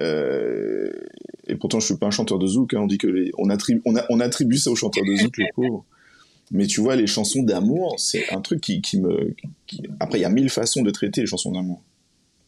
Euh... 0.00 0.90
et 1.46 1.54
pourtant, 1.54 1.78
je 1.78 1.86
suis 1.86 1.96
pas 1.96 2.06
un 2.06 2.10
chanteur 2.10 2.38
de 2.38 2.46
zouk. 2.46 2.74
Hein. 2.74 2.80
on 2.80 2.86
dit 2.86 2.98
que 2.98 3.06
les... 3.06 3.30
on, 3.38 3.48
attribue, 3.48 3.80
on, 3.84 3.94
a... 3.96 4.04
on 4.10 4.18
attribue 4.18 4.58
ça 4.58 4.70
aux 4.70 4.76
chanteurs 4.76 5.04
de 5.04 5.16
zouk, 5.16 5.38
les 5.38 5.50
pauvres. 5.54 5.84
Mais 6.50 6.66
tu 6.66 6.80
vois, 6.80 6.96
les 6.96 7.06
chansons 7.06 7.42
d'amour, 7.42 7.96
c'est 7.98 8.30
un 8.32 8.40
truc 8.40 8.60
qui, 8.60 8.80
qui 8.80 8.98
me. 8.98 9.34
Après, 10.00 10.18
il 10.18 10.22
y 10.22 10.24
a 10.24 10.30
mille 10.30 10.50
façons 10.50 10.82
de 10.82 10.90
traiter 10.90 11.20
les 11.20 11.26
chansons 11.26 11.52
d'amour. 11.52 11.82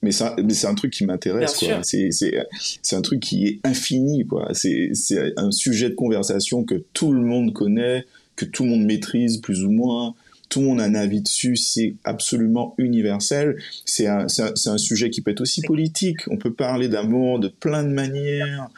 Mais 0.02 0.12
c'est 0.12 0.66
un 0.66 0.74
truc 0.74 0.92
qui 0.92 1.04
m'intéresse, 1.04 1.58
quoi. 1.58 1.82
C'est 1.82 2.96
un 2.96 3.02
truc 3.02 3.20
qui 3.20 3.46
est 3.46 3.60
infini, 3.64 4.26
quoi. 4.26 4.48
C'est 4.54 4.90
un 5.36 5.50
sujet 5.50 5.90
de 5.90 5.94
conversation 5.94 6.64
que 6.64 6.82
tout 6.94 7.12
le 7.12 7.20
monde 7.20 7.52
connaît, 7.52 8.06
que 8.36 8.46
tout 8.46 8.64
le 8.64 8.70
monde 8.70 8.84
maîtrise 8.84 9.38
plus 9.38 9.64
ou 9.64 9.70
moins. 9.70 10.14
Tout 10.48 10.60
le 10.60 10.66
monde 10.66 10.80
a 10.80 10.84
un 10.84 10.94
avis 10.94 11.20
dessus, 11.20 11.54
c'est 11.54 11.94
absolument 12.02 12.74
universel. 12.78 13.56
C'est 13.84 14.08
un, 14.08 14.26
un, 14.26 14.52
un, 14.66 14.78
sujet 14.78 15.10
qui 15.10 15.20
peut 15.20 15.30
être 15.30 15.42
aussi 15.42 15.62
politique. 15.62 16.26
On 16.28 16.38
peut 16.38 16.52
parler 16.52 16.88
d'amour 16.88 17.38
de 17.38 17.46
plein 17.46 17.84
de 17.84 17.90
manières. 17.90 18.68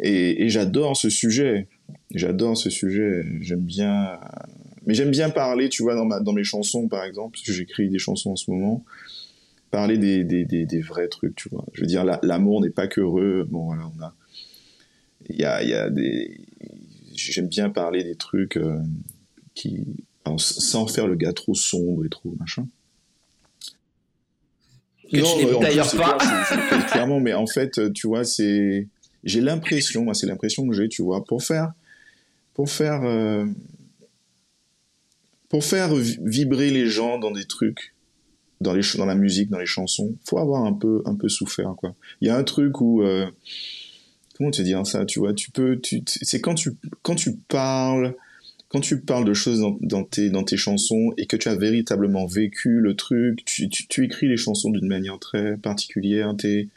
Et, 0.00 0.44
et 0.44 0.48
j'adore 0.50 0.96
ce 0.96 1.08
sujet. 1.08 1.68
J'adore 2.14 2.56
ce 2.56 2.70
sujet. 2.70 3.24
J'aime 3.40 3.60
bien, 3.60 4.20
mais 4.86 4.94
j'aime 4.94 5.10
bien 5.10 5.30
parler, 5.30 5.68
tu 5.68 5.82
vois, 5.82 5.96
dans, 5.96 6.04
ma, 6.04 6.20
dans 6.20 6.32
mes 6.32 6.44
chansons, 6.44 6.88
par 6.88 7.04
exemple, 7.04 7.32
parce 7.32 7.46
que 7.46 7.52
j'écris 7.52 7.88
des 7.88 7.98
chansons 7.98 8.30
en 8.30 8.36
ce 8.36 8.50
moment, 8.50 8.84
parler 9.70 9.98
des, 9.98 10.22
des, 10.22 10.44
des, 10.44 10.64
des 10.64 10.80
vrais 10.80 11.08
trucs, 11.08 11.34
tu 11.34 11.48
vois. 11.48 11.64
Je 11.72 11.80
veux 11.80 11.86
dire, 11.86 12.04
l'amour 12.22 12.60
n'est 12.60 12.70
pas 12.70 12.86
qu'heureux. 12.86 13.46
Bon, 13.50 13.66
voilà, 13.66 13.90
on 13.98 14.02
a, 14.02 14.14
il 15.28 15.36
y 15.36 15.44
a, 15.44 15.62
y 15.64 15.74
a 15.74 15.90
des, 15.90 16.40
j'aime 17.14 17.48
bien 17.48 17.68
parler 17.70 18.04
des 18.04 18.14
trucs 18.14 18.56
euh, 18.56 18.78
qui, 19.54 20.04
sans 20.38 20.86
faire 20.86 21.08
le 21.08 21.16
gars 21.16 21.32
trop 21.32 21.54
sombre 21.54 22.04
et 22.04 22.08
trop 22.08 22.34
machin. 22.38 22.66
Que 25.10 25.18
non, 25.18 25.60
d'ailleurs 25.60 25.90
pas. 25.96 26.18
clairement, 26.90 27.20
mais 27.20 27.34
en 27.34 27.46
fait, 27.46 27.92
tu 27.92 28.06
vois, 28.06 28.24
c'est, 28.24 28.88
j'ai 29.24 29.40
l'impression, 29.40 30.04
moi, 30.04 30.14
c'est 30.14 30.26
l'impression 30.26 30.66
que 30.66 30.74
j'ai, 30.74 30.88
tu 30.88 31.02
vois, 31.02 31.24
pour 31.24 31.42
faire 31.42 31.72
pour 32.54 32.70
faire 32.70 33.02
euh, 33.04 33.46
pour 35.48 35.64
faire 35.64 35.94
vibrer 35.94 36.70
les 36.70 36.86
gens 36.86 37.18
dans 37.18 37.32
des 37.32 37.44
trucs 37.44 37.94
dans 38.60 38.72
les 38.72 38.82
dans 38.96 39.06
la 39.06 39.16
musique 39.16 39.50
dans 39.50 39.58
les 39.58 39.66
chansons 39.66 40.14
faut 40.24 40.38
avoir 40.38 40.64
un 40.64 40.72
peu 40.72 41.02
un 41.04 41.16
peu 41.16 41.28
souffert 41.28 41.74
quoi. 41.76 41.94
Il 42.20 42.28
y 42.28 42.30
a 42.30 42.36
un 42.36 42.44
truc 42.44 42.80
où 42.80 43.02
euh, 43.02 43.26
comment 44.36 44.50
te 44.50 44.62
dire 44.62 44.86
ça 44.86 45.04
tu 45.04 45.18
vois 45.18 45.34
tu 45.34 45.50
peux 45.50 45.80
c'est 46.06 46.40
quand 46.40 46.54
tu 46.54 46.72
quand 47.02 47.16
tu 47.16 47.36
parles 47.36 48.14
quand 48.68 48.80
tu 48.80 49.00
parles 49.00 49.24
de 49.24 49.34
choses 49.34 49.64
dans, 49.80 50.02
tes 50.02 50.30
dans 50.30 50.42
tes 50.42 50.56
chansons 50.56 51.12
et 51.16 51.26
que 51.26 51.36
tu 51.36 51.48
as 51.48 51.54
véritablement 51.54 52.26
vécu 52.26 52.80
le 52.80 52.94
truc 52.94 53.44
tu, 53.44 54.04
écris 54.04 54.28
les 54.28 54.36
chansons 54.36 54.70
d'une 54.70 54.88
manière 54.88 55.18
très 55.18 55.56
particulière 55.56 56.34
t'es 56.36 56.68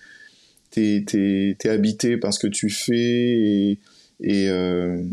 t'es 0.71 1.69
habité 1.69 2.17
par 2.17 2.33
ce 2.33 2.39
que 2.39 2.47
tu 2.47 2.69
fais 2.69 2.93
et 2.93 3.79
et, 4.19 4.49
euh, 4.49 5.03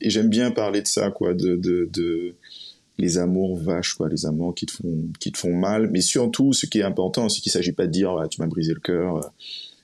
et 0.00 0.10
j'aime 0.10 0.28
bien 0.28 0.50
parler 0.50 0.82
de 0.82 0.86
ça, 0.86 1.10
quoi, 1.10 1.34
de, 1.34 1.56
de, 1.56 1.88
de, 1.92 2.34
les 2.98 3.18
amours 3.18 3.56
vaches, 3.56 3.94
quoi, 3.94 4.08
les 4.08 4.26
amours 4.26 4.54
qui 4.54 4.66
te 4.66 4.72
font, 4.72 5.08
qui 5.18 5.32
te 5.32 5.38
font 5.38 5.54
mal. 5.54 5.90
Mais 5.90 6.00
surtout, 6.00 6.52
ce 6.52 6.66
qui 6.66 6.78
est 6.78 6.84
important, 6.84 7.28
c'est 7.28 7.40
qu'il 7.40 7.52
s'agit 7.52 7.72
pas 7.72 7.86
de 7.86 7.92
dire, 7.92 8.16
ah, 8.16 8.28
tu 8.28 8.40
m'as 8.40 8.46
brisé 8.46 8.72
le 8.74 8.80
cœur, 8.80 9.16
euh, 9.16 9.28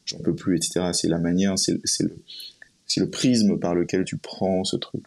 j'en 0.04 0.18
peux 0.18 0.34
plus, 0.34 0.56
etc. 0.56 0.90
C'est 0.92 1.08
la 1.08 1.18
manière, 1.18 1.58
c'est 1.58 1.72
le, 2.00 2.16
le 2.98 3.10
prisme 3.10 3.58
par 3.58 3.74
lequel 3.74 4.04
tu 4.04 4.16
prends 4.16 4.64
ce 4.64 4.76
truc, 4.76 5.04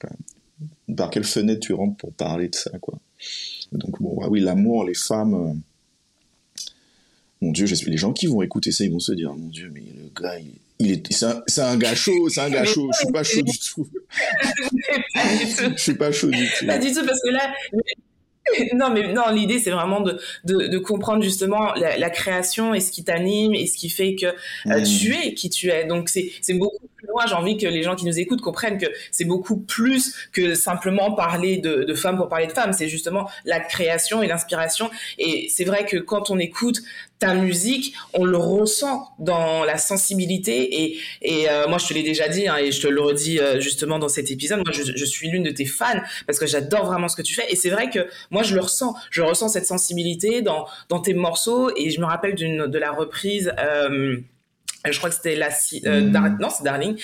par 0.95 1.09
quelle 1.09 1.23
fenêtre 1.23 1.61
tu 1.61 1.73
rentres 1.73 1.97
pour 1.97 2.13
parler 2.13 2.49
de 2.49 2.55
ça, 2.55 2.71
quoi. 2.79 2.99
Donc 3.71 4.01
bon, 4.01 4.25
oui, 4.29 4.39
l'amour, 4.39 4.83
les 4.83 4.95
femmes. 4.95 5.61
mon 7.41 7.51
Dieu, 7.51 7.67
les 7.87 7.97
gens 7.97 8.13
qui 8.13 8.25
vont 8.25 8.41
écouter 8.41 8.71
ça, 8.71 8.83
ils 8.83 8.91
vont 8.91 8.99
se 8.99 9.11
dire, 9.11 9.33
mon 9.33 9.49
Dieu, 9.49 9.69
mais 9.73 9.81
le 9.81 10.09
gars, 10.19 10.39
il, 10.39 10.51
c'est 10.79 11.25
un, 11.25 11.43
c'est 11.47 11.61
un 11.61 11.77
gars 11.77 11.95
chaud, 11.95 12.29
c'est 12.29 12.41
un 12.41 12.49
gars 12.49 12.63
chaud. 12.63 12.89
Je 12.93 12.97
suis 12.99 13.11
pas 13.11 13.23
chaud 13.23 13.41
du 13.41 13.59
tout. 13.59 13.87
Je 15.75 15.81
suis 15.81 15.95
pas 15.95 16.11
chaud 16.11 16.29
du 16.29 16.49
tout. 16.57 16.65
Pas 16.65 16.77
du 16.77 16.93
tout, 16.93 17.05
parce 17.05 17.21
que 17.21 17.29
là, 17.29 17.53
non, 18.73 18.89
mais 18.89 19.13
non, 19.13 19.29
l'idée, 19.31 19.59
c'est 19.59 19.71
vraiment 19.71 20.01
de, 20.01 20.19
de, 20.45 20.67
de, 20.67 20.77
comprendre 20.77 21.21
justement 21.23 21.73
la, 21.73 21.97
la, 21.97 22.09
création 22.09 22.73
et 22.73 22.79
ce 22.79 22.91
qui 22.91 23.03
t'anime 23.03 23.53
et 23.53 23.67
ce 23.67 23.77
qui 23.77 23.89
fait 23.89 24.15
que 24.15 24.25
euh, 24.25 24.79
mmh. 24.81 24.83
tu 24.83 25.15
es 25.15 25.33
qui 25.33 25.49
tu 25.49 25.69
es. 25.69 25.85
Donc, 25.85 26.09
c'est 26.09 26.53
beaucoup 26.53 26.87
loin. 27.09 27.25
J'ai 27.27 27.35
envie 27.35 27.57
que 27.57 27.67
les 27.67 27.83
gens 27.83 27.95
qui 27.95 28.05
nous 28.05 28.19
écoutent 28.19 28.41
comprennent 28.41 28.77
que 28.77 28.87
c'est 29.11 29.25
beaucoup 29.25 29.57
plus 29.57 30.15
que 30.31 30.55
simplement 30.55 31.13
parler 31.13 31.57
de, 31.57 31.93
femmes 31.93 32.17
pour 32.17 32.29
parler 32.29 32.47
de 32.47 32.51
femmes. 32.51 32.73
C'est 32.73 32.87
justement 32.87 33.29
la 33.45 33.59
création 33.59 34.21
et 34.23 34.27
l'inspiration. 34.27 34.89
Et 35.17 35.47
c'est 35.49 35.65
vrai 35.65 35.85
que 35.85 35.97
quand 35.97 36.29
on 36.29 36.39
écoute 36.39 36.79
ta 37.19 37.33
musique, 37.33 37.93
on 38.13 38.23
le 38.23 38.37
ressent 38.37 39.09
dans 39.19 39.65
la 39.65 39.77
sensibilité 39.77 40.83
et, 40.83 40.99
et 41.21 41.49
euh, 41.49 41.67
moi 41.67 41.77
je 41.77 41.85
te 41.85 41.93
l'ai 41.93 42.01
déjà 42.01 42.29
dit 42.29 42.47
hein, 42.47 42.55
et 42.55 42.71
je 42.71 42.81
te 42.81 42.87
le 42.87 43.01
redis 43.01 43.39
euh, 43.39 43.59
justement 43.59 43.99
dans 43.99 44.07
cet 44.07 44.31
épisode, 44.31 44.61
moi 44.65 44.73
je, 44.73 44.83
je 44.95 45.05
suis 45.05 45.29
l'une 45.29 45.43
de 45.43 45.51
tes 45.51 45.65
fans 45.65 45.99
parce 46.27 46.39
que 46.39 46.47
j'adore 46.47 46.85
vraiment 46.85 47.09
ce 47.09 47.17
que 47.17 47.21
tu 47.21 47.33
fais 47.33 47.51
et 47.51 47.57
c'est 47.57 47.71
vrai 47.71 47.89
que 47.89 48.07
moi 48.31 48.43
je 48.43 48.55
le 48.55 48.61
ressens, 48.61 48.95
je 49.11 49.21
ressens 49.21 49.49
cette 49.49 49.65
sensibilité 49.65 50.41
dans, 50.41 50.65
dans 50.87 51.01
tes 51.01 51.13
morceaux 51.13 51.69
et 51.75 51.89
je 51.89 51.99
me 51.99 52.05
rappelle 52.05 52.35
de 52.35 52.77
la 52.79 52.91
reprise 52.91 53.51
euh, 53.59 54.17
je 54.85 54.97
crois 54.97 55.09
que 55.09 55.15
c'était 55.15 55.35
la 55.35 55.49
euh, 55.85 56.01
mm. 56.01 56.37
non 56.39 56.49
c'est 56.49 56.63
Darling 56.63 56.97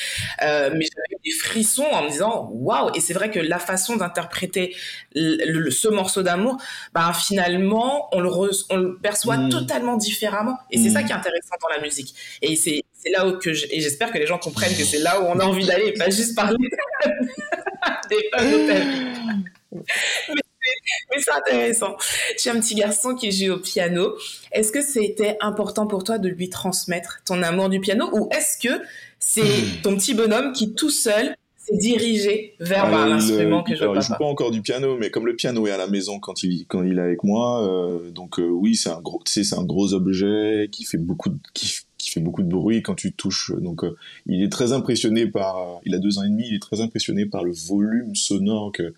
euh, 0.44 0.70
mais 0.74 0.86
j'avais 0.86 1.22
des 1.24 1.32
frissons 1.32 1.86
en 1.92 2.04
me 2.04 2.10
disant 2.10 2.50
waouh 2.54 2.92
et 2.96 3.00
c'est 3.00 3.14
vrai 3.14 3.32
que 3.32 3.40
la 3.40 3.60
façon 3.60 3.98
d'interpréter 3.98 4.76
ce 5.14 5.88
morceau 5.90 6.24
d'amour 6.24 6.58
bah 6.94 7.12
finalement 7.14 8.10
on 8.14 8.22
le 8.22 8.30
on 8.70 8.78
le 8.78 8.98
perçoit 8.98 9.38
mm. 9.38 9.50
totalement 9.50 9.98
différemment 9.98 10.58
et 10.72 10.78
c'est 10.78 10.90
ça 10.90 11.02
mm. 11.02 11.06
qui 11.06 11.12
est 11.12 11.16
intéressant 11.16 11.56
dans 11.62 11.76
la 11.76 11.82
musique 11.82 12.16
et 12.42 12.56
c'est 12.56 12.82
là 13.12 13.28
où 13.28 13.38
que 13.38 13.50
et 13.50 13.82
j'espère 13.82 14.12
que 14.12 14.18
les 14.18 14.26
gens 14.26 14.38
comprennent 14.38 14.76
que 14.76 14.84
c'est 14.84 15.00
là 15.00 15.22
où 15.22 15.26
on 15.26 15.40
a 15.40 15.44
envie 15.44 15.66
d'aller 15.66 15.94
pas 15.94 16.10
juste 16.10 16.36
parler 16.36 16.58
des 18.10 18.30
femmes 18.34 18.52
de 18.52 19.36
mais 20.30 20.42
c'est 21.18 21.32
intéressant. 21.32 21.96
Tu 22.38 22.50
as 22.50 22.54
un 22.54 22.60
petit 22.60 22.76
garçon 22.76 23.16
qui 23.16 23.32
joue 23.32 23.54
au 23.54 23.60
piano. 23.60 24.16
Est-ce 24.52 24.72
que 24.72 24.82
c'était 24.82 25.38
important 25.42 25.88
pour 25.88 26.04
toi 26.04 26.18
de 26.18 26.30
lui 26.30 26.50
transmettre 26.50 27.22
ton 27.26 27.42
amour 27.44 27.70
du 27.70 27.80
piano 27.80 28.10
ou 28.14 28.30
est-ce 28.32 28.58
que 28.58 28.82
c'est 29.20 29.42
hmm. 29.42 29.82
ton 29.84 29.96
petit 29.96 30.14
bonhomme 30.14 30.54
qui 30.54 30.74
tout 30.74 30.90
seul 30.90 31.36
s'est 31.66 31.78
dirigé 31.78 32.54
vers 32.60 32.90
l'instrument 32.90 33.64
que 33.64 33.76
je 33.76 33.84
ne 33.84 34.00
joue 34.00 34.14
pas? 34.20 34.26
encore 34.26 34.52
du 34.52 34.62
piano, 34.62 34.98
mais 34.98 35.10
comme 35.10 35.26
le 35.26 35.36
piano 35.36 35.66
est 35.68 35.72
à 35.72 35.78
la 35.78 35.88
maison 35.88 36.20
quand 36.20 36.44
il, 36.44 36.66
quand 36.68 36.84
il 36.84 36.98
est 36.98 37.02
avec 37.02 37.24
moi, 37.24 37.64
euh, 37.64 38.12
donc 38.12 38.40
euh, 38.40 38.48
oui, 38.48 38.76
c'est 38.76 38.90
un 38.90 39.02
gros, 39.02 39.22
c'est 39.26 39.54
un 39.54 39.64
gros 39.64 39.94
objet 39.94 40.70
qui 40.72 40.84
fait 40.84 40.98
beaucoup 40.98 41.30
de, 41.30 41.38
qui, 41.54 41.68
fait 42.12 42.20
beaucoup 42.20 42.44
de 42.44 42.50
bruit 42.50 42.84
quand 42.84 42.94
tu 42.94 43.14
touches. 43.14 43.52
Donc, 43.58 43.84
euh, 43.84 43.98
il 44.28 44.44
est 44.44 44.52
très 44.52 44.74
impressionné 44.74 45.26
par. 45.26 45.80
Il 45.86 45.96
a 45.96 45.98
deux 45.98 46.20
ans 46.20 46.24
et 46.24 46.30
demi. 46.30 46.44
Il 46.48 46.56
est 46.56 46.62
très 46.62 46.80
impressionné 46.80 47.26
par 47.26 47.44
le 47.44 47.52
volume 47.52 48.14
sonore 48.16 48.72
que 48.72 48.94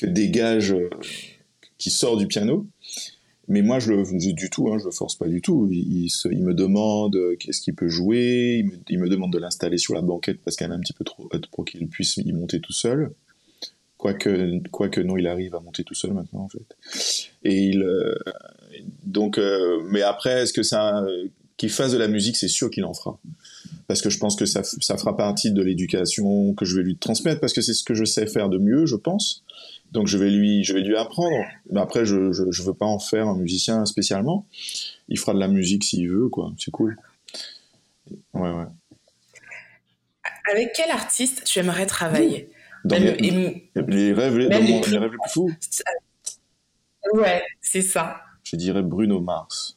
que 0.00 0.06
dégage, 0.06 0.72
euh, 0.72 0.88
qui 1.78 1.90
sort 1.90 2.16
du 2.16 2.26
piano. 2.26 2.66
Mais 3.48 3.62
moi, 3.62 3.80
je 3.80 3.92
le, 3.92 4.34
du 4.34 4.48
tout, 4.48 4.72
hein, 4.72 4.78
je 4.78 4.84
le 4.84 4.92
force 4.92 5.16
pas 5.16 5.26
du 5.26 5.42
tout. 5.42 5.68
Il, 5.70 6.06
il, 6.06 6.42
me 6.42 6.54
demande 6.54 7.16
euh, 7.16 7.36
qu'est-ce 7.38 7.60
qu'il 7.60 7.74
peut 7.74 7.88
jouer. 7.88 8.64
Il 8.88 8.98
me, 8.98 9.08
demande 9.08 9.32
de 9.32 9.38
l'installer 9.38 9.76
sur 9.76 9.94
la 9.94 10.02
banquette 10.02 10.40
parce 10.44 10.56
qu'elle 10.56 10.70
est 10.70 10.74
un 10.74 10.80
petit 10.80 10.92
peu 10.92 11.04
trop 11.04 11.28
haute 11.32 11.48
pour 11.48 11.64
qu'il 11.64 11.86
puisse 11.88 12.16
y 12.16 12.32
monter 12.32 12.60
tout 12.60 12.72
seul. 12.72 13.12
Quoique, 13.98 14.60
quoique 14.70 15.00
non, 15.00 15.16
il 15.18 15.26
arrive 15.26 15.54
à 15.54 15.60
monter 15.60 15.84
tout 15.84 15.94
seul 15.94 16.12
maintenant, 16.12 16.40
en 16.40 16.48
fait. 16.48 16.76
Et 17.42 17.66
il, 17.66 17.82
euh, 17.82 18.14
donc, 19.04 19.38
mais 19.90 20.00
après, 20.00 20.42
est-ce 20.42 20.54
que 20.54 20.62
ça, 20.62 21.04
qu'il 21.58 21.68
fasse 21.68 21.92
de 21.92 21.98
la 21.98 22.08
musique, 22.08 22.36
c'est 22.36 22.48
sûr 22.48 22.70
qu'il 22.70 22.84
en 22.84 22.94
fera. 22.94 23.18
Parce 23.88 24.00
que 24.00 24.08
je 24.08 24.18
pense 24.18 24.36
que 24.36 24.46
ça, 24.46 24.62
ça 24.62 24.96
fera 24.96 25.16
partie 25.16 25.52
de 25.52 25.60
l'éducation 25.60 26.54
que 26.54 26.64
je 26.64 26.76
vais 26.76 26.82
lui 26.82 26.96
transmettre, 26.96 27.40
parce 27.40 27.52
que 27.52 27.60
c'est 27.60 27.74
ce 27.74 27.84
que 27.84 27.94
je 27.94 28.04
sais 28.04 28.26
faire 28.26 28.48
de 28.48 28.56
mieux, 28.56 28.86
je 28.86 28.96
pense. 28.96 29.44
Donc 29.92 30.06
je 30.06 30.16
vais 30.18 30.30
lui, 30.30 30.64
je 30.64 30.72
vais 30.72 30.80
lui 30.80 30.96
apprendre. 30.96 31.44
Mais 31.70 31.80
après, 31.80 32.04
je, 32.04 32.32
je, 32.32 32.50
je 32.50 32.62
veux 32.62 32.74
pas 32.74 32.86
en 32.86 32.98
faire 32.98 33.26
un 33.26 33.36
musicien 33.36 33.84
spécialement. 33.86 34.46
Il 35.08 35.18
fera 35.18 35.34
de 35.34 35.40
la 35.40 35.48
musique 35.48 35.84
s'il 35.84 36.08
veut, 36.08 36.28
quoi. 36.28 36.52
C'est 36.58 36.70
cool. 36.70 36.96
Ouais, 38.34 38.50
ouais. 38.50 38.66
Avec 40.50 40.72
quel 40.74 40.90
artiste 40.90 41.44
tu 41.44 41.58
aimerais 41.58 41.86
travailler? 41.86 42.50
Dans 42.84 42.96
les, 42.96 43.10
rêves, 43.10 44.38
les, 44.38 44.48
dans 44.48 44.58
les, 44.58 44.98
rêves 44.98 45.12
les 45.12 45.18
plus 45.18 45.30
fous. 45.30 45.52
Ouais, 47.12 47.42
c'est 47.60 47.82
ça. 47.82 48.22
Je 48.42 48.56
dirais 48.56 48.82
Bruno 48.82 49.20
Mars. 49.20 49.76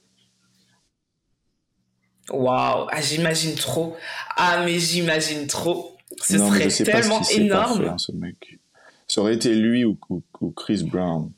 Waouh, 2.29 2.87
ah, 2.89 3.01
j'imagine 3.01 3.55
trop. 3.55 3.97
Ah, 4.37 4.63
mais 4.63 4.79
j'imagine 4.79 5.47
trop. 5.47 5.97
Ce 6.21 6.37
serait 6.37 6.69
tellement 6.69 7.21
énorme. 7.29 7.83
Faire, 7.83 7.99
ce 7.99 8.11
mec. 8.13 8.59
Ça 9.13 9.21
aurait 9.21 9.35
été 9.35 9.53
lui 9.53 9.85
ou, 9.85 9.95
Chris 10.55 10.83
Brown. 10.83 11.31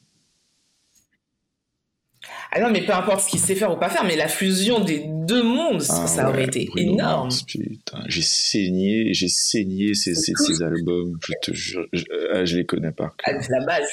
Ah 2.53 2.61
non, 2.61 2.69
mais 2.69 2.86
peu 2.86 2.93
importe 2.93 3.26
ce 3.26 3.30
qu'il 3.30 3.39
sait 3.41 3.53
faire 3.53 3.69
ou 3.69 3.76
pas 3.76 3.89
faire, 3.89 4.05
mais 4.05 4.15
la 4.15 4.30
fusion 4.30 4.80
des 4.80 5.03
deux 5.05 5.43
mondes, 5.43 5.82
ça 5.82 6.05
ah 6.19 6.30
aurait 6.30 6.45
été 6.45 6.69
énorme. 6.78 7.28
putain, 7.45 8.01
j'ai 8.07 8.21
saigné, 8.21 9.13
j'ai 9.13 9.28
saigné 9.28 9.93
ces, 9.93 10.15
ces, 10.15 10.32
ces, 10.38 10.63
albums. 10.63 11.19
Je 11.21 11.34
te 11.41 11.53
jure, 11.53 11.86
je, 11.91 12.05
ah, 12.32 12.43
les 12.43 12.65
connais 12.65 12.93
pas. 12.93 13.13
Ah, 13.26 13.32
c'est 13.41 13.51
la 13.51 13.65
base. 13.65 13.89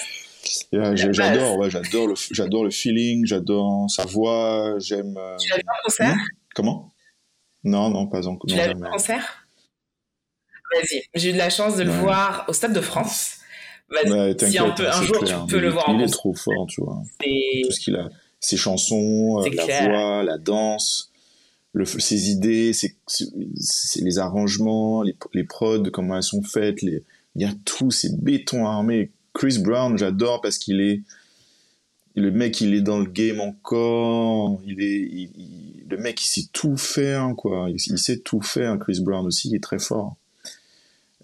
j'adore, 1.13 1.59
ouais, 1.59 1.69
j'adore 1.69 2.07
le, 2.07 2.15
j'adore 2.31 2.63
le 2.63 2.71
feeling, 2.71 3.27
j'adore 3.27 3.91
sa 3.91 4.05
voix, 4.05 4.77
j'aime. 4.79 5.17
Euh, 5.17 5.37
tu 5.39 5.51
l'as 5.51 5.57
vu 5.57 5.65
en 5.67 5.85
concert? 5.85 6.15
Hmm? 6.15 6.21
Comment? 6.55 6.93
Non, 7.65 7.91
non, 7.91 8.07
pas 8.07 8.29
encore. 8.29 8.49
Tu 8.49 8.55
l'as 8.55 8.73
vu 8.73 8.85
en 8.85 8.91
concert? 8.93 9.45
Vas-y, 10.73 11.03
j'ai 11.17 11.31
eu 11.31 11.33
de 11.33 11.39
la 11.39 11.51
chance 11.51 11.77
de 11.77 11.83
le 11.83 11.91
voir 11.91 12.45
au 12.47 12.53
Stade 12.53 12.75
de 12.75 12.81
France 12.81 13.41
si 14.39 14.59
un, 14.59 14.71
peu, 14.71 14.89
un 14.89 15.03
jour 15.03 15.25
tu 15.25 15.35
peux 15.49 15.61
le 15.61 15.69
voir 15.69 15.87
il 15.91 16.03
est 16.03 16.07
trop 16.13 16.35
fort, 16.35 16.67
tu 16.69 16.81
vois. 16.81 17.03
Tout 17.21 17.71
ce 17.71 17.81
qu'il 17.81 17.97
a, 17.97 18.09
ses 18.41 18.57
chansons, 18.57 19.41
euh, 19.41 19.49
la 19.55 19.89
voix, 19.89 20.23
la 20.23 20.39
danse, 20.39 21.11
le, 21.73 21.85
ses 21.85 22.31
idées, 22.31 22.73
ses, 22.73 22.97
les 24.01 24.19
arrangements, 24.19 25.03
les, 25.03 25.17
les 25.33 25.45
prods, 25.45 25.91
comment 25.93 26.17
elles 26.17 26.23
sont 26.23 26.43
faites, 26.43 26.83
les, 26.83 27.03
il 27.37 27.43
y 27.43 27.45
a 27.45 27.53
tout, 27.65 27.91
c'est 27.91 28.21
béton 28.21 28.67
armé. 28.67 29.11
Chris 29.33 29.59
Brown, 29.59 29.97
j'adore 29.97 30.41
parce 30.43 30.59
qu'il 30.59 30.81
est, 30.81 31.01
le 32.15 32.31
mec, 32.31 32.61
il 32.61 32.75
est 32.75 32.83
dans 32.83 32.99
le 32.99 33.07
game 33.07 33.41
encore, 33.41 34.61
il 34.67 34.83
est, 34.83 35.31
le 35.89 35.97
mec, 35.97 36.23
il 36.23 36.27
sait 36.27 36.49
tout 36.53 36.77
faire, 36.77 37.33
quoi. 37.37 37.69
Il, 37.71 37.77
il, 37.77 37.99
sait 37.99 38.19
tout 38.19 38.43
faire. 38.43 38.79
Chris 38.79 39.01
Brown 39.01 39.27
aussi, 39.27 39.49
il 39.49 39.57
est 39.57 39.63
très 39.63 39.79
fort. 39.79 40.17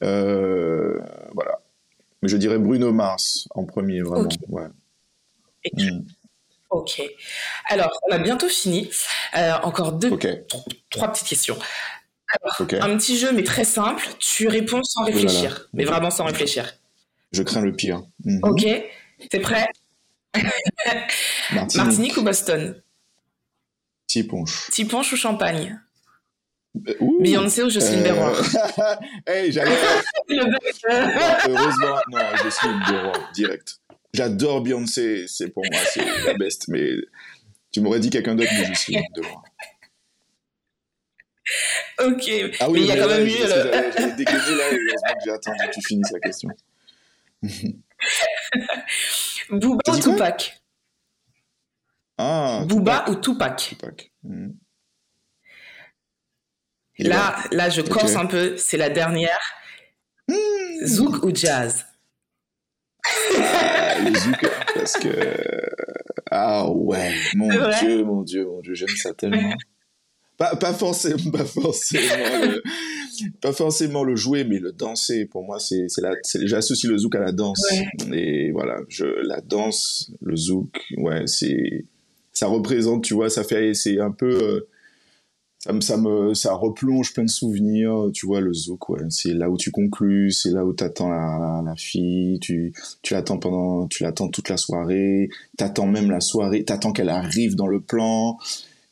Euh, 0.02 0.98
voilà. 1.34 1.60
Mais 2.22 2.28
je 2.28 2.36
dirais 2.36 2.58
Bruno 2.58 2.92
Mars 2.92 3.48
en 3.50 3.64
premier, 3.64 4.02
vraiment. 4.02 4.28
Ouais. 4.48 4.66
Mm. 5.74 6.00
Ok. 6.70 7.02
Alors, 7.68 7.90
on 8.08 8.12
a 8.12 8.18
bientôt 8.18 8.48
fini. 8.48 8.90
Euh, 9.36 9.54
encore 9.62 9.92
deux, 9.92 10.16
trois 10.90 11.12
petites 11.12 11.28
questions. 11.28 11.58
Alors, 12.42 12.84
un 12.84 12.96
petit 12.98 13.16
jeu, 13.16 13.32
mais 13.32 13.42
très 13.42 13.64
simple. 13.64 14.06
Tu 14.18 14.48
réponds 14.48 14.82
sans 14.84 15.04
réfléchir, 15.04 15.68
mais 15.72 15.84
vraiment 15.84 16.10
sans 16.10 16.24
réfléchir. 16.24 16.74
Je 17.32 17.42
crains 17.42 17.62
le 17.62 17.74
pire. 17.74 18.02
Mhm. 18.24 18.40
Ok. 18.42 18.66
T'es 19.30 19.40
prêt? 19.40 19.66
Martinique. 21.52 21.76
Martinique. 21.76 22.16
ou 22.16 22.22
Boston? 22.22 22.82
Tiponche. 24.06 24.70
Tiponche 24.70 25.12
ou 25.12 25.16
Champagne? 25.16 25.80
Ouh, 27.00 27.22
Beyoncé 27.22 27.62
ou 27.62 27.70
Jocelyne 27.70 28.06
euh... 28.06 28.94
hey, 29.26 29.50
j'allais. 29.50 29.76
Heureusement, 30.28 31.98
non, 32.10 32.36
Jocelyne 32.42 32.80
Bérois, 32.88 33.30
direct. 33.34 33.80
J'adore 34.14 34.60
Beyoncé, 34.62 35.26
c'est 35.26 35.48
pour 35.48 35.64
moi, 35.70 35.80
c'est 35.92 36.04
la 36.26 36.34
best, 36.34 36.68
mais 36.68 36.90
tu 37.72 37.80
m'aurais 37.80 38.00
dit 38.00 38.10
quelqu'un 38.10 38.34
d'autre, 38.34 38.50
mais 38.58 38.66
Jocelyne 38.66 39.02
Bérois. 39.14 39.42
Ok, 42.00 42.30
ah 42.60 42.70
oui, 42.70 42.80
mais 42.80 42.80
il 42.80 42.86
y 42.86 42.92
a 42.92 42.96
quand 42.98 43.08
même 43.08 43.26
eu. 43.26 43.30
J'avais 43.30 44.12
dégagé 44.12 44.54
là, 44.54 44.64
heureusement 44.70 45.14
que 45.14 45.24
j'ai 45.24 45.30
attendu 45.30 45.58
que 45.66 45.74
tu 45.74 45.80
finisses 45.86 46.12
la 46.12 46.20
question. 46.20 46.50
Booba 49.50 49.82
ou 49.88 49.98
Tupac? 49.98 50.62
Ah. 52.18 52.64
Booba 52.66 53.08
ou 53.08 53.14
Tupac? 53.16 53.56
Tupac. 53.56 54.12
Hmm. 54.22 54.50
Là, 56.98 57.36
là, 57.52 57.70
je 57.70 57.80
corse 57.80 58.16
un 58.16 58.26
peu. 58.26 58.56
C'est 58.56 58.76
la 58.76 58.90
dernière. 58.90 59.38
Mmh. 60.28 60.86
Zouk 60.86 61.24
ou 61.24 61.34
jazz? 61.34 61.84
Ah, 63.36 63.94
Le 64.00 64.14
zouk, 64.14 64.50
parce 64.74 64.92
que 64.94 65.08
ah 66.30 66.70
ouais, 66.70 67.14
mon 67.34 67.48
dieu, 67.48 68.04
mon 68.04 68.22
dieu, 68.22 68.44
mon 68.44 68.60
dieu, 68.60 68.74
j'aime 68.74 68.88
ça 68.88 69.14
tellement. 69.14 69.54
Pas, 70.36 70.54
pas 70.56 70.72
forcément, 70.72 71.30
pas 71.32 71.44
forcément, 71.44 72.02
le, 72.42 72.62
pas 73.40 73.52
forcément 73.52 74.04
le 74.04 74.14
jouer, 74.14 74.44
mais 74.44 74.58
le 74.58 74.72
danser. 74.72 75.24
Pour 75.24 75.44
moi, 75.44 75.58
c'est, 75.58 75.86
c'est 75.88 76.02
la, 76.02 76.12
j'associe 76.44 76.90
le 76.90 76.98
zouk 76.98 77.14
à 77.16 77.20
la 77.20 77.32
danse. 77.32 77.60
Et 78.12 78.52
voilà, 78.52 78.76
je, 78.88 79.04
la 79.04 79.40
danse, 79.40 80.12
le 80.20 80.36
zouk, 80.36 80.78
ouais, 80.98 81.26
c'est, 81.26 81.86
ça 82.32 82.46
représente, 82.46 83.04
tu 83.04 83.14
vois, 83.14 83.30
ça 83.30 83.42
fait, 83.42 83.74
c'est 83.74 83.98
un 83.98 84.12
peu, 84.12 84.38
euh, 84.42 84.68
ça 85.68 85.80
ça 85.80 85.96
me, 85.96 86.34
ça 86.34 86.54
replonge 86.54 87.12
plein 87.12 87.24
de 87.24 87.30
souvenirs, 87.30 88.10
tu 88.12 88.26
vois, 88.26 88.40
le 88.40 88.52
ouais. 88.52 89.00
C'est 89.10 89.34
là 89.34 89.50
où 89.50 89.56
tu 89.56 89.70
conclus, 89.70 90.32
c'est 90.32 90.50
là 90.50 90.64
où 90.64 90.72
t'attends 90.72 91.08
la, 91.08 91.62
la, 91.64 91.76
fille, 91.76 92.38
tu, 92.40 92.72
tu 93.02 93.14
l'attends 93.14 93.38
pendant, 93.38 93.86
tu 93.86 94.02
l'attends 94.02 94.28
toute 94.28 94.48
la 94.48 94.56
soirée, 94.56 95.30
t'attends 95.56 95.86
même 95.86 96.10
la 96.10 96.20
soirée, 96.20 96.64
t'attends 96.64 96.92
qu'elle 96.92 97.08
arrive 97.08 97.54
dans 97.54 97.66
le 97.66 97.80
plan, 97.80 98.38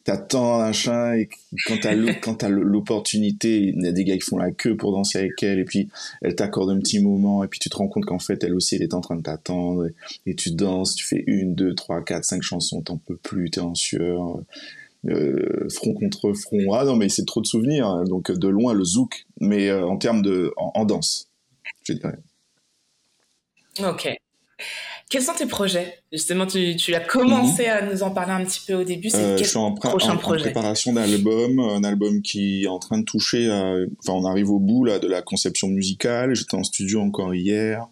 t'attends 0.04 0.58
machin, 0.58 1.14
et 1.14 1.28
quand 1.66 1.78
t'as 1.82 1.94
quand 2.14 2.36
t'as 2.36 2.48
l'opportunité, 2.48 3.74
il 3.76 3.84
y 3.84 3.88
a 3.88 3.92
des 3.92 4.04
gars 4.04 4.16
qui 4.16 4.20
font 4.20 4.38
la 4.38 4.52
queue 4.52 4.76
pour 4.76 4.92
danser 4.92 5.18
avec 5.18 5.42
elle, 5.42 5.58
et 5.58 5.64
puis 5.64 5.88
elle 6.22 6.34
t'accorde 6.34 6.70
un 6.70 6.78
petit 6.78 7.00
moment, 7.00 7.42
et 7.42 7.48
puis 7.48 7.58
tu 7.58 7.68
te 7.68 7.76
rends 7.76 7.88
compte 7.88 8.06
qu'en 8.06 8.20
fait, 8.20 8.42
elle 8.44 8.54
aussi, 8.54 8.76
elle 8.76 8.82
est 8.82 8.94
en 8.94 9.00
train 9.00 9.16
de 9.16 9.22
t'attendre, 9.22 9.88
et, 10.26 10.34
tu 10.34 10.52
danses, 10.52 10.94
tu 10.94 11.04
fais 11.04 11.24
une, 11.26 11.54
deux, 11.54 11.74
trois, 11.74 12.02
quatre, 12.02 12.24
cinq 12.24 12.42
chansons, 12.42 12.82
t'en 12.82 12.98
peux 12.98 13.16
plus, 13.16 13.50
t'es 13.50 13.60
en 13.60 13.74
sueur, 13.74 14.40
euh, 15.08 15.68
front 15.70 15.94
contre 15.94 16.32
front. 16.32 16.72
Ah 16.72 16.84
non, 16.84 16.96
mais 16.96 17.08
c'est 17.08 17.24
trop 17.24 17.40
de 17.40 17.46
souvenirs. 17.46 17.86
Hein. 17.86 18.04
Donc 18.04 18.30
de 18.30 18.48
loin 18.48 18.74
le 18.74 18.84
zouk, 18.84 19.26
mais 19.40 19.68
euh, 19.68 19.86
en 19.86 19.96
termes 19.96 20.22
de 20.22 20.52
en, 20.56 20.84
danse, 20.84 21.30
je 21.82 21.94
dirais. 21.94 22.18
Ok. 23.80 24.08
Quels 25.08 25.22
sont 25.22 25.34
tes 25.34 25.46
projets? 25.46 26.00
Justement, 26.10 26.46
tu, 26.46 26.74
tu 26.74 26.92
as 26.94 27.00
commencé 27.00 27.64
mhm. 27.64 27.70
à 27.70 27.82
nous 27.82 28.02
en 28.02 28.10
parler 28.10 28.32
un 28.32 28.44
petit 28.44 28.60
peu 28.66 28.74
au 28.74 28.82
début. 28.82 29.08
C'est 29.08 29.18
euh, 29.18 29.38
je 29.38 29.44
suis 29.44 29.56
en, 29.56 29.66
en, 29.66 29.74
préparation 29.74 30.92
d'album, 30.92 31.60
un 31.60 31.84
album 31.84 32.22
qui 32.22 32.64
est 32.64 32.68
en 32.68 32.80
train 32.80 32.98
de 32.98 33.04
toucher. 33.04 33.48
Enfin, 33.48 34.14
on 34.14 34.24
arrive 34.24 34.50
au 34.50 34.58
bout 34.58 34.84
là 34.84 34.98
de 34.98 35.06
la 35.06 35.22
conception 35.22 35.68
musicale. 35.68 36.34
J'étais 36.34 36.56
en 36.56 36.64
studio 36.64 37.00
encore 37.00 37.34
hier 37.34 37.86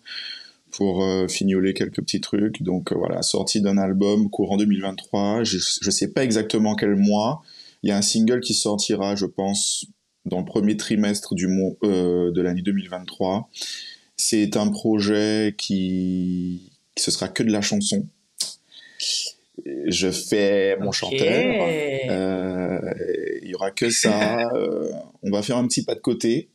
pour 0.77 1.05
euh, 1.05 1.29
fignoler 1.29 1.73
quelques 1.73 2.01
petits 2.01 2.21
trucs. 2.21 2.63
Donc 2.63 2.93
euh, 2.93 2.97
voilà, 2.97 3.23
sortie 3.23 3.61
d'un 3.61 3.79
album 3.79 4.29
courant 4.29 4.57
2023. 4.57 5.45
Je 5.45 5.57
ne 5.57 5.91
sais 5.91 6.09
pas 6.09 6.25
exactement 6.25 6.75
quel 6.75 6.97
mois. 6.97 7.43
Il 7.83 7.91
y 7.91 7.93
a 7.93 7.97
un 7.97 8.03
single 8.03 8.41
qui 8.41 8.55
sortira, 8.55 9.15
je 9.15 9.27
pense, 9.27 9.87
dans 10.25 10.39
le 10.39 10.45
premier 10.45 10.77
trimestre 10.77 11.35
du 11.35 11.47
mois, 11.47 11.73
euh, 11.85 12.33
de 12.33 12.41
l'année 12.43 12.63
2023. 12.63 13.49
C'est 14.17 14.57
un 14.57 14.69
projet 14.69 15.55
qui, 15.57 16.73
ce 16.97 17.11
sera 17.11 17.29
que 17.29 17.43
de 17.43 17.53
la 17.53 17.61
chanson. 17.61 18.07
Je 19.87 20.11
fais 20.11 20.77
mon 20.81 20.93
chanteur. 20.93 21.69
Il 23.43 23.49
y 23.49 23.55
aura 23.55 23.71
que 23.71 23.91
ça. 23.91 24.51
on 25.23 25.31
va 25.31 25.43
faire 25.43 25.57
un 25.57 25.67
petit 25.69 25.85
pas 25.85 25.95
de 25.95 26.01
côté 26.01 26.49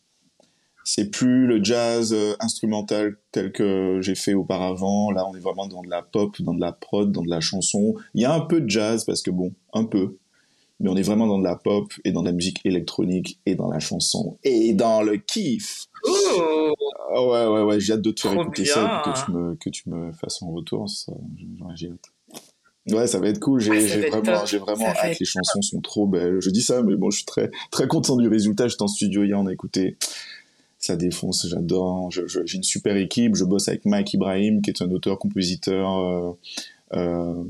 c'est 0.84 1.10
plus 1.12 1.46
le 1.46 1.64
jazz 1.64 2.14
euh, 2.14 2.36
instrumental 2.40 3.18
tel 3.32 3.52
que 3.52 4.00
j'ai 4.02 4.16
fait 4.16 4.34
auparavant. 4.34 5.12
Là, 5.12 5.28
on 5.28 5.36
est 5.36 5.40
vraiment 5.40 5.68
dans 5.68 5.82
de 5.82 5.90
la 5.90 6.02
pop, 6.02 6.42
dans 6.42 6.54
de 6.54 6.62
la 6.62 6.72
prod, 6.72 7.12
dans 7.12 7.24
de 7.24 7.30
la 7.30 7.42
chanson. 7.42 7.96
Il 8.14 8.22
y 8.22 8.26
a 8.26 8.34
un 8.34 8.42
peu 8.42 8.62
de 8.62 8.70
jazz 8.70 9.06
parce 9.06 9.22
que 9.22 9.32
bon, 9.32 9.54
un 9.74 9.86
peu. 9.86 10.18
Mais 10.80 10.90
on 10.90 10.96
est 10.96 11.04
vraiment 11.04 11.28
dans 11.28 11.40
de 11.40 11.44
la 11.44 11.58
pop 11.58 11.92
et 12.06 12.12
dans 12.12 12.22
de 12.22 12.28
la 12.28 12.32
musique 12.32 12.62
électronique 12.66 13.40
et 13.46 13.56
dans 13.56 13.70
la 13.70 13.80
chanson 13.80 14.38
et 14.44 14.74
dans 14.74 15.02
le 15.02 15.18
kiff. 15.18 15.88
Ah 17.14 17.22
ouais, 17.22 17.48
ouais, 17.48 17.64
ouais, 17.64 17.80
j'ai 17.82 17.94
hâte 17.94 18.02
de 18.02 18.12
te 18.12 18.22
faire 18.22 18.34
écouter 18.34 18.64
ça 18.66 19.04
et 19.06 19.10
que 19.10 19.26
tu 19.26 19.32
me, 19.32 19.56
que 19.56 19.70
tu 19.70 19.90
me 19.90 20.14
fasses 20.14 20.42
un 20.42 20.48
retour. 20.48 20.86
j'ai 21.76 21.90
hâte. 21.90 22.94
Ouais, 22.94 23.08
ça 23.08 23.20
va 23.20 23.28
être 23.28 23.40
cool. 23.40 23.60
J'ai 23.60 24.10
vraiment, 24.10 24.46
j'ai 24.46 24.58
vraiment 24.58 24.88
hâte. 24.88 25.20
Les 25.20 25.26
chansons 25.26 25.62
sont 25.62 25.82
trop 25.82 26.08
belles. 26.08 26.38
Je 26.40 26.50
dis 26.50 26.62
ça, 26.62 26.82
mais 26.82 26.96
bon, 26.96 27.10
je 27.10 27.18
suis 27.18 27.26
très, 27.26 27.52
très 27.72 27.88
content 27.88 28.16
du 28.16 28.28
résultat. 28.28 28.68
J'étais 28.68 28.82
en 28.82 28.88
studio 28.88 29.24
hier, 29.24 29.38
on 29.38 29.48
a 29.48 29.54
écouté 29.54 29.98
ça 30.90 30.96
défonce, 30.96 31.48
j'adore. 31.48 32.10
J'ai 32.12 32.58
une 32.58 32.64
super 32.64 32.98
équipe, 32.98 33.36
je 33.36 33.44
bosse 33.44 33.68
avec 33.68 33.86
Mike 33.86 34.16
Ibrahim, 34.16 34.64
qui 34.64 34.72
est 34.72 34.82
un 34.82 34.90
auteur-compositeur 34.90 36.00
euh, 36.00 36.32
euh, 36.94 37.44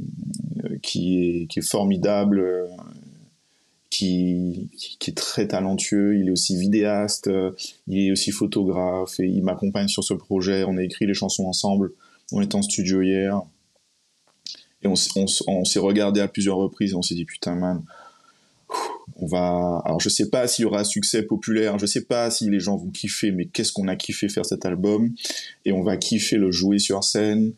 qui, 0.81 1.47
est, 1.55 1.61
formidable, 1.61 2.39
euh, 2.41 2.67
qui, 3.89 4.69
est 5.07 5.17
très 5.17 5.47
talentueux. 5.47 6.17
Il 6.17 6.27
est 6.27 6.31
aussi 6.31 6.57
vidéaste, 6.57 7.29
il 7.87 8.07
est 8.07 8.11
aussi 8.11 8.31
photographe 8.31 9.19
il 9.19 9.41
m'accompagne 9.41 9.87
sur 9.87 10.03
ce 10.03 10.13
projet. 10.13 10.65
On 10.65 10.75
a 10.75 10.83
écrit 10.83 11.05
les 11.05 11.13
chansons 11.13 11.45
ensemble. 11.45 11.93
On 12.33 12.41
était 12.41 12.55
en 12.55 12.61
studio 12.61 13.01
hier 13.01 13.41
et 14.81 14.87
on, 14.87 14.95
on, 15.15 15.25
on 15.47 15.63
s'est 15.63 15.79
regardé 15.79 16.19
à 16.19 16.27
plusieurs 16.27 16.57
reprises 16.57 16.91
et 16.91 16.95
on 16.95 17.01
s'est 17.01 17.15
dit 17.15 17.25
putain 17.25 17.55
man 17.55 17.83
on 19.21 19.25
va 19.25 19.81
alors 19.85 19.99
je 19.99 20.09
sais 20.09 20.29
pas 20.29 20.47
s'il 20.47 20.63
y 20.63 20.65
aura 20.65 20.81
un 20.81 20.85
succès 20.85 21.23
populaire 21.23 21.77
je 21.77 21.85
sais 21.85 22.05
pas 22.05 22.29
si 22.31 22.49
les 22.49 22.59
gens 22.59 22.77
vont 22.77 22.89
kiffer 22.89 23.31
mais 23.31 23.45
qu'est-ce 23.45 23.73
qu'on 23.73 23.87
a 23.87 23.95
kiffé 23.95 24.29
faire 24.29 24.45
cet 24.45 24.65
album? 24.65 25.13
Et 25.65 25.71
on 25.71 25.83
va 25.83 25.97
kiffer 25.97 26.37
le 26.37 26.51
jouer 26.51 26.79
sur 26.79 27.03
scène. 27.03 27.53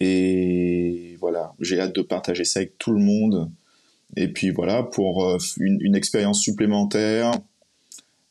Et 0.00 1.16
voilà 1.20 1.54
j'ai 1.60 1.80
hâte 1.80 1.94
de 1.94 2.02
partager 2.02 2.44
ça 2.44 2.60
avec 2.60 2.78
tout 2.78 2.92
le 2.92 3.00
monde. 3.00 3.50
Et 4.16 4.28
puis 4.28 4.50
voilà 4.50 4.82
pour 4.82 5.24
euh, 5.24 5.38
une, 5.58 5.94
expérience 5.94 6.40
supplémentaire 6.40 7.32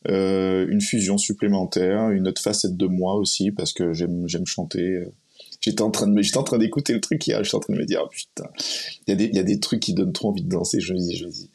euh, 0.07 0.65
une 0.69 0.81
fusion 0.81 1.17
supplémentaire 1.17 2.09
une 2.11 2.27
autre 2.27 2.41
facette 2.41 2.77
de 2.77 2.87
moi 2.87 3.15
aussi 3.15 3.51
parce 3.51 3.73
que 3.73 3.93
j'aime 3.93 4.45
chanter. 4.45 5.03
J'étais 5.61 5.81
en 5.81 5.91
train 5.91 6.07
de 6.07 6.21
j'étais 6.21 6.37
en 6.37 6.43
train 6.43 6.57
d'écouter 6.57 6.93
le 6.93 7.01
truc 7.01 7.25
hier 7.25 7.43
j'étais 7.43 7.55
en 7.55 7.59
train 7.59 7.73
de 7.73 7.79
me 7.79 7.85
dire 7.85 8.01
oh, 8.05 8.09
putain 8.09 8.49
il 9.07 9.11
y 9.11 9.13
a 9.13 9.15
des 9.15 9.25
il 9.25 9.35
y 9.35 9.39
a 9.39 9.43
des 9.43 9.59
trucs 9.59 9.79
qui 9.79 9.93
donnent 9.93 10.13
trop 10.13 10.29
envie 10.29 10.43
de 10.43 10.49
danser 10.49 10.79
je 10.79 10.93
me 10.93 10.99
dis 10.99 11.15
je 11.15 11.25
me 11.25 11.31
dis 11.31 11.49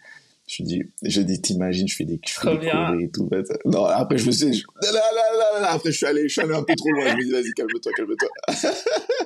je 0.55 0.63
dis, 0.65 0.83
je 1.03 1.23
dis, 1.23 1.41
t'imagines, 1.41 1.89
je 1.89 1.97
fais 1.97 2.05
des, 2.05 2.21
je 2.27 2.33
fais 2.35 2.59
des 2.59 3.05
et 3.05 3.11
tout. 3.11 3.27
Non, 3.65 3.87
après, 3.87 4.19
je 4.19 4.27
me 4.27 4.33
suis, 4.33 4.53
je, 4.53 4.65
là, 4.83 4.93
là, 4.93 5.61
là, 5.61 5.73
après, 5.73 5.91
je 5.91 5.97
suis 5.97 6.05
allé, 6.05 6.29
je 6.29 6.33
suis 6.33 6.43
allé 6.43 6.53
un 6.55 6.63
peu 6.63 6.75
trop 6.77 6.91
loin. 6.91 7.09
Je 7.09 7.17
me 7.17 7.25
dis, 7.25 7.31
vas-y, 7.31 7.53
calme-toi, 7.53 7.93
calme-toi. 7.97 8.29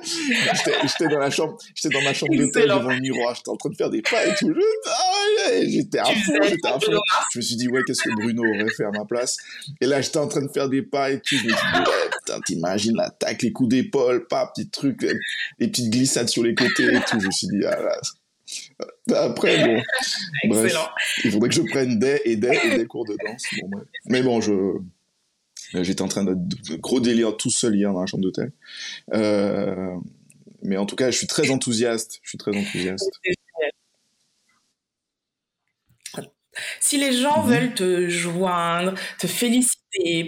j'étais 0.83 1.07
dans 1.09 1.19
la 1.19 1.29
chambre, 1.29 1.57
j'étais 1.75 1.93
dans 1.93 2.01
ma 2.01 2.13
chambre 2.13 2.33
d'hôtel 2.33 2.69
devant 2.69 2.91
le 2.91 3.01
miroir, 3.01 3.35
j'étais 3.35 3.49
en 3.49 3.57
train 3.57 3.69
de 3.69 3.75
faire 3.75 3.89
des 3.89 4.01
pas 4.01 4.25
et 4.25 4.35
tout. 4.35 4.53
J'étais 5.63 5.99
à 5.99 6.05
fond, 6.05 6.33
j'étais 6.43 6.67
à 6.67 6.79
fond. 6.79 7.01
Je 7.33 7.39
me 7.39 7.43
suis 7.43 7.55
dit, 7.57 7.67
ouais, 7.67 7.81
qu'est-ce 7.85 8.03
que 8.03 8.15
Bruno 8.15 8.43
aurait 8.43 8.69
fait 8.69 8.85
à 8.85 8.91
ma 8.91 9.03
place? 9.03 9.35
Et 9.81 9.85
là, 9.85 9.99
j'étais 9.99 10.19
en 10.19 10.29
train 10.29 10.43
de 10.43 10.51
faire 10.51 10.69
des 10.69 10.81
pas 10.81 11.11
et 11.11 11.19
tout. 11.19 11.35
Je 11.35 11.43
me 11.43 11.49
suis 11.49 11.67
dit, 11.73 11.79
ouais, 11.79 12.09
putain, 12.19 12.39
t'imagines 12.45 12.95
l'attaque, 12.95 13.41
les 13.41 13.51
coups 13.51 13.69
d'épaule, 13.69 14.27
pas, 14.27 14.49
petits 14.55 14.69
trucs, 14.69 15.01
les 15.59 15.67
petites 15.67 15.89
glissades 15.89 16.29
sur 16.29 16.43
les 16.43 16.55
côtés 16.55 16.85
et 16.85 17.01
tout. 17.01 17.19
Je 17.19 17.27
me 17.27 17.31
suis 17.31 17.47
dit, 17.47 17.65
ah 17.65 17.81
là, 17.81 17.99
après, 19.13 19.65
bon. 19.65 19.81
Excellent. 20.43 20.89
il 21.23 21.31
faudrait 21.31 21.49
que 21.49 21.55
je 21.55 21.61
prenne 21.61 21.99
des 21.99 22.21
et 22.25 22.35
des 22.35 22.59
et 22.63 22.77
des 22.77 22.85
cours 22.85 23.05
de 23.05 23.15
danse. 23.25 23.43
Mais 24.05 24.21
bon, 24.21 24.41
je. 24.41 24.53
J'étais 25.73 26.01
en 26.01 26.07
train 26.07 26.23
de, 26.23 26.35
gros 26.77 27.01
délire 27.01 27.35
tout 27.35 27.49
seul 27.49 27.75
hier 27.75 27.91
dans 27.91 27.99
la 27.99 28.05
chambre 28.05 28.23
d'hôtel. 28.23 28.53
Euh, 29.13 29.97
mais 30.61 30.77
en 30.77 30.85
tout 30.85 30.95
cas, 30.95 31.11
je 31.11 31.17
suis 31.17 31.27
très 31.27 31.51
enthousiaste. 31.51 32.19
Je 32.23 32.29
suis 32.29 32.37
très 32.37 32.55
enthousiaste. 32.55 33.11
Si 36.79 36.97
les 36.97 37.13
gens 37.13 37.43
mhm. 37.43 37.49
veulent 37.49 37.73
te 37.73 38.07
joindre, 38.07 38.93
te 39.19 39.27
féliciter 39.27 39.77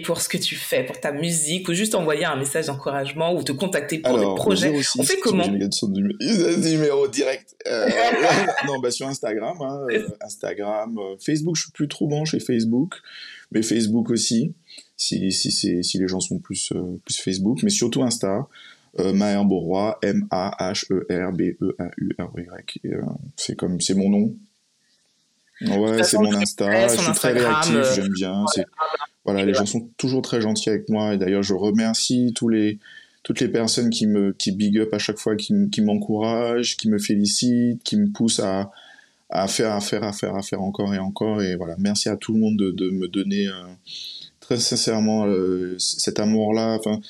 pour 0.04 0.20
ce 0.20 0.28
que 0.28 0.36
tu 0.36 0.56
fais, 0.56 0.84
pour 0.84 0.98
ta 0.98 1.12
musique, 1.12 1.68
ou 1.68 1.74
juste 1.74 1.94
envoyer 1.94 2.24
un 2.24 2.36
message 2.36 2.66
d'encouragement 2.66 3.34
ou 3.34 3.42
te 3.42 3.52
contacter 3.52 3.98
pour 3.98 4.18
des 4.18 4.24
projets, 4.24 4.72
on 4.98 5.02
fait 5.02 5.18
comment 5.18 5.46
numéro 5.48 7.08
direct. 7.08 7.56
Euh, 7.66 7.88
non, 8.66 8.80
bah 8.80 8.90
sur 8.90 9.06
Instagram, 9.06 9.56
hein, 9.60 9.86
euh, 9.90 10.08
Instagram, 10.20 10.98
euh, 10.98 11.16
Facebook, 11.20 11.56
je 11.56 11.62
suis 11.62 11.72
plus 11.72 11.88
trop 11.88 12.08
bon 12.08 12.24
chez 12.24 12.40
Facebook, 12.40 12.94
mais 13.52 13.62
Facebook 13.62 14.10
aussi. 14.10 14.54
Si 14.96 15.32
si 15.32 15.50
si 15.50 15.98
les 15.98 16.08
gens 16.08 16.20
sont 16.20 16.38
plus 16.38 16.72
plus 17.04 17.18
Facebook, 17.18 17.62
mais 17.62 17.70
surtout 17.70 18.02
Insta. 18.02 18.46
Maher 18.98 19.44
Borois, 19.44 20.00
M-A-H-E-R-B-E-A-U-R-Y. 20.02 22.80
c'est 23.36 23.54
comme, 23.54 23.80
c'est 23.80 23.94
mon 23.94 24.10
nom, 24.10 24.34
Ouais, 25.62 26.02
c'est 26.02 26.18
mon 26.18 26.34
Insta. 26.34 26.88
Je 26.88 27.00
suis 27.00 27.12
très 27.12 27.32
réactif, 27.32 27.74
euh, 27.74 27.94
j'aime 27.94 28.12
bien. 28.12 28.44
Voilà, 29.24 29.44
les 29.44 29.52
gens 29.52 29.66
sont 29.66 29.88
toujours 29.98 30.22
très 30.22 30.40
gentils 30.40 30.70
avec 30.70 30.88
moi. 30.88 31.14
Et 31.14 31.18
d'ailleurs, 31.18 31.42
je 31.42 31.54
remercie 31.54 32.32
tous 32.34 32.48
les, 32.48 32.78
toutes 33.22 33.40
les 33.40 33.48
personnes 33.48 33.90
qui 33.90 34.06
me 34.06 34.32
qui 34.32 34.52
big 34.52 34.78
up 34.78 34.94
à 34.94 34.98
chaque 34.98 35.18
fois, 35.18 35.36
qui, 35.36 35.52
qui 35.70 35.82
m'encouragent, 35.82 36.76
qui 36.76 36.88
me 36.88 36.98
félicitent, 36.98 37.82
qui 37.82 37.96
me 37.96 38.08
poussent 38.10 38.40
à, 38.40 38.70
à 39.28 39.46
faire, 39.48 39.72
à 39.72 39.80
faire, 39.80 40.04
à 40.04 40.12
faire, 40.12 40.34
à 40.34 40.42
faire 40.42 40.62
encore 40.62 40.94
et 40.94 40.98
encore. 40.98 41.42
Et 41.42 41.56
voilà, 41.56 41.76
merci 41.78 42.08
à 42.08 42.16
tout 42.16 42.32
le 42.32 42.40
monde 42.40 42.56
de, 42.56 42.70
de 42.70 42.90
me 42.90 43.08
donner 43.08 43.46
euh, 43.46 43.52
très 44.40 44.56
sincèrement 44.56 45.26
euh, 45.26 45.76
cet 45.78 46.18
amour-là. 46.18 46.78
Enfin, 46.78 47.00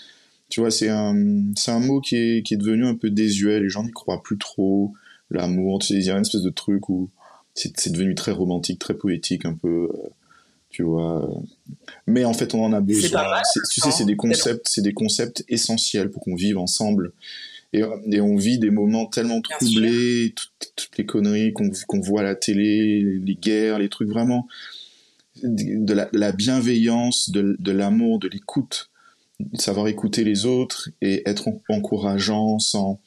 tu 0.48 0.59
vois, 0.60 0.72
c'est 0.72 0.89
un, 0.89 1.14
c'est 1.56 1.70
un 1.70 1.78
mot 1.78 2.01
qui 2.01 2.16
est, 2.16 2.43
qui 2.43 2.55
est 2.55 2.56
devenu 2.56 2.85
un 2.85 2.97
peu 2.97 3.10
désuet. 3.10 3.60
Les 3.60 3.68
gens 3.68 3.85
n'y 3.85 3.93
croient 3.93 4.22
plus 4.22 4.39
trop. 4.39 4.93
L'amour, 5.31 5.78
tu 5.78 5.86
sais, 5.86 5.94
il 5.94 6.05
y 6.05 6.10
a 6.10 6.14
une 6.14 6.22
espèce 6.22 6.43
de 6.43 6.51
truc 6.51 6.89
où 6.89 7.09
c'est 7.55 7.90
devenu 7.90 8.14
très 8.14 8.32
romantique, 8.32 8.78
très 8.78 8.94
poétique, 8.94 9.44
un 9.44 9.55
peu, 9.55 9.90
euh, 9.93 10.09
tu 10.70 10.82
vois. 10.82 11.28
Mais 12.06 12.24
en 12.24 12.32
fait, 12.32 12.55
on 12.55 12.64
en 12.64 12.72
a 12.72 12.81
besoin. 12.81 13.22
tu 13.70 13.81
sais, 13.81 13.90
c'est 13.90 14.05
des 14.05 14.16
concepts, 14.16 14.68
c'est 14.68 14.82
des 14.82 14.94
concepts 14.94 15.44
essentiels 15.48 16.10
pour 16.10 16.22
qu'on 16.22 16.35
vive 16.35 16.59
ensemble. 16.59 17.12
Et, 17.72 18.20
on 18.20 18.36
vit 18.36 18.59
des 18.59 18.70
moments 18.70 19.06
tellement 19.06 19.40
troublés, 19.40 20.35
toutes, 20.35 20.90
les 20.98 21.06
conneries 21.06 21.52
qu'on 21.52 22.01
voit 22.01 22.20
à 22.20 22.24
la 22.24 22.35
télé, 22.35 23.01
les 23.01 23.35
guerres, 23.36 23.78
les 23.78 23.89
trucs 23.89 24.09
vraiment, 24.09 24.48
de 25.43 25.94
la, 25.94 26.32
bienveillance, 26.32 27.31
de, 27.31 27.70
l'amour, 27.70 28.18
de 28.18 28.28
l'écoute, 28.28 28.90
savoir 29.55 29.86
écouter 29.86 30.24
les 30.24 30.47
autres 30.47 30.90
et 31.01 31.22
être 31.28 31.48
encourageant 31.68 32.59
sans 32.59 33.01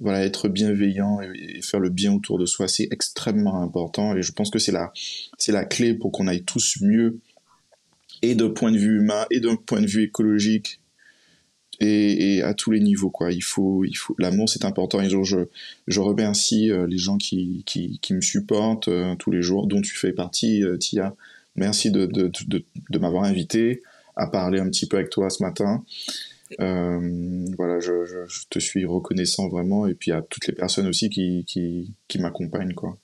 voilà, 0.00 0.24
être 0.24 0.48
bienveillant 0.48 1.20
et, 1.20 1.60
faire 1.62 1.80
le 1.80 1.90
bien 1.90 2.12
autour 2.12 2.38
de 2.38 2.46
soi, 2.46 2.68
c'est 2.68 2.88
extrêmement 2.90 3.62
important. 3.62 4.16
Et 4.16 4.22
je 4.22 4.32
pense 4.32 4.50
que 4.50 4.58
c'est 4.58 4.72
la, 4.72 4.92
c'est 5.38 5.52
la 5.52 5.64
clé 5.64 5.94
pour 5.94 6.12
qu'on 6.12 6.26
aille 6.26 6.44
tous 6.44 6.78
mieux, 6.80 7.18
et 8.22 8.34
d'un 8.34 8.50
point 8.50 8.72
de 8.72 8.78
vue 8.78 8.98
humain, 8.98 9.26
et 9.30 9.40
d'un 9.40 9.56
point 9.56 9.80
de 9.80 9.86
vue 9.86 10.04
écologique, 10.04 10.80
et, 11.80 12.42
à 12.42 12.54
tous 12.54 12.70
les 12.70 12.80
niveaux 12.80 13.10
quoi. 13.10 13.32
Il 13.32 13.42
faut 13.42 13.84
il 13.84 13.96
faut 13.96 14.14
l'amour 14.18 14.48
c'est 14.48 14.64
important. 14.64 15.00
Et 15.00 15.08
je 15.08 15.16
je 15.86 16.00
remercie 16.00 16.70
euh, 16.70 16.86
les 16.86 16.98
gens 16.98 17.18
qui 17.18 17.62
qui, 17.66 17.98
qui 18.00 18.14
me 18.14 18.20
supportent 18.20 18.88
euh, 18.88 19.14
tous 19.16 19.30
les 19.30 19.42
jours 19.42 19.66
dont 19.66 19.80
tu 19.80 19.96
fais 19.96 20.12
partie 20.12 20.64
euh, 20.64 20.76
Tia. 20.76 21.14
Merci 21.56 21.90
de, 21.90 22.06
de, 22.06 22.30
de 22.48 22.98
m'avoir 22.98 23.24
invité 23.24 23.82
à 24.14 24.28
parler 24.28 24.60
un 24.60 24.68
petit 24.70 24.86
peu 24.86 24.96
avec 24.96 25.10
toi 25.10 25.28
ce 25.28 25.42
matin 25.42 25.84
voilà 26.58 27.80
je, 27.80 28.04
je, 28.04 28.46
te 28.48 28.58
suis 28.58 28.84
reconnaissant 28.84 29.48
vraiment 29.48 29.86
et 29.86 29.94
puis 29.94 30.12
à 30.12 30.22
toutes 30.22 30.46
les 30.46 30.54
personnes 30.54 30.86
aussi 30.86 31.10
qui 31.10 31.44
qui, 31.46 31.92
qui 32.08 32.18
m'accompagnent 32.18 32.74
quoi 32.74 32.96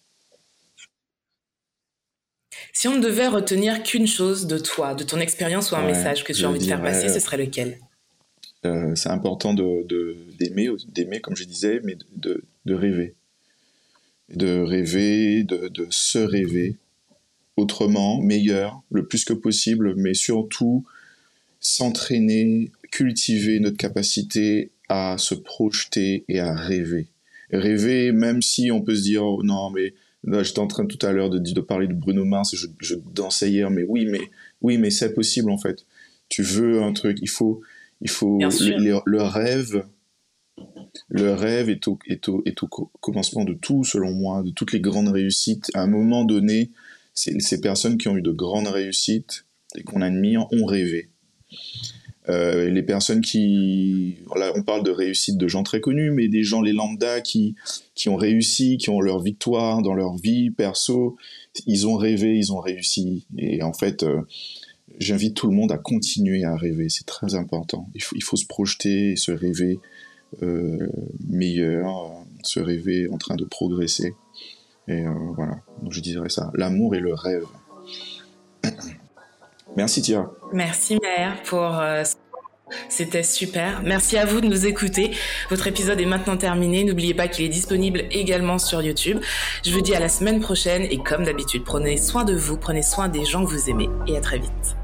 si 2.73 2.89
on 2.89 2.97
ne 2.97 3.01
devait 3.01 3.29
retenir 3.29 3.83
qu'une 3.83 4.07
chose 4.07 4.47
de 4.47 4.59
toi, 4.59 4.95
de 4.95 5.05
ton 5.05 5.21
expérience 5.21 5.71
ou 5.71 5.77
un 5.77 5.87
message 5.87 6.25
que 6.25 6.33
tu 6.33 6.45
as 6.45 6.49
envie 6.49 6.59
de 6.59 6.65
faire 6.65 6.83
passer, 6.83 7.09
ce 7.09 7.21
serait 7.21 7.37
lequel? 7.37 7.79
Euh, 8.65 8.95
c'est 8.95 9.11
important 9.11 9.55
de, 9.55 9.87
d'aimer, 10.39 10.69
d'aimer, 10.89 11.21
comme 11.21 11.37
je 11.37 11.45
disais, 11.45 11.81
mais 11.85 11.97
de, 12.17 12.43
de 12.65 12.75
rêver. 12.75 13.15
De 14.35 14.61
rêver, 14.63 15.45
de, 15.45 15.69
de, 15.69 15.87
se 15.91 16.19
rêver 16.19 16.77
autrement, 17.57 18.21
meilleur, 18.21 18.83
le 18.91 19.07
plus 19.07 19.25
que 19.25 19.35
possible, 19.35 19.95
mais 19.97 20.15
surtout 20.15 20.85
s'entraîner, 21.61 22.73
cultiver 22.95 23.59
notre 23.59 23.77
capacité 23.77 24.71
à 24.89 25.17
se 25.19 25.35
projeter 25.35 26.25
et 26.29 26.39
à 26.39 26.55
rêver. 26.55 27.09
Rêver, 27.51 28.13
même 28.13 28.41
si 28.41 28.71
on 28.71 28.83
peut 28.83 28.95
se 28.95 29.03
dire, 29.03 29.25
oh 29.25 29.43
non, 29.43 29.71
mais 29.71 29.95
là, 30.23 30.45
j'étais 30.45 30.61
en 30.61 30.69
train 30.69 30.87
tout 30.87 31.05
à 31.05 31.11
l'heure 31.11 31.29
de, 31.29 31.41
de 31.41 31.61
parler 31.61 31.89
de 31.89 31.93
Bruno 31.93 32.25
Mars, 32.25 32.55
je, 32.55 32.69
je 32.79 32.95
dansais 32.95 33.51
hier, 33.51 33.69
mais 33.69 33.83
oui, 33.83 34.07
mais, 34.07 34.21
oui, 34.63 34.79
mais 34.79 34.91
c'est 34.91 35.13
possible 35.13 35.51
en 35.51 35.59
fait. 35.59 35.85
Tu 36.29 36.43
veux 36.43 36.85
un 36.85 36.93
truc, 36.93 37.19
il 37.21 37.29
faut, 37.29 37.63
il 38.01 38.11
faut 38.11 38.39
le, 38.39 39.23
rêve. 39.23 39.85
Le 41.09 41.33
rêve 41.33 41.71
est 41.71 41.89
au, 41.89 41.99
est, 42.07 42.29
au, 42.29 42.43
est 42.47 42.63
au 42.63 42.69
commencement 43.01 43.45
de 43.45 43.55
tout, 43.55 43.83
selon 43.83 44.13
moi, 44.13 44.45
de 44.45 44.51
toutes 44.51 44.73
les 44.73 44.81
grandes 44.81 45.09
réussites. 45.09 45.69
À 45.75 45.83
un 45.83 45.89
moment 45.89 46.25
donné, 46.25 46.71
ces 47.13 47.61
personnes 47.61 47.99
qui 47.99 48.07
ont 48.07 48.17
eu 48.17 48.23
de 48.23 48.31
grandes 48.31 48.69
réussites 48.69 49.47
et 49.75 49.83
qu'on 49.83 50.01
admire 50.01 50.47
ont 50.53 50.65
rêvé. 50.65 51.11
Euh, 52.31 52.71
les 52.71 52.83
personnes 52.83 53.21
qui, 53.21 54.17
on 54.55 54.63
parle 54.63 54.83
de 54.83 54.91
réussite 54.91 55.37
de 55.37 55.47
gens 55.47 55.63
très 55.63 55.81
connus, 55.81 56.11
mais 56.11 56.29
des 56.29 56.43
gens, 56.43 56.63
les 56.63 56.73
lambda, 56.73 57.21
qui, 57.21 57.55
qui 57.95 58.09
ont 58.09 58.17
réussi, 58.17 58.79
qui 58.79 58.89
ont 58.89 59.01
leur 59.01 59.21
victoire 59.21 59.83
dans 59.83 59.95
leur 59.95 60.17
vie 60.17 60.51
perso, 60.51 61.17
ils 61.67 61.87
ont 61.87 61.97
rêvé, 61.97 62.37
ils 62.37 62.53
ont 62.53 62.61
réussi. 62.61 63.27
Et 63.37 63.63
en 63.63 63.75
fait, 63.75 64.03
euh, 64.05 64.23
j'invite 64.99 65.35
tout 65.35 65.49
le 65.49 65.55
monde 65.55 65.71
à 65.71 65.79
continuer 65.79 66.45
à 66.45 66.57
rêver, 66.57 66.89
c'est 66.89 67.07
très 67.07 67.35
important. 67.35 67.91
Il 67.95 68.03
faut, 68.03 68.17
il 68.17 68.23
faut 68.23 68.37
se 68.37 68.47
projeter, 68.47 69.17
se 69.17 69.33
rêver 69.33 69.79
euh, 70.43 70.89
meilleur, 71.29 72.25
se 72.43 72.59
rêver 72.59 73.07
en 73.09 73.19
train 73.19 73.37
de 73.37 73.45
progresser. 73.45 74.15
Et 74.89 75.03
voilà, 75.35 75.61
donc 75.83 75.93
je 75.93 76.01
dirais 76.01 76.29
ça, 76.29 76.51
l'amour 76.55 76.95
et 76.95 77.01
le 77.01 77.15
rêve. 77.15 77.47
Merci 79.77 80.03
Tia. 80.03 80.31
Merci 80.53 80.99
Mère 81.03 81.43
pour... 81.43 81.79
Euh, 81.79 82.03
c'était 82.89 83.23
super. 83.23 83.83
Merci 83.85 84.17
à 84.17 84.25
vous 84.25 84.41
de 84.41 84.47
nous 84.47 84.67
écouter. 84.67 85.13
Votre 85.51 85.67
épisode 85.67 86.01
est 86.01 86.07
maintenant 86.07 86.37
terminé. 86.37 86.85
N'oubliez 86.85 87.15
pas 87.15 87.29
qu'il 87.29 87.45
est 87.45 87.51
disponible 87.51 88.05
également 88.11 88.59
sur 88.59 88.83
YouTube. 88.83 89.21
Je 89.65 89.71
vous 89.71 89.81
dis 89.81 89.95
à 89.95 90.01
la 90.01 90.09
semaine 90.09 90.41
prochaine 90.41 90.83
et 90.83 90.99
comme 90.99 91.25
d'habitude, 91.25 91.63
prenez 91.65 91.97
soin 91.97 92.25
de 92.25 92.35
vous, 92.35 92.57
prenez 92.57 92.83
soin 92.83 93.09
des 93.09 93.25
gens 93.25 93.45
que 93.45 93.51
vous 93.51 93.71
aimez 93.71 93.89
et 94.07 94.17
à 94.17 94.21
très 94.21 94.39
vite. 94.39 94.77